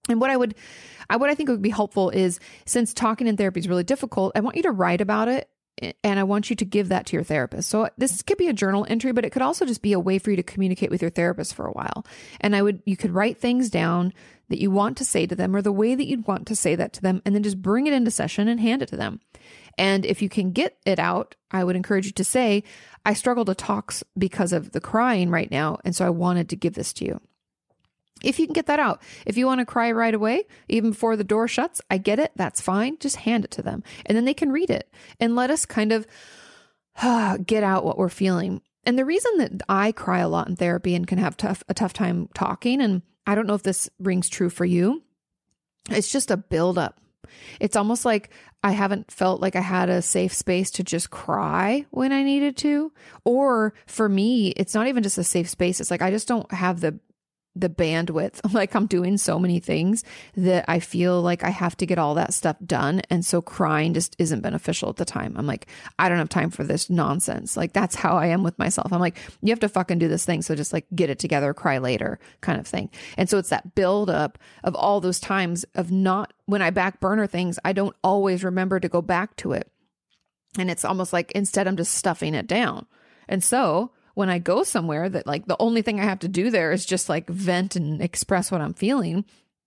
And 0.08 0.20
what 0.20 0.30
I 0.30 0.36
would 0.36 0.54
I 1.10 1.16
what 1.16 1.30
I 1.30 1.34
think 1.34 1.48
would 1.48 1.62
be 1.62 1.70
helpful 1.70 2.10
is 2.10 2.38
since 2.66 2.94
talking 2.94 3.26
in 3.26 3.36
therapy 3.36 3.60
is 3.60 3.68
really 3.68 3.84
difficult 3.84 4.32
I 4.34 4.40
want 4.40 4.56
you 4.56 4.62
to 4.62 4.70
write 4.70 5.00
about 5.00 5.28
it 5.28 5.48
and 6.04 6.18
I 6.18 6.22
want 6.22 6.50
you 6.50 6.56
to 6.56 6.64
give 6.64 6.88
that 6.88 7.06
to 7.06 7.16
your 7.16 7.24
therapist. 7.24 7.68
So 7.68 7.88
this 7.98 8.22
could 8.22 8.38
be 8.38 8.48
a 8.48 8.52
journal 8.52 8.86
entry, 8.88 9.12
but 9.12 9.24
it 9.24 9.30
could 9.30 9.42
also 9.42 9.64
just 9.64 9.82
be 9.82 9.92
a 9.92 10.00
way 10.00 10.18
for 10.18 10.30
you 10.30 10.36
to 10.36 10.42
communicate 10.42 10.90
with 10.90 11.02
your 11.02 11.10
therapist 11.10 11.54
for 11.54 11.66
a 11.66 11.72
while. 11.72 12.06
And 12.40 12.54
I 12.54 12.62
would, 12.62 12.82
you 12.84 12.96
could 12.96 13.12
write 13.12 13.38
things 13.38 13.70
down 13.70 14.12
that 14.48 14.60
you 14.60 14.70
want 14.70 14.96
to 14.98 15.04
say 15.04 15.26
to 15.26 15.34
them 15.34 15.56
or 15.56 15.62
the 15.62 15.72
way 15.72 15.94
that 15.94 16.06
you'd 16.06 16.26
want 16.26 16.46
to 16.48 16.56
say 16.56 16.74
that 16.74 16.92
to 16.94 17.02
them, 17.02 17.22
and 17.24 17.34
then 17.34 17.42
just 17.42 17.62
bring 17.62 17.86
it 17.86 17.92
into 17.92 18.10
session 18.10 18.48
and 18.48 18.60
hand 18.60 18.82
it 18.82 18.88
to 18.88 18.96
them. 18.96 19.20
And 19.78 20.04
if 20.04 20.20
you 20.20 20.28
can 20.28 20.52
get 20.52 20.76
it 20.84 20.98
out, 20.98 21.34
I 21.50 21.64
would 21.64 21.76
encourage 21.76 22.06
you 22.06 22.12
to 22.12 22.24
say, 22.24 22.62
I 23.06 23.14
struggle 23.14 23.44
to 23.46 23.54
talk 23.54 23.94
because 24.18 24.52
of 24.52 24.72
the 24.72 24.80
crying 24.80 25.30
right 25.30 25.50
now. 25.50 25.78
And 25.84 25.96
so 25.96 26.06
I 26.06 26.10
wanted 26.10 26.50
to 26.50 26.56
give 26.56 26.74
this 26.74 26.92
to 26.94 27.04
you. 27.06 27.20
If 28.24 28.38
you 28.38 28.46
can 28.46 28.52
get 28.52 28.66
that 28.66 28.78
out, 28.78 29.02
if 29.26 29.36
you 29.36 29.46
want 29.46 29.60
to 29.60 29.66
cry 29.66 29.92
right 29.92 30.14
away, 30.14 30.44
even 30.68 30.90
before 30.90 31.16
the 31.16 31.24
door 31.24 31.48
shuts, 31.48 31.80
I 31.90 31.98
get 31.98 32.18
it. 32.18 32.32
That's 32.36 32.60
fine. 32.60 32.98
Just 32.98 33.16
hand 33.16 33.44
it 33.44 33.50
to 33.52 33.62
them 33.62 33.82
and 34.06 34.16
then 34.16 34.24
they 34.24 34.34
can 34.34 34.52
read 34.52 34.70
it 34.70 34.90
and 35.20 35.36
let 35.36 35.50
us 35.50 35.66
kind 35.66 35.92
of 35.92 36.06
uh, 37.00 37.36
get 37.46 37.62
out 37.62 37.84
what 37.84 37.98
we're 37.98 38.08
feeling. 38.08 38.62
And 38.84 38.98
the 38.98 39.04
reason 39.04 39.38
that 39.38 39.62
I 39.68 39.92
cry 39.92 40.20
a 40.20 40.28
lot 40.28 40.48
in 40.48 40.56
therapy 40.56 40.94
and 40.94 41.06
can 41.06 41.18
have 41.18 41.36
tough, 41.36 41.62
a 41.68 41.74
tough 41.74 41.92
time 41.92 42.28
talking, 42.34 42.80
and 42.80 43.02
I 43.26 43.34
don't 43.34 43.46
know 43.46 43.54
if 43.54 43.62
this 43.62 43.88
rings 44.00 44.28
true 44.28 44.50
for 44.50 44.64
you, 44.64 45.02
it's 45.88 46.10
just 46.10 46.30
a 46.30 46.36
buildup. 46.36 46.98
It's 47.60 47.76
almost 47.76 48.04
like 48.04 48.30
I 48.62 48.72
haven't 48.72 49.10
felt 49.10 49.40
like 49.40 49.56
I 49.56 49.60
had 49.60 49.88
a 49.88 50.02
safe 50.02 50.32
space 50.32 50.70
to 50.72 50.84
just 50.84 51.10
cry 51.10 51.86
when 51.90 52.12
I 52.12 52.22
needed 52.22 52.56
to. 52.58 52.92
Or 53.24 53.74
for 53.86 54.08
me, 54.08 54.48
it's 54.50 54.74
not 54.74 54.88
even 54.88 55.02
just 55.02 55.18
a 55.18 55.24
safe 55.24 55.48
space. 55.48 55.80
It's 55.80 55.90
like 55.90 56.02
I 56.02 56.10
just 56.10 56.28
don't 56.28 56.50
have 56.52 56.80
the 56.80 56.98
the 57.54 57.68
bandwidth. 57.68 58.40
Like 58.52 58.74
I'm 58.74 58.86
doing 58.86 59.16
so 59.16 59.38
many 59.38 59.60
things 59.60 60.04
that 60.36 60.66
I 60.68 60.78
feel 60.78 61.22
like 61.22 61.42
I 61.42 61.48
have 61.48 61.74
to 61.78 61.86
get 61.86 61.98
all 61.98 62.14
that 62.14 62.34
stuff 62.34 62.56
done. 62.64 63.00
And 63.08 63.24
so 63.24 63.40
crying 63.40 63.94
just 63.94 64.14
isn't 64.18 64.42
beneficial 64.42 64.90
at 64.90 64.96
the 64.96 65.06
time. 65.06 65.34
I'm 65.38 65.46
like, 65.46 65.66
I 65.98 66.08
don't 66.08 66.18
have 66.18 66.28
time 66.28 66.50
for 66.50 66.62
this 66.62 66.90
nonsense. 66.90 67.56
Like 67.56 67.72
that's 67.72 67.94
how 67.94 68.16
I 68.16 68.26
am 68.26 68.42
with 68.42 68.58
myself. 68.58 68.92
I'm 68.92 69.00
like, 69.00 69.18
you 69.40 69.50
have 69.50 69.60
to 69.60 69.70
fucking 69.70 69.98
do 69.98 70.06
this 70.06 70.26
thing. 70.26 70.42
So 70.42 70.54
just 70.54 70.72
like 70.72 70.86
get 70.94 71.08
it 71.08 71.18
together, 71.18 71.54
cry 71.54 71.78
later 71.78 72.18
kind 72.42 72.60
of 72.60 72.66
thing. 72.66 72.90
And 73.16 73.30
so 73.30 73.38
it's 73.38 73.48
that 73.48 73.74
buildup 73.74 74.38
of 74.64 74.74
all 74.74 75.00
those 75.00 75.18
times 75.18 75.64
of 75.74 75.90
not 75.90 76.34
when 76.44 76.60
I 76.60 76.70
back 76.70 77.00
burner 77.00 77.26
things, 77.26 77.58
I 77.64 77.72
don't 77.72 77.96
always 78.04 78.44
remember 78.44 78.80
to 78.80 78.88
go 78.88 79.00
back 79.00 79.34
to 79.36 79.52
it. 79.52 79.70
And 80.58 80.70
it's 80.70 80.84
almost 80.84 81.12
like 81.14 81.32
instead 81.32 81.66
I'm 81.66 81.78
just 81.78 81.94
stuffing 81.94 82.34
it 82.34 82.46
down. 82.46 82.86
And 83.28 83.42
so 83.42 83.92
when 84.14 84.28
I 84.28 84.38
go 84.38 84.62
somewhere 84.62 85.08
that 85.08 85.26
like 85.26 85.46
the 85.46 85.56
only 85.58 85.82
thing 85.82 86.00
I 86.00 86.04
have 86.04 86.20
to 86.20 86.28
do 86.28 86.50
there 86.50 86.72
is 86.72 86.84
just 86.84 87.08
like 87.08 87.28
vent 87.28 87.76
and 87.76 88.02
express 88.02 88.50
what 88.50 88.60
I'm 88.60 88.74
feeling, 88.74 89.24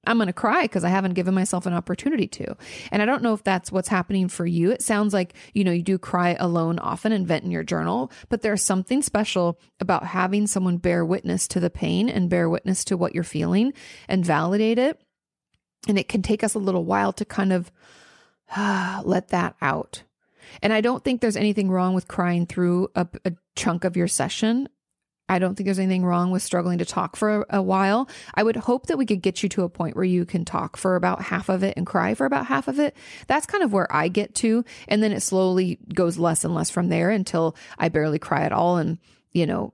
I'm 0.07 0.17
going 0.17 0.27
to 0.27 0.33
cry 0.33 0.63
because 0.63 0.83
I 0.83 0.89
haven't 0.89 1.13
given 1.13 1.33
myself 1.33 1.65
an 1.65 1.73
opportunity 1.73 2.27
to. 2.27 2.55
And 2.91 3.01
I 3.01 3.05
don't 3.05 3.23
know 3.23 3.33
if 3.33 3.43
that's 3.43 3.71
what's 3.71 3.87
happening 3.87 4.27
for 4.27 4.45
you. 4.45 4.71
It 4.71 4.81
sounds 4.81 5.13
like, 5.13 5.33
you 5.53 5.63
know, 5.63 5.71
you 5.71 5.81
do 5.81 5.97
cry 5.97 6.35
alone 6.39 6.79
often 6.79 7.11
and 7.11 7.27
vent 7.27 7.43
in 7.43 7.51
your 7.51 7.63
journal, 7.63 8.11
but 8.29 8.41
there's 8.41 8.61
something 8.61 9.01
special 9.01 9.59
about 9.79 10.05
having 10.05 10.47
someone 10.47 10.77
bear 10.77 11.03
witness 11.05 11.47
to 11.49 11.59
the 11.59 11.69
pain 11.69 12.09
and 12.09 12.29
bear 12.29 12.49
witness 12.49 12.83
to 12.85 12.97
what 12.97 13.15
you're 13.15 13.23
feeling 13.23 13.73
and 14.07 14.25
validate 14.25 14.77
it. 14.77 15.01
And 15.87 15.99
it 15.99 16.07
can 16.07 16.21
take 16.21 16.43
us 16.43 16.55
a 16.55 16.59
little 16.59 16.85
while 16.85 17.13
to 17.13 17.25
kind 17.25 17.53
of 17.53 17.71
uh, 18.55 19.01
let 19.05 19.29
that 19.29 19.55
out. 19.61 20.03
And 20.61 20.73
I 20.73 20.81
don't 20.81 21.03
think 21.03 21.21
there's 21.21 21.37
anything 21.37 21.69
wrong 21.69 21.93
with 21.93 22.07
crying 22.07 22.45
through 22.45 22.89
a, 22.95 23.07
a 23.25 23.33
chunk 23.55 23.83
of 23.83 23.97
your 23.97 24.07
session. 24.07 24.69
I 25.27 25.39
don't 25.39 25.55
think 25.55 25.65
there's 25.65 25.79
anything 25.79 26.05
wrong 26.05 26.29
with 26.29 26.43
struggling 26.43 26.77
to 26.77 26.85
talk 26.85 27.15
for 27.15 27.41
a, 27.41 27.57
a, 27.57 27.61
while. 27.61 28.07
I 28.35 28.43
would 28.43 28.55
hope 28.55 28.87
that 28.87 28.97
we 28.97 29.07
could 29.07 29.23
get 29.23 29.41
you 29.41 29.49
to 29.49 29.63
a 29.63 29.69
point 29.69 29.95
where 29.95 30.05
you 30.05 30.23
can 30.23 30.45
talk 30.45 30.77
for 30.77 30.95
about 30.95 31.23
half 31.23 31.49
of 31.49 31.63
it 31.63 31.75
and 31.77 31.85
cry 31.85 32.13
for 32.13 32.25
about 32.25 32.45
half 32.45 32.67
of 32.67 32.79
it. 32.79 32.95
That's 33.27 33.47
kind 33.47 33.63
of 33.63 33.73
where 33.73 33.93
I 33.93 34.07
get 34.07 34.35
to. 34.35 34.63
And 34.87 35.01
then 35.01 35.11
it 35.11 35.21
slowly 35.21 35.79
goes 35.93 36.19
less 36.19 36.43
and 36.43 36.53
less 36.53 36.69
from 36.69 36.89
there 36.89 37.09
until 37.09 37.55
I 37.79 37.89
barely 37.89 38.19
cry 38.19 38.43
at 38.43 38.51
all. 38.51 38.77
And, 38.77 38.99
you 39.31 39.47
know, 39.47 39.73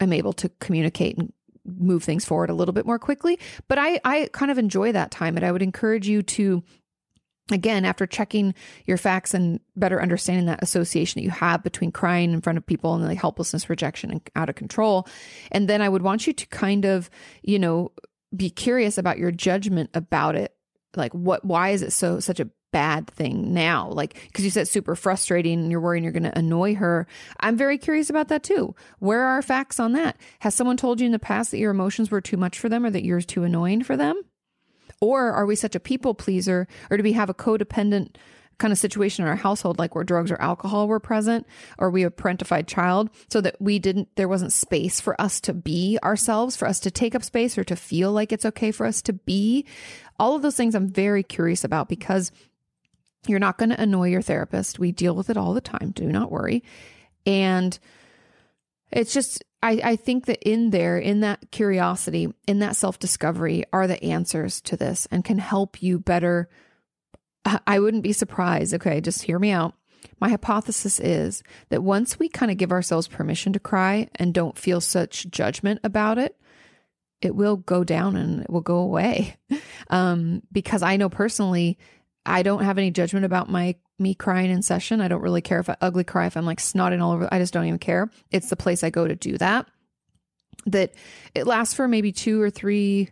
I'm 0.00 0.12
able 0.12 0.32
to 0.34 0.48
communicate 0.60 1.18
and 1.18 1.32
move 1.66 2.02
things 2.02 2.24
forward 2.24 2.48
a 2.48 2.54
little 2.54 2.72
bit 2.72 2.86
more 2.86 2.98
quickly. 2.98 3.38
But 3.68 3.78
I, 3.78 4.00
I 4.04 4.30
kind 4.32 4.50
of 4.50 4.56
enjoy 4.56 4.92
that 4.92 5.10
time. 5.10 5.36
And 5.36 5.44
I 5.44 5.52
would 5.52 5.62
encourage 5.62 6.08
you 6.08 6.22
to 6.22 6.62
again, 7.50 7.84
after 7.84 8.06
checking 8.06 8.54
your 8.84 8.96
facts 8.96 9.34
and 9.34 9.60
better 9.76 10.00
understanding 10.00 10.46
that 10.46 10.62
association 10.62 11.20
that 11.20 11.24
you 11.24 11.30
have 11.30 11.62
between 11.62 11.92
crying 11.92 12.32
in 12.32 12.40
front 12.40 12.58
of 12.58 12.66
people 12.66 12.94
and 12.94 13.04
like 13.04 13.18
helplessness, 13.18 13.70
rejection, 13.70 14.10
and 14.10 14.20
out 14.36 14.48
of 14.48 14.54
control. 14.54 15.06
And 15.50 15.68
then 15.68 15.82
I 15.82 15.88
would 15.88 16.02
want 16.02 16.26
you 16.26 16.32
to 16.32 16.46
kind 16.46 16.84
of, 16.84 17.10
you 17.42 17.58
know, 17.58 17.92
be 18.36 18.50
curious 18.50 18.98
about 18.98 19.18
your 19.18 19.30
judgment 19.30 19.90
about 19.94 20.36
it. 20.36 20.54
Like, 20.96 21.12
what, 21.12 21.44
why 21.44 21.70
is 21.70 21.82
it 21.82 21.92
so, 21.92 22.20
such 22.20 22.40
a 22.40 22.48
bad 22.72 23.08
thing 23.08 23.54
now? 23.54 23.88
Like, 23.90 24.20
because 24.26 24.44
you 24.44 24.50
said 24.50 24.68
super 24.68 24.94
frustrating 24.94 25.60
and 25.60 25.70
you're 25.70 25.80
worrying 25.80 26.04
you're 26.04 26.12
going 26.12 26.22
to 26.24 26.38
annoy 26.38 26.74
her. 26.74 27.06
I'm 27.40 27.56
very 27.56 27.78
curious 27.78 28.10
about 28.10 28.28
that 28.28 28.42
too. 28.42 28.74
Where 28.98 29.22
are 29.22 29.42
facts 29.42 29.80
on 29.80 29.92
that? 29.92 30.16
Has 30.40 30.54
someone 30.54 30.76
told 30.76 31.00
you 31.00 31.06
in 31.06 31.12
the 31.12 31.18
past 31.18 31.50
that 31.50 31.58
your 31.58 31.70
emotions 31.70 32.10
were 32.10 32.20
too 32.20 32.36
much 32.36 32.58
for 32.58 32.68
them 32.68 32.84
or 32.84 32.90
that 32.90 33.04
you're 33.04 33.20
too 33.20 33.44
annoying 33.44 33.82
for 33.84 33.96
them? 33.96 34.20
Or 35.00 35.32
are 35.32 35.46
we 35.46 35.56
such 35.56 35.74
a 35.74 35.80
people 35.80 36.14
pleaser, 36.14 36.66
or 36.90 36.96
do 36.96 37.02
we 37.02 37.12
have 37.12 37.30
a 37.30 37.34
codependent 37.34 38.16
kind 38.58 38.72
of 38.72 38.78
situation 38.78 39.24
in 39.24 39.28
our 39.28 39.36
household, 39.36 39.78
like 39.78 39.94
where 39.94 40.02
drugs 40.02 40.32
or 40.32 40.42
alcohol 40.42 40.88
were 40.88 40.98
present, 40.98 41.46
or 41.78 41.90
we 41.90 42.02
a 42.02 42.10
parentified 42.10 42.66
child, 42.66 43.08
so 43.30 43.40
that 43.40 43.54
we 43.60 43.78
didn't, 43.78 44.08
there 44.16 44.26
wasn't 44.26 44.52
space 44.52 45.00
for 45.00 45.18
us 45.20 45.40
to 45.40 45.54
be 45.54 45.96
ourselves, 46.02 46.56
for 46.56 46.66
us 46.66 46.80
to 46.80 46.90
take 46.90 47.14
up 47.14 47.22
space 47.22 47.56
or 47.56 47.62
to 47.62 47.76
feel 47.76 48.10
like 48.10 48.32
it's 48.32 48.44
okay 48.44 48.72
for 48.72 48.84
us 48.84 49.00
to 49.02 49.12
be. 49.12 49.64
All 50.18 50.34
of 50.34 50.42
those 50.42 50.56
things 50.56 50.74
I'm 50.74 50.88
very 50.88 51.22
curious 51.22 51.62
about 51.62 51.88
because 51.88 52.32
you're 53.28 53.38
not 53.38 53.58
going 53.58 53.70
to 53.70 53.80
annoy 53.80 54.08
your 54.08 54.22
therapist. 54.22 54.80
We 54.80 54.90
deal 54.90 55.14
with 55.14 55.30
it 55.30 55.36
all 55.36 55.54
the 55.54 55.60
time. 55.60 55.92
Do 55.92 56.10
not 56.10 56.32
worry. 56.32 56.64
And 57.26 57.78
it's 58.90 59.12
just, 59.12 59.44
I, 59.62 59.80
I 59.82 59.96
think 59.96 60.26
that 60.26 60.38
in 60.48 60.70
there, 60.70 60.98
in 60.98 61.20
that 61.20 61.50
curiosity, 61.50 62.32
in 62.46 62.60
that 62.60 62.76
self 62.76 62.98
discovery, 62.98 63.64
are 63.72 63.86
the 63.86 64.02
answers 64.04 64.60
to 64.62 64.76
this 64.76 65.06
and 65.10 65.24
can 65.24 65.38
help 65.38 65.82
you 65.82 65.98
better. 65.98 66.48
I 67.66 67.78
wouldn't 67.80 68.02
be 68.02 68.12
surprised. 68.12 68.74
Okay, 68.74 69.00
just 69.00 69.22
hear 69.22 69.38
me 69.38 69.50
out. 69.50 69.74
My 70.20 70.28
hypothesis 70.28 71.00
is 71.00 71.42
that 71.70 71.82
once 71.82 72.18
we 72.18 72.28
kind 72.28 72.50
of 72.50 72.58
give 72.58 72.72
ourselves 72.72 73.08
permission 73.08 73.52
to 73.52 73.60
cry 73.60 74.08
and 74.16 74.34
don't 74.34 74.58
feel 74.58 74.80
such 74.80 75.28
judgment 75.30 75.80
about 75.82 76.18
it, 76.18 76.36
it 77.20 77.34
will 77.34 77.56
go 77.56 77.84
down 77.84 78.16
and 78.16 78.42
it 78.42 78.50
will 78.50 78.60
go 78.60 78.78
away. 78.78 79.36
Um, 79.90 80.42
because 80.52 80.82
I 80.82 80.98
know 80.98 81.08
personally, 81.08 81.78
I 82.28 82.42
don't 82.42 82.62
have 82.62 82.78
any 82.78 82.90
judgment 82.90 83.24
about 83.24 83.48
my 83.50 83.76
me 83.98 84.14
crying 84.14 84.50
in 84.50 84.62
session. 84.62 85.00
I 85.00 85.08
don't 85.08 85.22
really 85.22 85.40
care 85.40 85.60
if 85.60 85.68
I 85.68 85.76
ugly 85.80 86.04
cry, 86.04 86.26
if 86.26 86.36
I'm 86.36 86.46
like 86.46 86.58
snotting 86.58 87.02
all 87.02 87.12
over. 87.12 87.28
I 87.32 87.38
just 87.38 87.52
don't 87.52 87.66
even 87.66 87.78
care. 87.78 88.10
It's 88.30 88.50
the 88.50 88.56
place 88.56 88.84
I 88.84 88.90
go 88.90 89.08
to 89.08 89.16
do 89.16 89.38
that. 89.38 89.66
That 90.66 90.92
it 91.34 91.46
lasts 91.46 91.74
for 91.74 91.88
maybe 91.88 92.12
two 92.12 92.40
or 92.40 92.50
three 92.50 93.10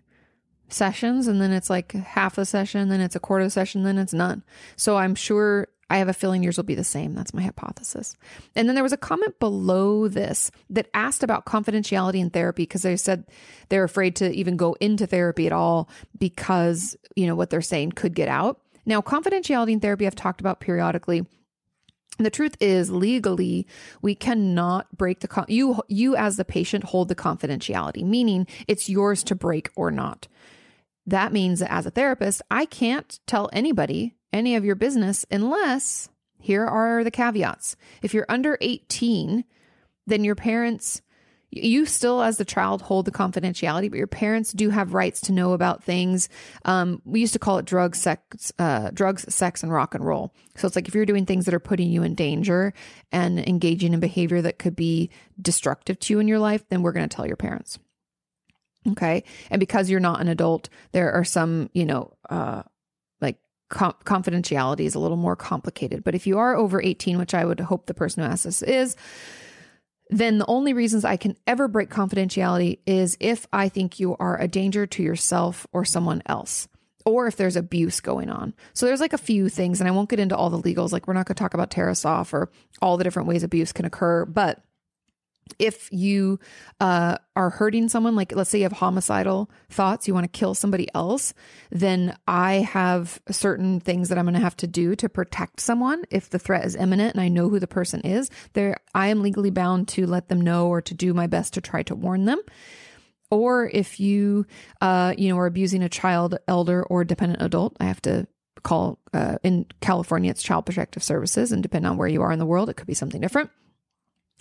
sessions, 0.68 1.26
and 1.26 1.40
then 1.40 1.52
it's 1.52 1.70
like 1.70 1.92
half 1.92 2.38
a 2.38 2.44
session, 2.44 2.88
then 2.88 3.00
it's 3.00 3.16
a 3.16 3.20
quarter 3.20 3.42
of 3.42 3.48
a 3.48 3.50
session, 3.50 3.84
then 3.84 3.98
it's 3.98 4.12
none. 4.12 4.42
So 4.76 4.96
I'm 4.96 5.14
sure 5.14 5.68
I 5.88 5.98
have 5.98 6.08
a 6.08 6.12
feeling 6.12 6.42
yours 6.42 6.56
will 6.56 6.64
be 6.64 6.74
the 6.74 6.82
same. 6.82 7.14
That's 7.14 7.32
my 7.32 7.42
hypothesis. 7.42 8.16
And 8.56 8.68
then 8.68 8.74
there 8.74 8.82
was 8.82 8.92
a 8.92 8.98
comment 8.98 9.38
below 9.38 10.08
this 10.08 10.50
that 10.70 10.88
asked 10.94 11.22
about 11.22 11.46
confidentiality 11.46 12.18
in 12.18 12.30
therapy 12.30 12.64
because 12.64 12.82
they 12.82 12.96
said 12.96 13.24
they're 13.68 13.84
afraid 13.84 14.16
to 14.16 14.30
even 14.32 14.56
go 14.56 14.74
into 14.80 15.06
therapy 15.06 15.46
at 15.46 15.52
all 15.52 15.88
because, 16.18 16.96
you 17.14 17.26
know, 17.26 17.36
what 17.36 17.50
they're 17.50 17.62
saying 17.62 17.92
could 17.92 18.14
get 18.14 18.28
out. 18.28 18.60
Now, 18.86 19.02
confidentiality 19.02 19.72
in 19.72 19.80
therapy, 19.80 20.06
I've 20.06 20.14
talked 20.14 20.40
about 20.40 20.60
periodically. 20.60 21.26
The 22.18 22.30
truth 22.30 22.56
is, 22.60 22.90
legally, 22.90 23.66
we 24.00 24.14
cannot 24.14 24.96
break 24.96 25.20
the 25.20 25.28
con- 25.28 25.44
you. 25.48 25.82
You 25.88 26.16
as 26.16 26.36
the 26.36 26.44
patient 26.44 26.84
hold 26.84 27.08
the 27.08 27.14
confidentiality, 27.14 28.04
meaning 28.04 28.46
it's 28.66 28.88
yours 28.88 29.22
to 29.24 29.34
break 29.34 29.70
or 29.76 29.90
not. 29.90 30.28
That 31.04 31.32
means 31.32 31.60
that 31.60 31.70
as 31.70 31.84
a 31.84 31.90
therapist, 31.90 32.40
I 32.50 32.64
can't 32.64 33.20
tell 33.26 33.50
anybody 33.52 34.14
any 34.32 34.56
of 34.56 34.64
your 34.64 34.76
business 34.76 35.26
unless 35.30 36.08
here 36.38 36.64
are 36.64 37.04
the 37.04 37.10
caveats. 37.10 37.76
If 38.02 38.14
you're 38.14 38.26
under 38.28 38.56
18, 38.60 39.44
then 40.06 40.24
your 40.24 40.34
parents 40.34 41.02
you 41.50 41.86
still 41.86 42.22
as 42.22 42.38
the 42.38 42.44
child 42.44 42.82
hold 42.82 43.04
the 43.04 43.12
confidentiality 43.12 43.88
but 43.88 43.98
your 43.98 44.06
parents 44.06 44.52
do 44.52 44.70
have 44.70 44.94
rights 44.94 45.20
to 45.22 45.32
know 45.32 45.52
about 45.52 45.82
things. 45.82 46.28
Um, 46.64 47.00
we 47.04 47.20
used 47.20 47.32
to 47.34 47.38
call 47.38 47.58
it 47.58 47.64
drugs 47.64 48.00
sex 48.00 48.52
uh, 48.58 48.90
drugs 48.92 49.32
sex 49.32 49.62
and 49.62 49.72
rock 49.72 49.94
and 49.94 50.04
roll. 50.04 50.34
So 50.56 50.66
it's 50.66 50.76
like 50.76 50.88
if 50.88 50.94
you're 50.94 51.06
doing 51.06 51.26
things 51.26 51.44
that 51.44 51.54
are 51.54 51.60
putting 51.60 51.90
you 51.90 52.02
in 52.02 52.14
danger 52.14 52.74
and 53.12 53.38
engaging 53.38 53.94
in 53.94 54.00
behavior 54.00 54.42
that 54.42 54.58
could 54.58 54.76
be 54.76 55.10
destructive 55.40 55.98
to 56.00 56.14
you 56.14 56.20
in 56.20 56.28
your 56.28 56.38
life 56.38 56.64
then 56.68 56.82
we're 56.82 56.92
going 56.92 57.08
to 57.08 57.14
tell 57.14 57.26
your 57.26 57.36
parents. 57.36 57.78
Okay? 58.90 59.24
And 59.50 59.60
because 59.60 59.90
you're 59.90 60.00
not 60.00 60.20
an 60.20 60.28
adult 60.28 60.68
there 60.92 61.12
are 61.12 61.24
some 61.24 61.70
you 61.72 61.86
know 61.86 62.12
uh, 62.28 62.62
like 63.20 63.38
confidentiality 63.70 64.80
is 64.80 64.94
a 64.94 65.00
little 65.00 65.16
more 65.16 65.36
complicated. 65.36 66.04
But 66.04 66.14
if 66.14 66.26
you 66.26 66.38
are 66.38 66.56
over 66.56 66.82
18 66.82 67.18
which 67.18 67.34
i 67.34 67.44
would 67.44 67.60
hope 67.60 67.86
the 67.86 67.94
person 67.94 68.22
who 68.22 68.28
asked 68.28 68.44
this 68.44 68.62
is 68.62 68.96
then 70.08 70.38
the 70.38 70.46
only 70.46 70.72
reasons 70.72 71.04
I 71.04 71.16
can 71.16 71.36
ever 71.46 71.68
break 71.68 71.90
confidentiality 71.90 72.78
is 72.86 73.16
if 73.20 73.46
I 73.52 73.68
think 73.68 73.98
you 73.98 74.16
are 74.18 74.40
a 74.40 74.48
danger 74.48 74.86
to 74.86 75.02
yourself 75.02 75.66
or 75.72 75.84
someone 75.84 76.22
else, 76.26 76.68
or 77.04 77.26
if 77.26 77.36
there's 77.36 77.56
abuse 77.56 78.00
going 78.00 78.30
on. 78.30 78.52
So 78.72 78.86
there's 78.86 79.00
like 79.00 79.12
a 79.12 79.18
few 79.18 79.48
things, 79.48 79.80
and 79.80 79.88
I 79.88 79.92
won't 79.92 80.10
get 80.10 80.20
into 80.20 80.36
all 80.36 80.50
the 80.50 80.60
legals. 80.60 80.92
Like, 80.92 81.06
we're 81.06 81.14
not 81.14 81.26
going 81.26 81.36
to 81.36 81.42
talk 81.42 81.54
about 81.54 81.70
Tarasoff 81.70 82.32
or 82.32 82.50
all 82.82 82.96
the 82.96 83.04
different 83.04 83.28
ways 83.28 83.42
abuse 83.42 83.72
can 83.72 83.84
occur, 83.84 84.24
but 84.24 84.62
if 85.58 85.88
you 85.92 86.38
uh, 86.80 87.18
are 87.34 87.50
hurting 87.50 87.88
someone, 87.88 88.16
like 88.16 88.34
let's 88.34 88.50
say 88.50 88.58
you 88.58 88.64
have 88.64 88.72
homicidal 88.72 89.50
thoughts, 89.70 90.06
you 90.06 90.14
want 90.14 90.24
to 90.24 90.38
kill 90.38 90.54
somebody 90.54 90.88
else, 90.94 91.34
then 91.70 92.16
I 92.26 92.54
have 92.56 93.20
certain 93.30 93.80
things 93.80 94.08
that 94.08 94.18
I'm 94.18 94.24
going 94.24 94.34
to 94.34 94.40
have 94.40 94.56
to 94.58 94.66
do 94.66 94.94
to 94.96 95.08
protect 95.08 95.60
someone 95.60 96.04
if 96.10 96.30
the 96.30 96.38
threat 96.38 96.64
is 96.64 96.76
imminent 96.76 97.14
and 97.14 97.20
I 97.20 97.28
know 97.28 97.48
who 97.48 97.58
the 97.58 97.66
person 97.66 98.00
is. 98.02 98.30
There, 98.52 98.76
I 98.94 99.08
am 99.08 99.22
legally 99.22 99.50
bound 99.50 99.88
to 99.88 100.06
let 100.06 100.28
them 100.28 100.40
know 100.40 100.68
or 100.68 100.82
to 100.82 100.94
do 100.94 101.14
my 101.14 101.26
best 101.26 101.54
to 101.54 101.60
try 101.60 101.82
to 101.84 101.94
warn 101.94 102.24
them. 102.24 102.40
Or 103.30 103.68
if 103.72 103.98
you, 103.98 104.46
uh, 104.80 105.14
you 105.18 105.28
know, 105.28 105.38
are 105.38 105.46
abusing 105.46 105.82
a 105.82 105.88
child, 105.88 106.38
elder, 106.46 106.84
or 106.84 107.04
dependent 107.04 107.42
adult, 107.42 107.76
I 107.80 107.84
have 107.84 108.00
to 108.02 108.28
call. 108.62 109.00
Uh, 109.12 109.38
in 109.42 109.66
California, 109.80 110.30
it's 110.30 110.42
Child 110.42 110.66
Protective 110.66 111.02
Services, 111.02 111.50
and 111.50 111.60
depending 111.60 111.90
on 111.90 111.96
where 111.96 112.06
you 112.06 112.22
are 112.22 112.30
in 112.30 112.38
the 112.38 112.46
world, 112.46 112.68
it 112.68 112.74
could 112.74 112.86
be 112.86 112.94
something 112.94 113.20
different 113.20 113.50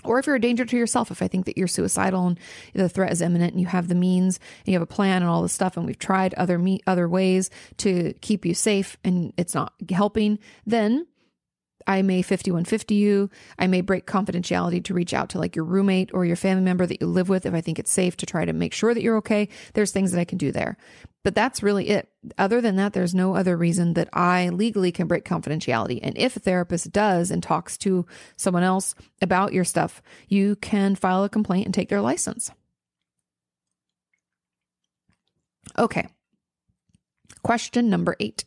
or 0.03 0.19
if 0.19 0.27
you're 0.27 0.35
a 0.35 0.41
danger 0.41 0.65
to 0.65 0.77
yourself, 0.77 1.09
if 1.11 1.21
I 1.21 1.27
think 1.27 1.45
that 1.45 1.57
you're 1.57 1.67
suicidal 1.67 2.27
and 2.27 2.39
the 2.73 2.89
threat 2.89 3.11
is 3.11 3.21
imminent 3.21 3.53
and 3.53 3.61
you 3.61 3.67
have 3.67 3.87
the 3.87 3.95
means 3.95 4.39
and 4.59 4.67
you 4.67 4.73
have 4.73 4.81
a 4.81 4.85
plan 4.85 5.21
and 5.21 5.29
all 5.29 5.41
this 5.41 5.53
stuff, 5.53 5.77
and 5.77 5.85
we've 5.85 5.97
tried 5.97 6.33
other 6.35 6.59
me 6.59 6.81
other 6.85 7.07
ways 7.07 7.49
to 7.77 8.13
keep 8.21 8.45
you 8.45 8.53
safe 8.53 8.97
and 9.03 9.33
it's 9.37 9.55
not 9.55 9.73
helping, 9.89 10.39
then 10.65 11.07
I 11.87 12.01
may 12.01 12.21
5150 12.21 12.95
you. 12.95 13.29
I 13.59 13.67
may 13.67 13.81
break 13.81 14.07
confidentiality 14.07 14.83
to 14.85 14.93
reach 14.93 15.13
out 15.13 15.29
to 15.29 15.39
like 15.39 15.55
your 15.55 15.65
roommate 15.65 16.11
or 16.13 16.25
your 16.25 16.35
family 16.35 16.63
member 16.63 16.85
that 16.85 17.01
you 17.01 17.07
live 17.07 17.29
with 17.29 17.45
if 17.45 17.53
I 17.53 17.61
think 17.61 17.79
it's 17.79 17.91
safe 17.91 18.17
to 18.17 18.25
try 18.25 18.45
to 18.45 18.53
make 18.53 18.73
sure 18.73 18.93
that 18.93 19.03
you're 19.03 19.17
okay. 19.17 19.49
There's 19.73 19.91
things 19.91 20.11
that 20.11 20.19
I 20.19 20.25
can 20.25 20.37
do 20.37 20.51
there. 20.51 20.77
But 21.25 21.33
that's 21.33 21.63
really 21.63 21.89
it. 21.89 22.07
Other 22.37 22.61
than 22.61 22.75
that, 22.75 22.93
there's 22.93 23.15
no 23.15 23.35
other 23.35 23.57
reason 23.57 23.95
that 23.95 24.09
I 24.13 24.49
legally 24.49 24.91
can 24.91 25.07
break 25.07 25.25
confidentiality. 25.25 25.99
And 26.03 26.15
if 26.15 26.35
a 26.35 26.39
therapist 26.39 26.91
does 26.91 27.31
and 27.31 27.41
talks 27.41 27.79
to 27.79 28.05
someone 28.37 28.61
else 28.61 28.93
about 29.23 29.51
your 29.51 29.63
stuff, 29.63 30.03
you 30.29 30.55
can 30.57 30.93
file 30.93 31.23
a 31.23 31.29
complaint 31.29 31.65
and 31.65 31.73
take 31.73 31.89
their 31.89 31.99
license. 31.99 32.51
Okay. 35.79 36.07
Question 37.41 37.89
number 37.89 38.15
eight. 38.19 38.45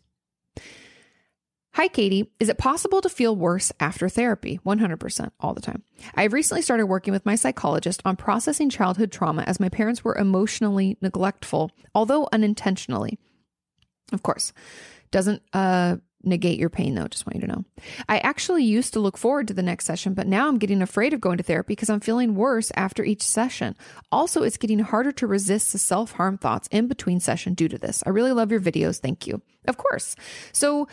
Hi, 1.78 1.86
Kati. 1.86 2.26
Is 2.40 2.48
it 2.48 2.58
possible 2.58 3.00
to 3.02 3.08
feel 3.08 3.36
worse 3.36 3.70
after 3.78 4.08
therapy? 4.08 4.58
100% 4.66 5.30
all 5.38 5.54
the 5.54 5.60
time. 5.60 5.84
I 6.16 6.22
have 6.22 6.32
recently 6.32 6.60
started 6.60 6.86
working 6.86 7.12
with 7.12 7.24
my 7.24 7.36
psychologist 7.36 8.02
on 8.04 8.16
processing 8.16 8.68
childhood 8.68 9.12
trauma 9.12 9.42
as 9.42 9.60
my 9.60 9.68
parents 9.68 10.02
were 10.02 10.16
emotionally 10.16 10.98
neglectful, 11.00 11.70
although 11.94 12.28
unintentionally. 12.32 13.20
Of 14.12 14.24
course, 14.24 14.52
doesn't 15.12 15.40
uh, 15.52 15.98
negate 16.24 16.58
your 16.58 16.68
pain 16.68 16.96
though, 16.96 17.06
just 17.06 17.26
want 17.26 17.36
you 17.36 17.42
to 17.42 17.46
know. 17.46 17.64
I 18.08 18.18
actually 18.18 18.64
used 18.64 18.94
to 18.94 19.00
look 19.00 19.16
forward 19.16 19.46
to 19.46 19.54
the 19.54 19.62
next 19.62 19.84
session, 19.84 20.14
but 20.14 20.26
now 20.26 20.48
I'm 20.48 20.58
getting 20.58 20.82
afraid 20.82 21.12
of 21.12 21.20
going 21.20 21.36
to 21.36 21.44
therapy 21.44 21.74
because 21.74 21.90
I'm 21.90 22.00
feeling 22.00 22.34
worse 22.34 22.72
after 22.74 23.04
each 23.04 23.22
session. 23.22 23.76
Also, 24.10 24.42
it's 24.42 24.56
getting 24.56 24.80
harder 24.80 25.12
to 25.12 25.28
resist 25.28 25.70
the 25.70 25.78
self 25.78 26.10
harm 26.10 26.38
thoughts 26.38 26.68
in 26.72 26.88
between 26.88 27.20
session 27.20 27.54
due 27.54 27.68
to 27.68 27.78
this. 27.78 28.02
I 28.04 28.08
really 28.08 28.32
love 28.32 28.50
your 28.50 28.60
videos. 28.60 28.98
Thank 28.98 29.28
you. 29.28 29.42
Of 29.68 29.76
course. 29.76 30.16
So, 30.52 30.88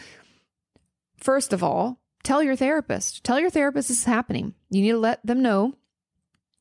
First 1.18 1.54
of 1.54 1.64
all, 1.64 2.00
tell 2.24 2.44
your 2.44 2.56
therapist. 2.56 3.24
Tell 3.24 3.40
your 3.40 3.50
therapist 3.50 3.88
this 3.88 4.00
is 4.00 4.04
happening. 4.06 4.54
You 4.70 4.82
need 4.82 4.92
to 4.92 4.98
let 4.98 5.26
them 5.26 5.42
know 5.42 5.76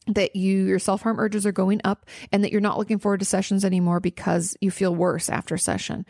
that 0.06 0.36
you 0.36 0.64
your 0.64 0.78
self-harm 0.78 1.18
urges 1.18 1.46
are 1.46 1.52
going 1.52 1.80
up 1.84 2.06
and 2.30 2.44
that 2.44 2.52
you're 2.52 2.60
not 2.60 2.78
looking 2.78 2.98
forward 2.98 3.20
to 3.20 3.26
sessions 3.26 3.64
anymore 3.64 4.00
because 4.00 4.56
you 4.60 4.70
feel 4.70 4.94
worse 4.94 5.30
after 5.30 5.56
session. 5.56 6.04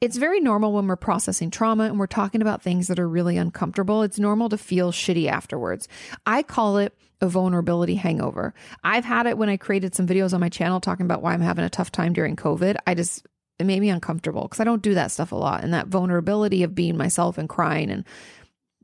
It's 0.00 0.16
very 0.16 0.40
normal 0.40 0.72
when 0.72 0.86
we're 0.86 0.96
processing 0.96 1.50
trauma 1.50 1.84
and 1.84 1.98
we're 1.98 2.06
talking 2.06 2.42
about 2.42 2.62
things 2.62 2.88
that 2.88 3.00
are 3.00 3.08
really 3.08 3.36
uncomfortable. 3.36 4.02
It's 4.02 4.18
normal 4.18 4.48
to 4.50 4.58
feel 4.58 4.92
shitty 4.92 5.28
afterwards. 5.28 5.88
I 6.26 6.42
call 6.42 6.76
it 6.78 6.94
a 7.20 7.28
vulnerability 7.28 7.96
hangover. 7.96 8.54
I've 8.84 9.04
had 9.04 9.26
it 9.26 9.38
when 9.38 9.48
I 9.48 9.56
created 9.56 9.94
some 9.94 10.06
videos 10.06 10.34
on 10.34 10.40
my 10.40 10.50
channel 10.50 10.80
talking 10.80 11.06
about 11.06 11.22
why 11.22 11.32
I'm 11.32 11.40
having 11.40 11.64
a 11.64 11.70
tough 11.70 11.90
time 11.90 12.12
during 12.12 12.36
COVID. 12.36 12.76
I 12.86 12.94
just 12.94 13.26
it 13.58 13.66
made 13.66 13.80
me 13.80 13.90
uncomfortable 13.90 14.42
because 14.42 14.60
I 14.60 14.64
don't 14.64 14.82
do 14.82 14.94
that 14.94 15.10
stuff 15.10 15.32
a 15.32 15.36
lot. 15.36 15.64
And 15.64 15.74
that 15.74 15.88
vulnerability 15.88 16.62
of 16.62 16.74
being 16.74 16.96
myself 16.96 17.38
and 17.38 17.48
crying 17.48 17.90
and 17.90 18.04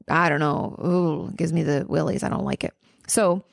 I 0.09 0.29
don't 0.29 0.41
know, 0.41 0.77
ooh, 0.85 1.33
gives 1.35 1.53
me 1.53 1.63
the 1.63 1.87
willies. 1.89 2.23
I 2.23 2.29
don't 2.29 2.45
like 2.45 2.65
it. 2.65 2.75
So 3.07 3.45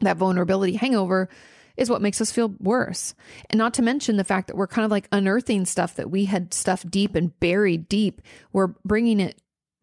that 0.00 0.16
vulnerability 0.16 0.76
hangover 0.76 1.28
is 1.76 1.88
what 1.88 2.02
makes 2.02 2.20
us 2.20 2.30
feel 2.30 2.54
worse. 2.60 3.14
And 3.50 3.58
not 3.58 3.74
to 3.74 3.82
mention 3.82 4.16
the 4.16 4.24
fact 4.24 4.46
that 4.48 4.56
we're 4.56 4.66
kind 4.66 4.84
of 4.84 4.90
like 4.90 5.08
unearthing 5.10 5.64
stuff 5.64 5.94
that 5.96 6.10
we 6.10 6.26
had 6.26 6.52
stuffed 6.52 6.90
deep 6.90 7.14
and 7.14 7.38
buried 7.40 7.88
deep. 7.88 8.20
We're 8.52 8.74
bringing 8.84 9.20
it 9.20 9.40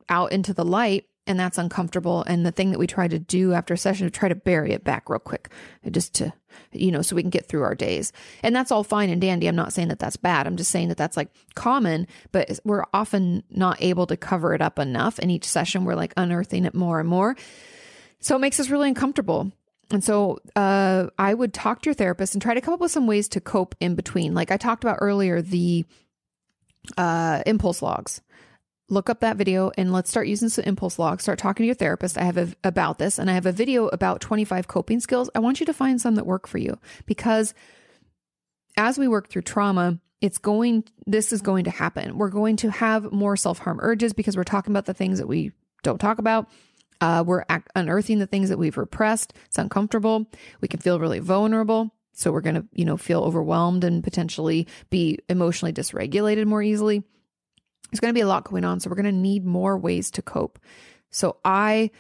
out 0.08 0.32
into 0.32 0.54
the 0.54 0.66
light 0.66 1.06
and 1.30 1.40
that's 1.40 1.60
uncomfortable. 1.60 2.24
And 2.24 2.44
the 2.44 2.52
thing 2.52 2.72
that 2.72 2.80
we 2.80 2.88
try 2.88 3.08
to 3.08 3.20
do 3.20 3.54
after 3.54 3.76
a 3.76 3.78
session 3.78 4.08
is 4.08 4.12
try 4.12 4.28
to 4.28 4.36
bury 4.36 4.74
it 4.74 4.84
back 4.84 5.08
real 5.10 5.20
quick, 5.20 5.50
just 5.92 6.16
to, 6.16 6.34
you 6.72 6.92
know, 6.92 7.04
so 7.04 7.16
we 7.16 7.22
can 7.22 7.30
get 7.30 7.48
through 7.48 7.62
our 7.62 7.76
days. 7.76 8.12
And 8.42 8.56
that's 8.56 8.72
all 8.72 8.84
fine 8.84 9.12
and 9.12 9.22
dandy. 9.22 9.46
I'm 9.48 9.56
not 9.56 9.72
saying 9.72 9.90
that 9.90 10.00
that's 10.00 10.18
bad. 10.18 10.48
I'm 10.48 10.58
just 10.58 10.72
saying 10.72 10.90
that 10.90 10.98
that's 10.98 11.16
like 11.16 11.30
common, 11.54 12.08
but 12.32 12.60
we're 12.66 12.84
often 12.96 13.44
not 13.52 13.80
able 13.80 14.08
to 14.08 14.18
cover 14.18 14.56
it 14.56 14.62
up 14.62 14.80
enough. 14.80 15.20
And 15.20 15.30
each 15.30 15.46
session, 15.46 15.86
we're 15.86 15.94
like 15.94 16.16
unearthing 16.18 16.66
it 16.66 16.74
more 16.74 17.00
and 17.00 17.08
more. 17.08 17.38
So 18.20 18.36
it 18.36 18.40
makes 18.40 18.60
us 18.60 18.72
really 18.72 18.88
uncomfortable. 18.88 19.52
And 19.92 20.04
so 20.04 20.40
uh, 20.56 21.08
I 21.20 21.36
would 21.36 21.54
talk 21.54 21.84
to 21.84 21.90
your 21.90 21.96
therapist 21.96 22.34
and 22.34 22.42
try 22.42 22.56
to 22.56 22.62
come 22.62 22.74
up 22.74 22.80
with 22.80 22.92
some 22.92 23.06
ways 23.06 23.30
to 23.30 23.40
cope 23.40 23.76
in 23.80 23.94
between. 23.94 24.34
Like 24.34 24.52
I 24.52 24.58
talked 24.58 24.84
about 24.84 24.98
earlier, 25.00 25.44
the 25.44 25.86
uh, 26.98 27.44
impulse 27.46 27.84
logs 27.84 28.22
look 28.90 29.10
up 29.10 29.22
that 29.22 29.38
video 29.38 29.72
and 29.78 29.94
let's 29.94 30.10
start 30.10 30.28
using 30.28 30.50
some 30.50 30.66
impulse 30.66 31.00
logs. 31.00 31.24
Start 31.24 31.40
talking 31.40 31.64
to 31.64 31.68
your 31.68 31.76
therapist. 31.76 32.18
I 32.18 32.24
have 32.24 32.38
a, 32.38 32.54
about 32.64 32.98
this 32.98 33.20
and 33.20 33.30
I 33.30 33.34
have 33.34 33.46
a 33.46 33.52
video 33.52 33.88
about 33.88 34.22
25 34.22 34.68
coping 34.68 35.00
skills. 35.00 35.30
I 35.36 35.40
want 35.40 35.60
you 35.60 35.66
to 35.68 35.74
find 35.74 36.02
some 36.02 36.16
that 36.16 36.26
work 36.26 36.48
for 36.48 36.58
you 36.58 36.78
because 37.06 37.54
as 38.78 38.98
we 38.98 39.08
work 39.08 39.30
through 39.30 39.44
trauma, 39.44 40.00
it's 40.22 40.38
going, 40.38 40.84
this 41.06 41.32
is 41.32 41.42
going 41.42 41.64
to 41.66 41.72
happen. 41.72 42.18
We're 42.18 42.30
going 42.30 42.58
to 42.58 42.72
have 42.72 43.12
more 43.12 43.38
self 43.38 43.60
harm 43.60 43.80
urges 43.82 44.14
because 44.14 44.36
we're 44.36 44.44
talking 44.44 44.72
about 44.72 44.86
the 44.86 44.94
things 44.94 45.20
that 45.20 45.28
we 45.28 45.52
don't 45.84 46.00
talk 46.00 46.18
about. 46.18 46.50
Uh, 47.02 47.24
we're 47.26 47.46
unearthing 47.76 48.20
the 48.20 48.28
things 48.28 48.50
that 48.50 48.58
we've 48.58 48.78
repressed. 48.78 49.34
It's 49.46 49.58
uncomfortable. 49.58 50.30
We 50.60 50.68
can 50.68 50.82
feel 50.82 51.00
really 51.00 51.20
vulnerable. 51.20 51.92
So 52.12 52.34
we're 52.34 52.42
going 52.42 52.56
to, 52.56 52.66
you 52.74 52.84
know, 52.84 52.98
feel 52.98 53.22
overwhelmed 53.22 53.86
and 53.86 54.04
potentially 54.04 54.68
be 54.90 55.20
emotionally 55.30 55.72
dysregulated 55.72 56.46
more 56.46 56.62
easily 56.62 57.04
there's 57.90 58.00
going 58.00 58.14
to 58.14 58.18
be 58.18 58.22
a 58.22 58.28
lot 58.28 58.44
going 58.44 58.66
on. 58.66 58.80
So 58.80 58.90
we're 58.90 58.96
going 58.96 59.06
to 59.06 59.12
need 59.12 59.46
more 59.46 59.78
ways 59.78 60.12
to 60.12 60.22
cope. 60.22 60.60
So 61.10 61.38
I 61.44 61.92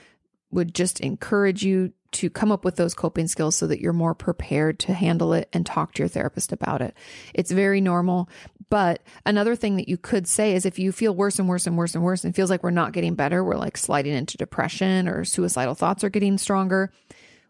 would 0.52 0.74
just 0.74 1.00
encourage 1.00 1.64
you 1.64 1.94
to 2.12 2.30
come 2.30 2.52
up 2.52 2.66
with 2.66 2.76
those 2.76 2.94
coping 2.94 3.28
skills 3.28 3.56
so 3.56 3.68
that 3.68 3.80
you're 3.80 3.94
more 3.94 4.16
prepared 4.16 4.80
to 4.80 4.94
handle 4.94 5.34
it 5.34 5.48
and 5.54 5.66
talk 5.66 5.94
to 5.94 6.02
your 6.02 6.08
therapist 6.08 6.52
about 6.52 6.82
it. 6.82 6.96
It's 7.34 7.52
very 7.52 7.82
normal. 7.82 8.30
But 8.70 9.04
another 9.26 9.56
thing 9.56 9.78
that 9.78 9.90
you 9.90 9.98
could 9.98 10.28
say 10.28 10.54
is 10.56 10.66
if 10.66 10.80
you 10.80 10.92
feel 10.92 11.14
worse 11.14 11.40
and 11.40 11.50
worse 11.50 11.66
and 11.68 11.78
worse 11.78 11.96
and 11.96 12.04
worse 12.04 12.24
and 12.24 12.36
feels 12.36 12.50
like 12.50 12.64
we're 12.64 12.70
not 12.72 12.94
getting 12.94 13.16
better, 13.16 13.44
we're 13.44 13.58
like 13.58 13.78
sliding 13.78 14.14
into 14.14 14.38
depression 14.38 15.08
or 15.08 15.24
suicidal 15.24 15.76
thoughts 15.76 16.04
are 16.04 16.10
getting 16.10 16.38
stronger, 16.38 16.92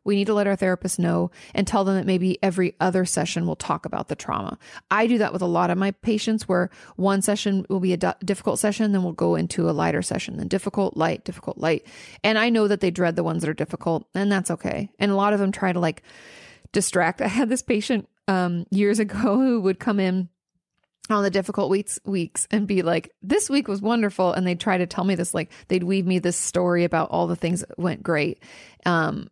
we 0.04 0.16
need 0.16 0.28
to 0.28 0.34
let 0.34 0.48
our 0.48 0.56
therapist 0.56 1.00
know 1.00 1.32
and 1.54 1.68
tell 1.68 1.84
them 1.84 1.96
that 1.96 2.06
maybe 2.06 2.38
every 2.42 2.76
other 2.80 3.06
session 3.06 3.46
will 3.46 3.56
talk 3.56 3.86
about 3.86 4.08
the 4.08 4.16
trauma. 4.16 4.58
I 4.90 5.08
do 5.08 5.18
that 5.18 5.34
with 5.34 5.42
a 5.42 5.48
lot 5.48 5.70
of 5.70 5.78
my 5.78 5.92
patients 5.92 6.48
where 6.48 6.70
one 6.96 7.22
session 7.22 7.66
will 7.70 7.80
be 7.80 7.94
a 7.94 7.98
d- 7.98 8.12
difficult 8.24 8.60
session, 8.60 8.92
then 8.92 9.04
we'll 9.04 9.14
go 9.14 9.36
into 9.36 9.70
a 9.70 9.72
lighter 9.72 10.02
session, 10.02 10.38
then 10.38 10.48
difficult, 10.48 10.98
light, 10.98 11.24
difficult, 11.24 11.58
light. 11.58 11.86
And 12.24 12.38
I 12.38 12.50
know 12.50 12.68
that 12.68 12.82
they 12.82 12.92
dread 12.92 13.16
the 13.16 13.24
ones 13.24 13.42
that 13.42 13.50
are 13.50 13.54
difficult, 13.54 14.08
and 14.16 14.32
that's 14.32 14.52
okay. 14.52 14.90
And 15.00 15.12
a 15.12 15.16
lot 15.16 15.34
of 15.34 15.40
them 15.40 15.52
try 15.52 15.74
to 15.74 15.80
like 15.80 16.04
distract. 16.72 17.22
I 17.22 17.28
had 17.28 17.50
this 17.50 17.62
patient 17.62 18.08
um, 18.28 18.66
years 18.70 19.00
ago 19.00 19.18
who 19.18 19.62
would 19.62 19.80
come 19.80 20.00
in 20.00 20.30
on 21.10 21.24
the 21.24 21.32
difficult 21.32 21.70
weeks 21.70 22.00
weeks 22.06 22.48
and 22.52 22.68
be 22.68 22.82
like 22.84 23.12
this 23.22 23.50
week 23.50 23.68
was 23.68 23.82
wonderful 23.82 24.32
and 24.32 24.46
they'd 24.46 24.60
try 24.60 24.78
to 24.78 24.86
tell 24.86 25.04
me 25.04 25.16
this 25.16 25.34
like 25.34 25.52
they'd 25.68 25.84
weave 25.84 26.06
me 26.06 26.20
this 26.20 26.38
story 26.38 26.84
about 26.84 27.10
all 27.10 27.26
the 27.26 27.36
things 27.36 27.62
that 27.62 27.80
went 27.80 28.04
great 28.04 28.44
um 28.86 29.28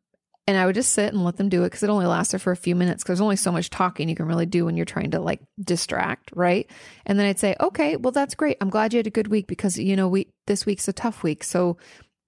and 0.48 0.58
I 0.58 0.66
would 0.66 0.76
just 0.76 0.94
sit 0.94 1.14
and 1.14 1.24
let 1.26 1.36
them 1.36 1.50
do 1.50 1.64
it 1.64 1.68
because 1.68 1.84
it 1.84 1.90
only 1.90 2.06
lasted 2.06 2.40
for 2.40 2.52
a 2.52 2.58
few 2.58 2.74
minutes 2.74 3.04
because 3.04 3.18
there's 3.18 3.22
only 3.22 3.36
so 3.36 3.52
much 3.52 3.70
talking 3.70 4.08
you 4.08 4.16
can 4.16 4.28
really 4.28 4.46
do 4.46 4.64
when 4.64 4.78
you're 4.78 4.86
trying 4.86 5.12
to 5.12 5.20
like 5.20 5.42
distract, 5.60 6.32
right? 6.34 6.72
And 7.06 7.20
then 7.20 7.26
I'd 7.26 7.38
say, 7.38 7.56
okay, 7.60 7.98
well, 7.98 8.14
that's 8.14 8.34
great. 8.34 8.58
I'm 8.62 8.70
glad 8.70 8.94
you 8.94 8.98
had 8.98 9.08
a 9.08 9.12
good 9.12 9.28
week 9.28 9.48
because, 9.48 9.78
you 9.78 9.98
know, 9.98 10.08
we, 10.08 10.30
this 10.46 10.66
week's 10.66 10.88
a 10.88 10.94
tough 10.94 11.22
week. 11.22 11.44
So 11.44 11.78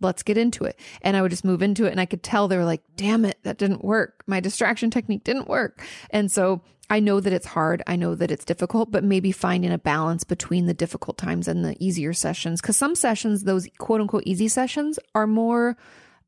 let's 0.01 0.23
get 0.23 0.37
into 0.37 0.65
it. 0.65 0.77
And 1.01 1.15
I 1.15 1.21
would 1.21 1.31
just 1.31 1.45
move 1.45 1.61
into 1.61 1.85
it. 1.85 1.91
And 1.91 2.01
I 2.01 2.05
could 2.05 2.21
tell 2.21 2.47
they 2.47 2.57
were 2.57 2.65
like, 2.65 2.83
damn 2.97 3.23
it, 3.23 3.37
that 3.43 3.57
didn't 3.57 3.85
work. 3.85 4.23
My 4.27 4.41
distraction 4.41 4.91
technique 4.91 5.23
didn't 5.23 5.47
work. 5.47 5.81
And 6.09 6.29
so 6.29 6.61
I 6.89 6.99
know 6.99 7.21
that 7.21 7.31
it's 7.31 7.45
hard. 7.45 7.83
I 7.87 7.95
know 7.95 8.15
that 8.15 8.31
it's 8.31 8.43
difficult, 8.43 8.91
but 8.91 9.03
maybe 9.03 9.31
finding 9.31 9.71
a 9.71 9.77
balance 9.77 10.25
between 10.25 10.65
the 10.65 10.73
difficult 10.73 11.17
times 11.17 11.47
and 11.47 11.63
the 11.63 11.77
easier 11.79 12.13
sessions. 12.13 12.59
Cause 12.59 12.75
some 12.75 12.95
sessions, 12.95 13.43
those 13.43 13.67
quote 13.77 14.01
unquote 14.01 14.23
easy 14.25 14.49
sessions 14.49 14.99
are 15.15 15.27
more 15.27 15.77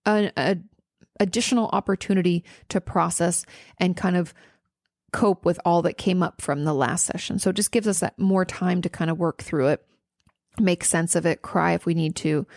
a, 0.05 0.31
a 0.37 0.57
additional 1.21 1.69
opportunity 1.71 2.43
to 2.67 2.81
process 2.81 3.45
and 3.77 3.95
kind 3.95 4.17
of 4.17 4.33
cope 5.13 5.45
with 5.45 5.59
all 5.63 5.83
that 5.83 5.97
came 5.97 6.23
up 6.23 6.41
from 6.41 6.63
the 6.65 6.73
last 6.73 7.05
session. 7.05 7.37
So 7.37 7.51
it 7.51 7.55
just 7.55 7.71
gives 7.71 7.87
us 7.87 7.99
that 7.99 8.17
more 8.17 8.43
time 8.43 8.81
to 8.81 8.89
kind 8.89 9.11
of 9.11 9.19
work 9.19 9.41
through 9.41 9.67
it, 9.67 9.85
make 10.59 10.83
sense 10.83 11.15
of 11.15 11.25
it, 11.25 11.41
cry 11.41 11.73
if 11.73 11.85
we 11.85 11.93
need 11.93 12.15
to, 12.17 12.47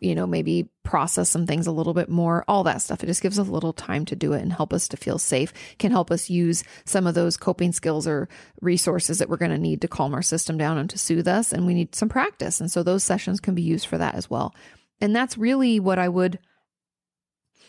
you 0.00 0.14
know, 0.14 0.26
maybe 0.26 0.68
process 0.84 1.28
some 1.28 1.46
things 1.46 1.66
a 1.66 1.72
little 1.72 1.94
bit 1.94 2.08
more, 2.08 2.44
all 2.46 2.62
that 2.64 2.82
stuff. 2.82 3.02
It 3.02 3.06
just 3.06 3.22
gives 3.22 3.38
us 3.38 3.48
a 3.48 3.50
little 3.50 3.72
time 3.72 4.04
to 4.04 4.14
do 4.14 4.32
it 4.32 4.42
and 4.42 4.52
help 4.52 4.72
us 4.72 4.86
to 4.88 4.96
feel 4.96 5.18
safe, 5.18 5.52
can 5.78 5.90
help 5.90 6.12
us 6.12 6.30
use 6.30 6.62
some 6.84 7.06
of 7.06 7.14
those 7.14 7.36
coping 7.36 7.72
skills 7.72 8.06
or 8.06 8.28
resources 8.60 9.18
that 9.18 9.28
we're 9.28 9.38
going 9.38 9.50
to 9.50 9.58
need 9.58 9.80
to 9.80 9.88
calm 9.88 10.14
our 10.14 10.22
system 10.22 10.56
down 10.56 10.78
and 10.78 10.90
to 10.90 10.98
soothe 10.98 11.26
us. 11.26 11.52
And 11.52 11.66
we 11.66 11.74
need 11.74 11.96
some 11.96 12.10
practice. 12.10 12.60
And 12.60 12.70
so 12.70 12.84
those 12.84 13.02
sessions 13.02 13.40
can 13.40 13.56
be 13.56 13.62
used 13.62 13.86
for 13.86 13.98
that 13.98 14.14
as 14.14 14.30
well. 14.30 14.54
And 15.00 15.16
that's 15.16 15.36
really 15.36 15.80
what 15.80 15.98
I 15.98 16.08
would 16.08 16.38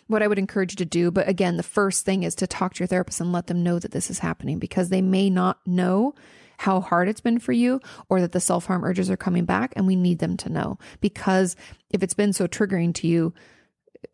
what 0.07 0.23
I 0.23 0.27
would 0.27 0.39
encourage 0.39 0.73
you 0.73 0.77
to 0.77 0.85
do. 0.85 1.11
But 1.11 1.27
again, 1.27 1.57
the 1.57 1.63
first 1.63 2.05
thing 2.05 2.23
is 2.23 2.35
to 2.35 2.47
talk 2.47 2.73
to 2.73 2.79
your 2.79 2.87
therapist 2.87 3.21
and 3.21 3.31
let 3.31 3.47
them 3.47 3.63
know 3.63 3.79
that 3.79 3.91
this 3.91 4.09
is 4.09 4.19
happening 4.19 4.59
because 4.59 4.89
they 4.89 5.01
may 5.01 5.29
not 5.29 5.59
know 5.65 6.15
how 6.59 6.81
hard 6.81 7.07
it's 7.07 7.21
been 7.21 7.39
for 7.39 7.51
you 7.51 7.79
or 8.09 8.19
that 8.21 8.31
the 8.31 8.39
self 8.39 8.65
harm 8.65 8.83
urges 8.83 9.09
are 9.11 9.17
coming 9.17 9.45
back. 9.45 9.73
And 9.75 9.85
we 9.85 9.95
need 9.95 10.19
them 10.19 10.37
to 10.37 10.49
know 10.49 10.79
because 11.01 11.55
if 11.89 12.03
it's 12.03 12.13
been 12.13 12.33
so 12.33 12.47
triggering 12.47 12.93
to 12.95 13.07
you, 13.07 13.33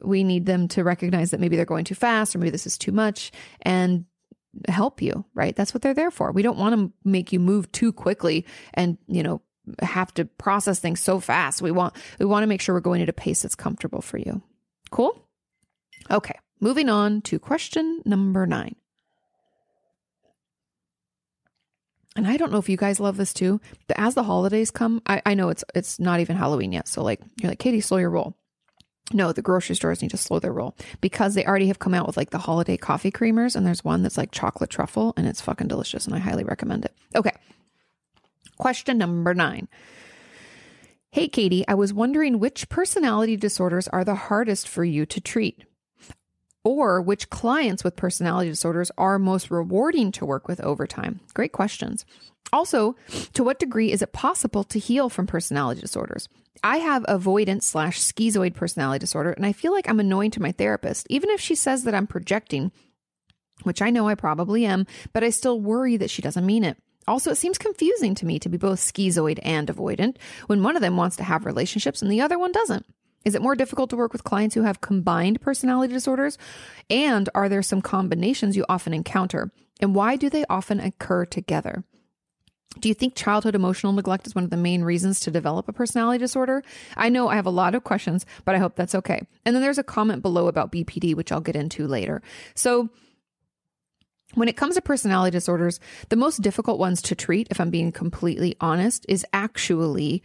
we 0.02 0.24
need 0.24 0.46
them 0.46 0.68
to 0.70 0.84
recognize 0.84 1.32
that 1.32 1.40
maybe 1.40 1.56
they're 1.56 1.66
going 1.66 1.86
too 1.86 1.96
fast 1.96 2.36
or 2.36 2.40
maybe 2.40 2.50
this 2.50 2.68
is 2.68 2.78
too 2.78 2.92
much 2.92 3.32
and 3.62 4.06
help 4.68 5.02
you, 5.02 5.26
right? 5.34 5.56
That's 5.56 5.74
what 5.74 5.82
they're 5.82 5.94
there 5.94 6.12
for. 6.12 6.32
We 6.32 6.42
don't 6.42 6.58
want 6.58 6.76
to 6.76 6.92
make 7.04 7.34
you 7.34 7.40
move 7.40 7.72
too 7.72 7.92
quickly 7.92 8.46
and, 8.74 8.98
you 9.08 9.24
know, 9.24 9.42
have 9.82 10.14
to 10.16 10.26
process 10.26 10.80
things 10.80 11.02
so 11.02 11.20
fast. 11.20 11.62
We 11.62 11.72
want 11.72 11.96
we 12.20 12.26
want 12.26 12.44
to 12.44 12.48
make 12.48 12.62
sure 12.62 12.76
we're 12.76 12.82
going 12.82 13.02
at 13.02 13.10
a 13.10 13.14
pace 13.14 13.44
that's 13.44 13.56
comfortable 13.56 14.02
for 14.02 14.18
you. 14.18 14.42
Cool? 14.92 15.20
Okay, 16.12 16.36
moving 16.60 16.90
on 16.90 17.22
to 17.24 17.40
question 17.40 18.02
number 18.06 18.46
nine. 18.46 18.76
And 22.16 22.28
I 22.28 22.38
don't 22.38 22.52
know 22.52 22.60
if 22.60 22.70
you 22.70 22.78
guys 22.78 23.00
love 23.00 23.18
this 23.18 23.34
too, 23.34 23.60
but 23.88 23.98
as 24.00 24.14
the 24.14 24.24
holidays 24.24 24.70
come, 24.70 25.02
I, 25.08 25.22
I 25.26 25.34
know 25.34 25.50
it's 25.50 25.64
it's 25.74 26.00
not 26.00 26.20
even 26.20 26.36
Halloween 26.36 26.72
yet. 26.72 26.88
So 26.88 27.04
like 27.04 27.20
you're 27.42 27.50
like, 27.50 27.60
Kati, 27.60 27.84
slow 27.84 27.98
your 27.98 28.12
roll. 28.12 28.36
No, 29.12 29.32
the 29.32 29.42
grocery 29.42 29.76
stores 29.76 30.02
need 30.02 30.12
to 30.12 30.18
slow 30.18 30.40
their 30.40 30.54
roll 30.54 30.76
because 31.02 31.34
they 31.36 31.46
already 31.46 31.68
have 31.68 31.80
come 31.80 31.94
out 31.94 32.08
with 32.08 32.16
like 32.16 32.30
the 32.30 32.38
holiday 32.38 32.78
coffee 32.78 33.12
creamers, 33.12 33.56
and 33.56 33.66
there's 33.66 33.84
one 33.84 34.04
that's 34.04 34.18
like 34.18 34.32
chocolate 34.32 34.70
truffle, 34.70 35.14
and 35.18 35.28
it's 35.28 35.42
fucking 35.42 35.68
delicious, 35.68 36.06
and 36.06 36.16
I 36.16 36.20
highly 36.20 36.44
recommend 36.44 36.86
it. 36.86 36.94
Okay. 37.16 37.34
Question 38.58 38.98
number 38.98 39.34
nine. 39.34 39.68
Hey, 41.12 41.28
Kati, 41.28 41.64
I 41.68 41.76
was 41.76 41.94
wondering 41.94 42.40
which 42.40 42.70
personality 42.70 43.36
disorders 43.36 43.88
are 43.88 44.04
the 44.04 44.16
hardest 44.16 44.68
for 44.68 44.84
you 44.84 45.06
to 45.08 45.20
treat 45.20 45.64
or 46.64 47.02
which 47.02 47.30
clients 47.30 47.84
with 47.84 47.96
personality 47.96 48.50
disorders 48.50 48.92
are 48.98 49.20
most 49.20 49.52
rewarding 49.52 50.12
to 50.14 50.26
work 50.26 50.48
with 50.48 50.62
over 50.62 50.88
time? 50.88 51.20
Great 51.34 51.52
questions. 51.52 52.06
Also, 52.52 52.96
to 53.34 53.44
what 53.44 53.60
degree 53.60 53.92
is 53.92 54.02
it 54.02 54.14
possible 54.14 54.64
to 54.64 54.80
heal 54.80 55.10
from 55.10 55.28
personality 55.28 55.82
disorders? 55.82 56.30
I 56.64 56.78
have 56.78 57.04
avoidant 57.04 57.64
slash 57.64 58.00
schizoid 58.00 58.54
personality 58.54 59.00
disorder, 59.00 59.32
and 59.32 59.46
I 59.46 59.52
feel 59.52 59.74
like 59.74 59.90
I'm 59.90 60.00
annoying 60.00 60.32
to 60.32 60.42
my 60.42 60.54
therapist, 60.54 61.08
even 61.10 61.30
if 61.30 61.42
she 61.42 61.56
says 61.56 61.84
that 61.84 61.96
I'm 61.96 62.08
projecting, 62.08 62.72
which 63.64 63.82
I 63.82 63.90
know 63.90 64.08
I 64.08 64.16
probably 64.16 64.66
am, 64.66 64.88
but 65.12 65.24
I 65.24 65.30
still 65.30 65.60
worry 65.60 65.98
that 65.98 66.10
she 66.10 66.22
doesn't 66.22 66.46
mean 66.46 66.64
it. 66.64 66.78
Also, 67.06 67.32
it 67.32 67.36
seems 67.36 67.58
confusing 67.58 68.16
to 68.16 68.26
me 68.26 68.40
to 68.40 68.48
be 68.48 68.58
both 68.58 68.80
schizoid 68.80 69.40
and 69.44 69.68
avoidant 69.68 70.16
when 70.48 70.64
one 70.64 70.78
of 70.78 70.82
them 70.82 70.96
wants 70.96 71.18
to 71.18 71.24
have 71.24 71.46
relationships 71.46 72.02
and 72.02 72.10
the 72.10 72.22
other 72.22 72.40
one 72.40 72.54
doesn't. 72.54 72.86
Is 73.26 73.36
it 73.36 73.42
more 73.42 73.56
difficult 73.56 73.90
to 73.92 73.96
work 73.96 74.12
with 74.12 74.24
clients 74.24 74.56
who 74.56 74.64
have 74.64 74.82
combined 74.82 75.42
personality 75.42 75.94
disorders? 75.94 76.38
And 76.90 77.30
are 77.34 77.50
there 77.50 77.62
some 77.62 77.82
combinations 77.82 78.58
you 78.58 78.66
often 78.68 78.94
encounter? 78.94 79.52
And 79.80 79.96
why 79.96 80.16
do 80.16 80.30
they 80.30 80.46
often 80.50 80.80
occur 80.80 81.26
together? 81.26 81.84
Do 82.80 82.90
you 82.90 82.96
think 82.96 83.16
childhood 83.16 83.56
emotional 83.56 83.94
neglect 83.94 84.26
is 84.26 84.34
one 84.34 84.44
of 84.44 84.50
the 84.50 84.58
main 84.58 84.84
reasons 84.84 85.20
to 85.22 85.32
develop 85.32 85.68
a 85.68 85.74
personality 85.74 86.18
disorder? 86.18 86.64
I 86.98 87.10
know 87.10 87.28
I 87.28 87.36
have 87.36 87.46
a 87.46 87.52
lot 87.52 87.76
of 87.76 87.84
questions, 87.84 88.26
but 88.46 88.56
I 88.56 88.58
hope 88.58 88.76
that's 88.76 88.96
okay. 88.96 89.22
And 89.46 89.56
then 89.56 89.62
there's 89.62 89.78
a 89.78 89.84
comment 89.84 90.22
below 90.22 90.48
about 90.48 90.72
BPD, 90.72 91.16
which 91.16 91.32
I'll 91.32 91.42
get 91.42 91.56
into 91.56 91.88
later. 91.88 92.22
So, 92.56 92.90
when 94.34 94.48
it 94.48 94.58
comes 94.58 94.76
to 94.76 94.82
personality 94.82 95.32
disorders, 95.32 95.80
the 96.10 96.16
most 96.16 96.42
difficult 96.42 96.80
ones 96.80 97.04
to 97.04 97.16
treat, 97.16 97.48
if 97.52 97.62
I'm 97.62 97.70
being 97.70 97.92
completely 97.92 98.56
honest, 98.60 99.06
is 99.08 99.24
actually 99.32 100.24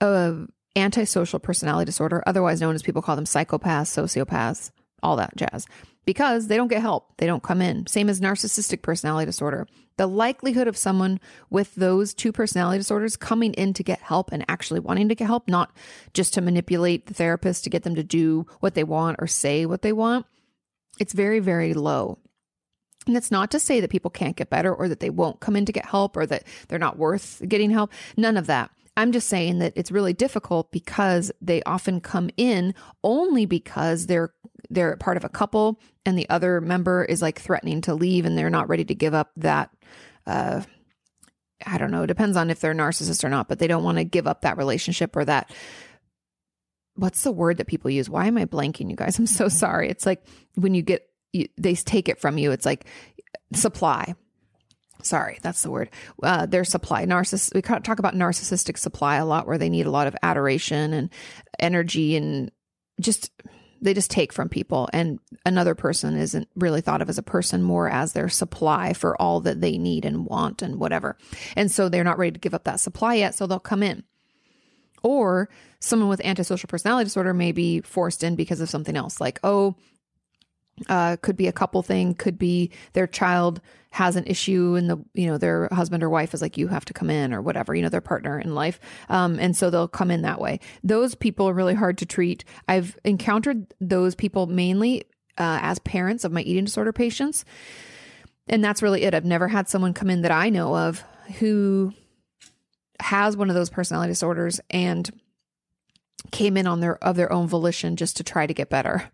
uh, 0.00 0.32
antisocial 0.76 1.38
personality 1.38 1.86
disorder, 1.86 2.22
otherwise 2.26 2.60
known 2.60 2.74
as 2.74 2.82
people 2.82 3.02
call 3.02 3.16
them 3.16 3.24
psychopaths, 3.24 3.88
sociopaths, 3.88 4.70
all 5.02 5.16
that 5.16 5.36
jazz 5.36 5.66
because 6.04 6.46
they 6.46 6.56
don't 6.56 6.68
get 6.68 6.80
help. 6.80 7.16
They 7.18 7.26
don't 7.26 7.42
come 7.42 7.60
in. 7.60 7.86
Same 7.86 8.08
as 8.08 8.20
narcissistic 8.20 8.82
personality 8.82 9.26
disorder. 9.26 9.66
The 9.96 10.06
likelihood 10.06 10.66
of 10.66 10.76
someone 10.76 11.20
with 11.50 11.74
those 11.74 12.14
two 12.14 12.32
personality 12.32 12.78
disorders 12.78 13.16
coming 13.16 13.52
in 13.54 13.74
to 13.74 13.82
get 13.82 14.00
help 14.00 14.32
and 14.32 14.44
actually 14.48 14.80
wanting 14.80 15.08
to 15.08 15.14
get 15.14 15.26
help, 15.26 15.46
not 15.48 15.76
just 16.14 16.34
to 16.34 16.40
manipulate 16.40 17.06
the 17.06 17.14
therapist 17.14 17.64
to 17.64 17.70
get 17.70 17.82
them 17.82 17.94
to 17.94 18.02
do 18.02 18.46
what 18.60 18.74
they 18.74 18.84
want 18.84 19.18
or 19.20 19.26
say 19.26 19.66
what 19.66 19.82
they 19.82 19.92
want, 19.92 20.26
it's 20.98 21.12
very, 21.12 21.38
very 21.38 21.74
low. 21.74 22.18
And 23.06 23.16
it's 23.16 23.30
not 23.30 23.50
to 23.52 23.60
say 23.60 23.80
that 23.80 23.90
people 23.90 24.10
can't 24.10 24.36
get 24.36 24.50
better 24.50 24.74
or 24.74 24.88
that 24.88 25.00
they 25.00 25.10
won't 25.10 25.40
come 25.40 25.56
in 25.56 25.64
to 25.66 25.72
get 25.72 25.86
help 25.86 26.16
or 26.16 26.26
that 26.26 26.44
they're 26.68 26.78
not 26.78 26.98
worth 26.98 27.42
getting 27.46 27.70
help. 27.70 27.92
None 28.16 28.36
of 28.36 28.46
that. 28.46 28.70
I'm 28.96 29.12
just 29.12 29.28
saying 29.28 29.60
that 29.60 29.72
it's 29.76 29.92
really 29.92 30.12
difficult 30.12 30.70
because 30.72 31.32
they 31.40 31.62
often 31.62 32.00
come 32.00 32.30
in 32.36 32.74
only 33.02 33.46
because 33.46 34.06
they're 34.06 34.32
they're 34.68 34.96
part 34.96 35.16
of 35.16 35.24
a 35.24 35.28
couple 35.28 35.80
and 36.04 36.18
the 36.18 36.28
other 36.28 36.60
member 36.60 37.04
is 37.04 37.22
like 37.22 37.40
threatening 37.40 37.80
to 37.82 37.94
leave 37.94 38.24
and 38.24 38.36
they're 38.36 38.50
not 38.50 38.68
ready 38.68 38.84
to 38.84 38.94
give 38.94 39.14
up 39.14 39.30
that 39.36 39.70
uh 40.26 40.62
I 41.66 41.76
don't 41.78 41.90
know, 41.90 42.04
it 42.04 42.08
depends 42.08 42.36
on 42.36 42.50
if 42.50 42.60
they're 42.60 42.70
a 42.70 42.74
narcissist 42.74 43.22
or 43.22 43.28
not, 43.28 43.48
but 43.48 43.58
they 43.58 43.66
don't 43.66 43.84
want 43.84 43.98
to 43.98 44.04
give 44.04 44.26
up 44.26 44.42
that 44.42 44.56
relationship 44.56 45.14
or 45.14 45.24
that 45.26 45.50
what's 46.94 47.22
the 47.22 47.32
word 47.32 47.58
that 47.58 47.66
people 47.66 47.90
use? 47.90 48.08
Why 48.10 48.26
am 48.26 48.38
I 48.38 48.46
blanking 48.46 48.90
you 48.90 48.96
guys? 48.96 49.18
I'm 49.18 49.26
so 49.26 49.48
sorry. 49.48 49.88
It's 49.88 50.06
like 50.06 50.22
when 50.54 50.74
you 50.74 50.82
get 50.82 51.06
you, 51.32 51.46
they 51.56 51.74
take 51.74 52.08
it 52.08 52.18
from 52.18 52.38
you. 52.38 52.50
It's 52.50 52.66
like 52.66 52.86
supply. 53.54 54.14
Sorry, 55.02 55.38
that's 55.42 55.62
the 55.62 55.70
word. 55.70 55.90
Uh, 56.22 56.46
their 56.46 56.64
supply. 56.64 57.04
Narciss. 57.04 57.54
We 57.54 57.62
talk 57.62 57.98
about 57.98 58.14
narcissistic 58.14 58.78
supply 58.78 59.16
a 59.16 59.26
lot, 59.26 59.46
where 59.46 59.58
they 59.58 59.68
need 59.68 59.86
a 59.86 59.90
lot 59.90 60.06
of 60.06 60.16
adoration 60.22 60.92
and 60.92 61.10
energy, 61.58 62.16
and 62.16 62.50
just 63.00 63.30
they 63.80 63.94
just 63.94 64.10
take 64.10 64.32
from 64.32 64.48
people. 64.48 64.88
And 64.92 65.18
another 65.46 65.74
person 65.74 66.16
isn't 66.16 66.48
really 66.54 66.80
thought 66.80 67.02
of 67.02 67.08
as 67.08 67.18
a 67.18 67.22
person, 67.22 67.62
more 67.62 67.88
as 67.88 68.12
their 68.12 68.28
supply 68.28 68.92
for 68.92 69.20
all 69.20 69.40
that 69.40 69.60
they 69.60 69.78
need 69.78 70.04
and 70.04 70.26
want 70.26 70.62
and 70.62 70.76
whatever. 70.76 71.16
And 71.56 71.70
so 71.70 71.88
they're 71.88 72.04
not 72.04 72.18
ready 72.18 72.32
to 72.32 72.40
give 72.40 72.54
up 72.54 72.64
that 72.64 72.80
supply 72.80 73.14
yet, 73.14 73.34
so 73.34 73.46
they'll 73.46 73.58
come 73.58 73.82
in. 73.82 74.04
Or 75.02 75.48
someone 75.78 76.10
with 76.10 76.20
antisocial 76.24 76.68
personality 76.68 77.04
disorder 77.04 77.32
may 77.32 77.52
be 77.52 77.80
forced 77.80 78.22
in 78.22 78.36
because 78.36 78.60
of 78.60 78.68
something 78.68 78.96
else, 78.96 79.20
like 79.20 79.40
oh, 79.42 79.76
uh, 80.88 81.16
could 81.22 81.36
be 81.36 81.46
a 81.46 81.52
couple 81.52 81.82
thing, 81.82 82.14
could 82.14 82.38
be 82.38 82.70
their 82.92 83.06
child 83.06 83.60
has 83.92 84.14
an 84.14 84.24
issue 84.26 84.76
and 84.76 84.88
the 84.88 85.04
you 85.14 85.26
know 85.26 85.36
their 85.36 85.68
husband 85.72 86.02
or 86.02 86.08
wife 86.08 86.32
is 86.32 86.40
like 86.40 86.56
you 86.56 86.68
have 86.68 86.84
to 86.84 86.94
come 86.94 87.10
in 87.10 87.34
or 87.34 87.42
whatever 87.42 87.74
you 87.74 87.82
know 87.82 87.88
their 87.88 88.00
partner 88.00 88.38
in 88.38 88.54
life. 88.54 88.78
Um, 89.08 89.38
and 89.40 89.56
so 89.56 89.68
they'll 89.68 89.88
come 89.88 90.10
in 90.10 90.22
that 90.22 90.40
way. 90.40 90.60
Those 90.84 91.14
people 91.14 91.48
are 91.48 91.54
really 91.54 91.74
hard 91.74 91.98
to 91.98 92.06
treat. 92.06 92.44
I've 92.68 92.96
encountered 93.04 93.74
those 93.80 94.14
people 94.14 94.46
mainly 94.46 95.04
uh, 95.38 95.58
as 95.62 95.78
parents 95.80 96.24
of 96.24 96.32
my 96.32 96.42
eating 96.42 96.64
disorder 96.64 96.92
patients. 96.92 97.44
And 98.46 98.62
that's 98.64 98.82
really 98.82 99.02
it. 99.02 99.14
I've 99.14 99.24
never 99.24 99.48
had 99.48 99.68
someone 99.68 99.94
come 99.94 100.10
in 100.10 100.22
that 100.22 100.32
i 100.32 100.48
know 100.50 100.76
of 100.76 101.04
who 101.38 101.92
has 103.00 103.36
one 103.36 103.48
of 103.48 103.54
those 103.54 103.70
personality 103.70 104.10
disorders 104.10 104.60
and 104.70 105.10
came 106.30 106.56
in 106.56 106.66
on 106.66 106.80
their 106.80 107.02
of 107.02 107.16
their 107.16 107.32
own 107.32 107.46
volition 107.46 107.96
just 107.96 108.16
to 108.18 108.24
try 108.24 108.46
to 108.46 108.54
get 108.54 108.70
better. 108.70 109.10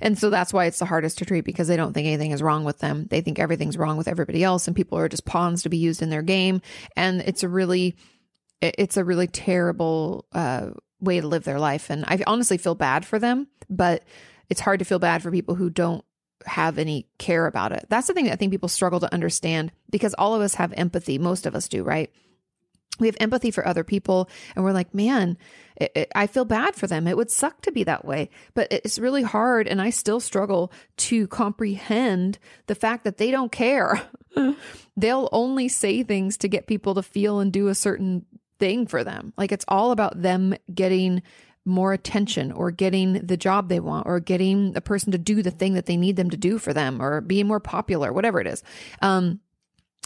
And 0.00 0.18
so 0.18 0.30
that's 0.30 0.52
why 0.52 0.66
it's 0.66 0.78
the 0.78 0.84
hardest 0.84 1.18
to 1.18 1.24
treat 1.24 1.44
because 1.44 1.68
they 1.68 1.76
don't 1.76 1.92
think 1.92 2.06
anything 2.06 2.30
is 2.32 2.42
wrong 2.42 2.64
with 2.64 2.78
them. 2.78 3.06
They 3.08 3.20
think 3.20 3.38
everything's 3.38 3.78
wrong 3.78 3.96
with 3.96 4.08
everybody 4.08 4.42
else 4.42 4.66
and 4.66 4.76
people 4.76 4.98
are 4.98 5.08
just 5.08 5.24
pawns 5.24 5.62
to 5.62 5.68
be 5.68 5.78
used 5.78 6.02
in 6.02 6.10
their 6.10 6.22
game 6.22 6.62
and 6.96 7.20
it's 7.22 7.42
a 7.42 7.48
really 7.48 7.96
it's 8.60 8.96
a 8.96 9.04
really 9.04 9.26
terrible 9.26 10.26
uh, 10.32 10.70
way 11.00 11.20
to 11.20 11.26
live 11.26 11.44
their 11.44 11.58
life 11.58 11.90
and 11.90 12.04
I 12.06 12.22
honestly 12.26 12.58
feel 12.58 12.74
bad 12.74 13.06
for 13.06 13.18
them, 13.18 13.46
but 13.68 14.04
it's 14.48 14.60
hard 14.60 14.80
to 14.80 14.84
feel 14.84 14.98
bad 14.98 15.22
for 15.22 15.30
people 15.30 15.54
who 15.54 15.70
don't 15.70 16.04
have 16.46 16.78
any 16.78 17.06
care 17.18 17.46
about 17.46 17.72
it. 17.72 17.86
That's 17.88 18.06
the 18.06 18.14
thing 18.14 18.26
that 18.26 18.32
I 18.32 18.36
think 18.36 18.52
people 18.52 18.68
struggle 18.68 19.00
to 19.00 19.12
understand 19.12 19.72
because 19.90 20.14
all 20.14 20.34
of 20.34 20.42
us 20.42 20.54
have 20.54 20.72
empathy, 20.74 21.18
most 21.18 21.46
of 21.46 21.54
us 21.54 21.68
do, 21.68 21.82
right? 21.82 22.10
We 23.00 23.06
have 23.06 23.16
empathy 23.20 23.50
for 23.50 23.66
other 23.66 23.84
people 23.84 24.28
and 24.54 24.64
we're 24.64 24.72
like 24.72 24.94
man 24.94 25.36
it, 25.80 25.92
it, 25.94 26.12
i 26.14 26.26
feel 26.26 26.44
bad 26.44 26.76
for 26.76 26.86
them. 26.86 27.08
It 27.08 27.16
would 27.16 27.30
suck 27.30 27.62
to 27.62 27.72
be 27.72 27.84
that 27.84 28.04
way. 28.04 28.28
But 28.54 28.68
it's 28.70 28.98
really 28.98 29.22
hard 29.22 29.66
and 29.66 29.80
i 29.80 29.90
still 29.90 30.20
struggle 30.20 30.72
to 30.98 31.26
comprehend 31.28 32.38
the 32.66 32.74
fact 32.74 33.04
that 33.04 33.16
they 33.16 33.30
don't 33.30 33.50
care. 33.50 34.00
They'll 34.96 35.28
only 35.32 35.68
say 35.68 36.02
things 36.02 36.36
to 36.38 36.48
get 36.48 36.66
people 36.66 36.94
to 36.94 37.02
feel 37.02 37.40
and 37.40 37.52
do 37.52 37.68
a 37.68 37.74
certain 37.74 38.26
thing 38.58 38.86
for 38.86 39.02
them. 39.02 39.32
Like 39.36 39.50
it's 39.50 39.64
all 39.66 39.90
about 39.90 40.20
them 40.20 40.54
getting 40.72 41.22
more 41.64 41.92
attention 41.92 42.52
or 42.52 42.70
getting 42.70 43.14
the 43.14 43.36
job 43.36 43.68
they 43.68 43.80
want 43.80 44.06
or 44.06 44.18
getting 44.18 44.74
a 44.76 44.80
person 44.80 45.12
to 45.12 45.18
do 45.18 45.42
the 45.42 45.50
thing 45.50 45.74
that 45.74 45.86
they 45.86 45.96
need 45.96 46.16
them 46.16 46.30
to 46.30 46.36
do 46.36 46.58
for 46.58 46.72
them 46.72 47.02
or 47.02 47.20
being 47.20 47.46
more 47.46 47.60
popular 47.60 48.12
whatever 48.12 48.40
it 48.40 48.46
is. 48.46 48.62
Um 49.02 49.40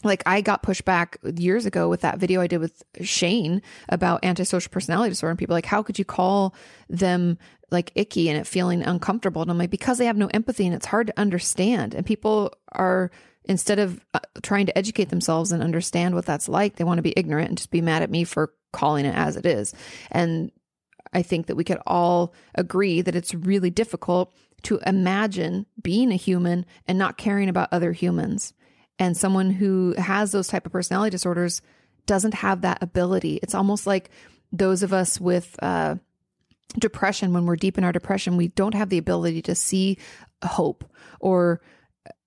like 0.04 0.22
I 0.26 0.40
got 0.40 0.62
pushed 0.62 0.84
back 0.84 1.18
years 1.36 1.66
ago 1.66 1.88
with 1.88 2.02
that 2.02 2.18
video 2.18 2.40
I 2.40 2.46
did 2.46 2.58
with 2.58 2.82
Shane 3.00 3.62
about 3.88 4.24
antisocial 4.24 4.70
personality 4.70 5.10
disorder 5.10 5.30
and 5.30 5.38
people 5.38 5.54
like 5.54 5.66
how 5.66 5.82
could 5.82 5.98
you 5.98 6.04
call 6.04 6.54
them 6.88 7.38
like 7.70 7.92
icky 7.94 8.28
and 8.28 8.38
it 8.38 8.46
feeling 8.46 8.82
uncomfortable? 8.82 9.42
And 9.42 9.50
I'm 9.50 9.58
like 9.58 9.70
because 9.70 9.98
they 9.98 10.06
have 10.06 10.16
no 10.16 10.28
empathy 10.28 10.66
and 10.66 10.74
it's 10.74 10.86
hard 10.86 11.08
to 11.08 11.20
understand. 11.20 11.94
And 11.94 12.06
people 12.06 12.52
are 12.72 13.10
instead 13.44 13.78
of 13.78 14.04
uh, 14.14 14.20
trying 14.42 14.66
to 14.66 14.78
educate 14.78 15.10
themselves 15.10 15.52
and 15.52 15.62
understand 15.62 16.14
what 16.14 16.24
that's 16.24 16.48
like 16.48 16.76
they 16.76 16.84
want 16.84 16.98
to 16.98 17.02
be 17.02 17.14
ignorant 17.16 17.48
and 17.48 17.58
just 17.58 17.70
be 17.70 17.80
mad 17.80 18.02
at 18.02 18.10
me 18.10 18.24
for 18.24 18.52
calling 18.72 19.04
it 19.04 19.14
as 19.14 19.36
it 19.36 19.46
is. 19.46 19.74
And 20.10 20.50
I 21.12 21.22
think 21.22 21.46
that 21.46 21.56
we 21.56 21.64
could 21.64 21.78
all 21.86 22.34
agree 22.54 23.00
that 23.00 23.14
it's 23.14 23.34
really 23.34 23.70
difficult 23.70 24.32
to 24.64 24.80
imagine 24.86 25.66
being 25.80 26.10
a 26.10 26.16
human 26.16 26.66
and 26.88 26.98
not 26.98 27.18
caring 27.18 27.48
about 27.48 27.68
other 27.70 27.92
humans 27.92 28.52
and 28.98 29.16
someone 29.16 29.50
who 29.50 29.94
has 29.98 30.32
those 30.32 30.48
type 30.48 30.66
of 30.66 30.72
personality 30.72 31.10
disorders 31.10 31.62
doesn't 32.06 32.34
have 32.34 32.62
that 32.62 32.82
ability 32.82 33.38
it's 33.42 33.54
almost 33.54 33.86
like 33.86 34.10
those 34.52 34.82
of 34.82 34.92
us 34.92 35.20
with 35.20 35.56
uh, 35.62 35.96
depression 36.78 37.32
when 37.32 37.46
we're 37.46 37.56
deep 37.56 37.78
in 37.78 37.84
our 37.84 37.92
depression 37.92 38.36
we 38.36 38.48
don't 38.48 38.74
have 38.74 38.88
the 38.88 38.98
ability 38.98 39.42
to 39.42 39.54
see 39.54 39.98
hope 40.42 40.84
or 41.20 41.60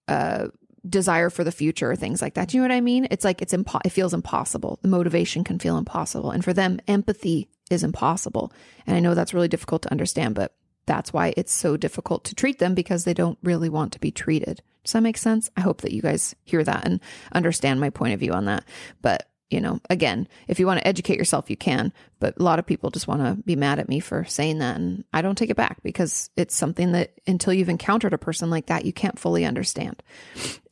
uh, 0.08 0.48
desire 0.90 1.30
for 1.30 1.44
the 1.44 1.52
future 1.52 1.92
or 1.92 1.96
things 1.96 2.22
like 2.22 2.36
that. 2.36 2.50
Do 2.50 2.58
you 2.58 2.62
know 2.64 2.70
what 2.70 2.76
I 2.76 2.82
mean? 2.82 3.08
It's 3.12 3.26
like 3.26 3.42
it's 3.42 3.54
impo- 3.54 3.82
it 3.86 3.90
feels 3.90 4.14
impossible. 4.14 4.80
The 4.82 4.88
motivation 4.88 5.44
can 5.44 5.60
feel 5.60 5.78
impossible. 5.78 6.32
And 6.32 6.44
for 6.44 6.54
them, 6.54 6.80
empathy 6.88 7.50
is 7.70 7.84
impossible. 7.84 8.52
And 8.86 8.96
I 8.96 9.00
know 9.00 9.14
that's 9.14 9.34
really 9.34 9.48
difficult 9.48 9.84
to 9.84 9.92
understand, 9.92 10.36
but 10.36 10.56
that's 10.86 11.12
why 11.12 11.34
it's 11.36 11.54
so 11.54 11.76
difficult 11.76 12.24
to 12.26 12.36
treat 12.36 12.60
them 12.60 12.74
because 12.74 13.04
they 13.04 13.14
don't 13.14 13.38
really 13.44 13.70
want 13.70 13.92
to 13.94 14.00
be 14.00 14.12
treated. 14.12 14.62
Does 14.88 14.94
that 14.94 15.04
make 15.04 15.18
sense? 15.18 15.50
I 15.58 15.62
hope 15.62 15.82
that 15.82 15.92
you 15.92 16.02
guys 16.02 16.34
hear 16.46 16.64
that 16.64 16.86
and 16.86 17.02
understand 17.34 17.82
my 17.82 17.90
point 17.90 18.14
of 18.14 18.22
view 18.22 18.32
on 18.32 18.46
that. 18.46 18.64
But, 19.02 19.28
you 19.50 19.60
know, 19.60 19.82
again, 19.90 20.30
if 20.48 20.62
you 20.62 20.66
want 20.66 20.80
to 20.80 20.88
educate 20.88 21.18
yourself, 21.18 21.50
you 21.50 21.58
can. 21.58 21.92
But 22.22 22.40
a 22.40 22.44
lot 22.44 22.58
of 22.58 22.66
people 22.66 22.90
just 22.90 23.06
want 23.06 23.22
to 23.22 23.36
be 23.44 23.58
mad 23.58 23.80
at 23.80 23.90
me 23.90 24.00
for 24.00 24.24
saying 24.24 24.60
that. 24.60 24.78
And 24.78 25.04
I 25.12 25.22
don't 25.22 25.38
take 25.38 25.50
it 25.50 25.58
back 25.58 25.84
because 25.84 26.30
it's 26.38 26.56
something 26.56 26.94
that 26.94 27.12
until 27.28 27.52
you've 27.52 27.68
encountered 27.68 28.14
a 28.14 28.18
person 28.18 28.50
like 28.50 28.68
that, 28.68 28.86
you 28.86 28.94
can't 28.94 29.20
fully 29.20 29.44
understand. 29.44 30.02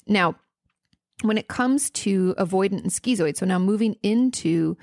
Now, 0.07 0.35
when 1.21 1.37
it 1.37 1.49
comes 1.49 1.89
to 1.89 2.35
avoidant 2.35 2.83
and 2.83 2.91
schizoid, 2.91 3.35
so 3.35 3.45
now 3.45 3.59
moving 3.59 3.97
into 4.01 4.77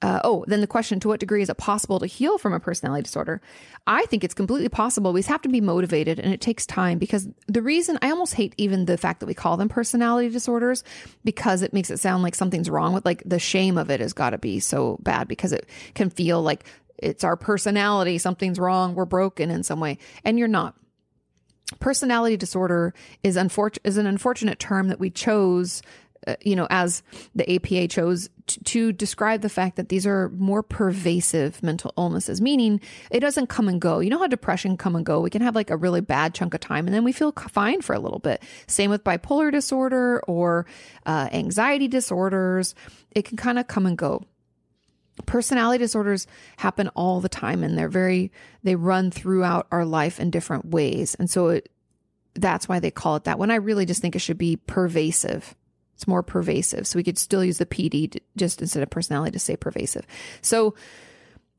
uh, 0.00 0.20
oh, 0.22 0.44
then 0.46 0.60
the 0.60 0.66
question 0.66 1.00
to 1.00 1.08
what 1.08 1.18
degree 1.18 1.42
is 1.42 1.48
it 1.48 1.56
possible 1.56 1.98
to 1.98 2.06
heal 2.06 2.38
from 2.38 2.52
a 2.52 2.60
personality 2.60 3.02
disorder? 3.02 3.40
I 3.86 4.06
think 4.06 4.22
it's 4.22 4.34
completely 4.34 4.68
possible. 4.68 5.12
We 5.12 5.20
just 5.20 5.28
have 5.28 5.42
to 5.42 5.48
be 5.48 5.60
motivated 5.60 6.20
and 6.20 6.32
it 6.32 6.40
takes 6.40 6.66
time 6.66 6.98
because 6.98 7.28
the 7.48 7.62
reason 7.62 7.98
I 8.00 8.10
almost 8.10 8.34
hate 8.34 8.54
even 8.58 8.84
the 8.84 8.96
fact 8.96 9.18
that 9.20 9.26
we 9.26 9.34
call 9.34 9.56
them 9.56 9.68
personality 9.68 10.28
disorders 10.28 10.84
because 11.24 11.62
it 11.62 11.72
makes 11.72 11.90
it 11.90 11.98
sound 11.98 12.22
like 12.22 12.36
something's 12.36 12.70
wrong 12.70 12.92
with 12.92 13.04
like 13.04 13.24
the 13.26 13.40
shame 13.40 13.76
of 13.76 13.90
it 13.90 14.00
has 14.00 14.12
got 14.12 14.30
to 14.30 14.38
be 14.38 14.60
so 14.60 14.98
bad 15.00 15.26
because 15.26 15.52
it 15.52 15.68
can 15.94 16.10
feel 16.10 16.42
like 16.42 16.64
it's 16.98 17.24
our 17.24 17.36
personality, 17.36 18.18
something's 18.18 18.58
wrong, 18.58 18.94
we're 18.94 19.04
broken 19.04 19.50
in 19.50 19.64
some 19.64 19.80
way. 19.80 19.98
And 20.24 20.38
you're 20.38 20.48
not. 20.48 20.74
Personality 21.80 22.36
disorder 22.36 22.94
is 23.22 23.36
unfortunate 23.36 23.86
is 23.86 23.98
an 23.98 24.06
unfortunate 24.06 24.58
term 24.58 24.88
that 24.88 25.00
we 25.00 25.10
chose 25.10 25.82
uh, 26.28 26.36
you 26.42 26.54
know, 26.54 26.66
as 26.70 27.02
the 27.34 27.50
APA 27.54 27.88
chose 27.88 28.28
t- 28.46 28.60
to 28.64 28.92
describe 28.92 29.40
the 29.40 29.48
fact 29.48 29.76
that 29.76 29.88
these 29.88 30.06
are 30.06 30.28
more 30.30 30.62
pervasive 30.62 31.62
mental 31.62 31.92
illnesses, 31.96 32.40
meaning 32.40 32.80
it 33.10 33.20
doesn't 33.20 33.48
come 33.48 33.68
and 33.68 33.80
go. 33.80 34.00
You 34.00 34.10
know 34.10 34.18
how 34.18 34.26
depression 34.26 34.76
come 34.76 34.94
and 34.94 35.06
go? 35.06 35.20
We 35.20 35.30
can 35.30 35.42
have 35.42 35.54
like 35.54 35.70
a 35.70 35.76
really 35.76 36.00
bad 36.00 36.34
chunk 36.34 36.54
of 36.54 36.60
time 36.60 36.86
and 36.86 36.94
then 36.94 37.04
we 37.04 37.12
feel 37.12 37.32
fine 37.32 37.80
for 37.80 37.94
a 37.94 37.98
little 37.98 38.18
bit. 38.18 38.42
Same 38.66 38.90
with 38.90 39.04
bipolar 39.04 39.50
disorder 39.50 40.22
or 40.28 40.66
uh, 41.06 41.28
anxiety 41.32 41.88
disorders. 41.88 42.74
It 43.12 43.24
can 43.24 43.36
kind 43.36 43.58
of 43.58 43.66
come 43.66 43.86
and 43.86 43.96
go 43.96 44.24
personality 45.26 45.82
disorders 45.82 46.26
happen 46.58 46.88
all 46.88 47.20
the 47.20 47.28
time 47.28 47.64
and 47.64 47.76
they're 47.76 47.88
very 47.88 48.30
they 48.62 48.76
run 48.76 49.10
throughout 49.10 49.66
our 49.72 49.84
life 49.84 50.20
in 50.20 50.30
different 50.30 50.66
ways 50.66 51.16
and 51.16 51.28
so 51.28 51.48
it, 51.48 51.68
that's 52.34 52.68
why 52.68 52.78
they 52.78 52.90
call 52.90 53.16
it 53.16 53.24
that 53.24 53.38
when 53.38 53.50
i 53.50 53.56
really 53.56 53.84
just 53.84 54.00
think 54.00 54.14
it 54.14 54.20
should 54.20 54.38
be 54.38 54.54
pervasive 54.54 55.56
it's 55.98 56.06
more 56.06 56.22
pervasive. 56.22 56.86
So 56.86 56.96
we 56.96 57.02
could 57.02 57.18
still 57.18 57.44
use 57.44 57.58
the 57.58 57.66
PD 57.66 58.20
just 58.36 58.62
instead 58.62 58.84
of 58.84 58.88
personality 58.88 59.32
to 59.32 59.40
say 59.40 59.56
pervasive. 59.56 60.06
So 60.42 60.76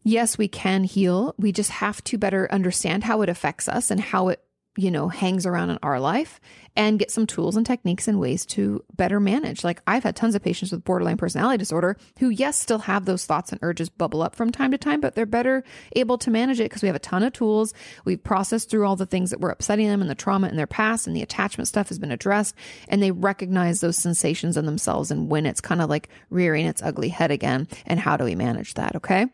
yes, 0.03 0.37
we 0.37 0.47
can 0.47 0.85
heal. 0.85 1.35
We 1.37 1.51
just 1.51 1.71
have 1.71 2.01
to 2.05 2.17
better 2.17 2.47
understand 2.49 3.03
how 3.03 3.21
it 3.21 3.27
affects 3.27 3.67
us 3.67 3.91
and 3.91 3.99
how 3.99 4.29
it 4.29 4.41
you 4.79 4.89
know, 4.89 5.09
hangs 5.09 5.45
around 5.45 5.69
in 5.69 5.79
our 5.83 5.99
life 5.99 6.39
and 6.75 6.99
get 6.99 7.11
some 7.11 7.27
tools 7.27 7.57
and 7.57 7.65
techniques 7.65 8.07
and 8.07 8.19
ways 8.19 8.45
to 8.45 8.83
better 8.95 9.19
manage. 9.19 9.63
Like 9.63 9.81
I've 9.85 10.03
had 10.03 10.15
tons 10.15 10.35
of 10.35 10.41
patients 10.41 10.71
with 10.71 10.85
borderline 10.85 11.17
personality 11.17 11.57
disorder 11.57 11.97
who, 12.19 12.29
yes, 12.29 12.57
still 12.57 12.79
have 12.79 13.03
those 13.05 13.25
thoughts 13.25 13.51
and 13.51 13.59
urges 13.61 13.89
bubble 13.89 14.21
up 14.21 14.35
from 14.35 14.51
time 14.51 14.71
to 14.71 14.77
time, 14.77 15.01
but 15.01 15.15
they're 15.15 15.25
better 15.25 15.63
able 15.95 16.17
to 16.19 16.31
manage 16.31 16.59
it 16.61 16.65
because 16.65 16.81
we 16.81 16.87
have 16.87 16.95
a 16.95 16.99
ton 16.99 17.23
of 17.23 17.33
tools. 17.33 17.73
We've 18.05 18.23
processed 18.23 18.69
through 18.69 18.85
all 18.87 18.95
the 18.95 19.05
things 19.05 19.31
that 19.31 19.41
were 19.41 19.49
upsetting 19.49 19.87
them 19.87 20.01
and 20.01 20.09
the 20.09 20.15
trauma 20.15 20.47
in 20.47 20.55
their 20.55 20.67
past 20.67 21.07
and 21.07 21.15
the 21.15 21.21
attachment 21.21 21.67
stuff 21.67 21.89
has 21.89 21.99
been 21.99 22.11
addressed 22.11 22.55
and 22.87 23.03
they 23.03 23.11
recognize 23.11 23.81
those 23.81 23.97
sensations 23.97 24.55
in 24.55 24.65
themselves 24.65 25.11
and 25.11 25.29
when 25.29 25.45
it's 25.45 25.61
kind 25.61 25.81
of 25.81 25.89
like 25.89 26.07
rearing 26.29 26.65
its 26.65 26.81
ugly 26.81 27.09
head 27.09 27.31
again 27.31 27.67
and 27.85 27.99
how 27.99 28.15
do 28.15 28.23
we 28.23 28.35
manage 28.35 28.75
that? 28.75 28.95
Okay. 28.95 29.27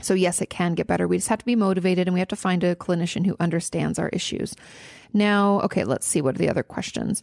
So, 0.00 0.14
yes, 0.14 0.40
it 0.40 0.50
can 0.50 0.74
get 0.74 0.86
better. 0.86 1.08
We 1.08 1.16
just 1.16 1.28
have 1.28 1.40
to 1.40 1.44
be 1.44 1.56
motivated 1.56 2.06
and 2.06 2.14
we 2.14 2.20
have 2.20 2.28
to 2.28 2.36
find 2.36 2.62
a 2.62 2.76
clinician 2.76 3.26
who 3.26 3.36
understands 3.40 3.98
our 3.98 4.08
issues. 4.10 4.54
Now, 5.12 5.60
okay, 5.62 5.84
let's 5.84 6.06
see 6.06 6.20
what 6.20 6.36
are 6.36 6.38
the 6.38 6.48
other 6.48 6.62
questions. 6.62 7.20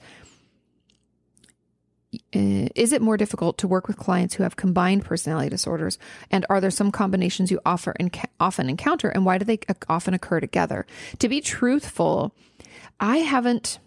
Uh, 2.34 2.70
is 2.76 2.94
it 2.94 3.02
more 3.02 3.18
difficult 3.18 3.58
to 3.58 3.68
work 3.68 3.88
with 3.88 3.98
clients 3.98 4.36
who 4.36 4.44
have 4.44 4.56
combined 4.56 5.04
personality 5.04 5.50
disorders? 5.50 5.98
And 6.32 6.46
are 6.50 6.62
there 6.62 6.72
some 6.72 6.92
combinations 6.92 7.52
you 7.52 7.60
offer 7.66 7.94
and 8.00 8.16
often 8.40 8.70
encounter? 8.70 9.10
And 9.10 9.26
why 9.26 9.38
do 9.38 9.46
they 9.46 9.60
often 9.90 10.14
occur 10.14 10.40
together? 10.40 10.86
To 11.20 11.30
be 11.30 11.42
truthful, 11.42 12.34
I 13.00 13.18
haven't. 13.18 13.80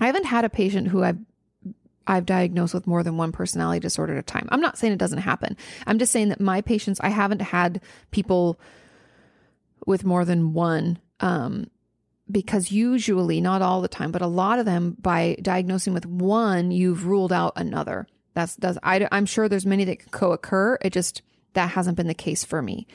I 0.00 0.06
haven't 0.06 0.26
had 0.26 0.46
a 0.46 0.48
patient 0.48 0.88
who 0.88 1.02
I've 1.02 1.18
I've 2.06 2.26
diagnosed 2.26 2.74
with 2.74 2.86
more 2.86 3.02
than 3.02 3.16
one 3.16 3.32
personality 3.32 3.80
disorder 3.80 4.14
at 4.14 4.18
a 4.18 4.22
time. 4.22 4.48
I'm 4.50 4.60
not 4.60 4.78
saying 4.78 4.92
it 4.92 4.98
doesn't 4.98 5.18
happen. 5.18 5.56
I'm 5.86 5.98
just 5.98 6.12
saying 6.12 6.30
that 6.30 6.40
my 6.40 6.60
patients, 6.60 7.00
I 7.00 7.08
haven't 7.08 7.42
had 7.42 7.80
people 8.10 8.58
with 9.86 10.04
more 10.04 10.24
than 10.24 10.52
one 10.52 10.98
um, 11.20 11.70
because 12.30 12.70
usually, 12.70 13.40
not 13.40 13.62
all 13.62 13.80
the 13.80 13.88
time, 13.88 14.12
but 14.12 14.22
a 14.22 14.26
lot 14.26 14.58
of 14.58 14.66
them, 14.66 14.96
by 15.00 15.36
diagnosing 15.42 15.92
with 15.92 16.06
one, 16.06 16.70
you've 16.70 17.06
ruled 17.06 17.32
out 17.32 17.52
another. 17.56 18.06
That's 18.34 18.56
does 18.56 18.78
I, 18.82 19.06
I'm 19.10 19.26
sure 19.26 19.48
there's 19.48 19.66
many 19.66 19.84
that 19.84 19.98
can 19.98 20.10
co-occur. 20.10 20.78
It 20.82 20.92
just 20.92 21.22
that 21.54 21.70
hasn't 21.70 21.96
been 21.96 22.06
the 22.06 22.14
case 22.14 22.44
for 22.44 22.62
me. 22.62 22.86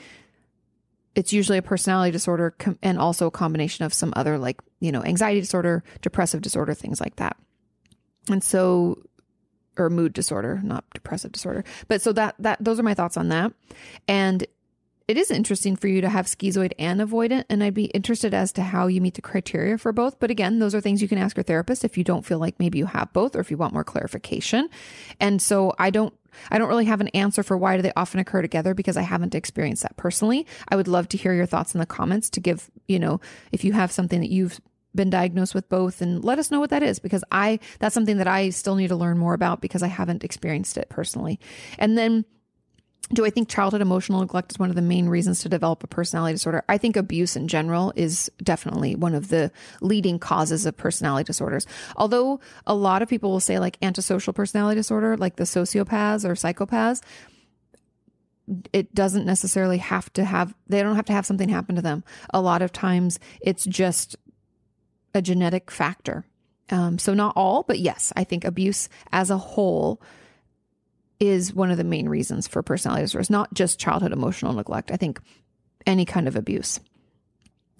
It's 1.14 1.32
usually 1.32 1.58
a 1.58 1.62
personality 1.62 2.12
disorder 2.12 2.54
com- 2.58 2.78
and 2.82 2.98
also 2.98 3.26
a 3.26 3.30
combination 3.30 3.84
of 3.84 3.94
some 3.94 4.12
other 4.16 4.38
like 4.38 4.60
you 4.80 4.92
know 4.92 5.04
anxiety 5.04 5.40
disorder, 5.40 5.84
depressive 6.00 6.40
disorder, 6.40 6.74
things 6.74 7.00
like 7.00 7.16
that. 7.16 7.36
And 8.30 8.42
so 8.42 9.02
or 9.78 9.90
mood 9.90 10.12
disorder, 10.12 10.60
not 10.62 10.84
depressive 10.94 11.32
disorder. 11.32 11.64
But 11.88 12.00
so 12.02 12.12
that 12.12 12.34
that 12.38 12.62
those 12.62 12.80
are 12.80 12.84
my 12.84 12.94
thoughts 12.94 13.16
on 13.16 13.28
that. 13.28 13.52
And 14.08 14.46
it 15.08 15.16
is 15.16 15.30
interesting 15.30 15.76
for 15.76 15.86
you 15.86 16.00
to 16.00 16.08
have 16.08 16.26
schizoid 16.26 16.72
and 16.80 17.00
avoidant, 17.00 17.44
and 17.48 17.62
I'd 17.62 17.74
be 17.74 17.84
interested 17.84 18.34
as 18.34 18.50
to 18.54 18.62
how 18.62 18.88
you 18.88 19.00
meet 19.00 19.14
the 19.14 19.22
criteria 19.22 19.78
for 19.78 19.92
both. 19.92 20.18
But 20.18 20.32
again, 20.32 20.58
those 20.58 20.74
are 20.74 20.80
things 20.80 21.00
you 21.00 21.06
can 21.06 21.18
ask 21.18 21.36
your 21.36 21.44
therapist 21.44 21.84
if 21.84 21.96
you 21.96 22.02
don't 22.02 22.26
feel 22.26 22.40
like 22.40 22.58
maybe 22.58 22.78
you 22.78 22.86
have 22.86 23.12
both 23.12 23.36
or 23.36 23.40
if 23.40 23.50
you 23.50 23.56
want 23.56 23.72
more 23.72 23.84
clarification. 23.84 24.68
And 25.20 25.40
so 25.40 25.74
I 25.78 25.90
don't 25.90 26.12
I 26.50 26.58
don't 26.58 26.68
really 26.68 26.84
have 26.86 27.00
an 27.00 27.08
answer 27.08 27.42
for 27.42 27.56
why 27.56 27.76
do 27.76 27.82
they 27.82 27.92
often 27.96 28.20
occur 28.20 28.42
together 28.42 28.74
because 28.74 28.96
I 28.96 29.02
haven't 29.02 29.34
experienced 29.34 29.82
that 29.84 29.96
personally. 29.96 30.46
I 30.68 30.76
would 30.76 30.88
love 30.88 31.08
to 31.08 31.16
hear 31.16 31.32
your 31.32 31.46
thoughts 31.46 31.74
in 31.74 31.80
the 31.80 31.86
comments 31.86 32.28
to 32.30 32.40
give, 32.40 32.70
you 32.88 32.98
know, 32.98 33.20
if 33.52 33.64
you 33.64 33.72
have 33.72 33.92
something 33.92 34.20
that 34.20 34.30
you've 34.30 34.60
been 34.96 35.10
diagnosed 35.10 35.54
with 35.54 35.68
both 35.68 36.00
and 36.00 36.24
let 36.24 36.38
us 36.38 36.50
know 36.50 36.60
what 36.60 36.70
that 36.70 36.82
is 36.82 36.98
because 36.98 37.22
I 37.30 37.60
that's 37.78 37.94
something 37.94 38.16
that 38.16 38.28
I 38.28 38.50
still 38.50 38.74
need 38.74 38.88
to 38.88 38.96
learn 38.96 39.18
more 39.18 39.34
about 39.34 39.60
because 39.60 39.82
I 39.82 39.88
haven't 39.88 40.24
experienced 40.24 40.76
it 40.76 40.88
personally. 40.88 41.38
And 41.78 41.96
then 41.96 42.24
do 43.12 43.24
I 43.24 43.30
think 43.30 43.48
childhood 43.48 43.80
emotional 43.80 44.20
neglect 44.20 44.52
is 44.52 44.58
one 44.58 44.68
of 44.68 44.74
the 44.74 44.82
main 44.82 45.08
reasons 45.08 45.40
to 45.40 45.48
develop 45.48 45.84
a 45.84 45.86
personality 45.86 46.34
disorder? 46.34 46.64
I 46.68 46.76
think 46.76 46.96
abuse 46.96 47.36
in 47.36 47.46
general 47.46 47.92
is 47.94 48.30
definitely 48.42 48.96
one 48.96 49.14
of 49.14 49.28
the 49.28 49.52
leading 49.80 50.18
causes 50.18 50.66
of 50.66 50.76
personality 50.76 51.24
disorders. 51.24 51.66
Although 51.96 52.40
a 52.66 52.74
lot 52.74 53.02
of 53.02 53.08
people 53.08 53.30
will 53.30 53.40
say 53.40 53.60
like 53.60 53.78
antisocial 53.80 54.32
personality 54.32 54.76
disorder, 54.76 55.16
like 55.16 55.36
the 55.36 55.44
sociopaths 55.44 56.24
or 56.24 56.34
psychopaths, 56.34 57.00
it 58.72 58.92
doesn't 58.94 59.24
necessarily 59.24 59.78
have 59.78 60.12
to 60.14 60.24
have, 60.24 60.54
they 60.66 60.82
don't 60.82 60.96
have 60.96 61.04
to 61.06 61.12
have 61.12 61.26
something 61.26 61.48
happen 61.48 61.76
to 61.76 61.82
them. 61.82 62.02
A 62.34 62.40
lot 62.40 62.62
of 62.62 62.72
times 62.72 63.20
it's 63.40 63.64
just 63.64 64.16
a 65.16 65.22
genetic 65.22 65.70
factor. 65.70 66.24
Um, 66.70 66.98
so, 66.98 67.14
not 67.14 67.32
all, 67.36 67.62
but 67.62 67.78
yes, 67.78 68.12
I 68.16 68.24
think 68.24 68.44
abuse 68.44 68.88
as 69.12 69.30
a 69.30 69.38
whole 69.38 70.00
is 71.18 71.54
one 71.54 71.70
of 71.70 71.78
the 71.78 71.84
main 71.84 72.08
reasons 72.08 72.46
for 72.46 72.62
personality 72.62 73.04
disorders, 73.04 73.30
not 73.30 73.52
just 73.54 73.80
childhood 73.80 74.12
emotional 74.12 74.52
neglect. 74.52 74.90
I 74.90 74.96
think 74.96 75.20
any 75.86 76.04
kind 76.04 76.28
of 76.28 76.36
abuse. 76.36 76.80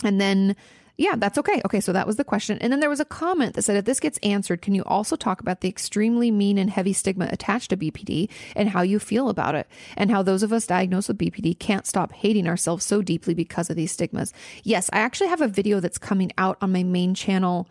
And 0.05 0.21
then, 0.21 0.57
yeah, 0.99 1.15
that's 1.17 1.37
okay. 1.39 1.61
Okay, 1.65 1.81
so 1.81 1.93
that 1.93 2.07
was 2.07 2.17
the 2.17 2.25
question. 2.25 2.59
And 2.61 2.73
then 2.73 2.81
there 2.81 2.89
was 2.89 3.01
a 3.01 3.05
comment 3.05 3.55
that 3.55 3.63
said, 3.63 3.77
if 3.77 3.85
this 3.85 4.01
gets 4.01 4.19
answered, 4.19 4.63
can 4.63 4.75
you 4.75 4.83
also 4.85 5.15
talk 5.15 5.41
about 5.41 5.61
the 5.61 5.69
extremely 5.69 6.31
mean 6.31 6.57
and 6.57 6.71
heavy 6.71 6.95
stigma 6.95 7.29
attached 7.31 7.71
to 7.71 7.77
BPD 7.77 8.31
and 8.55 8.71
how 8.71 8.81
you 8.81 8.99
feel 8.99 9.29
about 9.29 9.55
it? 9.55 9.69
And 9.97 10.11
how 10.11 10.23
those 10.23 10.43
of 10.43 10.53
us 10.53 10.67
diagnosed 10.67 11.09
with 11.09 11.19
BPD 11.19 11.59
can't 11.59 11.87
stop 11.87 12.13
hating 12.13 12.49
ourselves 12.49 12.85
so 12.85 13.03
deeply 13.03 13.35
because 13.35 13.69
of 13.69 13.77
these 13.77 13.93
stigmas? 13.93 14.33
Yes, 14.63 14.89
I 14.93 14.99
actually 14.99 15.29
have 15.29 15.43
a 15.43 15.49
video 15.49 15.81
that's 15.81 15.99
coming 15.99 16.33
out 16.39 16.57
on 16.63 16.73
my 16.73 16.83
main 16.83 17.15
channel 17.15 17.69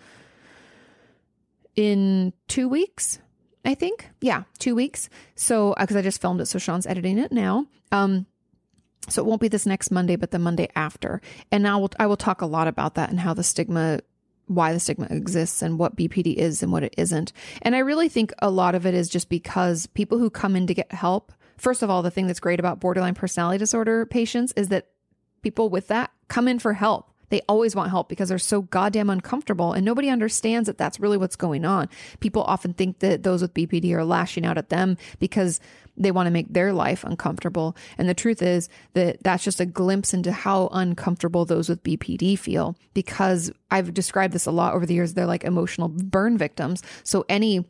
in 1.75 2.31
two 2.47 2.69
weeks 2.69 3.19
I 3.65 3.73
think. 3.73 4.09
Yeah, 4.21 4.43
two 4.59 4.75
weeks. 4.75 5.09
So, 5.33 5.73
because 5.79 5.95
uh, 5.95 5.99
I 5.99 6.03
just 6.03 6.21
filmed 6.21 6.39
it, 6.39 6.45
so 6.45 6.59
Sean's 6.59 6.85
editing 6.85 7.17
it 7.17 7.31
now. 7.31 7.65
Um, 7.91 8.27
so 9.09 9.21
it 9.21 9.25
won't 9.25 9.41
be 9.41 9.47
this 9.47 9.65
next 9.65 9.91
Monday, 9.91 10.15
but 10.15 10.31
the 10.31 10.39
Monday 10.39 10.69
after. 10.75 11.21
And 11.51 11.63
now 11.63 11.79
we'll, 11.79 11.91
I 11.99 12.07
will 12.07 12.17
talk 12.17 12.41
a 12.41 12.45
lot 12.45 12.67
about 12.67 12.95
that 12.95 13.09
and 13.09 13.19
how 13.19 13.33
the 13.33 13.43
stigma, 13.43 13.99
why 14.47 14.73
the 14.73 14.79
stigma 14.79 15.07
exists 15.09 15.61
and 15.61 15.79
what 15.79 15.95
BPD 15.95 16.35
is 16.35 16.63
and 16.63 16.71
what 16.71 16.83
it 16.83 16.93
isn't. 16.97 17.33
And 17.61 17.75
I 17.75 17.79
really 17.79 18.09
think 18.09 18.33
a 18.39 18.49
lot 18.49 18.75
of 18.75 18.85
it 18.85 18.93
is 18.93 19.09
just 19.09 19.29
because 19.29 19.87
people 19.87 20.17
who 20.17 20.29
come 20.29 20.55
in 20.55 20.67
to 20.67 20.73
get 20.73 20.91
help, 20.91 21.31
first 21.57 21.83
of 21.83 21.89
all, 21.89 22.01
the 22.01 22.11
thing 22.11 22.27
that's 22.27 22.39
great 22.39 22.59
about 22.59 22.79
borderline 22.79 23.15
personality 23.15 23.57
disorder 23.57 24.05
patients 24.05 24.53
is 24.55 24.69
that 24.69 24.87
people 25.41 25.69
with 25.69 25.87
that 25.87 26.11
come 26.27 26.47
in 26.47 26.59
for 26.59 26.73
help. 26.73 27.11
They 27.29 27.41
always 27.47 27.75
want 27.75 27.89
help 27.89 28.09
because 28.09 28.29
they're 28.29 28.37
so 28.37 28.63
goddamn 28.63 29.09
uncomfortable 29.09 29.73
and 29.73 29.85
nobody 29.85 30.09
understands 30.09 30.67
that 30.67 30.77
that's 30.77 30.99
really 30.99 31.17
what's 31.17 31.35
going 31.35 31.65
on. 31.65 31.89
People 32.19 32.43
often 32.43 32.73
think 32.73 32.99
that 32.99 33.23
those 33.23 33.41
with 33.41 33.53
BPD 33.53 33.91
are 33.93 34.05
lashing 34.05 34.45
out 34.45 34.57
at 34.57 34.69
them 34.69 34.97
because 35.19 35.59
they 35.97 36.11
want 36.11 36.27
to 36.27 36.31
make 36.31 36.51
their 36.51 36.73
life 36.73 37.03
uncomfortable. 37.03 37.75
And 37.97 38.09
the 38.09 38.13
truth 38.13 38.41
is 38.41 38.69
that 38.93 39.23
that's 39.23 39.43
just 39.43 39.59
a 39.59 39.65
glimpse 39.65 40.13
into 40.13 40.31
how 40.31 40.69
uncomfortable 40.71 41.45
those 41.45 41.69
with 41.69 41.83
BPD 41.83 42.37
feel 42.37 42.75
because 42.93 43.51
I've 43.71 43.93
described 43.93 44.33
this 44.33 44.45
a 44.45 44.51
lot 44.51 44.73
over 44.73 44.85
the 44.85 44.93
years. 44.93 45.13
They're 45.13 45.25
like 45.25 45.43
emotional 45.43 45.87
burn 45.87 46.37
victims. 46.37 46.83
So 47.03 47.25
any 47.29 47.65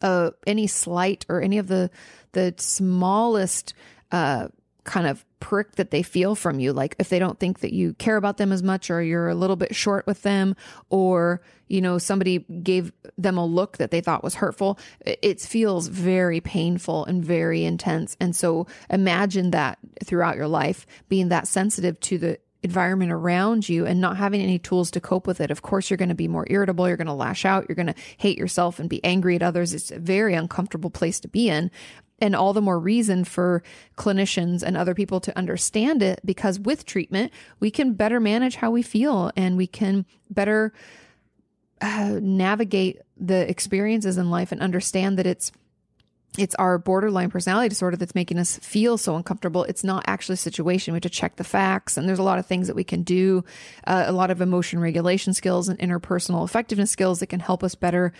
uh 0.00 0.30
any 0.46 0.66
slight 0.66 1.26
or 1.28 1.42
any 1.42 1.58
of 1.58 1.66
the 1.66 1.90
the 2.32 2.54
smallest 2.56 3.74
uh 4.10 4.48
kind 4.84 5.06
of 5.06 5.24
prick 5.42 5.74
that 5.74 5.90
they 5.90 6.04
feel 6.04 6.36
from 6.36 6.60
you. 6.60 6.72
Like 6.72 6.94
if 7.00 7.08
they 7.08 7.18
don't 7.18 7.38
think 7.40 7.58
that 7.60 7.72
you 7.72 7.94
care 7.94 8.16
about 8.16 8.36
them 8.36 8.52
as 8.52 8.62
much 8.62 8.90
or 8.90 9.02
you're 9.02 9.28
a 9.28 9.34
little 9.34 9.56
bit 9.56 9.74
short 9.74 10.06
with 10.06 10.22
them 10.22 10.54
or, 10.88 11.42
you 11.66 11.80
know, 11.80 11.98
somebody 11.98 12.38
gave 12.38 12.92
them 13.18 13.36
a 13.36 13.44
look 13.44 13.78
that 13.78 13.90
they 13.90 14.00
thought 14.00 14.22
was 14.22 14.36
hurtful, 14.36 14.78
it 15.04 15.40
feels 15.40 15.88
very 15.88 16.40
painful 16.40 17.04
and 17.06 17.24
very 17.24 17.64
intense. 17.64 18.16
And 18.20 18.36
so 18.36 18.68
imagine 18.88 19.50
that 19.50 19.80
throughout 20.04 20.36
your 20.36 20.46
life 20.46 20.86
being 21.08 21.28
that 21.30 21.48
sensitive 21.48 21.98
to 22.00 22.18
the 22.18 22.38
environment 22.62 23.10
around 23.10 23.68
you 23.68 23.84
and 23.84 24.00
not 24.00 24.16
having 24.16 24.40
any 24.40 24.60
tools 24.60 24.92
to 24.92 25.00
cope 25.00 25.26
with 25.26 25.40
it. 25.40 25.50
Of 25.50 25.62
course, 25.62 25.90
you're 25.90 25.96
going 25.96 26.08
to 26.10 26.14
be 26.14 26.28
more 26.28 26.46
irritable. 26.48 26.86
You're 26.86 26.96
going 26.96 27.08
to 27.08 27.12
lash 27.12 27.44
out. 27.44 27.66
You're 27.68 27.74
going 27.74 27.88
to 27.88 27.94
hate 28.16 28.38
yourself 28.38 28.78
and 28.78 28.88
be 28.88 29.02
angry 29.02 29.34
at 29.34 29.42
others. 29.42 29.74
It's 29.74 29.90
a 29.90 29.98
very 29.98 30.34
uncomfortable 30.34 30.90
place 30.90 31.18
to 31.18 31.28
be 31.28 31.48
in 31.48 31.72
and 32.22 32.36
all 32.36 32.52
the 32.52 32.62
more 32.62 32.78
reason 32.78 33.24
for 33.24 33.64
clinicians 33.96 34.62
and 34.62 34.76
other 34.76 34.94
people 34.94 35.20
to 35.20 35.36
understand 35.36 36.02
it 36.02 36.20
because 36.24 36.58
with 36.60 36.86
treatment, 36.86 37.32
we 37.58 37.70
can 37.70 37.94
better 37.94 38.20
manage 38.20 38.54
how 38.54 38.70
we 38.70 38.80
feel 38.80 39.32
and 39.36 39.56
we 39.56 39.66
can 39.66 40.06
better 40.30 40.72
uh, 41.80 42.20
navigate 42.22 43.00
the 43.16 43.50
experiences 43.50 44.16
in 44.16 44.30
life 44.30 44.52
and 44.52 44.60
understand 44.60 45.18
that 45.18 45.26
it's 45.26 45.50
it's 46.38 46.54
our 46.54 46.78
borderline 46.78 47.28
personality 47.28 47.68
disorder 47.68 47.94
that's 47.94 48.14
making 48.14 48.38
us 48.38 48.56
feel 48.60 48.96
so 48.96 49.16
uncomfortable. 49.16 49.64
It's 49.64 49.84
not 49.84 50.04
actually 50.06 50.34
a 50.34 50.38
situation. 50.38 50.94
We 50.94 50.96
have 50.96 51.02
to 51.02 51.10
check 51.10 51.36
the 51.36 51.44
facts, 51.44 51.98
and 51.98 52.08
there's 52.08 52.18
a 52.18 52.22
lot 52.22 52.38
of 52.38 52.46
things 52.46 52.68
that 52.68 52.76
we 52.76 52.84
can 52.84 53.02
do, 53.02 53.44
uh, 53.86 54.04
a 54.06 54.12
lot 54.12 54.30
of 54.30 54.40
emotion 54.40 54.80
regulation 54.80 55.34
skills 55.34 55.68
and 55.68 55.78
interpersonal 55.78 56.42
effectiveness 56.42 56.90
skills 56.90 57.20
that 57.20 57.26
can 57.26 57.40
help 57.40 57.62
us 57.62 57.74
better 57.74 58.14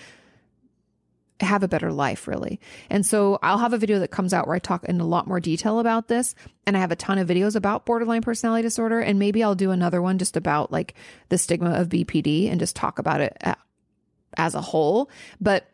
have 1.43 1.62
a 1.62 1.69
better 1.69 1.93
life, 1.93 2.27
really. 2.27 2.60
And 2.89 3.05
so 3.05 3.39
I'll 3.43 3.59
have 3.59 3.73
a 3.73 3.78
video 3.78 3.98
that 3.98 4.10
comes 4.10 4.32
out 4.32 4.47
where 4.47 4.56
I 4.56 4.60
talk 4.60 4.85
in 4.85 5.01
a 5.01 5.06
lot 5.06 5.27
more 5.27 5.40
detail 5.40 5.78
about 5.78 6.09
this. 6.09 6.35
And 6.66 6.77
I 6.77 6.81
have 6.81 6.93
a 6.93 6.97
ton 6.97 7.19
of 7.19 7.28
videos 7.28 7.56
about 7.56 7.85
borderline 7.85 8.23
personality 8.23 8.62
disorder. 8.62 9.01
And 9.01 9.19
maybe 9.19 9.43
I'll 9.43 9.55
do 9.55 9.70
another 9.70 10.01
one 10.01 10.19
just 10.19 10.36
about 10.36 10.70
like 10.73 10.94
the 11.28 11.39
stigma 11.39 11.73
of 11.73 11.89
BPD 11.89 12.51
and 12.51 12.60
just 12.60 12.77
talk 12.77 12.98
about 12.98 13.20
it 13.20 13.36
uh, 13.43 13.55
as 14.36 14.55
a 14.55 14.60
whole. 14.60 15.10
But 15.40 15.69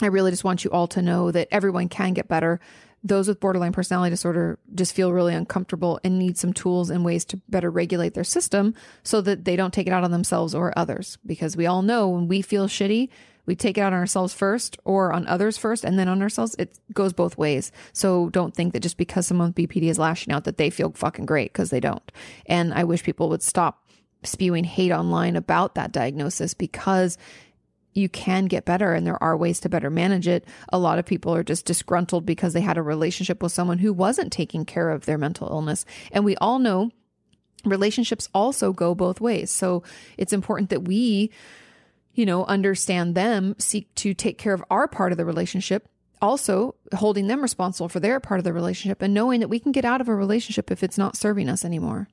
I 0.00 0.06
really 0.06 0.30
just 0.30 0.44
want 0.44 0.64
you 0.64 0.70
all 0.70 0.86
to 0.88 1.02
know 1.02 1.30
that 1.30 1.48
everyone 1.50 1.88
can 1.88 2.14
get 2.14 2.28
better. 2.28 2.60
those 3.04 3.28
with 3.28 3.38
borderline 3.40 3.72
personality 3.72 4.10
disorder 4.10 4.58
just 4.74 4.92
feel 4.94 5.12
really 5.12 5.34
uncomfortable 5.34 6.00
and 6.02 6.18
need 6.18 6.36
some 6.36 6.52
tools 6.52 6.90
and 6.90 7.04
ways 7.04 7.24
to 7.26 7.36
better 7.48 7.70
regulate 7.70 8.14
their 8.14 8.24
system 8.24 8.74
so 9.04 9.20
that 9.20 9.44
they 9.44 9.54
don't 9.54 9.72
take 9.72 9.86
it 9.86 9.92
out 9.92 10.02
on 10.02 10.10
themselves 10.10 10.54
or 10.54 10.76
others. 10.76 11.16
Because 11.24 11.56
we 11.56 11.66
all 11.66 11.82
know 11.82 12.08
when 12.08 12.26
we 12.26 12.42
feel 12.42 12.66
shitty, 12.66 13.08
we 13.48 13.56
take 13.56 13.78
it 13.78 13.80
on 13.80 13.94
ourselves 13.94 14.34
first 14.34 14.76
or 14.84 15.10
on 15.10 15.26
others 15.26 15.56
first 15.56 15.82
and 15.82 15.98
then 15.98 16.06
on 16.06 16.20
ourselves. 16.20 16.54
It 16.58 16.78
goes 16.92 17.14
both 17.14 17.38
ways. 17.38 17.72
So 17.94 18.28
don't 18.28 18.54
think 18.54 18.74
that 18.74 18.80
just 18.80 18.98
because 18.98 19.26
someone 19.26 19.54
with 19.56 19.70
BPD 19.70 19.84
is 19.84 19.98
lashing 19.98 20.34
out 20.34 20.44
that 20.44 20.58
they 20.58 20.68
feel 20.68 20.92
fucking 20.92 21.24
great 21.24 21.50
because 21.50 21.70
they 21.70 21.80
don't. 21.80 22.12
And 22.44 22.74
I 22.74 22.84
wish 22.84 23.02
people 23.02 23.30
would 23.30 23.42
stop 23.42 23.88
spewing 24.22 24.64
hate 24.64 24.92
online 24.92 25.34
about 25.34 25.76
that 25.76 25.92
diagnosis 25.92 26.52
because 26.52 27.16
you 27.94 28.10
can 28.10 28.44
get 28.44 28.66
better 28.66 28.92
and 28.92 29.06
there 29.06 29.22
are 29.22 29.34
ways 29.34 29.60
to 29.60 29.70
better 29.70 29.88
manage 29.88 30.28
it. 30.28 30.44
A 30.70 30.78
lot 30.78 30.98
of 30.98 31.06
people 31.06 31.34
are 31.34 31.42
just 31.42 31.64
disgruntled 31.64 32.26
because 32.26 32.52
they 32.52 32.60
had 32.60 32.76
a 32.76 32.82
relationship 32.82 33.42
with 33.42 33.52
someone 33.52 33.78
who 33.78 33.94
wasn't 33.94 34.30
taking 34.30 34.66
care 34.66 34.90
of 34.90 35.06
their 35.06 35.16
mental 35.16 35.48
illness. 35.48 35.86
And 36.12 36.22
we 36.22 36.36
all 36.36 36.58
know 36.58 36.90
relationships 37.64 38.28
also 38.34 38.74
go 38.74 38.94
both 38.94 39.22
ways. 39.22 39.50
So 39.50 39.84
it's 40.18 40.34
important 40.34 40.68
that 40.68 40.82
we, 40.82 41.30
you 42.18 42.26
know, 42.26 42.44
understand 42.46 43.14
them, 43.14 43.54
seek 43.58 43.94
to 43.94 44.12
take 44.12 44.38
care 44.38 44.52
of 44.52 44.64
our 44.70 44.88
part 44.88 45.12
of 45.12 45.18
the 45.18 45.24
relationship, 45.24 45.88
also 46.20 46.74
holding 46.92 47.28
them 47.28 47.40
responsible 47.40 47.88
for 47.88 48.00
their 48.00 48.18
part 48.18 48.38
of 48.38 48.44
the 48.44 48.52
relationship 48.52 49.00
and 49.00 49.14
knowing 49.14 49.38
that 49.38 49.48
we 49.48 49.60
can 49.60 49.70
get 49.70 49.84
out 49.84 50.00
of 50.00 50.08
a 50.08 50.14
relationship 50.14 50.70
if 50.72 50.82
it's 50.82 50.98
not 50.98 51.16
serving 51.16 51.48
us 51.48 51.64
anymore 51.64 52.08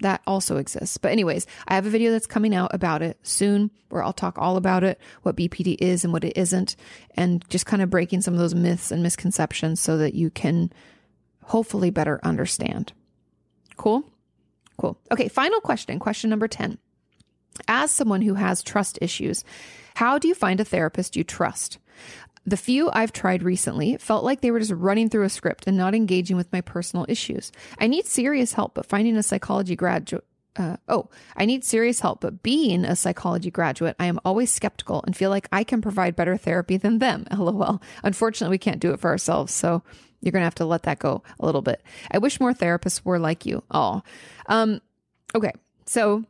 that 0.00 0.22
also 0.26 0.56
exists. 0.56 0.96
But, 0.96 1.12
anyways, 1.12 1.46
I 1.68 1.74
have 1.74 1.84
a 1.84 1.90
video 1.90 2.10
that's 2.10 2.26
coming 2.26 2.54
out 2.54 2.72
about 2.72 3.02
it 3.02 3.18
soon 3.22 3.70
where 3.90 4.02
I'll 4.02 4.12
talk 4.12 4.38
all 4.38 4.56
about 4.56 4.82
it, 4.82 4.98
what 5.24 5.36
BPD 5.36 5.76
is 5.78 6.04
and 6.04 6.12
what 6.12 6.24
it 6.24 6.38
isn't, 6.38 6.76
and 7.16 7.44
just 7.50 7.66
kind 7.66 7.82
of 7.82 7.90
breaking 7.90 8.22
some 8.22 8.32
of 8.32 8.40
those 8.40 8.54
myths 8.54 8.90
and 8.90 9.02
misconceptions 9.02 9.80
so 9.80 9.98
that 9.98 10.14
you 10.14 10.30
can 10.30 10.72
hopefully 11.44 11.90
better 11.90 12.20
understand. 12.22 12.92
Cool? 13.76 14.04
Cool. 14.78 14.98
Okay, 15.12 15.28
final 15.28 15.60
question. 15.60 15.98
Question 15.98 16.30
number 16.30 16.48
10. 16.48 16.78
As 17.68 17.90
someone 17.90 18.22
who 18.22 18.34
has 18.34 18.62
trust 18.62 18.98
issues, 19.00 19.44
how 19.94 20.18
do 20.18 20.28
you 20.28 20.34
find 20.34 20.60
a 20.60 20.64
therapist 20.64 21.16
you 21.16 21.24
trust? 21.24 21.78
The 22.46 22.56
few 22.56 22.90
I've 22.92 23.12
tried 23.12 23.42
recently 23.42 23.96
felt 23.98 24.24
like 24.24 24.40
they 24.40 24.50
were 24.50 24.60
just 24.60 24.72
running 24.72 25.10
through 25.10 25.24
a 25.24 25.28
script 25.28 25.66
and 25.66 25.76
not 25.76 25.94
engaging 25.94 26.36
with 26.36 26.52
my 26.52 26.62
personal 26.62 27.04
issues. 27.08 27.52
I 27.78 27.86
need 27.86 28.06
serious 28.06 28.54
help, 28.54 28.74
but 28.74 28.86
finding 28.86 29.16
a 29.16 29.22
psychology 29.22 29.76
graduate 29.76 30.24
uh, 30.56 30.76
oh, 30.88 31.08
I 31.36 31.46
need 31.46 31.64
serious 31.64 32.00
help, 32.00 32.20
but 32.20 32.42
being 32.42 32.84
a 32.84 32.96
psychology 32.96 33.50
graduate, 33.50 33.96
I 33.98 34.06
am 34.06 34.18
always 34.24 34.52
skeptical 34.52 35.02
and 35.06 35.16
feel 35.16 35.30
like 35.30 35.48
I 35.52 35.64
can 35.64 35.80
provide 35.80 36.16
better 36.16 36.36
therapy 36.36 36.76
than 36.76 36.98
them. 36.98 37.26
LOL. 37.36 37.80
Unfortunately, 38.02 38.54
we 38.54 38.58
can't 38.58 38.80
do 38.80 38.92
it 38.92 39.00
for 39.00 39.10
ourselves. 39.10 39.54
So 39.54 39.82
you're 40.20 40.32
going 40.32 40.40
to 40.40 40.46
have 40.46 40.56
to 40.56 40.64
let 40.64 40.82
that 40.82 40.98
go 40.98 41.22
a 41.38 41.46
little 41.46 41.62
bit. 41.62 41.82
I 42.10 42.18
wish 42.18 42.40
more 42.40 42.52
therapists 42.52 43.04
were 43.04 43.18
like 43.18 43.46
you. 43.46 43.62
Oh, 43.70 44.02
um, 44.46 44.80
okay. 45.34 45.52
So 45.86 46.24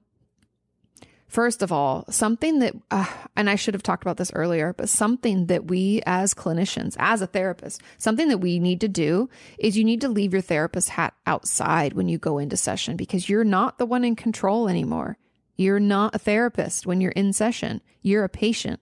First 1.31 1.63
of 1.63 1.71
all, 1.71 2.05
something 2.11 2.59
that, 2.59 2.75
uh, 2.91 3.07
and 3.37 3.49
I 3.49 3.55
should 3.55 3.75
have 3.75 3.85
talked 3.85 4.03
about 4.03 4.17
this 4.17 4.33
earlier, 4.35 4.75
but 4.77 4.89
something 4.89 5.47
that 5.47 5.67
we 5.67 6.03
as 6.05 6.35
clinicians, 6.35 6.97
as 6.99 7.23
a 7.23 7.29
therapist, 7.29 7.81
something 7.99 8.29
that 8.31 8.39
we 8.39 8.59
need 8.59 8.81
to 8.81 8.89
do 8.89 9.31
is 9.57 9.79
you 9.79 9.85
need 9.85 10.01
to 10.01 10.09
leave 10.09 10.33
your 10.33 10.43
therapist 10.43 10.89
hat 10.89 11.15
outside 11.29 11.93
when 11.93 12.09
you 12.09 12.19
go 12.19 12.39
into 12.39 12.57
session 12.57 12.97
because 12.97 13.29
you're 13.29 13.45
not 13.45 13.79
the 13.79 13.87
one 13.87 14.05
in 14.05 14.17
control 14.17 14.69
anymore. 14.69 15.19
You're 15.55 15.79
not 15.79 16.17
a 16.17 16.19
therapist 16.19 16.85
when 16.85 17.01
you're 17.01 17.13
in 17.13 17.33
session, 17.33 17.81
you're 18.03 18.25
a 18.25 18.29
patient. 18.29 18.81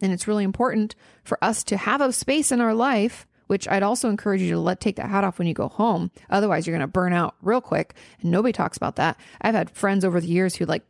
And 0.00 0.10
it's 0.10 0.26
really 0.26 0.44
important 0.44 0.94
for 1.22 1.36
us 1.44 1.62
to 1.64 1.76
have 1.76 2.00
a 2.00 2.14
space 2.14 2.50
in 2.50 2.62
our 2.62 2.74
life 2.74 3.26
which 3.46 3.66
I'd 3.66 3.82
also 3.82 4.08
encourage 4.08 4.40
you 4.42 4.50
to 4.50 4.60
let 4.60 4.78
take 4.78 4.94
that 4.94 5.10
hat 5.10 5.24
off 5.24 5.40
when 5.40 5.48
you 5.48 5.54
go 5.54 5.66
home. 5.66 6.12
Otherwise, 6.30 6.68
you're 6.68 6.76
going 6.76 6.86
to 6.86 6.92
burn 6.92 7.12
out 7.12 7.34
real 7.42 7.60
quick. 7.60 7.94
And 8.20 8.30
nobody 8.30 8.52
talks 8.52 8.76
about 8.76 8.94
that. 8.94 9.18
I've 9.40 9.56
had 9.56 9.70
friends 9.70 10.04
over 10.04 10.20
the 10.20 10.28
years 10.28 10.54
who 10.54 10.66
like 10.66 10.84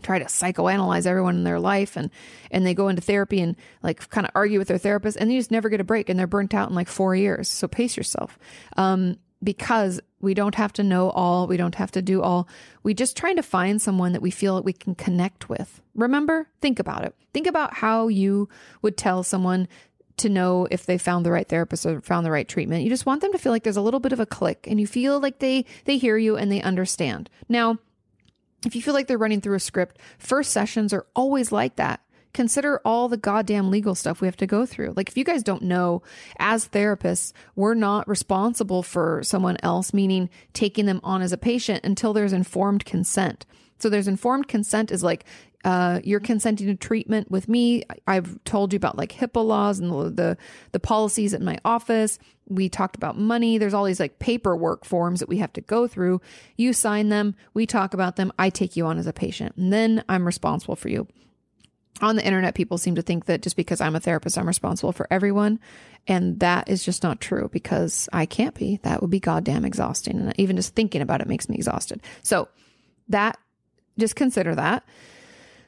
try 0.00 0.18
to 0.18 0.24
psychoanalyze 0.24 1.06
everyone 1.06 1.36
in 1.36 1.44
their 1.44 1.60
life 1.60 1.96
and 1.96 2.10
and 2.50 2.66
they 2.66 2.74
go 2.74 2.88
into 2.88 3.02
therapy 3.02 3.40
and 3.40 3.56
like 3.82 4.08
kind 4.10 4.26
of 4.26 4.32
argue 4.34 4.58
with 4.58 4.68
their 4.68 4.78
therapist 4.78 5.16
and 5.16 5.30
they 5.30 5.36
just 5.36 5.50
never 5.50 5.68
get 5.68 5.80
a 5.80 5.84
break 5.84 6.08
and 6.08 6.18
they're 6.18 6.26
burnt 6.26 6.54
out 6.54 6.68
in 6.68 6.74
like 6.74 6.88
four 6.88 7.14
years. 7.14 7.48
So 7.48 7.68
pace 7.68 7.96
yourself. 7.96 8.38
Um, 8.76 9.16
because 9.42 10.00
we 10.20 10.34
don't 10.34 10.54
have 10.54 10.72
to 10.74 10.84
know 10.84 11.10
all 11.10 11.46
we 11.46 11.56
don't 11.56 11.74
have 11.74 11.90
to 11.92 12.02
do 12.02 12.22
all. 12.22 12.48
We 12.82 12.94
just 12.94 13.16
trying 13.16 13.36
to 13.36 13.42
find 13.42 13.82
someone 13.82 14.12
that 14.12 14.22
we 14.22 14.30
feel 14.30 14.56
that 14.56 14.64
we 14.64 14.72
can 14.72 14.94
connect 14.94 15.48
with. 15.48 15.82
Remember? 15.94 16.48
Think 16.60 16.78
about 16.78 17.04
it. 17.04 17.14
Think 17.34 17.46
about 17.46 17.74
how 17.74 18.08
you 18.08 18.48
would 18.82 18.96
tell 18.96 19.22
someone 19.22 19.66
to 20.18 20.28
know 20.28 20.68
if 20.70 20.86
they 20.86 20.98
found 20.98 21.26
the 21.26 21.32
right 21.32 21.48
therapist 21.48 21.84
or 21.86 22.00
found 22.00 22.24
the 22.24 22.30
right 22.30 22.46
treatment. 22.46 22.84
You 22.84 22.90
just 22.90 23.06
want 23.06 23.22
them 23.22 23.32
to 23.32 23.38
feel 23.38 23.50
like 23.50 23.64
there's 23.64 23.76
a 23.76 23.82
little 23.82 24.00
bit 24.00 24.12
of 24.12 24.20
a 24.20 24.26
click 24.26 24.66
and 24.68 24.80
you 24.80 24.86
feel 24.86 25.18
like 25.18 25.38
they 25.40 25.64
they 25.84 25.98
hear 25.98 26.16
you 26.16 26.36
and 26.36 26.52
they 26.52 26.62
understand. 26.62 27.28
Now 27.48 27.78
if 28.66 28.74
you 28.76 28.82
feel 28.82 28.94
like 28.94 29.06
they're 29.06 29.18
running 29.18 29.40
through 29.40 29.56
a 29.56 29.60
script, 29.60 29.98
first 30.18 30.52
sessions 30.52 30.92
are 30.92 31.06
always 31.14 31.52
like 31.52 31.76
that. 31.76 32.00
Consider 32.32 32.80
all 32.84 33.08
the 33.08 33.18
goddamn 33.18 33.70
legal 33.70 33.94
stuff 33.94 34.20
we 34.20 34.26
have 34.26 34.38
to 34.38 34.46
go 34.46 34.64
through. 34.64 34.94
Like, 34.96 35.08
if 35.08 35.18
you 35.18 35.24
guys 35.24 35.42
don't 35.42 35.62
know, 35.62 36.02
as 36.38 36.68
therapists, 36.68 37.32
we're 37.56 37.74
not 37.74 38.08
responsible 38.08 38.82
for 38.82 39.22
someone 39.22 39.58
else, 39.62 39.92
meaning 39.92 40.30
taking 40.54 40.86
them 40.86 41.00
on 41.04 41.20
as 41.20 41.32
a 41.32 41.38
patient 41.38 41.84
until 41.84 42.14
there's 42.14 42.32
informed 42.32 42.86
consent. 42.86 43.44
So, 43.78 43.90
there's 43.90 44.08
informed 44.08 44.48
consent 44.48 44.90
is 44.90 45.02
like, 45.02 45.26
uh, 45.64 46.00
you're 46.02 46.20
consenting 46.20 46.66
to 46.66 46.74
treatment 46.74 47.30
with 47.30 47.48
me. 47.48 47.84
I've 48.06 48.42
told 48.44 48.72
you 48.72 48.76
about 48.76 48.98
like 48.98 49.12
HIPAA 49.12 49.44
laws 49.44 49.78
and 49.78 49.90
the, 49.90 50.10
the, 50.10 50.36
the 50.72 50.80
policies 50.80 51.34
at 51.34 51.42
my 51.42 51.58
office. 51.64 52.18
We 52.48 52.68
talked 52.68 52.96
about 52.96 53.18
money. 53.18 53.58
There's 53.58 53.74
all 53.74 53.84
these 53.84 54.00
like 54.00 54.18
paperwork 54.18 54.84
forms 54.84 55.20
that 55.20 55.28
we 55.28 55.38
have 55.38 55.52
to 55.54 55.60
go 55.60 55.86
through. 55.86 56.20
You 56.56 56.72
sign 56.72 57.08
them. 57.08 57.36
We 57.54 57.66
talk 57.66 57.94
about 57.94 58.16
them. 58.16 58.32
I 58.38 58.50
take 58.50 58.76
you 58.76 58.86
on 58.86 58.98
as 58.98 59.06
a 59.06 59.12
patient, 59.12 59.56
and 59.56 59.72
then 59.72 60.04
I'm 60.08 60.26
responsible 60.26 60.76
for 60.76 60.88
you. 60.88 61.06
On 62.00 62.16
the 62.16 62.24
internet, 62.24 62.54
people 62.54 62.78
seem 62.78 62.96
to 62.96 63.02
think 63.02 63.26
that 63.26 63.42
just 63.42 63.54
because 63.54 63.80
I'm 63.80 63.94
a 63.94 64.00
therapist, 64.00 64.36
I'm 64.36 64.48
responsible 64.48 64.92
for 64.92 65.06
everyone. 65.10 65.60
And 66.08 66.40
that 66.40 66.68
is 66.68 66.84
just 66.84 67.04
not 67.04 67.20
true 67.20 67.48
because 67.52 68.08
I 68.12 68.26
can't 68.26 68.56
be. 68.56 68.80
That 68.82 69.02
would 69.02 69.10
be 69.10 69.20
goddamn 69.20 69.64
exhausting. 69.64 70.18
And 70.18 70.34
even 70.40 70.56
just 70.56 70.74
thinking 70.74 71.00
about 71.00 71.20
it 71.20 71.28
makes 71.28 71.48
me 71.48 71.54
exhausted. 71.54 72.00
So 72.22 72.48
that, 73.08 73.38
just 73.98 74.16
consider 74.16 74.54
that. 74.56 74.84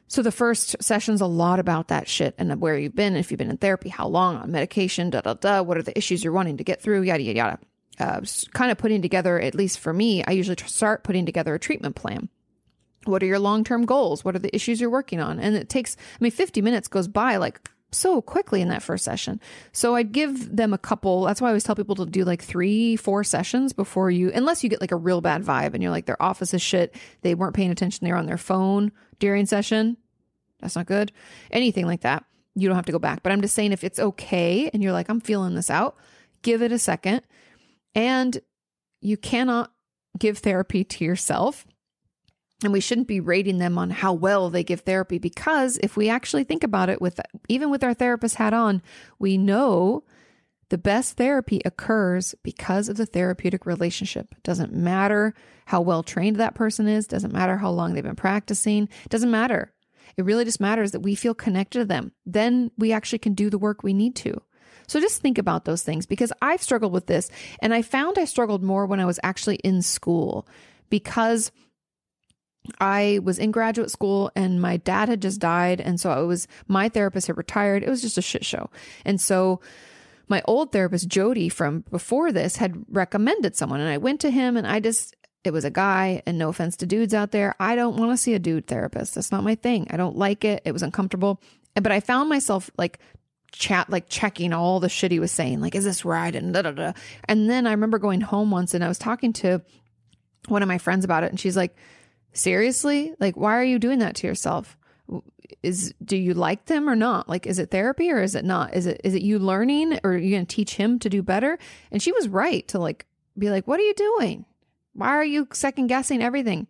So 0.09 0.23
the 0.23 0.33
first 0.33 0.77
session's 0.83 1.21
a 1.21 1.27
lot 1.27 1.59
about 1.59 1.89
that 1.89 2.09
shit 2.09 2.35
and 2.39 2.61
where 2.61 2.79
you've 2.79 2.95
been, 2.95 3.17
if 3.17 3.31
you've 3.31 3.39
been 3.39 3.51
in 3.51 3.57
therapy, 3.57 3.89
how 3.89 4.07
long 4.07 4.37
on 4.37 4.51
medication, 4.51 5.11
da 5.11 5.23
da 5.23 5.35
da. 5.35 5.63
What 5.63 5.77
are 5.77 5.83
the 5.83 5.97
issues 5.97 6.23
you're 6.23 6.33
wanting 6.33 6.59
to 6.59 6.65
get 6.65 6.81
through, 6.81 7.03
yada 7.03 7.23
yada 7.23 7.37
yada. 7.37 7.59
Uh, 7.99 8.21
kind 8.53 8.71
of 8.71 8.79
putting 8.79 9.03
together, 9.03 9.41
at 9.41 9.55
least 9.55 9.79
for 9.79 9.93
me, 9.93 10.25
I 10.25 10.33
usually 10.33 10.57
start 10.67 11.05
putting 11.05 11.27
together 11.27 11.55
a 11.55 11.61
treatment 11.61 11.95
plan. 11.95 12.29
What 13.05 13.23
are 13.23 13.27
your 13.27 13.39
long 13.39 13.65
term 13.65 13.87
goals? 13.87 14.25
What 14.25 14.35
are 14.35 14.41
the 14.41 14.55
issues 14.55 14.81
you're 14.81 14.91
working 14.91 15.21
on? 15.21 15.39
And 15.39 15.57
it 15.57 15.69
takes, 15.69 15.97
I 15.97 16.25
mean, 16.25 16.33
50 16.33 16.61
minutes 16.63 16.89
goes 16.89 17.09
by 17.09 17.37
like 17.37 17.61
so 17.95 18.21
quickly 18.21 18.61
in 18.61 18.69
that 18.69 18.83
first 18.83 19.05
session. 19.05 19.41
So 19.73 19.95
I'd 19.95 20.12
give 20.12 20.55
them 20.55 20.73
a 20.73 20.79
couple. 20.79 21.25
That's 21.25 21.41
why 21.41 21.49
I 21.49 21.51
always 21.51 21.65
tell 21.65 21.77
people 21.77 21.97
to 21.97 22.07
do 22.07 22.25
like 22.25 22.43
three, 22.43 22.97
four 22.97 23.25
sessions 23.25 23.73
before 23.73 24.11
you, 24.11 24.31
unless 24.35 24.62
you 24.62 24.71
get 24.71 24.81
like 24.81 24.93
a 24.93 24.97
real 24.97 25.21
bad 25.21 25.43
vibe 25.43 25.75
and 25.75 25.83
you're 25.83 25.93
like, 25.93 26.07
their 26.07 26.23
office 26.23 26.55
is 26.55 26.62
shit. 26.62 26.95
They 27.23 27.35
weren't 27.35 27.55
paying 27.55 27.71
attention. 27.71 28.05
They're 28.05 28.16
on 28.16 28.27
their 28.27 28.39
phone 28.39 28.93
during 29.19 29.47
session. 29.47 29.97
That's 30.61 30.77
not 30.77 30.87
good. 30.87 31.12
Anything 31.51 31.87
like 31.87 32.03
that. 32.03 32.25
You 32.55 32.69
don't 32.69 32.77
have 32.77 32.87
to 32.87 32.93
go 32.93 32.99
back. 32.99 33.23
But 33.23 33.33
I'm 33.33 33.43
just 33.43 33.55
saying 33.55 33.73
if 33.73 33.85
it's 33.85 33.99
okay 33.99 34.71
and 34.73 34.83
you're 34.83 34.93
like, 34.93 35.09
I'm 35.09 35.21
feeling 35.21 35.55
this 35.55 35.71
out, 35.71 35.97
give 36.43 36.62
it 36.62 36.73
a 36.73 36.79
second. 36.79 37.23
And 37.95 38.41
you 39.01 39.16
cannot 39.16 39.73
give 40.19 40.39
therapy 40.39 40.85
to 40.85 41.05
yourself. 41.05 41.66
And 42.63 42.73
we 42.73 42.81
shouldn't 42.81 43.09
be 43.09 43.21
rating 43.21 43.59
them 43.59 43.77
on 43.77 43.91
how 43.91 44.13
well 44.13 44.49
they 44.49 44.65
give 44.65 44.81
therapy 44.81 45.19
because 45.19 45.77
if 45.83 45.97
we 45.97 46.09
actually 46.09 46.45
think 46.45 46.63
about 46.63 46.89
it 46.89 47.01
with 47.01 47.21
even 47.49 47.71
with 47.71 47.85
our 47.85 47.95
therapist 47.95 48.37
hat 48.37 48.55
on, 48.55 48.81
we 49.19 49.37
know 49.37 50.05
the 50.71 50.79
best 50.79 51.17
therapy 51.17 51.61
occurs 51.65 52.35
because 52.43 52.89
of 52.89 52.97
the 52.97 53.07
therapeutic 53.07 53.67
relationship. 53.67 54.29
It 54.33 54.43
doesn't 54.43 54.73
matter 54.73 55.35
how 55.67 55.81
well 55.81 56.03
trained 56.03 56.37
that 56.37 56.55
person 56.55 56.89
is, 56.89 57.07
doesn't 57.07 57.33
matter 57.33 57.59
how 57.59 57.71
long 57.71 57.95
they've 57.95 58.03
been 58.03 58.17
practicing, 58.17 58.89
doesn't 59.09 59.31
matter. 59.31 59.73
It 60.17 60.25
really 60.25 60.45
just 60.45 60.61
matters 60.61 60.93
that 60.93 61.01
we 61.01 61.15
feel 61.15 61.35
connected 61.35 61.81
to 61.81 61.85
them. 61.85 62.13
Then 62.25 62.71
we 62.79 62.93
actually 62.93 63.19
can 63.19 63.35
do 63.35 63.51
the 63.51 63.59
work 63.59 63.83
we 63.83 63.93
need 63.93 64.17
to. 64.17 64.41
So 64.87 65.01
just 65.01 65.23
think 65.23 65.39
about 65.39 65.65
those 65.65 65.83
things 65.83 66.07
because 66.07 66.33
I've 66.43 66.63
struggled 66.63 66.93
with 66.93 67.07
this 67.07 67.31
and 67.61 67.73
I 67.73 67.83
found 67.83 68.19
I 68.19 68.27
struggled 68.27 68.63
more 68.63 68.87
when 68.87 69.01
I 69.01 69.07
was 69.07 69.19
actually 69.23 69.57
in 69.57 69.83
school 69.83 70.47
because 70.91 71.51
I 72.81 73.20
was 73.23 73.39
in 73.39 73.51
graduate 73.51 73.91
school 73.91 74.31
and 74.35 74.61
my 74.61 74.78
dad 74.78 75.09
had 75.09 75.23
just 75.23 75.41
died. 75.41 75.81
And 75.81 76.01
so 76.01 76.23
it 76.23 76.27
was 76.27 76.49
my 76.66 76.89
therapist 76.89 77.27
had 77.27 77.36
retired. 77.36 77.82
It 77.82 77.89
was 77.89 78.03
just 78.03 78.19
a 78.19 78.23
shit 78.23 78.45
show. 78.45 78.70
And 79.05 79.20
so 79.20 79.61
my 80.28 80.43
old 80.47 80.73
therapist, 80.73 81.09
Jody, 81.09 81.49
from 81.49 81.85
before 81.91 82.32
this, 82.32 82.57
had 82.57 82.85
recommended 82.89 83.57
someone. 83.57 83.81
And 83.81 83.89
I 83.89 83.99
went 83.99 84.20
to 84.23 84.31
him 84.31 84.57
and 84.57 84.66
I 84.66 84.81
just, 84.81 85.15
it 85.45 85.53
was 85.53 85.66
a 85.66 85.70
guy, 85.70 86.23
and 86.24 86.39
no 86.39 86.49
offense 86.49 86.77
to 86.78 86.86
dudes 86.86 87.12
out 87.12 87.31
there, 87.31 87.55
I 87.61 87.77
don't 87.77 87.97
want 87.97 88.12
to 88.12 88.16
see 88.16 88.32
a 88.32 88.39
dude 88.39 88.66
therapist. 88.66 89.15
That's 89.15 89.31
not 89.31 89.45
my 89.45 89.55
thing. 89.55 89.86
I 89.91 89.99
don't 89.99 90.16
like 90.16 90.43
it. 90.43 90.62
It 90.65 90.73
was 90.73 90.82
uncomfortable. 90.82 91.39
But 91.74 91.93
I 91.93 92.01
found 92.01 92.31
myself 92.31 92.70
like 92.78 92.99
chat 93.53 93.89
like 93.89 94.09
checking 94.09 94.53
all 94.53 94.81
the 94.81 94.89
shit 94.89 95.12
he 95.12 95.20
was 95.20 95.31
saying 95.31 95.61
like 95.61 95.77
is 95.77 95.85
this 95.85 96.05
right 96.05 96.35
and 96.35 96.53
da 96.53 96.62
da 96.62 96.73
da 96.73 96.93
and 97.27 97.49
then 97.49 97.69
i 97.69 97.70
remember 97.70 98.01
going 98.01 98.20
home 98.20 98.51
once 98.51 98.74
and 98.74 98.82
i 98.82 98.89
was 98.89 98.99
talking 98.99 99.32
to 99.32 99.62
one 100.49 100.61
of 100.61 100.66
my 100.66 100.77
friends 100.77 101.05
about 101.05 101.23
it 101.23 101.31
and 101.31 101.39
she's 101.39 101.57
like 101.57 101.77
seriously? 102.35 103.15
Like 103.19 103.36
why 103.36 103.56
are 103.56 103.65
you 103.65 103.78
doing 103.78 104.01
that 104.01 104.16
to 104.16 104.27
yourself? 104.27 104.77
Is 105.62 105.94
do 106.05 106.16
you 106.16 106.35
like 106.35 106.66
them 106.66 106.89
or 106.89 106.97
not? 106.97 107.28
Like 107.28 107.47
is 107.47 107.59
it 107.59 107.70
therapy 107.70 108.11
or 108.11 108.23
is 108.23 108.35
it 108.35 108.44
not? 108.44 108.74
Is 108.74 108.86
it 108.86 109.01
is 109.05 109.15
it 109.15 109.23
you 109.23 109.39
learning 109.39 109.98
or 110.05 110.12
are 110.12 110.16
you 110.16 110.35
going 110.35 110.47
to 110.47 110.55
teach 110.55 110.77
him 110.77 110.98
to 111.01 111.09
do 111.09 111.23
better? 111.23 111.59
And 111.90 112.02
she 112.02 112.12
was 112.12 112.28
right 112.28 112.66
to 112.69 112.78
like 112.78 113.06
be 113.39 113.51
like 113.51 113.66
what 113.66 113.81
are 113.81 113.85
you 113.85 113.94
doing? 113.94 114.44
Why 114.93 115.09
are 115.09 115.24
you 115.24 115.48
second 115.52 115.89
guessing 115.89 116.23
everything? 116.23 116.66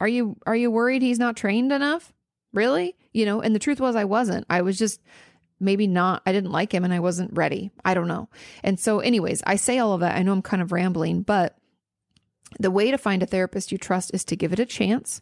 Are 0.00 0.08
you 0.08 0.36
are 0.46 0.56
you 0.56 0.70
worried 0.70 1.02
he's 1.02 1.18
not 1.18 1.36
trained 1.36 1.72
enough? 1.72 2.12
Really? 2.52 2.96
You 3.12 3.26
know? 3.26 3.40
And 3.40 3.54
the 3.54 3.60
truth 3.60 3.80
was 3.80 3.96
i 3.96 4.04
wasn't. 4.04 4.46
I 4.48 4.62
was 4.62 4.78
just 4.78 5.00
maybe 5.60 5.88
not 5.88 6.22
i 6.24 6.30
didn't 6.30 6.52
like 6.52 6.72
him 6.72 6.84
and 6.84 6.94
i 6.94 7.00
wasn't 7.00 7.36
ready. 7.36 7.70
I 7.84 7.94
don't 7.94 8.08
know. 8.08 8.28
And 8.62 8.78
so 8.78 9.00
anyways 9.00 9.42
i 9.46 9.56
say 9.56 9.78
all 9.78 9.92
of 9.92 10.00
that. 10.00 10.16
I 10.16 10.22
know 10.22 10.32
i'm 10.32 10.42
kind 10.42 10.62
of 10.62 10.72
rambling 10.72 11.22
but 11.22 11.57
the 12.58 12.70
way 12.70 12.90
to 12.90 12.98
find 12.98 13.22
a 13.22 13.26
therapist 13.26 13.72
you 13.72 13.78
trust 13.78 14.12
is 14.14 14.24
to 14.24 14.36
give 14.36 14.52
it 14.52 14.58
a 14.58 14.66
chance. 14.66 15.20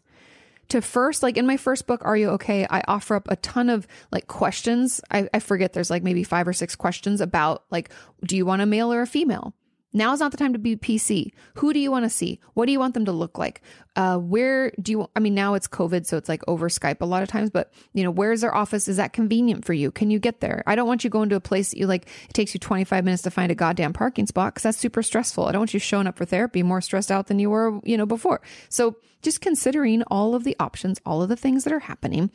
To 0.69 0.81
first 0.81 1.23
like 1.23 1.37
in 1.37 1.47
my 1.47 1.57
first 1.57 1.87
book 1.87 2.01
are 2.03 2.17
you 2.17 2.29
okay? 2.31 2.67
I 2.69 2.83
offer 2.87 3.15
up 3.15 3.27
a 3.29 3.37
ton 3.37 3.69
of 3.69 3.87
like 4.11 4.27
questions. 4.27 4.99
I, 5.09 5.29
I 5.33 5.39
forget 5.39 5.73
there's 5.73 5.89
like 5.89 6.03
maybe 6.03 6.23
five 6.23 6.47
or 6.47 6.53
six 6.53 6.75
questions 6.75 7.21
about 7.21 7.63
like 7.71 7.89
do 8.23 8.35
you 8.35 8.45
want 8.45 8.61
a 8.61 8.65
male 8.65 8.91
or 8.91 9.01
a 9.01 9.07
female 9.07 9.53
now 9.93 10.13
is 10.13 10.19
not 10.19 10.31
the 10.31 10.37
time 10.37 10.53
to 10.53 10.59
be 10.59 10.75
PC. 10.75 11.31
Who 11.55 11.73
do 11.73 11.79
you 11.79 11.89
want 11.89 12.05
to 12.05 12.09
see? 12.09 12.39
What 12.53 12.65
do 12.65 12.71
you 12.71 12.79
want 12.79 12.93
them 12.93 13.05
to 13.05 13.11
look 13.11 13.37
like? 13.37 13.61
Uh, 13.95 14.17
where 14.17 14.71
do 14.81 14.91
you, 14.91 15.09
I 15.15 15.19
mean, 15.19 15.33
now 15.33 15.53
it's 15.53 15.67
COVID, 15.67 16.05
so 16.05 16.17
it's 16.17 16.29
like 16.29 16.43
over 16.47 16.69
Skype 16.69 17.01
a 17.01 17.05
lot 17.05 17.23
of 17.23 17.29
times, 17.29 17.49
but 17.49 17.73
you 17.93 18.03
know, 18.03 18.11
where's 18.11 18.41
their 18.41 18.53
office? 18.53 18.87
Is 18.87 18.97
that 18.97 19.13
convenient 19.13 19.65
for 19.65 19.73
you? 19.73 19.91
Can 19.91 20.11
you 20.11 20.19
get 20.19 20.39
there? 20.39 20.61
I 20.67 20.75
don't 20.75 20.87
want 20.87 21.03
you 21.03 21.09
going 21.09 21.29
to 21.29 21.35
a 21.35 21.41
place 21.41 21.71
that 21.71 21.79
you 21.79 21.87
like, 21.87 22.07
it 22.29 22.33
takes 22.33 22.53
you 22.53 22.59
25 22.59 23.03
minutes 23.05 23.23
to 23.23 23.31
find 23.31 23.51
a 23.51 23.55
goddamn 23.55 23.93
parking 23.93 24.27
spot 24.27 24.53
because 24.53 24.63
that's 24.63 24.77
super 24.77 25.01
stressful. 25.01 25.45
I 25.45 25.51
don't 25.51 25.61
want 25.61 25.73
you 25.73 25.79
showing 25.79 26.05
up 26.05 26.17
for 26.17 26.25
therapy 26.25 26.63
more 26.63 26.81
stressed 26.81 27.11
out 27.11 27.27
than 27.27 27.39
you 27.39 27.49
were, 27.49 27.79
you 27.83 27.97
know, 27.97 28.05
before. 28.05 28.41
So 28.69 28.97
just 29.21 29.41
considering 29.41 30.03
all 30.03 30.35
of 30.35 30.43
the 30.43 30.55
options, 30.59 30.99
all 31.05 31.23
of 31.23 31.29
the 31.29 31.35
things 31.35 31.63
that 31.63 31.73
are 31.73 31.79
happening 31.79 32.29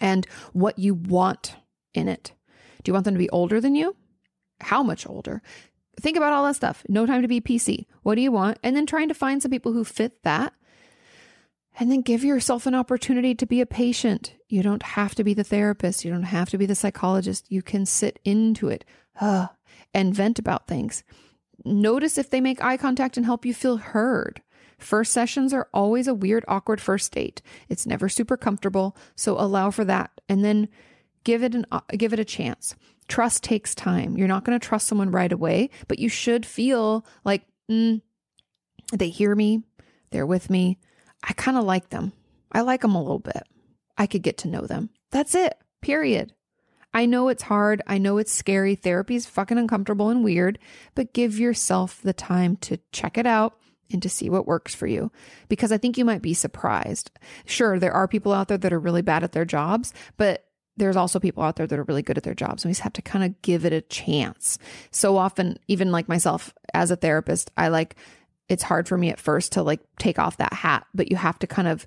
and 0.00 0.26
what 0.52 0.78
you 0.78 0.94
want 0.94 1.56
in 1.92 2.08
it. 2.08 2.32
Do 2.82 2.90
you 2.90 2.94
want 2.94 3.04
them 3.04 3.14
to 3.14 3.18
be 3.18 3.30
older 3.30 3.60
than 3.60 3.74
you? 3.74 3.96
How 4.60 4.82
much 4.82 5.06
older? 5.06 5.42
Think 6.00 6.16
about 6.16 6.32
all 6.32 6.44
that 6.44 6.56
stuff. 6.56 6.84
No 6.88 7.06
time 7.06 7.22
to 7.22 7.28
be 7.28 7.40
PC. 7.40 7.86
What 8.02 8.14
do 8.16 8.20
you 8.20 8.32
want? 8.32 8.58
And 8.62 8.76
then 8.76 8.86
trying 8.86 9.08
to 9.08 9.14
find 9.14 9.42
some 9.42 9.50
people 9.50 9.72
who 9.72 9.84
fit 9.84 10.22
that. 10.22 10.52
And 11.78 11.90
then 11.90 12.02
give 12.02 12.22
yourself 12.22 12.66
an 12.66 12.74
opportunity 12.74 13.34
to 13.34 13.46
be 13.46 13.60
a 13.60 13.66
patient. 13.66 14.34
You 14.48 14.62
don't 14.62 14.82
have 14.82 15.14
to 15.16 15.24
be 15.24 15.34
the 15.34 15.42
therapist. 15.42 16.04
You 16.04 16.12
don't 16.12 16.22
have 16.22 16.48
to 16.50 16.58
be 16.58 16.66
the 16.66 16.76
psychologist. 16.76 17.46
You 17.50 17.62
can 17.62 17.84
sit 17.84 18.20
into 18.24 18.68
it 18.68 18.84
uh, 19.20 19.48
and 19.92 20.14
vent 20.14 20.38
about 20.38 20.68
things. 20.68 21.02
Notice 21.64 22.16
if 22.16 22.30
they 22.30 22.40
make 22.40 22.62
eye 22.62 22.76
contact 22.76 23.16
and 23.16 23.26
help 23.26 23.44
you 23.44 23.54
feel 23.54 23.78
heard. 23.78 24.40
First 24.78 25.12
sessions 25.12 25.52
are 25.52 25.68
always 25.72 26.06
a 26.06 26.14
weird, 26.14 26.44
awkward 26.46 26.80
first 26.80 27.12
date. 27.12 27.40
It's 27.68 27.86
never 27.86 28.08
super 28.08 28.36
comfortable, 28.36 28.96
so 29.16 29.38
allow 29.38 29.70
for 29.70 29.84
that, 29.84 30.10
and 30.28 30.44
then 30.44 30.68
give 31.22 31.42
it 31.42 31.54
an 31.54 31.66
uh, 31.72 31.80
give 31.96 32.12
it 32.12 32.18
a 32.18 32.24
chance. 32.24 32.74
Trust 33.08 33.42
takes 33.42 33.74
time. 33.74 34.16
You're 34.16 34.28
not 34.28 34.44
going 34.44 34.58
to 34.58 34.66
trust 34.66 34.86
someone 34.86 35.10
right 35.10 35.32
away, 35.32 35.70
but 35.88 35.98
you 35.98 36.08
should 36.08 36.46
feel 36.46 37.06
like 37.24 37.42
mm, 37.70 38.00
they 38.92 39.08
hear 39.08 39.34
me, 39.34 39.62
they're 40.10 40.26
with 40.26 40.50
me. 40.50 40.78
I 41.22 41.32
kind 41.32 41.56
of 41.56 41.64
like 41.64 41.90
them. 41.90 42.12
I 42.52 42.60
like 42.60 42.82
them 42.82 42.94
a 42.94 43.02
little 43.02 43.18
bit. 43.18 43.42
I 43.96 44.06
could 44.06 44.22
get 44.22 44.38
to 44.38 44.48
know 44.48 44.62
them. 44.62 44.90
That's 45.10 45.34
it. 45.34 45.54
Period. 45.80 46.32
I 46.92 47.06
know 47.06 47.28
it's 47.28 47.42
hard. 47.42 47.82
I 47.86 47.98
know 47.98 48.18
it's 48.18 48.32
scary. 48.32 48.76
Therapy 48.76 49.16
is 49.16 49.26
fucking 49.26 49.58
uncomfortable 49.58 50.10
and 50.10 50.22
weird, 50.22 50.58
but 50.94 51.12
give 51.12 51.38
yourself 51.38 52.00
the 52.02 52.12
time 52.12 52.56
to 52.58 52.78
check 52.92 53.18
it 53.18 53.26
out 53.26 53.58
and 53.90 54.00
to 54.02 54.08
see 54.08 54.30
what 54.30 54.46
works 54.46 54.74
for 54.74 54.86
you 54.86 55.10
because 55.48 55.72
I 55.72 55.78
think 55.78 55.98
you 55.98 56.04
might 56.04 56.22
be 56.22 56.34
surprised. 56.34 57.10
Sure, 57.44 57.78
there 57.78 57.92
are 57.92 58.08
people 58.08 58.32
out 58.32 58.48
there 58.48 58.58
that 58.58 58.72
are 58.72 58.78
really 58.78 59.02
bad 59.02 59.24
at 59.24 59.32
their 59.32 59.44
jobs, 59.44 59.92
but 60.16 60.46
there's 60.76 60.96
also 60.96 61.20
people 61.20 61.42
out 61.42 61.56
there 61.56 61.66
that 61.66 61.78
are 61.78 61.84
really 61.84 62.02
good 62.02 62.18
at 62.18 62.24
their 62.24 62.34
jobs 62.34 62.64
and 62.64 62.70
we 62.70 62.72
just 62.72 62.82
have 62.82 62.92
to 62.94 63.02
kind 63.02 63.24
of 63.24 63.40
give 63.42 63.64
it 63.64 63.72
a 63.72 63.80
chance. 63.80 64.58
So 64.90 65.16
often, 65.16 65.58
even 65.68 65.92
like 65.92 66.08
myself 66.08 66.52
as 66.72 66.90
a 66.90 66.96
therapist, 66.96 67.50
I 67.56 67.68
like 67.68 67.96
it's 68.48 68.62
hard 68.62 68.88
for 68.88 68.98
me 68.98 69.10
at 69.10 69.20
first 69.20 69.52
to 69.52 69.62
like 69.62 69.80
take 69.98 70.18
off 70.18 70.36
that 70.38 70.52
hat, 70.52 70.86
but 70.94 71.10
you 71.10 71.16
have 71.16 71.38
to 71.38 71.46
kind 71.46 71.68
of 71.68 71.86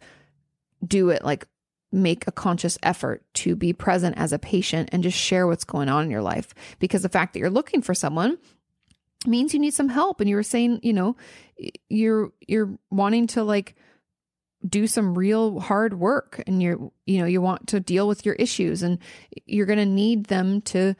do 0.85 1.09
it 1.09 1.23
like 1.23 1.47
make 1.91 2.27
a 2.27 2.31
conscious 2.31 2.77
effort 2.83 3.23
to 3.33 3.55
be 3.55 3.73
present 3.73 4.17
as 4.17 4.33
a 4.33 4.39
patient 4.39 4.89
and 4.91 5.03
just 5.03 5.17
share 5.17 5.47
what's 5.47 5.63
going 5.63 5.89
on 5.89 6.03
in 6.05 6.11
your 6.11 6.21
life 6.21 6.53
because 6.79 7.01
the 7.01 7.09
fact 7.09 7.33
that 7.33 7.39
you're 7.39 7.49
looking 7.49 7.81
for 7.81 7.93
someone 7.93 8.37
means 9.25 9.53
you 9.53 9.59
need 9.59 9.73
some 9.73 9.89
help 9.89 10.19
and 10.19 10.29
you 10.29 10.35
were 10.35 10.43
saying, 10.43 10.79
you 10.83 10.93
know, 10.93 11.15
you're 11.89 12.31
you're 12.47 12.77
wanting 12.91 13.27
to 13.27 13.43
like 13.43 13.75
do 14.67 14.87
some 14.87 15.17
real 15.17 15.59
hard 15.59 15.99
work 15.99 16.41
and 16.47 16.61
you're 16.61 16.91
you 17.05 17.19
know 17.19 17.25
you 17.25 17.41
want 17.41 17.67
to 17.67 17.79
deal 17.79 18.07
with 18.07 18.25
your 18.25 18.35
issues 18.35 18.81
and 18.81 18.97
you're 19.45 19.67
going 19.67 19.77
to 19.77 19.85
need 19.85 20.25
them 20.25 20.61
to 20.61 20.95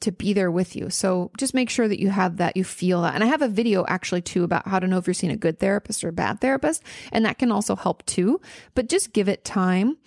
to 0.00 0.12
be 0.12 0.32
there 0.32 0.50
with 0.50 0.76
you. 0.76 0.88
So 0.88 1.32
just 1.36 1.52
make 1.52 1.68
sure 1.68 1.88
that 1.88 2.00
you 2.00 2.10
have 2.10 2.36
that, 2.36 2.56
you 2.56 2.62
feel 2.62 3.02
that. 3.02 3.14
And 3.14 3.24
I 3.24 3.26
have 3.26 3.42
a 3.42 3.48
video 3.48 3.84
actually 3.88 4.22
too 4.22 4.44
about 4.44 4.68
how 4.68 4.78
to 4.78 4.86
know 4.86 4.98
if 4.98 5.06
you're 5.06 5.14
seeing 5.14 5.32
a 5.32 5.36
good 5.36 5.58
therapist 5.58 6.04
or 6.04 6.08
a 6.08 6.12
bad 6.12 6.40
therapist. 6.40 6.82
And 7.10 7.24
that 7.24 7.38
can 7.38 7.50
also 7.50 7.74
help 7.74 8.06
too. 8.06 8.40
But 8.74 8.88
just 8.88 9.12
give 9.12 9.28
it 9.28 9.44
time. 9.44 9.98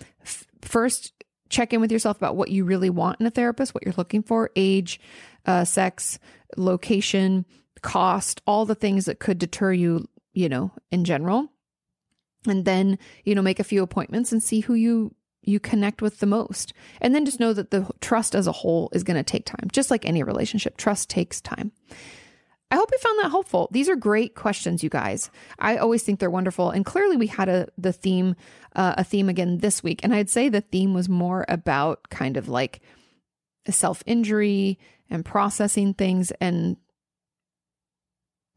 First, 0.62 1.12
check 1.50 1.74
in 1.74 1.82
with 1.82 1.92
yourself 1.92 2.16
about 2.16 2.36
what 2.36 2.50
you 2.50 2.64
really 2.64 2.90
want 2.90 3.20
in 3.20 3.26
a 3.26 3.30
therapist, 3.30 3.74
what 3.74 3.84
you're 3.84 3.94
looking 3.98 4.22
for, 4.22 4.50
age, 4.56 5.00
uh, 5.44 5.64
sex, 5.64 6.18
location, 6.56 7.44
cost, 7.82 8.40
all 8.46 8.64
the 8.64 8.74
things 8.74 9.04
that 9.04 9.20
could 9.20 9.38
deter 9.38 9.72
you, 9.72 10.08
you 10.32 10.48
know, 10.48 10.72
in 10.90 11.04
general 11.04 11.50
and 12.46 12.64
then 12.64 12.98
you 13.24 13.34
know 13.34 13.42
make 13.42 13.60
a 13.60 13.64
few 13.64 13.82
appointments 13.82 14.32
and 14.32 14.42
see 14.42 14.60
who 14.60 14.74
you 14.74 15.14
you 15.46 15.60
connect 15.60 16.00
with 16.00 16.20
the 16.20 16.26
most. 16.26 16.72
And 17.00 17.14
then 17.14 17.26
just 17.26 17.40
know 17.40 17.52
that 17.52 17.70
the 17.70 17.90
trust 18.00 18.34
as 18.34 18.46
a 18.46 18.52
whole 18.52 18.88
is 18.92 19.04
going 19.04 19.16
to 19.16 19.22
take 19.22 19.44
time 19.44 19.68
just 19.72 19.90
like 19.90 20.06
any 20.06 20.22
relationship. 20.22 20.76
Trust 20.76 21.10
takes 21.10 21.40
time. 21.40 21.72
I 22.70 22.76
hope 22.76 22.90
you 22.90 22.98
found 22.98 23.18
that 23.20 23.30
helpful. 23.30 23.68
These 23.70 23.88
are 23.88 23.94
great 23.94 24.34
questions 24.34 24.82
you 24.82 24.90
guys. 24.90 25.30
I 25.58 25.76
always 25.76 26.02
think 26.02 26.18
they're 26.18 26.30
wonderful 26.30 26.70
and 26.70 26.84
clearly 26.84 27.16
we 27.16 27.28
had 27.28 27.48
a 27.48 27.68
the 27.78 27.92
theme 27.92 28.34
uh, 28.74 28.94
a 28.98 29.04
theme 29.04 29.28
again 29.28 29.58
this 29.58 29.82
week 29.84 30.00
and 30.02 30.12
i'd 30.12 30.28
say 30.28 30.48
the 30.48 30.60
theme 30.60 30.92
was 30.92 31.08
more 31.08 31.44
about 31.48 32.08
kind 32.10 32.36
of 32.36 32.48
like 32.48 32.80
self 33.70 34.02
injury 34.06 34.78
and 35.08 35.24
processing 35.24 35.94
things 35.94 36.32
and 36.40 36.76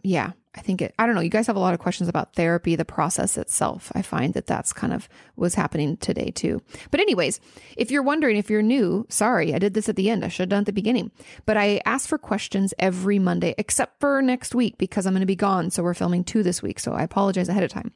yeah 0.01 0.31
I 0.57 0.61
think 0.61 0.81
it, 0.81 0.95
I 0.97 1.05
don't 1.05 1.13
know. 1.13 1.21
You 1.21 1.29
guys 1.29 1.45
have 1.47 1.55
a 1.55 1.59
lot 1.59 1.75
of 1.75 1.79
questions 1.79 2.09
about 2.09 2.33
therapy, 2.33 2.75
the 2.75 2.83
process 2.83 3.37
itself. 3.37 3.91
I 3.93 4.01
find 4.01 4.33
that 4.33 4.47
that's 4.47 4.73
kind 4.73 4.91
of 4.91 5.07
what's 5.35 5.53
happening 5.53 5.97
today 5.97 6.31
too. 6.31 6.61
But, 6.89 6.99
anyways, 6.99 7.39
if 7.77 7.91
you're 7.91 8.03
wondering 8.03 8.37
if 8.37 8.49
you're 8.49 8.63
new, 8.63 9.05
sorry, 9.09 9.53
I 9.53 9.59
did 9.59 9.75
this 9.75 9.87
at 9.87 9.95
the 9.95 10.09
end. 10.09 10.25
I 10.25 10.29
should 10.29 10.43
have 10.43 10.49
done 10.49 10.61
at 10.61 10.65
the 10.65 10.73
beginning. 10.73 11.11
But 11.45 11.57
I 11.57 11.79
ask 11.85 12.09
for 12.09 12.17
questions 12.17 12.73
every 12.79 13.19
Monday, 13.19 13.53
except 13.57 13.99
for 13.99 14.21
next 14.21 14.55
week 14.55 14.77
because 14.79 15.05
I'm 15.05 15.13
going 15.13 15.21
to 15.21 15.27
be 15.27 15.35
gone. 15.35 15.69
So 15.69 15.83
we're 15.83 15.93
filming 15.93 16.23
two 16.23 16.41
this 16.41 16.63
week. 16.63 16.79
So 16.79 16.91
I 16.93 17.03
apologize 17.03 17.49
ahead 17.49 17.63
of 17.63 17.69
time. 17.69 17.91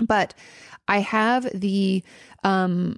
But 0.00 0.34
I 0.88 1.00
have 1.00 1.48
the, 1.52 2.02
um, 2.42 2.96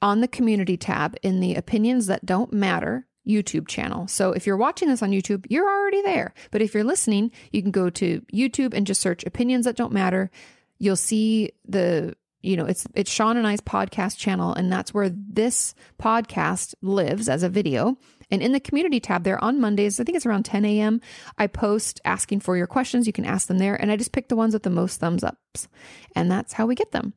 on 0.00 0.20
the 0.20 0.28
community 0.28 0.76
tab 0.76 1.16
in 1.22 1.38
the 1.38 1.54
opinions 1.54 2.08
that 2.08 2.26
don't 2.26 2.52
matter 2.52 3.06
YouTube 3.26 3.68
channel. 3.68 4.08
So 4.08 4.32
if 4.32 4.46
you're 4.46 4.56
watching 4.56 4.88
this 4.88 5.02
on 5.02 5.10
YouTube, 5.10 5.46
you're 5.48 5.68
already 5.68 6.02
there. 6.02 6.34
But 6.50 6.62
if 6.62 6.74
you're 6.74 6.84
listening, 6.84 7.30
you 7.52 7.62
can 7.62 7.70
go 7.70 7.90
to 7.90 8.20
YouTube 8.32 8.74
and 8.74 8.86
just 8.86 9.00
search 9.00 9.24
opinions 9.24 9.64
that 9.64 9.76
don't 9.76 9.92
matter. 9.92 10.30
You'll 10.78 10.96
see 10.96 11.52
the 11.66 12.14
you 12.42 12.56
know, 12.56 12.64
it's 12.64 12.86
it's 12.94 13.10
Sean 13.10 13.36
and 13.36 13.46
I's 13.46 13.60
podcast 13.60 14.18
channel 14.18 14.52
and 14.52 14.72
that's 14.72 14.92
where 14.92 15.08
this 15.08 15.76
podcast 16.00 16.74
lives 16.82 17.28
as 17.28 17.44
a 17.44 17.48
video. 17.48 17.96
And 18.32 18.42
in 18.42 18.52
the 18.52 18.60
community 18.60 18.98
tab 18.98 19.24
there 19.24 19.42
on 19.44 19.60
Mondays, 19.60 20.00
I 20.00 20.04
think 20.04 20.16
it's 20.16 20.24
around 20.24 20.44
10 20.44 20.64
a.m., 20.64 21.02
I 21.36 21.46
post 21.46 22.00
asking 22.04 22.40
for 22.40 22.56
your 22.56 22.66
questions. 22.66 23.06
You 23.06 23.12
can 23.12 23.26
ask 23.26 23.46
them 23.46 23.58
there. 23.58 23.74
And 23.74 23.92
I 23.92 23.96
just 23.96 24.12
pick 24.12 24.28
the 24.28 24.36
ones 24.36 24.54
with 24.54 24.62
the 24.62 24.70
most 24.70 24.98
thumbs 24.98 25.22
ups. 25.22 25.68
And 26.16 26.30
that's 26.30 26.54
how 26.54 26.64
we 26.64 26.74
get 26.74 26.92
them. 26.92 27.12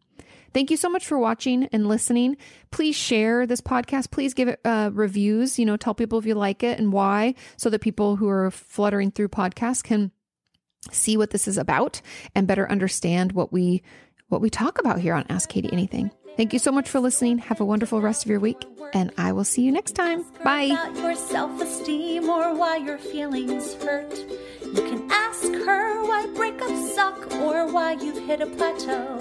Thank 0.56 0.72
you 0.72 0.78
so 0.78 0.88
much 0.88 1.06
for 1.06 1.20
watching 1.20 1.68
and 1.74 1.86
listening. 1.90 2.38
Please 2.72 2.96
share 2.96 3.46
this 3.46 3.60
podcast. 3.60 4.10
Please 4.10 4.34
give 4.34 4.48
it 4.48 4.62
uh, 4.64 4.90
reviews. 4.94 5.60
You 5.60 5.66
know, 5.66 5.76
tell 5.76 5.94
people 5.94 6.18
if 6.18 6.26
you 6.26 6.34
like 6.34 6.64
it 6.64 6.80
and 6.80 6.94
why, 6.94 7.36
so 7.58 7.70
that 7.70 7.82
people 7.82 8.16
who 8.16 8.30
are 8.30 8.50
fluttering 8.50 9.12
through 9.12 9.28
podcasts 9.28 9.84
can 9.84 10.14
see 10.92 11.18
what 11.18 11.32
this 11.32 11.46
is 11.50 11.58
about 11.58 12.02
and 12.34 12.48
better 12.48 12.72
understand 12.72 13.34
what 13.34 13.52
we 13.52 13.84
what 14.30 14.40
we 14.40 14.50
talk 14.50 14.80
about 14.80 15.02
here 15.02 15.14
on 15.14 15.26
Ask 15.28 15.52
Kati 15.52 15.74
Anything. 15.74 16.10
Thank 16.38 16.52
you 16.52 16.60
so 16.60 16.72
much 16.72 16.90
for 16.90 17.00
listening. 17.00 17.38
Have 17.38 17.62
a 17.62 17.66
wonderful 17.66 18.02
rest 18.02 18.26
of 18.26 18.30
your 18.30 18.42
week, 18.42 18.66
and 18.94 19.12
I 19.18 19.32
will 19.32 19.46
see 19.46 19.62
you 19.62 19.72
next 19.72 19.94
time. 19.94 20.26
Bye. 20.44 20.64
About 20.64 20.96
your 20.98 21.16
self-esteem 21.16 22.28
or 22.30 22.54
why 22.54 22.76
your 22.78 22.98
feelings 22.98 23.74
hurt. 23.76 24.14
You 24.62 24.74
can 24.74 25.10
ask 25.10 25.44
her 25.44 26.04
why 26.04 26.26
breakups 26.36 26.94
suck 26.94 27.32
or 27.36 27.72
why 27.72 27.94
you've 27.94 28.26
hit 28.28 28.42
a 28.42 28.48
plateau. 28.48 29.18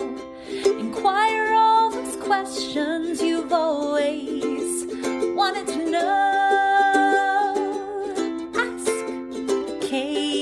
Inquire 0.78 1.54
all 1.54 1.90
those 1.90 2.16
questions 2.16 3.22
you've 3.22 3.52
always 3.52 4.84
wanted 5.36 5.68
to 5.68 5.90
know. 5.90 6.00
Ask 8.56 9.88
Kate. 9.88 10.33